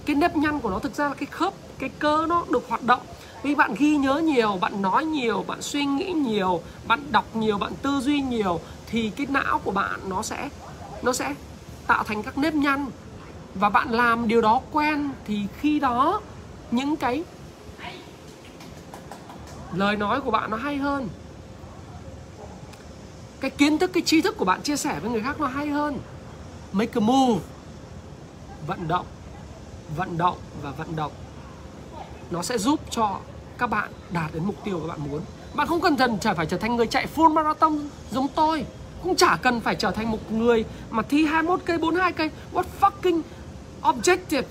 Cái 0.07 0.17
nếp 0.17 0.37
nhăn 0.37 0.61
của 0.61 0.71
nó 0.71 0.79
thực 0.79 0.95
ra 0.95 1.09
là 1.09 1.15
cái 1.15 1.27
khớp, 1.27 1.53
cái 1.79 1.91
cơ 1.99 2.27
nó 2.29 2.45
được 2.51 2.65
hoạt 2.69 2.83
động. 2.83 3.01
Vì 3.43 3.55
bạn 3.55 3.75
ghi 3.79 3.97
nhớ 3.97 4.15
nhiều, 4.15 4.59
bạn 4.61 4.83
nói 4.83 5.05
nhiều, 5.05 5.45
bạn 5.47 5.63
suy 5.63 5.85
nghĩ 5.85 6.13
nhiều, 6.13 6.63
bạn 6.87 7.13
đọc 7.13 7.25
nhiều, 7.37 7.59
bạn 7.59 7.73
tư 7.83 8.01
duy 8.01 8.21
nhiều, 8.21 8.61
thì 8.87 9.11
cái 9.11 9.27
não 9.31 9.59
của 9.65 9.71
bạn 9.71 10.01
nó 10.09 10.23
sẽ 10.23 10.49
nó 11.03 11.13
sẽ 11.13 11.35
tạo 11.87 12.05
thành 12.05 12.23
các 12.23 12.39
nếp 12.39 12.55
nhăn. 12.55 12.87
Và 13.55 13.69
bạn 13.71 13.91
làm 13.91 14.29
điều 14.29 14.41
đó 14.41 14.61
quen 14.73 15.11
thì 15.25 15.47
khi 15.61 15.81
đó, 15.81 16.21
những 16.71 16.97
cái 16.97 17.25
lời 19.75 19.97
nói 19.97 20.21
của 20.21 20.31
bạn 20.31 20.51
nó 20.51 20.57
hay 20.57 20.77
hơn. 20.77 21.09
Cái 23.41 23.51
kiến 23.51 23.79
thức, 23.79 23.91
cái 23.95 24.03
tri 24.07 24.21
thức 24.21 24.37
của 24.39 24.45
bạn 24.45 24.63
chia 24.63 24.77
sẻ 24.77 25.01
với 25.01 25.11
người 25.11 25.23
khác 25.23 25.41
nó 25.41 25.47
hay 25.47 25.69
hơn. 25.69 25.99
Make 26.73 26.93
a 26.95 27.01
move. 27.01 27.43
Vận 28.67 28.89
động 28.89 29.07
vận 29.97 30.19
động 30.19 30.39
và 30.63 30.71
vận 30.71 30.97
động. 30.97 31.13
Nó 32.31 32.43
sẽ 32.43 32.59
giúp 32.59 32.81
cho 32.91 33.19
các 33.59 33.67
bạn 33.67 33.93
đạt 34.11 34.35
đến 34.35 34.45
mục 34.45 34.65
tiêu 34.65 34.81
các 34.81 34.89
bạn 34.89 35.11
muốn. 35.11 35.21
Bạn 35.55 35.67
không 35.67 35.81
cần 35.81 35.97
dần 35.97 36.19
trở 36.21 36.35
phải 36.35 36.47
trở 36.47 36.57
thành 36.57 36.77
người 36.77 36.87
chạy 36.87 37.07
full 37.17 37.33
marathon 37.33 37.89
giống 38.11 38.29
tôi 38.29 38.65
cũng 39.03 39.17
chả 39.17 39.37
cần 39.43 39.61
phải 39.61 39.75
trở 39.75 39.91
thành 39.91 40.11
một 40.11 40.33
người 40.33 40.65
mà 40.91 41.03
thi 41.03 41.25
21 41.25 41.61
cây 41.65 41.79
42 41.79 42.13
cây. 42.13 42.31
What 42.53 42.65
fucking 42.81 43.21
objectives? 43.83 44.43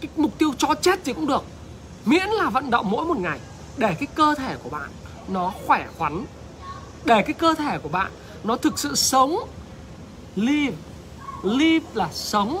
Cái 0.00 0.10
mục 0.16 0.38
tiêu 0.38 0.52
chó 0.58 0.74
chết 0.74 1.04
gì 1.04 1.12
cũng 1.12 1.26
được. 1.26 1.44
Miễn 2.04 2.28
là 2.28 2.50
vận 2.50 2.70
động 2.70 2.90
mỗi 2.90 3.04
một 3.04 3.18
ngày 3.18 3.40
để 3.76 3.94
cái 3.98 4.06
cơ 4.14 4.34
thể 4.34 4.56
của 4.62 4.70
bạn 4.70 4.90
nó 5.28 5.52
khỏe 5.66 5.86
khoắn, 5.98 6.24
để 7.04 7.22
cái 7.22 7.32
cơ 7.32 7.54
thể 7.54 7.78
của 7.78 7.88
bạn 7.88 8.10
nó 8.44 8.56
thực 8.56 8.78
sự 8.78 8.94
sống. 8.94 9.36
Live 10.36 10.76
live 11.42 11.86
là 11.94 12.08
sống. 12.12 12.58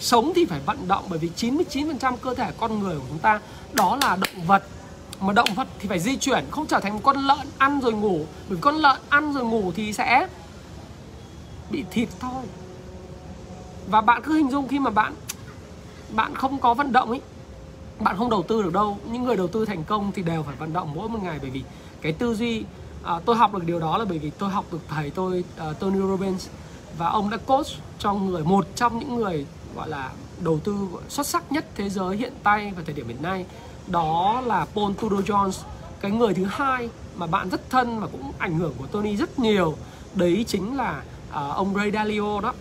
Sống 0.00 0.32
thì 0.34 0.44
phải 0.44 0.60
vận 0.66 0.88
động 0.88 1.04
bởi 1.08 1.18
vì 1.18 1.30
99% 1.36 2.16
cơ 2.16 2.34
thể 2.34 2.50
con 2.60 2.80
người 2.80 2.98
của 2.98 3.04
chúng 3.08 3.18
ta 3.18 3.40
đó 3.72 3.98
là 4.02 4.16
động 4.16 4.46
vật 4.46 4.62
mà 5.20 5.32
động 5.32 5.48
vật 5.54 5.68
thì 5.78 5.88
phải 5.88 5.98
di 5.98 6.16
chuyển 6.16 6.44
không 6.50 6.66
trở 6.66 6.80
thành 6.80 6.94
một 6.94 7.00
con 7.02 7.16
lợn 7.16 7.46
ăn 7.58 7.80
rồi 7.80 7.92
ngủ. 7.92 8.26
Bởi 8.48 8.58
con 8.60 8.76
lợn 8.76 8.96
ăn 9.08 9.32
rồi 9.32 9.44
ngủ 9.44 9.72
thì 9.76 9.92
sẽ 9.92 10.28
bị 11.70 11.84
thịt 11.90 12.08
thôi. 12.20 12.44
Và 13.86 14.00
bạn 14.00 14.22
cứ 14.24 14.34
hình 14.34 14.50
dung 14.50 14.68
khi 14.68 14.78
mà 14.78 14.90
bạn 14.90 15.14
bạn 16.10 16.34
không 16.34 16.58
có 16.58 16.74
vận 16.74 16.92
động 16.92 17.10
ấy 17.10 17.20
bạn 18.00 18.16
không 18.16 18.30
đầu 18.30 18.42
tư 18.42 18.62
được 18.62 18.72
đâu. 18.72 18.98
Những 19.12 19.24
người 19.24 19.36
đầu 19.36 19.46
tư 19.46 19.64
thành 19.64 19.84
công 19.84 20.12
thì 20.12 20.22
đều 20.22 20.42
phải 20.42 20.56
vận 20.56 20.72
động 20.72 20.92
mỗi 20.94 21.08
một 21.08 21.18
ngày. 21.22 21.38
Bởi 21.42 21.50
vì 21.50 21.62
cái 22.00 22.12
tư 22.12 22.34
duy 22.34 22.64
à, 23.02 23.20
tôi 23.24 23.36
học 23.36 23.54
được 23.54 23.64
điều 23.64 23.80
đó 23.80 23.98
là 23.98 24.04
bởi 24.04 24.18
vì 24.18 24.30
tôi 24.30 24.50
học 24.50 24.64
được 24.72 24.80
thầy 24.88 25.10
tôi 25.10 25.44
uh, 25.70 25.78
Tony 25.78 25.98
Robbins. 25.98 26.48
Và 26.98 27.08
ông 27.08 27.30
đã 27.30 27.36
coach 27.36 27.66
cho 27.98 28.14
người 28.14 28.44
một 28.44 28.66
trong 28.74 28.98
những 28.98 29.16
người 29.16 29.46
gọi 29.76 29.88
là 29.88 30.10
đầu 30.40 30.60
tư 30.64 30.88
xuất 31.08 31.26
sắc 31.26 31.52
nhất 31.52 31.66
thế 31.74 31.88
giới 31.88 32.16
hiện 32.16 32.32
tại 32.42 32.72
và 32.76 32.82
thời 32.86 32.94
điểm 32.94 33.08
hiện 33.08 33.22
nay 33.22 33.46
đó 33.90 34.42
là 34.46 34.66
Paul 34.74 34.92
Tudor 35.00 35.30
Jones 35.30 35.62
cái 36.00 36.10
người 36.10 36.34
thứ 36.34 36.44
hai 36.44 36.88
mà 37.16 37.26
bạn 37.26 37.48
rất 37.48 37.70
thân 37.70 37.98
mà 37.98 38.06
cũng 38.06 38.32
ảnh 38.38 38.58
hưởng 38.58 38.74
của 38.78 38.86
Tony 38.86 39.16
rất 39.16 39.38
nhiều. 39.38 39.76
Đấy 40.14 40.44
chính 40.48 40.76
là 40.76 41.02
uh, 41.28 41.34
ông 41.34 41.74
Ray 41.74 41.90
Dalio 41.90 42.40
đó. 42.40 42.54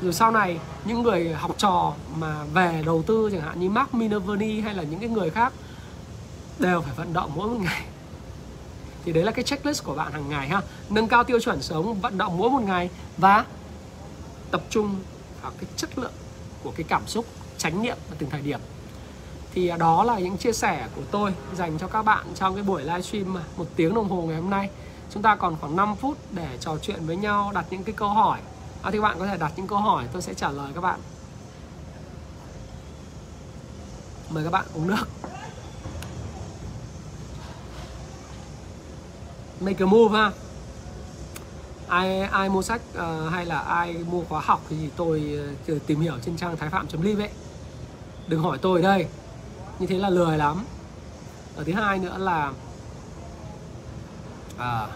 Rồi 0.00 0.12
sau 0.12 0.30
này 0.30 0.58
những 0.84 1.02
người 1.02 1.34
học 1.34 1.54
trò 1.58 1.92
mà 2.18 2.44
về 2.44 2.82
đầu 2.86 3.02
tư 3.02 3.28
chẳng 3.32 3.40
hạn 3.40 3.60
như 3.60 3.70
Mark 3.70 3.94
Minervini 3.94 4.60
hay 4.60 4.74
là 4.74 4.82
những 4.82 5.00
cái 5.00 5.08
người 5.08 5.30
khác 5.30 5.52
đều 6.58 6.80
phải 6.80 6.94
vận 6.96 7.12
động 7.12 7.30
mỗi 7.34 7.48
một 7.48 7.60
ngày. 7.60 7.84
Thì 9.04 9.12
đấy 9.12 9.24
là 9.24 9.32
cái 9.32 9.44
checklist 9.44 9.84
của 9.84 9.94
bạn 9.94 10.12
hàng 10.12 10.28
ngày 10.28 10.48
ha. 10.48 10.60
Nâng 10.90 11.08
cao 11.08 11.24
tiêu 11.24 11.40
chuẩn 11.40 11.62
sống 11.62 12.00
vận 12.00 12.18
động 12.18 12.38
mỗi 12.38 12.50
một 12.50 12.62
ngày 12.62 12.90
và 13.16 13.44
tập 14.50 14.62
trung 14.70 14.96
vào 15.42 15.52
cái 15.58 15.70
chất 15.76 15.98
lượng 15.98 16.12
của 16.62 16.72
cái 16.76 16.84
cảm 16.88 17.06
xúc 17.06 17.26
chánh 17.66 17.82
niệm 17.82 17.96
ở 18.10 18.16
từng 18.18 18.30
thời 18.30 18.40
điểm. 18.40 18.60
Thì 19.54 19.68
à, 19.68 19.76
đó 19.76 20.04
là 20.04 20.18
những 20.18 20.36
chia 20.36 20.52
sẻ 20.52 20.88
của 20.96 21.02
tôi 21.10 21.34
dành 21.54 21.78
cho 21.78 21.88
các 21.88 22.02
bạn 22.02 22.26
trong 22.34 22.54
cái 22.54 22.64
buổi 22.64 22.82
livestream 22.82 23.38
một 23.56 23.66
tiếng 23.76 23.94
đồng 23.94 24.08
hồ 24.08 24.22
ngày 24.22 24.36
hôm 24.36 24.50
nay. 24.50 24.70
Chúng 25.10 25.22
ta 25.22 25.36
còn 25.36 25.56
khoảng 25.60 25.76
5 25.76 25.96
phút 25.96 26.18
để 26.30 26.48
trò 26.60 26.78
chuyện 26.82 27.06
với 27.06 27.16
nhau 27.16 27.52
đặt 27.54 27.66
những 27.70 27.84
cái 27.84 27.94
câu 27.98 28.08
hỏi. 28.08 28.38
À, 28.82 28.90
thì 28.90 29.00
bạn 29.00 29.18
có 29.18 29.26
thể 29.26 29.36
đặt 29.36 29.52
những 29.56 29.66
câu 29.66 29.78
hỏi 29.78 30.04
tôi 30.12 30.22
sẽ 30.22 30.34
trả 30.34 30.50
lời 30.50 30.72
các 30.74 30.80
bạn. 30.80 31.00
Mời 34.30 34.44
các 34.44 34.50
bạn 34.50 34.64
uống 34.74 34.86
nước. 34.86 35.08
Make 39.60 39.84
a 39.84 39.86
move 39.86 40.18
ha. 40.18 40.30
Ai 41.88 42.20
ai 42.20 42.48
mua 42.48 42.62
sách 42.62 42.80
uh, 42.98 43.32
hay 43.32 43.46
là 43.46 43.58
ai 43.58 43.96
mua 44.10 44.24
khóa 44.24 44.40
học 44.44 44.60
thì 44.68 44.76
tôi 44.96 45.38
uh, 45.72 45.86
tìm 45.86 46.00
hiểu 46.00 46.14
trên 46.22 46.36
trang 46.36 46.56
thái 46.56 46.70
phạm 46.70 46.86
live 47.02 47.24
ấy 47.24 47.30
đừng 48.26 48.42
hỏi 48.42 48.58
tôi 48.62 48.82
ở 48.82 48.82
đây. 48.82 49.06
Như 49.78 49.86
thế 49.86 49.98
là 49.98 50.10
lười 50.10 50.38
lắm. 50.38 50.64
Ở 51.56 51.64
thứ 51.64 51.72
hai 51.72 51.98
nữa 51.98 52.18
là 52.18 52.52
à, 54.58 54.86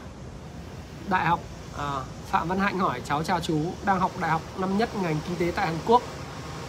đại 1.08 1.26
học 1.26 1.40
à, 1.78 2.00
phạm 2.26 2.48
văn 2.48 2.58
hạnh 2.58 2.78
hỏi 2.78 3.00
cháu 3.04 3.22
chào 3.22 3.40
chú 3.40 3.60
đang 3.84 4.00
học 4.00 4.10
đại 4.20 4.30
học 4.30 4.42
năm 4.58 4.78
nhất 4.78 4.96
ngành 5.02 5.16
kinh 5.28 5.36
tế 5.36 5.52
tại 5.56 5.66
hàn 5.66 5.78
quốc. 5.86 6.02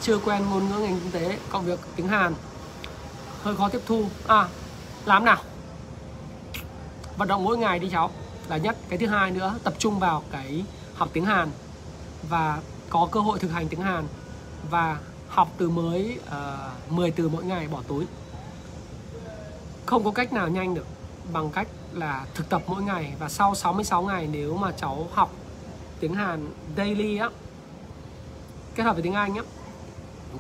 Chưa 0.02 0.18
quen 0.18 0.50
ngôn 0.50 0.70
ngữ 0.70 0.80
ngành 0.80 1.00
kinh 1.00 1.12
tế 1.12 1.38
cộng 1.50 1.66
việc 1.66 1.80
tiếng 1.96 2.08
hàn. 2.08 2.34
Hơi 3.44 3.56
khó 3.56 3.70
tiếp 3.70 3.82
thu. 3.86 4.06
À 4.28 4.48
làm 5.06 5.26
nào? 5.26 5.38
Vận 7.18 7.28
động 7.28 7.44
mỗi 7.44 7.58
ngày 7.58 7.80
đi 7.80 7.90
cháu. 7.90 8.12
Là 8.48 8.58
nhất. 8.58 8.78
Cái 8.90 8.98
thứ 8.98 9.08
hai 9.08 9.32
nữa 9.32 9.56
tập 9.64 9.74
trung 9.78 10.00
vào 10.00 10.24
cái 10.32 10.64
học 10.96 11.10
tiếng 11.14 11.26
Hàn 11.26 11.52
và 12.30 12.60
có 12.90 13.08
cơ 13.12 13.20
hội 13.20 13.40
thực 13.40 13.52
hành 13.52 13.68
tiếng 13.68 13.82
Hàn. 13.82 14.08
Và 14.70 14.98
học 15.32 15.48
từ 15.58 15.70
mới 15.70 16.20
ờ, 16.26 16.72
uh, 16.88 16.92
10 16.92 17.12
từ 17.12 17.30
mỗi 17.30 17.44
ngày 17.44 17.68
bỏ 17.68 17.82
túi. 17.88 18.06
Không 19.86 20.04
có 20.04 20.12
cách 20.12 20.34
nào 20.34 20.48
nhanh 20.48 20.76
được 20.76 20.86
bằng 21.34 21.50
cách 21.50 21.68
là 21.94 22.26
thực 22.36 22.50
tập 22.50 22.62
mỗi 22.68 22.84
ngày. 22.84 23.14
Và 23.20 23.30
sau 23.30 23.56
66 23.56 24.02
ngày 24.02 24.28
nếu 24.32 24.58
mà 24.58 24.72
cháu 24.72 25.08
học 25.12 25.32
tiếng 26.00 26.14
Hàn 26.14 26.48
daily 26.78 27.18
á 27.18 27.30
kết 28.76 28.84
hợp 28.84 28.94
với 28.94 29.04
tiếng 29.04 29.14
Anh 29.14 29.36
á 29.36 29.44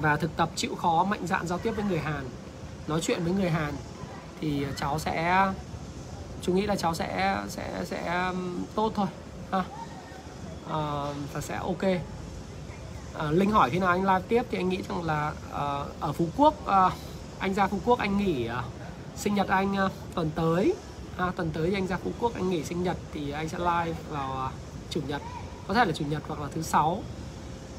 và 0.02 0.16
thực 0.16 0.38
tập 0.38 0.50
chịu 0.56 0.76
khó 0.76 1.04
mạnh 1.04 1.28
dạn 1.28 1.48
giao 1.48 1.58
tiếp 1.58 1.72
với 1.72 1.86
người 1.86 2.00
Hàn 2.00 2.30
nói 2.88 3.02
chuyện 3.02 3.24
với 3.24 3.34
người 3.34 3.50
Hàn 3.50 3.74
thì 4.42 4.66
cháu 4.78 5.00
sẽ 5.00 5.48
chú 6.42 6.54
nghĩ 6.54 6.66
là 6.66 6.76
cháu 6.76 6.94
sẽ 6.94 7.38
sẽ 7.48 7.86
sẽ 7.86 8.32
tốt 8.76 8.92
thôi 8.96 9.08
ha. 9.52 9.64
À, 10.70 11.06
và 11.34 11.42
sẽ 11.42 11.56
ok 11.56 11.84
uh, 13.16 13.34
linh 13.34 13.51
hỏi 13.51 13.70
khi 13.70 13.80
nào 13.80 13.89
anh 13.89 14.01
live 14.01 14.22
tiếp 14.28 14.43
thì 14.51 14.57
anh 14.57 14.70
nghĩ 14.70 14.82
rằng 14.89 15.03
là 15.03 15.34
uh, 15.49 15.99
ở 15.99 16.14
phú 16.14 16.28
quốc 16.38 16.53
uh, 16.64 16.93
anh 17.39 17.53
ra 17.53 17.68
phú 17.68 17.80
quốc 17.86 17.99
anh 17.99 18.18
nghỉ 18.18 18.49
uh, 18.49 18.66
sinh 19.16 19.36
nhật 19.36 19.47
anh 19.47 19.86
uh, 19.86 19.91
tuần 20.16 20.32
tới. 20.36 20.74
À, 21.18 21.32
tuần 21.36 21.51
tới 21.53 21.70
thì 21.70 21.76
anh 21.76 21.88
ra 21.88 21.97
phú 22.03 22.12
quốc 22.20 22.34
anh 22.34 22.49
nghỉ 22.49 22.64
sinh 22.64 22.84
nhật 22.84 22.97
thì 23.14 23.32
anh 23.32 23.49
sẽ 23.49 23.57
live 23.57 23.93
vào 24.09 24.51
chủ 24.89 25.01
nhật. 25.07 25.22
Có 25.68 25.74
thể 25.74 25.86
là 25.86 25.91
chủ 25.91 26.05
nhật 26.05 26.24
hoặc 26.28 26.41
là 26.41 26.47
thứ 26.55 26.62
sáu. 26.62 27.03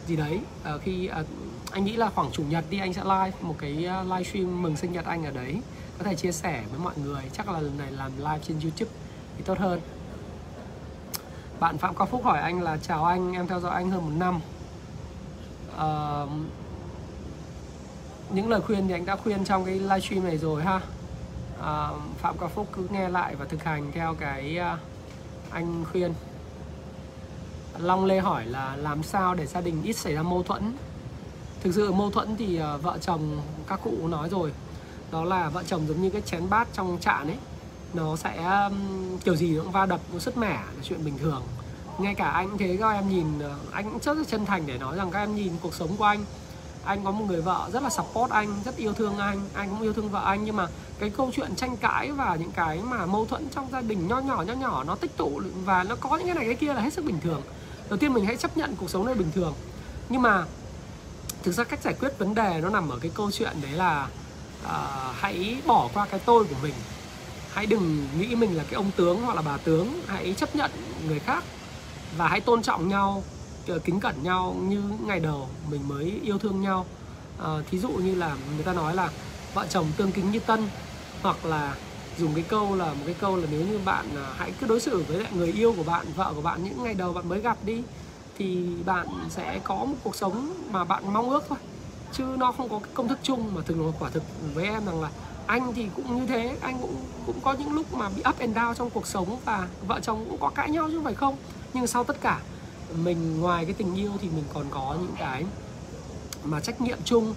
Gì 0.06 0.16
đấy. 0.16 0.40
À, 0.64 0.72
khi 0.82 1.06
à, 1.06 1.22
anh 1.70 1.84
nghĩ 1.84 1.96
là 1.96 2.10
khoảng 2.14 2.30
chủ 2.32 2.42
nhật 2.42 2.64
đi 2.70 2.78
anh 2.78 2.92
sẽ 2.92 3.02
live 3.04 3.32
một 3.40 3.54
cái 3.58 3.70
live 3.70 4.04
livestream 4.04 4.62
mừng 4.62 4.76
sinh 4.76 4.92
nhật 4.92 5.04
anh 5.04 5.24
ở 5.24 5.30
đấy. 5.30 5.60
Có 5.98 6.04
thể 6.04 6.14
chia 6.14 6.32
sẻ 6.32 6.64
với 6.70 6.78
mọi 6.78 6.94
người. 6.96 7.22
Chắc 7.32 7.48
là 7.48 7.60
lần 7.60 7.78
này 7.78 7.90
làm 7.90 8.12
live 8.16 8.38
trên 8.48 8.60
youtube 8.60 8.92
thì 9.36 9.44
tốt 9.44 9.58
hơn. 9.58 9.80
Bạn 11.60 11.78
phạm 11.78 11.94
cao 11.94 12.06
phúc 12.06 12.24
hỏi 12.24 12.40
anh 12.40 12.62
là 12.62 12.76
chào 12.76 13.04
anh 13.04 13.32
em 13.32 13.46
theo 13.46 13.60
dõi 13.60 13.74
anh 13.74 13.90
hơn 13.90 14.04
một 14.04 14.12
năm 14.16 14.40
uh, 15.76 16.30
những 18.30 18.48
lời 18.48 18.60
khuyên 18.60 18.88
thì 18.88 18.94
anh 18.94 19.06
đã 19.06 19.16
khuyên 19.16 19.44
trong 19.44 19.64
cái 19.64 19.74
livestream 19.74 20.24
này 20.24 20.38
rồi 20.38 20.62
ha. 20.62 20.80
Uh, 21.58 22.00
phạm 22.18 22.38
cao 22.38 22.48
phúc 22.48 22.68
cứ 22.72 22.86
nghe 22.90 23.08
lại 23.08 23.34
và 23.36 23.44
thực 23.44 23.64
hành 23.64 23.92
theo 23.92 24.14
cái 24.14 24.58
uh, 24.74 24.78
anh 25.50 25.84
khuyên. 25.92 26.14
Long 27.78 28.04
lê 28.04 28.20
hỏi 28.20 28.46
là 28.46 28.76
làm 28.76 29.02
sao 29.02 29.34
để 29.34 29.46
gia 29.46 29.60
đình 29.60 29.82
ít 29.82 29.92
xảy 29.92 30.14
ra 30.14 30.22
mâu 30.22 30.42
thuẫn? 30.42 30.72
Thực 31.62 31.74
sự 31.74 31.92
mâu 31.92 32.10
thuẫn 32.10 32.36
thì 32.36 32.60
uh, 32.74 32.82
vợ 32.82 32.98
chồng 33.00 33.40
các 33.66 33.80
cụ 33.84 34.08
nói 34.08 34.28
rồi. 34.28 34.52
Đó 35.12 35.24
là 35.24 35.48
vợ 35.48 35.62
chồng 35.62 35.86
giống 35.88 36.02
như 36.02 36.10
cái 36.10 36.22
chén 36.22 36.50
bát 36.50 36.68
trong 36.72 36.98
chạn 37.00 37.26
ấy 37.26 37.38
nó 37.94 38.16
sẽ 38.16 38.44
um, 38.44 39.18
kiểu 39.24 39.36
gì 39.36 39.56
nó 39.56 39.62
cũng 39.62 39.72
va 39.72 39.86
đập 39.86 40.00
nó 40.12 40.18
sứt 40.18 40.36
mẻ 40.36 40.54
là 40.54 40.82
chuyện 40.82 41.04
bình 41.04 41.18
thường 41.18 41.42
ngay 41.99 42.14
cả 42.14 42.28
anh 42.28 42.59
thế 42.59 42.76
các 42.80 42.90
em 42.90 43.09
nhìn 43.09 43.38
ờ, 43.40 43.57
anh 43.72 43.90
cũng 43.90 43.99
rất 44.03 44.16
là 44.16 44.24
chân 44.24 44.47
thành 44.47 44.62
để 44.66 44.78
nói 44.78 44.97
rằng 44.97 45.11
các 45.11 45.18
em 45.18 45.34
nhìn 45.34 45.53
cuộc 45.62 45.74
sống 45.74 45.97
của 45.97 46.05
anh. 46.05 46.24
Anh 46.84 47.05
có 47.05 47.11
một 47.11 47.24
người 47.28 47.43
vợ 47.43 47.70
rất 47.72 47.82
là 47.82 47.90
support 47.90 48.30
anh 48.30 48.55
rất 48.64 48.76
yêu 48.76 48.93
thương 48.93 49.18
anh 49.18 49.40
anh 49.55 49.70
cũng 49.70 49.80
yêu 49.80 49.93
thương 49.93 50.09
vợ 50.11 50.22
anh. 50.24 50.45
Nhưng 50.45 50.57
mà 50.57 50.66
cái 50.99 51.11
câu 51.11 51.30
chuyện 51.36 51.55
tranh 51.57 51.76
cãi 51.76 52.12
và 52.12 52.36
những 52.40 52.53
cái 52.53 52.80
mà 52.82 53.07
mâu 53.07 53.26
thuẫn 53.26 53.49
trong 53.49 53.68
gia 53.72 53.80
đình 53.80 54.09
nho 54.09 54.18
nhỏ 54.18 54.43
nho 54.43 54.53
nhỏ 54.53 54.84
nó 54.84 54.95
tích 54.95 55.16
tụ 55.16 55.40
và 55.64 55.82
nó 55.82 55.97
có 55.97 56.16
những 56.16 56.26
cái 56.26 56.34
này 56.34 56.45
cái 56.45 56.55
kia 56.55 56.74
là 56.74 56.80
hết 56.80 56.93
sức 56.93 57.05
bình 57.05 57.20
thường. 57.20 57.43
Đầu 57.88 57.99
tiên 57.99 58.12
mình 58.12 58.26
hãy 58.26 58.36
chấp 58.36 58.57
nhận 58.57 58.76
cuộc 58.76 58.90
sống 58.90 59.07
này 59.07 59.14
bình 59.14 59.30
thường. 59.34 59.55
Nhưng 60.09 60.22
mà 60.22 60.45
thực 61.43 61.53
ra 61.53 61.64
cách 61.64 61.82
giải 61.82 61.95
quyết 62.01 62.18
vấn 62.18 62.34
đề 62.34 62.61
nó 62.62 62.68
nằm 62.68 62.88
ở 62.88 62.99
cái 62.99 63.11
câu 63.14 63.30
chuyện 63.30 63.57
đấy 63.62 63.72
là 63.72 64.09
uh, 64.64 64.70
hãy 65.14 65.57
bỏ 65.66 65.88
qua 65.95 66.07
cái 66.11 66.20
tôi 66.24 66.45
của 66.45 66.57
mình. 66.62 66.74
Hãy 67.53 67.66
đừng 67.66 68.07
nghĩ 68.18 68.34
mình 68.34 68.57
là 68.57 68.64
cái 68.64 68.74
ông 68.74 68.90
tướng 68.97 69.22
hoặc 69.22 69.36
là 69.36 69.43
bà 69.43 69.57
tướng. 69.57 70.03
Hãy 70.07 70.34
chấp 70.36 70.57
nhận 70.57 70.70
người 71.07 71.18
khác 71.18 71.45
và 72.16 72.28
hãy 72.28 72.40
tôn 72.40 72.62
trọng 72.62 72.88
nhau 72.88 73.22
kính 73.84 74.00
cẩn 74.00 74.22
nhau 74.22 74.56
như 74.68 74.82
ngày 75.06 75.20
đầu 75.20 75.48
mình 75.70 75.88
mới 75.88 76.20
yêu 76.22 76.38
thương 76.38 76.60
nhau. 76.60 76.86
À, 77.38 77.48
thí 77.70 77.78
dụ 77.78 77.88
như 77.88 78.14
là 78.14 78.36
người 78.54 78.64
ta 78.64 78.72
nói 78.72 78.94
là 78.94 79.10
vợ 79.54 79.66
chồng 79.70 79.86
tương 79.96 80.12
kính 80.12 80.30
như 80.30 80.40
tân 80.40 80.68
hoặc 81.22 81.44
là 81.44 81.74
dùng 82.18 82.34
cái 82.34 82.44
câu 82.48 82.74
là 82.74 82.86
một 82.86 83.02
cái 83.04 83.14
câu 83.14 83.36
là 83.36 83.46
nếu 83.50 83.60
như 83.60 83.78
bạn 83.84 84.06
à, 84.16 84.26
hãy 84.36 84.52
cứ 84.60 84.66
đối 84.66 84.80
xử 84.80 85.04
với 85.08 85.18
lại 85.18 85.32
người 85.34 85.52
yêu 85.52 85.74
của 85.76 85.82
bạn 85.82 86.06
vợ 86.16 86.32
của 86.34 86.42
bạn 86.42 86.64
những 86.64 86.84
ngày 86.84 86.94
đầu 86.94 87.12
bạn 87.12 87.28
mới 87.28 87.40
gặp 87.40 87.58
đi 87.64 87.82
thì 88.38 88.66
bạn 88.86 89.06
sẽ 89.30 89.60
có 89.64 89.74
một 89.74 89.96
cuộc 90.02 90.16
sống 90.16 90.52
mà 90.70 90.84
bạn 90.84 91.12
mong 91.12 91.30
ước 91.30 91.44
thôi. 91.48 91.58
Chứ 92.12 92.24
nó 92.38 92.52
không 92.52 92.68
có 92.68 92.78
cái 92.78 92.90
công 92.94 93.08
thức 93.08 93.18
chung 93.22 93.54
mà 93.54 93.62
thường 93.66 93.86
là 93.86 93.92
quả 93.98 94.10
thực 94.10 94.22
với 94.54 94.64
em 94.64 94.86
rằng 94.86 95.00
là 95.00 95.10
anh 95.46 95.72
thì 95.74 95.88
cũng 95.96 96.16
như 96.16 96.26
thế 96.26 96.56
anh 96.60 96.78
cũng 96.80 96.94
cũng 97.26 97.40
có 97.40 97.52
những 97.52 97.72
lúc 97.72 97.94
mà 97.94 98.08
bị 98.08 98.22
up 98.28 98.38
and 98.38 98.56
down 98.56 98.74
trong 98.74 98.90
cuộc 98.90 99.06
sống 99.06 99.38
và 99.44 99.68
vợ 99.86 100.00
chồng 100.00 100.26
cũng 100.30 100.40
có 100.40 100.48
cãi 100.48 100.70
nhau 100.70 100.88
chứ 100.88 100.96
không 100.96 101.04
phải 101.04 101.14
không? 101.14 101.36
Nhưng 101.74 101.86
sau 101.86 102.04
tất 102.04 102.16
cả 102.20 102.40
mình 102.96 103.40
ngoài 103.40 103.64
cái 103.64 103.74
tình 103.74 103.94
yêu 103.94 104.12
thì 104.20 104.28
mình 104.28 104.44
còn 104.54 104.66
có 104.70 104.96
những 105.00 105.14
cái 105.18 105.44
mà 106.44 106.60
trách 106.60 106.80
nhiệm 106.80 106.98
chung. 107.04 107.34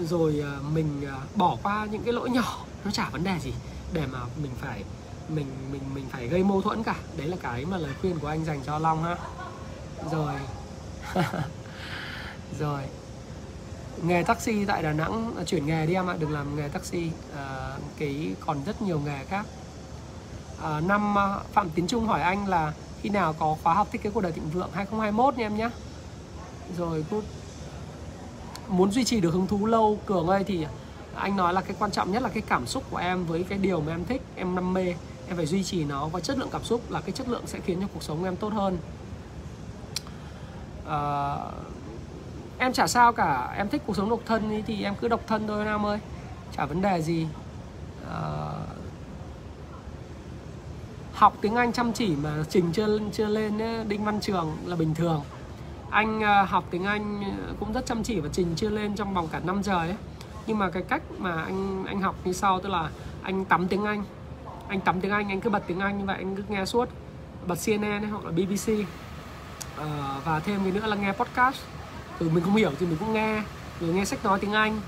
Rồi 0.00 0.42
à, 0.42 0.58
mình 0.72 1.06
à, 1.06 1.16
bỏ 1.34 1.56
qua 1.62 1.86
những 1.90 2.02
cái 2.02 2.12
lỗi 2.12 2.30
nhỏ 2.30 2.64
nó 2.84 2.90
chả 2.90 3.08
vấn 3.10 3.24
đề 3.24 3.38
gì 3.38 3.52
để 3.92 4.06
mà 4.06 4.18
mình 4.42 4.50
phải 4.60 4.84
mình 5.28 5.46
mình 5.72 5.82
mình 5.94 6.06
phải 6.10 6.26
gây 6.26 6.44
mâu 6.44 6.62
thuẫn 6.62 6.82
cả. 6.82 6.96
Đấy 7.16 7.28
là 7.28 7.36
cái 7.42 7.64
mà 7.64 7.76
lời 7.76 7.92
khuyên 8.00 8.18
của 8.18 8.28
anh 8.28 8.44
dành 8.44 8.60
cho 8.66 8.78
long 8.78 9.02
ha. 9.02 9.16
Rồi. 10.12 10.34
Rồi. 12.58 12.82
Nghề 14.02 14.22
taxi 14.22 14.64
tại 14.64 14.82
Đà 14.82 14.92
Nẵng 14.92 15.34
à, 15.38 15.44
chuyển 15.44 15.66
nghề 15.66 15.86
đi 15.86 15.94
em 15.94 16.10
ạ 16.10 16.16
đừng 16.18 16.32
làm 16.32 16.56
nghề 16.56 16.68
taxi. 16.68 17.10
À, 17.36 17.76
cái 17.98 18.34
còn 18.40 18.64
rất 18.64 18.82
nhiều 18.82 19.00
nghề 19.00 19.24
khác. 19.24 19.46
À, 20.62 20.80
năm 20.80 21.14
Phạm 21.52 21.70
Tiến 21.70 21.86
Trung 21.86 22.06
hỏi 22.06 22.22
anh 22.22 22.48
là 22.48 22.72
khi 23.02 23.08
nào 23.08 23.34
có 23.38 23.56
khóa 23.62 23.74
học 23.74 23.88
thiết 23.92 24.02
kế 24.02 24.10
cuộc 24.10 24.20
đời 24.20 24.32
thịnh 24.32 24.50
vượng 24.50 24.70
2021 24.72 25.38
nha 25.38 25.46
em 25.46 25.56
nhé 25.56 25.70
rồi 26.76 27.04
good 27.10 27.24
muốn 28.68 28.90
duy 28.90 29.04
trì 29.04 29.20
được 29.20 29.30
hứng 29.30 29.46
thú 29.46 29.66
lâu 29.66 29.98
cường 30.06 30.26
ơi 30.26 30.44
thì 30.46 30.66
anh 31.14 31.36
nói 31.36 31.52
là 31.54 31.60
cái 31.60 31.76
quan 31.78 31.90
trọng 31.90 32.12
nhất 32.12 32.22
là 32.22 32.28
cái 32.28 32.42
cảm 32.48 32.66
xúc 32.66 32.84
của 32.90 32.96
em 32.96 33.26
với 33.26 33.44
cái 33.48 33.58
điều 33.58 33.80
mà 33.80 33.92
em 33.92 34.04
thích 34.04 34.22
em 34.36 34.54
đam 34.54 34.74
mê. 34.74 34.94
Em 35.28 35.36
phải 35.36 35.46
duy 35.46 35.64
trì 35.64 35.84
nó 35.84 36.08
và 36.08 36.20
chất 36.20 36.38
lượng 36.38 36.48
cảm 36.52 36.64
xúc 36.64 36.90
là 36.90 37.00
cái 37.00 37.12
chất 37.12 37.28
lượng 37.28 37.46
sẽ 37.46 37.58
khiến 37.60 37.80
cho 37.80 37.86
cuộc 37.94 38.02
sống 38.02 38.18
của 38.18 38.24
em 38.24 38.36
tốt 38.36 38.52
hơn. 38.52 38.78
À, 40.88 41.36
em 42.58 42.72
chả 42.72 42.86
sao 42.86 43.12
cả 43.12 43.54
em 43.56 43.68
thích 43.68 43.82
cuộc 43.86 43.96
sống 43.96 44.10
độc 44.10 44.20
thân 44.26 44.62
thì 44.66 44.82
em 44.82 44.94
cứ 44.94 45.08
độc 45.08 45.20
thân 45.26 45.46
thôi 45.46 45.64
nam 45.64 45.86
ơi 45.86 45.98
chả 46.56 46.66
vấn 46.66 46.82
đề 46.82 47.02
gì. 47.02 47.26
À, 48.10 48.52
học 51.20 51.36
tiếng 51.40 51.54
Anh 51.54 51.72
chăm 51.72 51.92
chỉ 51.92 52.16
mà 52.22 52.30
trình 52.48 52.72
chưa 52.72 52.98
chưa 53.12 53.26
lên 53.28 53.62
ấy, 53.62 53.84
Đinh 53.84 54.04
Văn 54.04 54.20
Trường 54.20 54.56
là 54.66 54.76
bình 54.76 54.94
thường. 54.94 55.22
Anh 55.90 56.20
ờ, 56.20 56.42
học 56.42 56.64
tiếng 56.70 56.84
Anh 56.84 57.22
ờ, 57.22 57.54
cũng 57.60 57.72
rất 57.72 57.86
chăm 57.86 58.02
chỉ 58.02 58.20
và 58.20 58.28
trình 58.32 58.52
chưa 58.56 58.70
lên 58.70 58.94
trong 58.96 59.14
vòng 59.14 59.28
cả 59.32 59.40
năm 59.44 59.62
trời 59.62 59.88
ấy. 59.88 59.96
nhưng 60.46 60.58
mà 60.58 60.70
cái 60.70 60.82
cách 60.82 61.02
mà 61.18 61.42
anh 61.42 61.84
anh 61.84 62.00
học 62.00 62.14
như 62.24 62.32
sau 62.32 62.60
tức 62.60 62.68
là 62.68 62.90
anh 63.22 63.44
tắm 63.44 63.68
tiếng 63.68 63.84
Anh. 63.84 64.04
Anh 64.68 64.80
tắm 64.80 65.00
tiếng 65.00 65.10
Anh 65.10 65.28
anh 65.28 65.40
cứ 65.40 65.50
bật 65.50 65.62
tiếng 65.66 65.80
Anh 65.80 65.98
như 65.98 66.04
vậy 66.04 66.16
anh 66.16 66.36
cứ 66.36 66.42
nghe 66.48 66.64
suốt. 66.64 66.88
Bật 67.46 67.58
CNN 67.66 68.02
ấy, 68.02 68.10
hoặc 68.10 68.24
là 68.24 68.30
BBC 68.30 68.72
à, 69.76 70.16
và 70.24 70.40
thêm 70.40 70.60
cái 70.62 70.72
nữa 70.72 70.86
là 70.86 70.96
nghe 70.96 71.12
podcast. 71.12 71.56
Từ 72.18 72.28
mình 72.28 72.44
không 72.44 72.56
hiểu 72.56 72.70
thì 72.80 72.86
mình 72.86 72.96
cũng 73.00 73.12
nghe 73.12 73.42
rồi 73.80 73.94
nghe 73.94 74.04
sách 74.04 74.24
nói 74.24 74.38
tiếng 74.38 74.52
Anh. 74.52 74.80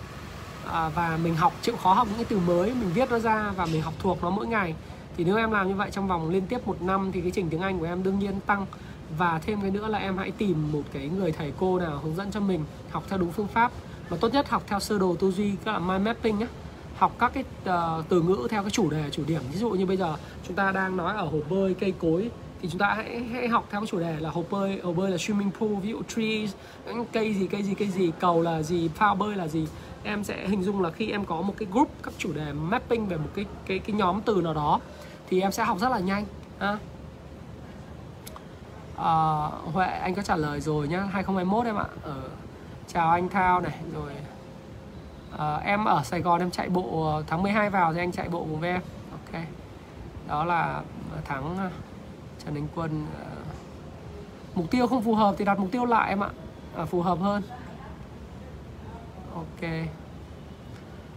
À, 0.72 0.88
và 0.88 1.18
mình 1.22 1.34
học 1.36 1.52
chịu 1.62 1.76
khó 1.76 1.92
học 1.92 2.08
những 2.08 2.16
cái 2.16 2.26
từ 2.28 2.38
mới 2.38 2.68
mình 2.68 2.90
viết 2.94 3.10
nó 3.10 3.18
ra 3.18 3.52
và 3.56 3.66
mình 3.66 3.82
học 3.82 3.94
thuộc 3.98 4.22
nó 4.22 4.30
mỗi 4.30 4.46
ngày 4.46 4.74
thì 5.16 5.24
nếu 5.24 5.36
em 5.36 5.50
làm 5.50 5.68
như 5.68 5.74
vậy 5.74 5.90
trong 5.90 6.08
vòng 6.08 6.30
liên 6.30 6.46
tiếp 6.46 6.66
một 6.66 6.82
năm 6.82 7.10
thì 7.12 7.20
cái 7.20 7.30
trình 7.30 7.48
tiếng 7.50 7.60
Anh 7.60 7.78
của 7.78 7.86
em 7.86 8.02
đương 8.02 8.18
nhiên 8.18 8.40
tăng. 8.46 8.66
Và 9.18 9.38
thêm 9.38 9.60
cái 9.60 9.70
nữa 9.70 9.88
là 9.88 9.98
em 9.98 10.16
hãy 10.16 10.30
tìm 10.30 10.72
một 10.72 10.82
cái 10.92 11.08
người 11.08 11.32
thầy 11.32 11.52
cô 11.60 11.78
nào 11.78 11.98
hướng 11.98 12.14
dẫn 12.14 12.30
cho 12.30 12.40
mình 12.40 12.64
học 12.90 13.04
theo 13.08 13.18
đúng 13.18 13.32
phương 13.32 13.48
pháp. 13.48 13.72
Và 14.08 14.16
tốt 14.20 14.32
nhất 14.32 14.50
học 14.50 14.62
theo 14.66 14.80
sơ 14.80 14.98
đồ 14.98 15.16
tư 15.16 15.30
duy 15.30 15.52
các 15.64 15.72
là 15.72 15.78
mind 15.78 16.06
mapping 16.06 16.38
nhé 16.38 16.46
học 16.96 17.16
các 17.18 17.32
cái 17.34 17.44
uh, 17.62 18.04
từ 18.08 18.22
ngữ 18.22 18.46
theo 18.50 18.62
cái 18.62 18.70
chủ 18.70 18.90
đề 18.90 19.10
chủ 19.10 19.22
điểm. 19.26 19.42
Ví 19.52 19.58
dụ 19.58 19.70
như 19.70 19.86
bây 19.86 19.96
giờ 19.96 20.16
chúng 20.46 20.56
ta 20.56 20.72
đang 20.72 20.96
nói 20.96 21.14
ở 21.16 21.24
hồ 21.24 21.38
bơi 21.50 21.74
cây 21.74 21.94
cối 21.98 22.30
thì 22.62 22.68
chúng 22.68 22.78
ta 22.78 22.94
hãy 22.94 23.24
hãy 23.32 23.48
học 23.48 23.68
theo 23.70 23.80
cái 23.80 23.86
chủ 23.86 23.98
đề 23.98 24.16
là 24.20 24.30
hồ 24.30 24.44
bơi 24.50 24.80
hồ 24.82 24.92
bơi 24.92 25.10
là 25.10 25.16
swimming 25.16 25.50
pool 25.50 25.74
ví 25.82 25.90
dụ 25.90 26.02
trees 26.02 26.54
cây 27.12 27.34
gì 27.34 27.46
cây 27.46 27.62
gì 27.62 27.74
cây 27.74 27.88
gì 27.88 28.12
cầu 28.20 28.42
là 28.42 28.62
gì 28.62 28.88
phao 28.94 29.14
bơi 29.14 29.36
là 29.36 29.48
gì. 29.48 29.66
Em 30.04 30.24
sẽ 30.24 30.48
hình 30.48 30.62
dung 30.62 30.82
là 30.82 30.90
khi 30.90 31.10
em 31.10 31.24
có 31.24 31.42
một 31.42 31.54
cái 31.56 31.68
group 31.72 31.90
các 32.02 32.14
chủ 32.18 32.32
đề 32.32 32.52
mapping 32.52 33.06
về 33.06 33.16
một 33.16 33.28
cái 33.34 33.44
cái 33.66 33.78
cái 33.78 33.96
nhóm 33.96 34.20
từ 34.24 34.40
nào 34.44 34.54
đó 34.54 34.80
thì 35.32 35.40
em 35.40 35.52
sẽ 35.52 35.64
học 35.64 35.78
rất 35.78 35.88
là 35.88 35.98
nhanh. 35.98 36.24
Ha 36.58 36.78
à, 38.96 39.12
Huệ 39.72 39.86
anh 39.86 40.14
có 40.14 40.22
trả 40.22 40.36
lời 40.36 40.60
rồi 40.60 40.88
nhá. 40.88 41.00
2021 41.00 41.66
em 41.66 41.76
ạ. 41.76 41.84
Ở 42.02 42.12
ờ, 42.12 42.28
chào 42.88 43.10
anh 43.10 43.28
Thao 43.28 43.60
này 43.60 43.78
rồi 43.94 44.12
à, 45.38 45.56
em 45.56 45.84
ở 45.84 46.02
Sài 46.04 46.20
Gòn 46.20 46.40
em 46.40 46.50
chạy 46.50 46.68
bộ 46.68 47.22
tháng 47.26 47.42
12 47.42 47.70
vào 47.70 47.94
thì 47.94 47.98
anh 47.98 48.12
chạy 48.12 48.28
bộ 48.28 48.38
cùng 48.38 48.60
với 48.60 48.70
em. 48.70 48.80
Ok. 49.12 49.42
Đó 50.28 50.44
là 50.44 50.82
tháng 51.24 51.70
Trần 52.44 52.54
Đình 52.54 52.68
Quân 52.74 53.06
mục 54.54 54.70
tiêu 54.70 54.86
không 54.86 55.02
phù 55.02 55.14
hợp 55.14 55.34
thì 55.38 55.44
đặt 55.44 55.58
mục 55.58 55.70
tiêu 55.72 55.84
lại 55.84 56.08
em 56.08 56.22
ạ. 56.22 56.30
À, 56.76 56.84
phù 56.84 57.02
hợp 57.02 57.18
hơn. 57.18 57.42
Ok 59.34 59.70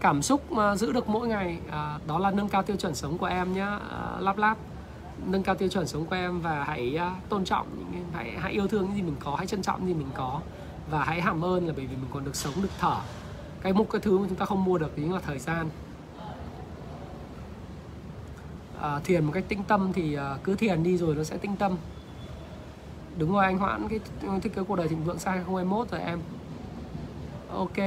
cảm 0.06 0.22
xúc 0.22 0.52
mà 0.52 0.76
giữ 0.76 0.92
được 0.92 1.10
mỗi 1.10 1.28
ngày 1.28 1.58
à, 1.72 2.00
đó 2.08 2.20
là 2.20 2.32
nâng 2.32 2.50
cao 2.50 2.64
tiêu 2.64 2.78
chuẩn 2.78 2.96
sống 2.96 3.18
của 3.18 3.26
em 3.26 3.54
nhá. 3.54 3.80
À, 3.92 4.20
lắp 4.20 4.38
lắp 4.38 4.58
nâng 5.26 5.44
cao 5.44 5.56
tiêu 5.56 5.70
chuẩn 5.70 5.88
sống 5.88 6.06
của 6.06 6.16
em 6.16 6.42
và 6.42 6.64
hãy 6.64 6.98
à, 6.98 7.16
tôn 7.30 7.46
trọng 7.46 7.68
những 7.92 8.06
hãy 8.14 8.32
hãy 8.40 8.52
yêu 8.52 8.68
thương 8.68 8.86
những 8.86 8.96
gì 8.96 9.02
mình 9.02 9.16
có 9.20 9.36
hãy 9.36 9.48
trân 9.48 9.62
trọng 9.62 9.80
những 9.80 9.88
gì 9.88 9.94
mình 9.94 10.12
có 10.14 10.42
và 10.90 11.04
hãy 11.04 11.22
hàm 11.22 11.46
ơn 11.46 11.68
là 11.68 11.74
bởi 11.78 11.86
vì 11.86 11.96
mình 11.96 12.10
còn 12.14 12.26
được 12.26 12.36
sống 12.36 12.54
được 12.62 12.70
thở. 12.80 12.96
Cái 13.62 13.74
một 13.74 13.90
cái 13.92 14.02
thứ 14.02 14.18
mà 14.18 14.26
chúng 14.30 14.38
ta 14.38 14.46
không 14.46 14.66
mua 14.66 14.78
được 14.78 14.96
chính 14.96 15.14
là 15.14 15.20
thời 15.20 15.40
gian. 15.40 15.70
À, 18.82 19.00
thiền 19.04 19.26
một 19.26 19.32
cách 19.32 19.44
tĩnh 19.48 19.64
tâm 19.68 19.92
thì 19.94 20.16
à, 20.16 20.38
cứ 20.44 20.56
thiền 20.56 20.84
đi 20.84 20.98
rồi 20.98 21.16
nó 21.16 21.24
sẽ 21.24 21.38
tĩnh 21.38 21.56
tâm. 21.56 21.76
Đúng 23.18 23.34
rồi 23.34 23.46
anh 23.46 23.58
hoãn 23.58 23.88
cái 23.88 24.00
thiết 24.42 24.56
kế 24.56 24.64
cuộc 24.64 24.76
đời 24.76 24.88
thịnh 24.88 25.04
vượng 25.04 25.20
sai 25.20 25.34
2021 25.34 25.92
rồi 25.92 26.02
em. 26.02 26.20
Ok 27.50 27.78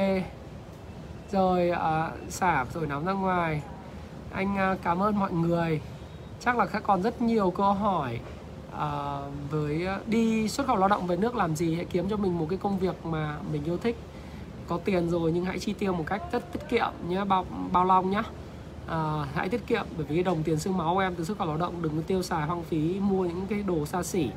rồi 1.32 1.70
à, 1.70 2.10
xả 2.28 2.64
rồi 2.74 2.86
nóng 2.86 3.04
ra 3.04 3.12
ngoài. 3.12 3.62
Anh 4.32 4.56
à, 4.56 4.76
cảm 4.82 5.02
ơn 5.02 5.18
mọi 5.18 5.32
người. 5.32 5.80
Chắc 6.40 6.56
là 6.56 6.66
các 6.66 6.82
còn 6.82 7.02
rất 7.02 7.22
nhiều 7.22 7.50
câu 7.50 7.72
hỏi 7.72 8.20
à, 8.78 9.18
với 9.50 9.86
à, 9.86 10.00
đi 10.06 10.48
xuất 10.48 10.66
khẩu 10.66 10.76
lao 10.76 10.88
động 10.88 11.06
về 11.06 11.16
nước 11.16 11.36
làm 11.36 11.56
gì 11.56 11.74
hãy 11.74 11.84
kiếm 11.84 12.08
cho 12.08 12.16
mình 12.16 12.38
một 12.38 12.46
cái 12.50 12.58
công 12.58 12.78
việc 12.78 13.06
mà 13.06 13.38
mình 13.52 13.64
yêu 13.64 13.76
thích. 13.76 13.96
Có 14.68 14.78
tiền 14.84 15.10
rồi 15.10 15.32
nhưng 15.32 15.44
hãy 15.44 15.58
chi 15.58 15.72
tiêu 15.72 15.92
một 15.92 16.04
cách 16.06 16.22
rất 16.32 16.52
tiết 16.52 16.68
kiệm 16.68 16.92
nhé 17.08 17.24
bao 17.24 17.46
bao 17.72 17.84
lòng 17.84 18.10
nhá 18.10 18.22
à, 18.86 19.26
hãy 19.34 19.48
tiết 19.48 19.66
kiệm 19.66 19.86
bởi 19.96 20.06
vì 20.06 20.14
cái 20.16 20.24
đồng 20.24 20.42
tiền 20.42 20.58
xương 20.58 20.76
máu 20.76 20.94
của 20.94 21.00
em 21.00 21.14
từ 21.14 21.24
xuất 21.24 21.38
khẩu 21.38 21.46
lao 21.46 21.56
động 21.56 21.82
đừng 21.82 21.96
có 21.96 22.02
tiêu 22.06 22.22
xài 22.22 22.46
hoang 22.46 22.62
phí 22.62 23.00
mua 23.00 23.24
những 23.24 23.46
cái 23.46 23.62
đồ 23.62 23.86
xa 23.86 24.02
xỉ. 24.02 24.30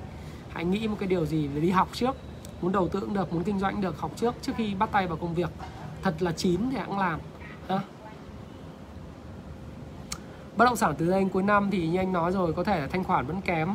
Hãy 0.49 0.65
nghĩ 0.65 0.87
một 0.87 0.95
cái 0.99 1.09
điều 1.09 1.25
gì 1.25 1.49
để 1.55 1.61
đi 1.61 1.69
học 1.69 1.89
trước. 1.93 2.15
Muốn 2.61 2.71
đầu 2.71 2.87
tư 2.87 2.99
cũng 2.99 3.13
được 3.13 3.33
muốn 3.33 3.43
kinh 3.43 3.59
doanh 3.59 3.73
cũng 3.73 3.81
được 3.81 3.99
học 3.99 4.11
trước 4.15 4.35
trước 4.41 4.51
khi 4.57 4.75
bắt 4.75 4.89
tay 4.91 5.07
vào 5.07 5.17
công 5.17 5.33
việc 5.33 5.49
thật 6.03 6.13
là 6.19 6.31
chín 6.31 6.69
thì 6.71 6.77
hãng 6.77 6.99
làm. 6.99 7.19
Ha 7.69 7.79
bất 10.57 10.65
động 10.65 10.75
sản 10.75 10.95
từ 10.97 11.09
đây 11.09 11.19
đến 11.19 11.29
cuối 11.29 11.43
năm 11.43 11.69
thì 11.71 11.87
như 11.87 11.99
anh 11.99 12.13
nói 12.13 12.31
rồi 12.31 12.53
có 12.53 12.63
thể 12.63 12.79
là 12.79 12.87
thanh 12.87 13.03
khoản 13.03 13.25
vẫn 13.25 13.41
kém. 13.41 13.69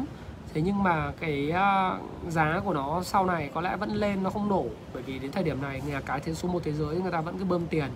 Thế 0.54 0.62
nhưng 0.62 0.82
mà 0.82 1.12
cái 1.20 1.52
uh, 1.52 2.32
giá 2.32 2.60
của 2.64 2.74
nó 2.74 3.02
sau 3.02 3.26
này 3.26 3.50
có 3.54 3.60
lẽ 3.60 3.76
vẫn 3.76 3.90
lên 3.90 4.22
nó 4.22 4.30
không 4.30 4.48
nổ 4.48 4.64
bởi 4.94 5.02
vì 5.02 5.18
đến 5.18 5.32
thời 5.32 5.44
điểm 5.44 5.62
này 5.62 5.82
nhà 5.86 6.00
cái 6.00 6.20
thế 6.20 6.34
số 6.34 6.48
một 6.48 6.60
thế 6.64 6.72
giới 6.72 7.00
người 7.00 7.12
ta 7.12 7.20
vẫn 7.20 7.38
cứ 7.38 7.44
bơm 7.44 7.66
tiền. 7.66 7.90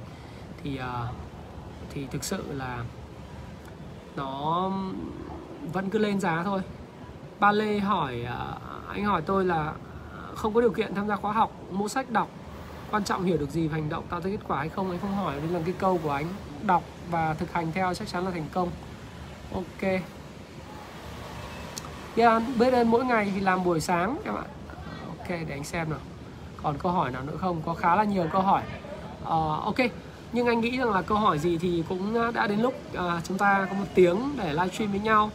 Thì 0.63 0.79
uh, 0.79 1.15
thì 1.91 2.07
thực 2.07 2.25
sự 2.25 2.45
là 2.53 2.85
nó 4.17 4.71
vẫn 5.73 5.91
cứ 5.91 5.99
lên 5.99 6.21
giá 6.21 6.43
thôi. 6.45 6.61
Ba 7.41 7.53
lê 7.53 7.79
hỏi 7.79 8.25
uh, 8.25 8.89
anh 8.89 9.05
hỏi 9.05 9.23
tôi 9.23 9.45
là 9.45 9.73
không 10.35 10.55
có 10.55 10.61
điều 10.61 10.73
kiện 10.73 10.95
tham 10.95 11.09
gia 11.09 11.17
khóa 11.17 11.33
học 11.33 11.53
mua 11.71 11.89
sách 11.89 12.11
đọc 12.11 12.29
quan 12.91 13.05
trọng 13.05 13.25
hiểu 13.25 13.37
được 13.37 13.51
gì 13.51 13.69
và 13.69 13.75
hành 13.75 13.89
động 13.89 14.05
tạo 14.11 14.21
ra 14.21 14.31
kết 14.31 14.39
quả 14.49 14.59
hay 14.59 14.69
không 14.69 14.91
anh 14.91 15.01
không 15.01 15.17
hỏi 15.17 15.35
nên 15.43 15.51
là 15.51 15.61
cái 15.65 15.75
câu 15.79 16.01
của 16.03 16.11
anh. 16.11 16.27
Đọc 16.63 16.83
và 17.11 17.35
thực 17.35 17.53
hành 17.53 17.73
theo 17.73 17.95
chắc 17.95 18.09
chắn 18.09 18.25
là 18.25 18.31
thành 18.31 18.47
công. 18.53 18.71
Ok. 19.55 19.91
Yeah, 22.17 22.43
biết 22.59 22.73
ơn 22.73 22.91
mỗi 22.91 23.05
ngày 23.05 23.33
thì 23.35 23.41
làm 23.41 23.65
buổi 23.65 23.81
sáng 23.81 24.17
các 24.25 24.33
bạn. 24.33 24.47
Ok 25.07 25.29
để 25.29 25.47
anh 25.51 25.65
xem 25.65 25.91
nào. 25.91 25.99
Còn 26.63 26.79
câu 26.79 26.93
hỏi 26.93 27.11
nào 27.11 27.23
nữa 27.23 27.37
không? 27.41 27.63
Có 27.67 27.75
khá 27.75 27.97
là 27.97 28.05
nhiều 28.05 28.27
câu 28.33 28.43
hỏi. 28.43 28.63
Uh, 29.23 29.29
ok. 29.65 29.77
Nhưng 30.33 30.47
anh 30.47 30.61
nghĩ 30.61 30.79
rằng 30.79 30.91
là 30.91 31.03
câu 31.03 31.19
hỏi 31.19 31.39
gì 31.39 31.59
thì 31.59 31.85
cũng 31.89 32.15
ờ, 32.15 32.31
đã 32.33 32.47
đến 32.47 32.61
lúc 32.61 32.75
uh, 32.93 33.25
chúng 33.25 33.39
ta 33.39 33.67
có 33.71 33.77
một 33.77 33.87
tiếng 33.95 34.37
để 34.39 34.53
livestream 34.53 34.91
với 34.91 35.01
nhau. 35.01 35.31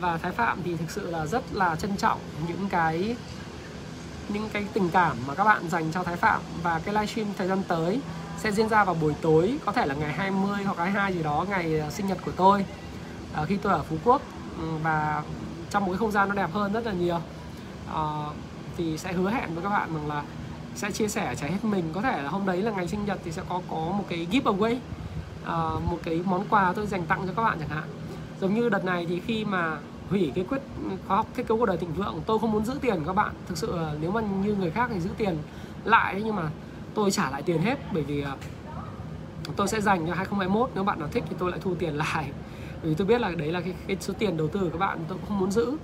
Và 0.00 0.18
Thái 0.18 0.32
Phạm 0.32 0.58
thì 0.64 0.76
thực 0.76 0.90
sự 0.90 1.10
là 1.10 1.26
rất 1.26 1.42
là 1.52 1.76
trân 1.76 1.96
trọng 1.96 2.18
những 2.48 2.68
cái 2.68 3.16
những 4.30 4.48
cái 4.52 4.66
tình 4.72 4.90
cảm 4.90 5.16
mà 5.26 5.34
các 5.34 5.44
bạn 5.44 5.68
dành 5.68 5.92
cho 5.92 6.02
Thái 6.02 6.16
Phạm 6.16 6.40
và 6.62 6.80
cái 6.84 6.94
livestream 6.94 7.28
thời 7.38 7.48
gian 7.48 7.62
tới 7.68 8.00
sẽ 8.38 8.52
diễn 8.52 8.68
ra 8.68 8.84
vào 8.84 8.94
buổi 8.94 9.14
tối 9.20 9.58
có 9.64 9.72
thể 9.72 9.86
là 9.86 9.94
ngày 9.94 10.12
20 10.12 10.64
hoặc 10.64 10.78
22 10.78 11.14
gì 11.14 11.22
đó 11.22 11.46
ngày 11.48 11.78
ờ, 11.78 11.90
sinh 11.90 12.06
nhật 12.06 12.18
của 12.24 12.32
tôi 12.36 12.64
à, 13.32 13.44
khi 13.44 13.56
tôi 13.56 13.72
ở 13.72 13.82
Phú 13.82 13.96
Quốc. 14.04 14.22
Ừ, 14.60 14.68
và 14.82 15.22
trong 15.70 15.84
một 15.84 15.92
cái 15.92 15.98
không 15.98 16.12
gian 16.12 16.28
nó 16.28 16.34
đẹp 16.34 16.50
hơn 16.52 16.72
rất 16.72 16.86
là 16.86 16.92
nhiều. 16.92 17.20
À, 17.94 18.04
thì 18.76 18.98
sẽ 18.98 19.12
hứa 19.12 19.30
hẹn 19.30 19.54
với 19.54 19.64
các 19.64 19.70
bạn 19.70 19.94
rằng 19.94 20.08
là 20.08 20.22
sẽ 20.74 20.90
chia 20.90 21.08
sẻ 21.08 21.34
cháy 21.34 21.50
hết 21.50 21.64
mình. 21.64 21.84
Có 21.92 22.02
thể 22.02 22.22
là 22.22 22.28
hôm 22.28 22.46
đấy 22.46 22.62
là 22.62 22.70
ngày 22.70 22.88
sinh 22.88 23.04
nhật 23.04 23.18
thì 23.24 23.32
sẽ 23.32 23.42
có 23.48 23.60
có 23.70 23.76
một 23.76 24.04
cái 24.08 24.26
giveaway 24.30 24.76
à, 25.44 25.54
một 25.90 25.98
cái 26.02 26.20
món 26.24 26.44
quà 26.50 26.72
tôi 26.72 26.86
dành 26.86 27.06
tặng 27.06 27.26
cho 27.26 27.32
các 27.36 27.42
bạn 27.42 27.58
chẳng 27.60 27.68
hạn. 27.68 27.88
Giống 28.40 28.54
như 28.54 28.68
đợt 28.68 28.84
này 28.84 29.06
thì 29.08 29.20
khi 29.20 29.44
mà 29.44 29.76
hủy 30.10 30.32
cái 30.34 30.44
quyết 30.44 30.62
khóa 31.06 31.16
học 31.16 31.26
kết 31.34 31.46
cấu 31.46 31.58
của 31.58 31.66
đời 31.66 31.76
thịnh 31.76 31.92
vượng. 31.92 32.20
Tôi 32.26 32.38
không 32.38 32.52
muốn 32.52 32.64
giữ 32.64 32.74
tiền 32.80 33.02
các 33.06 33.12
bạn. 33.12 33.34
Thực 33.46 33.58
sự 33.58 33.76
là 33.76 33.94
nếu 34.00 34.10
mà 34.10 34.20
như 34.20 34.54
người 34.54 34.70
khác 34.70 34.90
thì 34.92 35.00
giữ 35.00 35.10
tiền 35.16 35.36
lại 35.84 36.22
nhưng 36.24 36.36
mà 36.36 36.50
tôi 36.94 37.10
trả 37.10 37.30
lại 37.30 37.42
tiền 37.42 37.62
hết. 37.62 37.78
Bởi 37.92 38.02
vì 38.02 38.22
à, 38.22 38.36
tôi 39.56 39.68
sẽ 39.68 39.80
dành 39.80 40.06
cho 40.06 40.14
2021 40.14 40.70
nếu 40.74 40.84
bạn 40.84 40.98
nào 40.98 41.08
thích 41.12 41.24
thì 41.28 41.36
tôi 41.38 41.50
lại 41.50 41.60
thu 41.62 41.74
tiền 41.74 41.94
lại. 42.14 42.30
Vì 42.82 42.94
tôi 42.94 43.06
biết 43.06 43.20
là 43.20 43.30
đấy 43.30 43.52
là 43.52 43.60
cái, 43.60 43.74
cái 43.86 43.96
số 44.00 44.14
tiền 44.18 44.36
đầu 44.36 44.48
tư 44.48 44.60
của 44.60 44.70
các 44.70 44.78
bạn. 44.78 44.98
Tôi 45.08 45.18
cũng 45.18 45.28
không 45.28 45.38
muốn 45.38 45.50
giữ. 45.50 45.76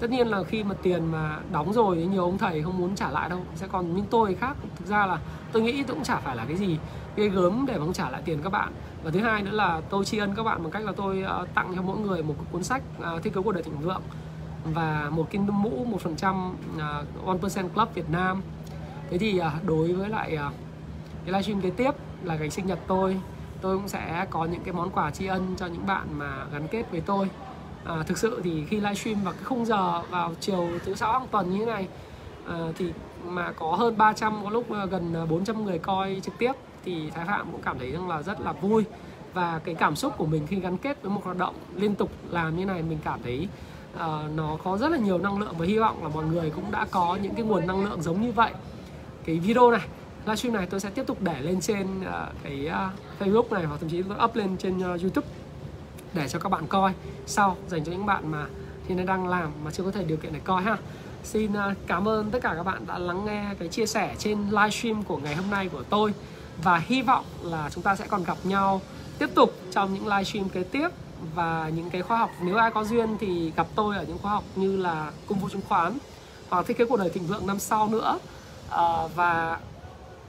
Tất 0.00 0.10
nhiên 0.10 0.28
là 0.28 0.42
khi 0.42 0.64
mà 0.64 0.74
tiền 0.82 1.12
mà 1.12 1.38
đóng 1.52 1.72
rồi 1.72 1.96
thì 1.96 2.06
nhiều 2.06 2.22
ông 2.22 2.38
thầy 2.38 2.62
không 2.62 2.78
muốn 2.78 2.94
trả 2.94 3.10
lại 3.10 3.28
đâu. 3.28 3.40
Sẽ 3.54 3.66
còn 3.72 3.96
những 3.96 4.06
tôi 4.10 4.34
khác. 4.34 4.56
Thực 4.76 4.88
ra 4.88 5.06
là 5.06 5.18
tôi 5.52 5.62
nghĩ 5.62 5.82
tôi 5.82 5.94
cũng 5.94 6.04
chả 6.04 6.16
phải 6.16 6.36
là 6.36 6.44
cái 6.44 6.56
gì 6.56 6.78
ghê 7.16 7.28
gớm 7.28 7.64
để 7.68 7.78
mong 7.78 7.92
trả 7.92 8.10
lại 8.10 8.22
tiền 8.24 8.38
các 8.42 8.50
bạn 8.50 8.72
và 9.02 9.10
thứ 9.10 9.20
hai 9.20 9.42
nữa 9.42 9.50
là 9.50 9.80
tôi 9.90 10.04
tri 10.04 10.18
ân 10.18 10.34
các 10.34 10.42
bạn 10.42 10.62
bằng 10.62 10.70
cách 10.72 10.84
là 10.84 10.92
tôi 10.96 11.24
uh, 11.42 11.54
tặng 11.54 11.72
cho 11.76 11.82
mỗi 11.82 11.98
người 11.98 12.22
một 12.22 12.34
cuốn 12.52 12.62
sách 12.62 12.82
ờ, 13.00 13.14
uh, 13.14 13.22
thiết 13.22 13.34
kế 13.34 13.40
cuộc 13.44 13.52
đời 13.52 13.62
thịnh 13.62 13.78
vượng 13.78 14.02
và 14.64 15.08
một 15.10 15.26
cái 15.30 15.42
mũ 15.42 15.84
một 15.84 16.00
phần 16.00 16.16
trăm 16.16 16.56
ờ, 16.78 17.04
one 17.26 17.38
percent 17.38 17.74
club 17.74 17.88
Việt 17.94 18.10
Nam. 18.10 18.42
Thế 19.10 19.18
thì 19.18 19.40
uh, 19.40 19.64
đối 19.66 19.92
với 19.92 20.08
lại 20.08 20.34
uh, 20.34 20.52
cái 21.24 21.32
livestream 21.32 21.60
kế 21.60 21.70
tiếp 21.70 21.90
là 22.22 22.36
ngày 22.36 22.50
sinh 22.50 22.66
nhật 22.66 22.78
tôi 22.86 23.20
tôi 23.60 23.76
cũng 23.76 23.88
sẽ 23.88 24.26
có 24.30 24.44
những 24.44 24.60
cái 24.64 24.74
món 24.74 24.90
quà 24.90 25.10
tri 25.10 25.26
ân 25.26 25.54
cho 25.56 25.66
những 25.66 25.86
bạn 25.86 26.06
mà 26.18 26.46
gắn 26.52 26.68
kết 26.68 26.90
với 26.90 27.00
tôi. 27.00 27.30
À, 27.84 27.94
thực 28.06 28.18
sự 28.18 28.40
thì 28.44 28.64
khi 28.68 28.76
livestream 28.76 29.24
vào 29.24 29.32
cái 29.32 29.42
khung 29.44 29.64
giờ 29.64 30.02
vào 30.10 30.34
chiều 30.40 30.68
thứ 30.84 30.94
sáu 30.94 31.12
hàng 31.12 31.28
tuần 31.30 31.50
như 31.50 31.58
thế 31.58 31.66
này 31.66 31.88
à, 32.48 32.56
thì 32.78 32.92
mà 33.24 33.52
có 33.52 33.76
hơn 33.76 33.98
300 33.98 34.44
có 34.44 34.50
lúc 34.50 34.66
gần 34.90 35.14
400 35.28 35.64
người 35.64 35.78
coi 35.78 36.20
trực 36.22 36.38
tiếp 36.38 36.52
thì 36.84 37.10
Thái 37.10 37.24
Phạm 37.26 37.52
cũng 37.52 37.62
cảm 37.62 37.78
thấy 37.78 37.92
rằng 37.92 38.08
là 38.08 38.22
rất 38.22 38.40
là 38.40 38.52
vui. 38.52 38.84
Và 39.34 39.60
cái 39.64 39.74
cảm 39.74 39.96
xúc 39.96 40.12
của 40.18 40.26
mình 40.26 40.46
khi 40.46 40.60
gắn 40.60 40.76
kết 40.76 41.02
với 41.02 41.10
một 41.10 41.24
hoạt 41.24 41.36
động 41.36 41.54
liên 41.76 41.94
tục 41.94 42.10
làm 42.30 42.56
như 42.56 42.64
này 42.64 42.82
mình 42.82 42.98
cảm 43.04 43.22
thấy 43.22 43.48
uh, 43.94 44.00
nó 44.36 44.56
có 44.64 44.78
rất 44.78 44.90
là 44.90 44.98
nhiều 44.98 45.18
năng 45.18 45.38
lượng 45.38 45.54
và 45.58 45.66
hy 45.66 45.78
vọng 45.78 46.02
là 46.02 46.08
mọi 46.08 46.24
người 46.24 46.50
cũng 46.50 46.70
đã 46.70 46.86
có 46.90 47.18
những 47.22 47.34
cái 47.34 47.44
nguồn 47.44 47.66
năng 47.66 47.84
lượng 47.84 48.02
giống 48.02 48.22
như 48.22 48.32
vậy. 48.32 48.52
Cái 49.24 49.38
video 49.38 49.70
này 49.70 49.80
livestream 50.24 50.54
này 50.54 50.66
tôi 50.66 50.80
sẽ 50.80 50.90
tiếp 50.90 51.06
tục 51.06 51.18
để 51.20 51.40
lên 51.40 51.60
trên 51.60 52.00
uh, 52.00 52.06
cái 52.42 52.68
uh, 52.68 53.20
Facebook 53.20 53.54
này 53.54 53.64
hoặc 53.64 53.76
thậm 53.80 53.90
chí 53.90 54.02
tôi 54.02 54.24
up 54.24 54.36
lên 54.36 54.56
trên 54.56 54.78
uh, 54.78 55.00
YouTube 55.00 55.26
để 56.14 56.28
cho 56.28 56.38
các 56.38 56.48
bạn 56.48 56.66
coi 56.66 56.92
sau 57.26 57.56
dành 57.68 57.84
cho 57.84 57.92
những 57.92 58.06
bạn 58.06 58.30
mà 58.30 58.46
hiện 58.88 58.96
nay 58.96 59.06
đang 59.06 59.28
làm 59.28 59.50
mà 59.64 59.70
chưa 59.70 59.82
có 59.82 59.90
thể 59.90 60.04
điều 60.04 60.16
kiện 60.16 60.32
để 60.32 60.40
coi 60.44 60.62
ha. 60.62 60.76
Xin 61.24 61.52
uh, 61.52 61.76
cảm 61.86 62.08
ơn 62.08 62.30
tất 62.30 62.42
cả 62.42 62.54
các 62.56 62.62
bạn 62.62 62.86
đã 62.86 62.98
lắng 62.98 63.24
nghe 63.24 63.44
cái 63.58 63.68
chia 63.68 63.86
sẻ 63.86 64.14
trên 64.18 64.38
livestream 64.50 65.02
của 65.02 65.16
ngày 65.16 65.34
hôm 65.34 65.50
nay 65.50 65.68
của 65.68 65.82
tôi 65.90 66.14
và 66.62 66.78
hy 66.78 67.02
vọng 67.02 67.24
là 67.42 67.70
chúng 67.72 67.82
ta 67.82 67.96
sẽ 67.96 68.06
còn 68.06 68.24
gặp 68.24 68.38
nhau 68.44 68.80
tiếp 69.18 69.30
tục 69.34 69.54
trong 69.70 69.94
những 69.94 70.06
livestream 70.06 70.48
kế 70.48 70.62
tiếp. 70.62 70.88
Và 71.34 71.70
những 71.74 71.90
cái 71.90 72.02
khóa 72.02 72.18
học 72.18 72.30
nếu 72.42 72.56
ai 72.56 72.70
có 72.70 72.84
duyên 72.84 73.16
thì 73.20 73.52
gặp 73.56 73.66
tôi 73.74 73.96
ở 73.96 74.04
những 74.04 74.18
khóa 74.18 74.32
học 74.32 74.44
như 74.56 74.76
là 74.76 75.12
cung 75.26 75.38
vụ 75.38 75.48
chứng 75.48 75.60
khoán 75.68 75.98
hoặc 76.48 76.66
thiết 76.66 76.78
kế 76.78 76.84
cuộc 76.84 76.96
đời 76.96 77.10
thịnh 77.10 77.26
vượng 77.26 77.46
năm 77.46 77.58
sau 77.58 77.88
nữa. 77.88 78.18
À, 78.70 79.06
và 79.14 79.60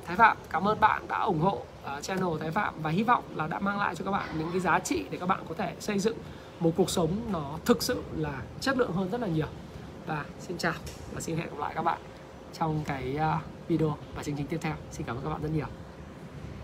Thái 0.05 0.15
Phạm 0.15 0.37
cảm 0.49 0.67
ơn 0.67 0.79
bạn 0.79 1.07
đã 1.07 1.17
ủng 1.17 1.39
hộ 1.39 1.61
uh, 1.97 2.03
channel 2.03 2.27
Thái 2.39 2.51
Phạm 2.51 2.73
và 2.81 2.89
hy 2.89 3.03
vọng 3.03 3.23
là 3.35 3.47
đã 3.47 3.59
mang 3.59 3.79
lại 3.79 3.95
cho 3.95 4.05
các 4.05 4.11
bạn 4.11 4.29
những 4.37 4.51
cái 4.51 4.59
giá 4.59 4.79
trị 4.79 5.05
để 5.09 5.17
các 5.17 5.25
bạn 5.25 5.39
có 5.49 5.55
thể 5.57 5.75
xây 5.79 5.99
dựng 5.99 6.17
một 6.59 6.71
cuộc 6.77 6.89
sống 6.89 7.09
nó 7.31 7.57
thực 7.65 7.83
sự 7.83 8.03
là 8.15 8.41
chất 8.59 8.77
lượng 8.77 8.91
hơn 8.91 9.09
rất 9.09 9.21
là 9.21 9.27
nhiều. 9.27 9.47
Và 10.07 10.25
xin 10.39 10.57
chào 10.57 10.73
và 11.13 11.21
xin 11.21 11.37
hẹn 11.37 11.49
gặp 11.49 11.59
lại 11.59 11.71
các 11.75 11.81
bạn 11.81 11.99
trong 12.59 12.83
cái 12.85 13.15
uh, 13.15 13.67
video 13.67 13.97
và 14.15 14.23
chương 14.23 14.35
trình 14.35 14.47
tiếp 14.47 14.57
theo. 14.61 14.73
Xin 14.91 15.05
cảm 15.05 15.15
ơn 15.15 15.23
các 15.23 15.29
bạn 15.29 15.41
rất 15.41 15.49
nhiều. 15.53 15.80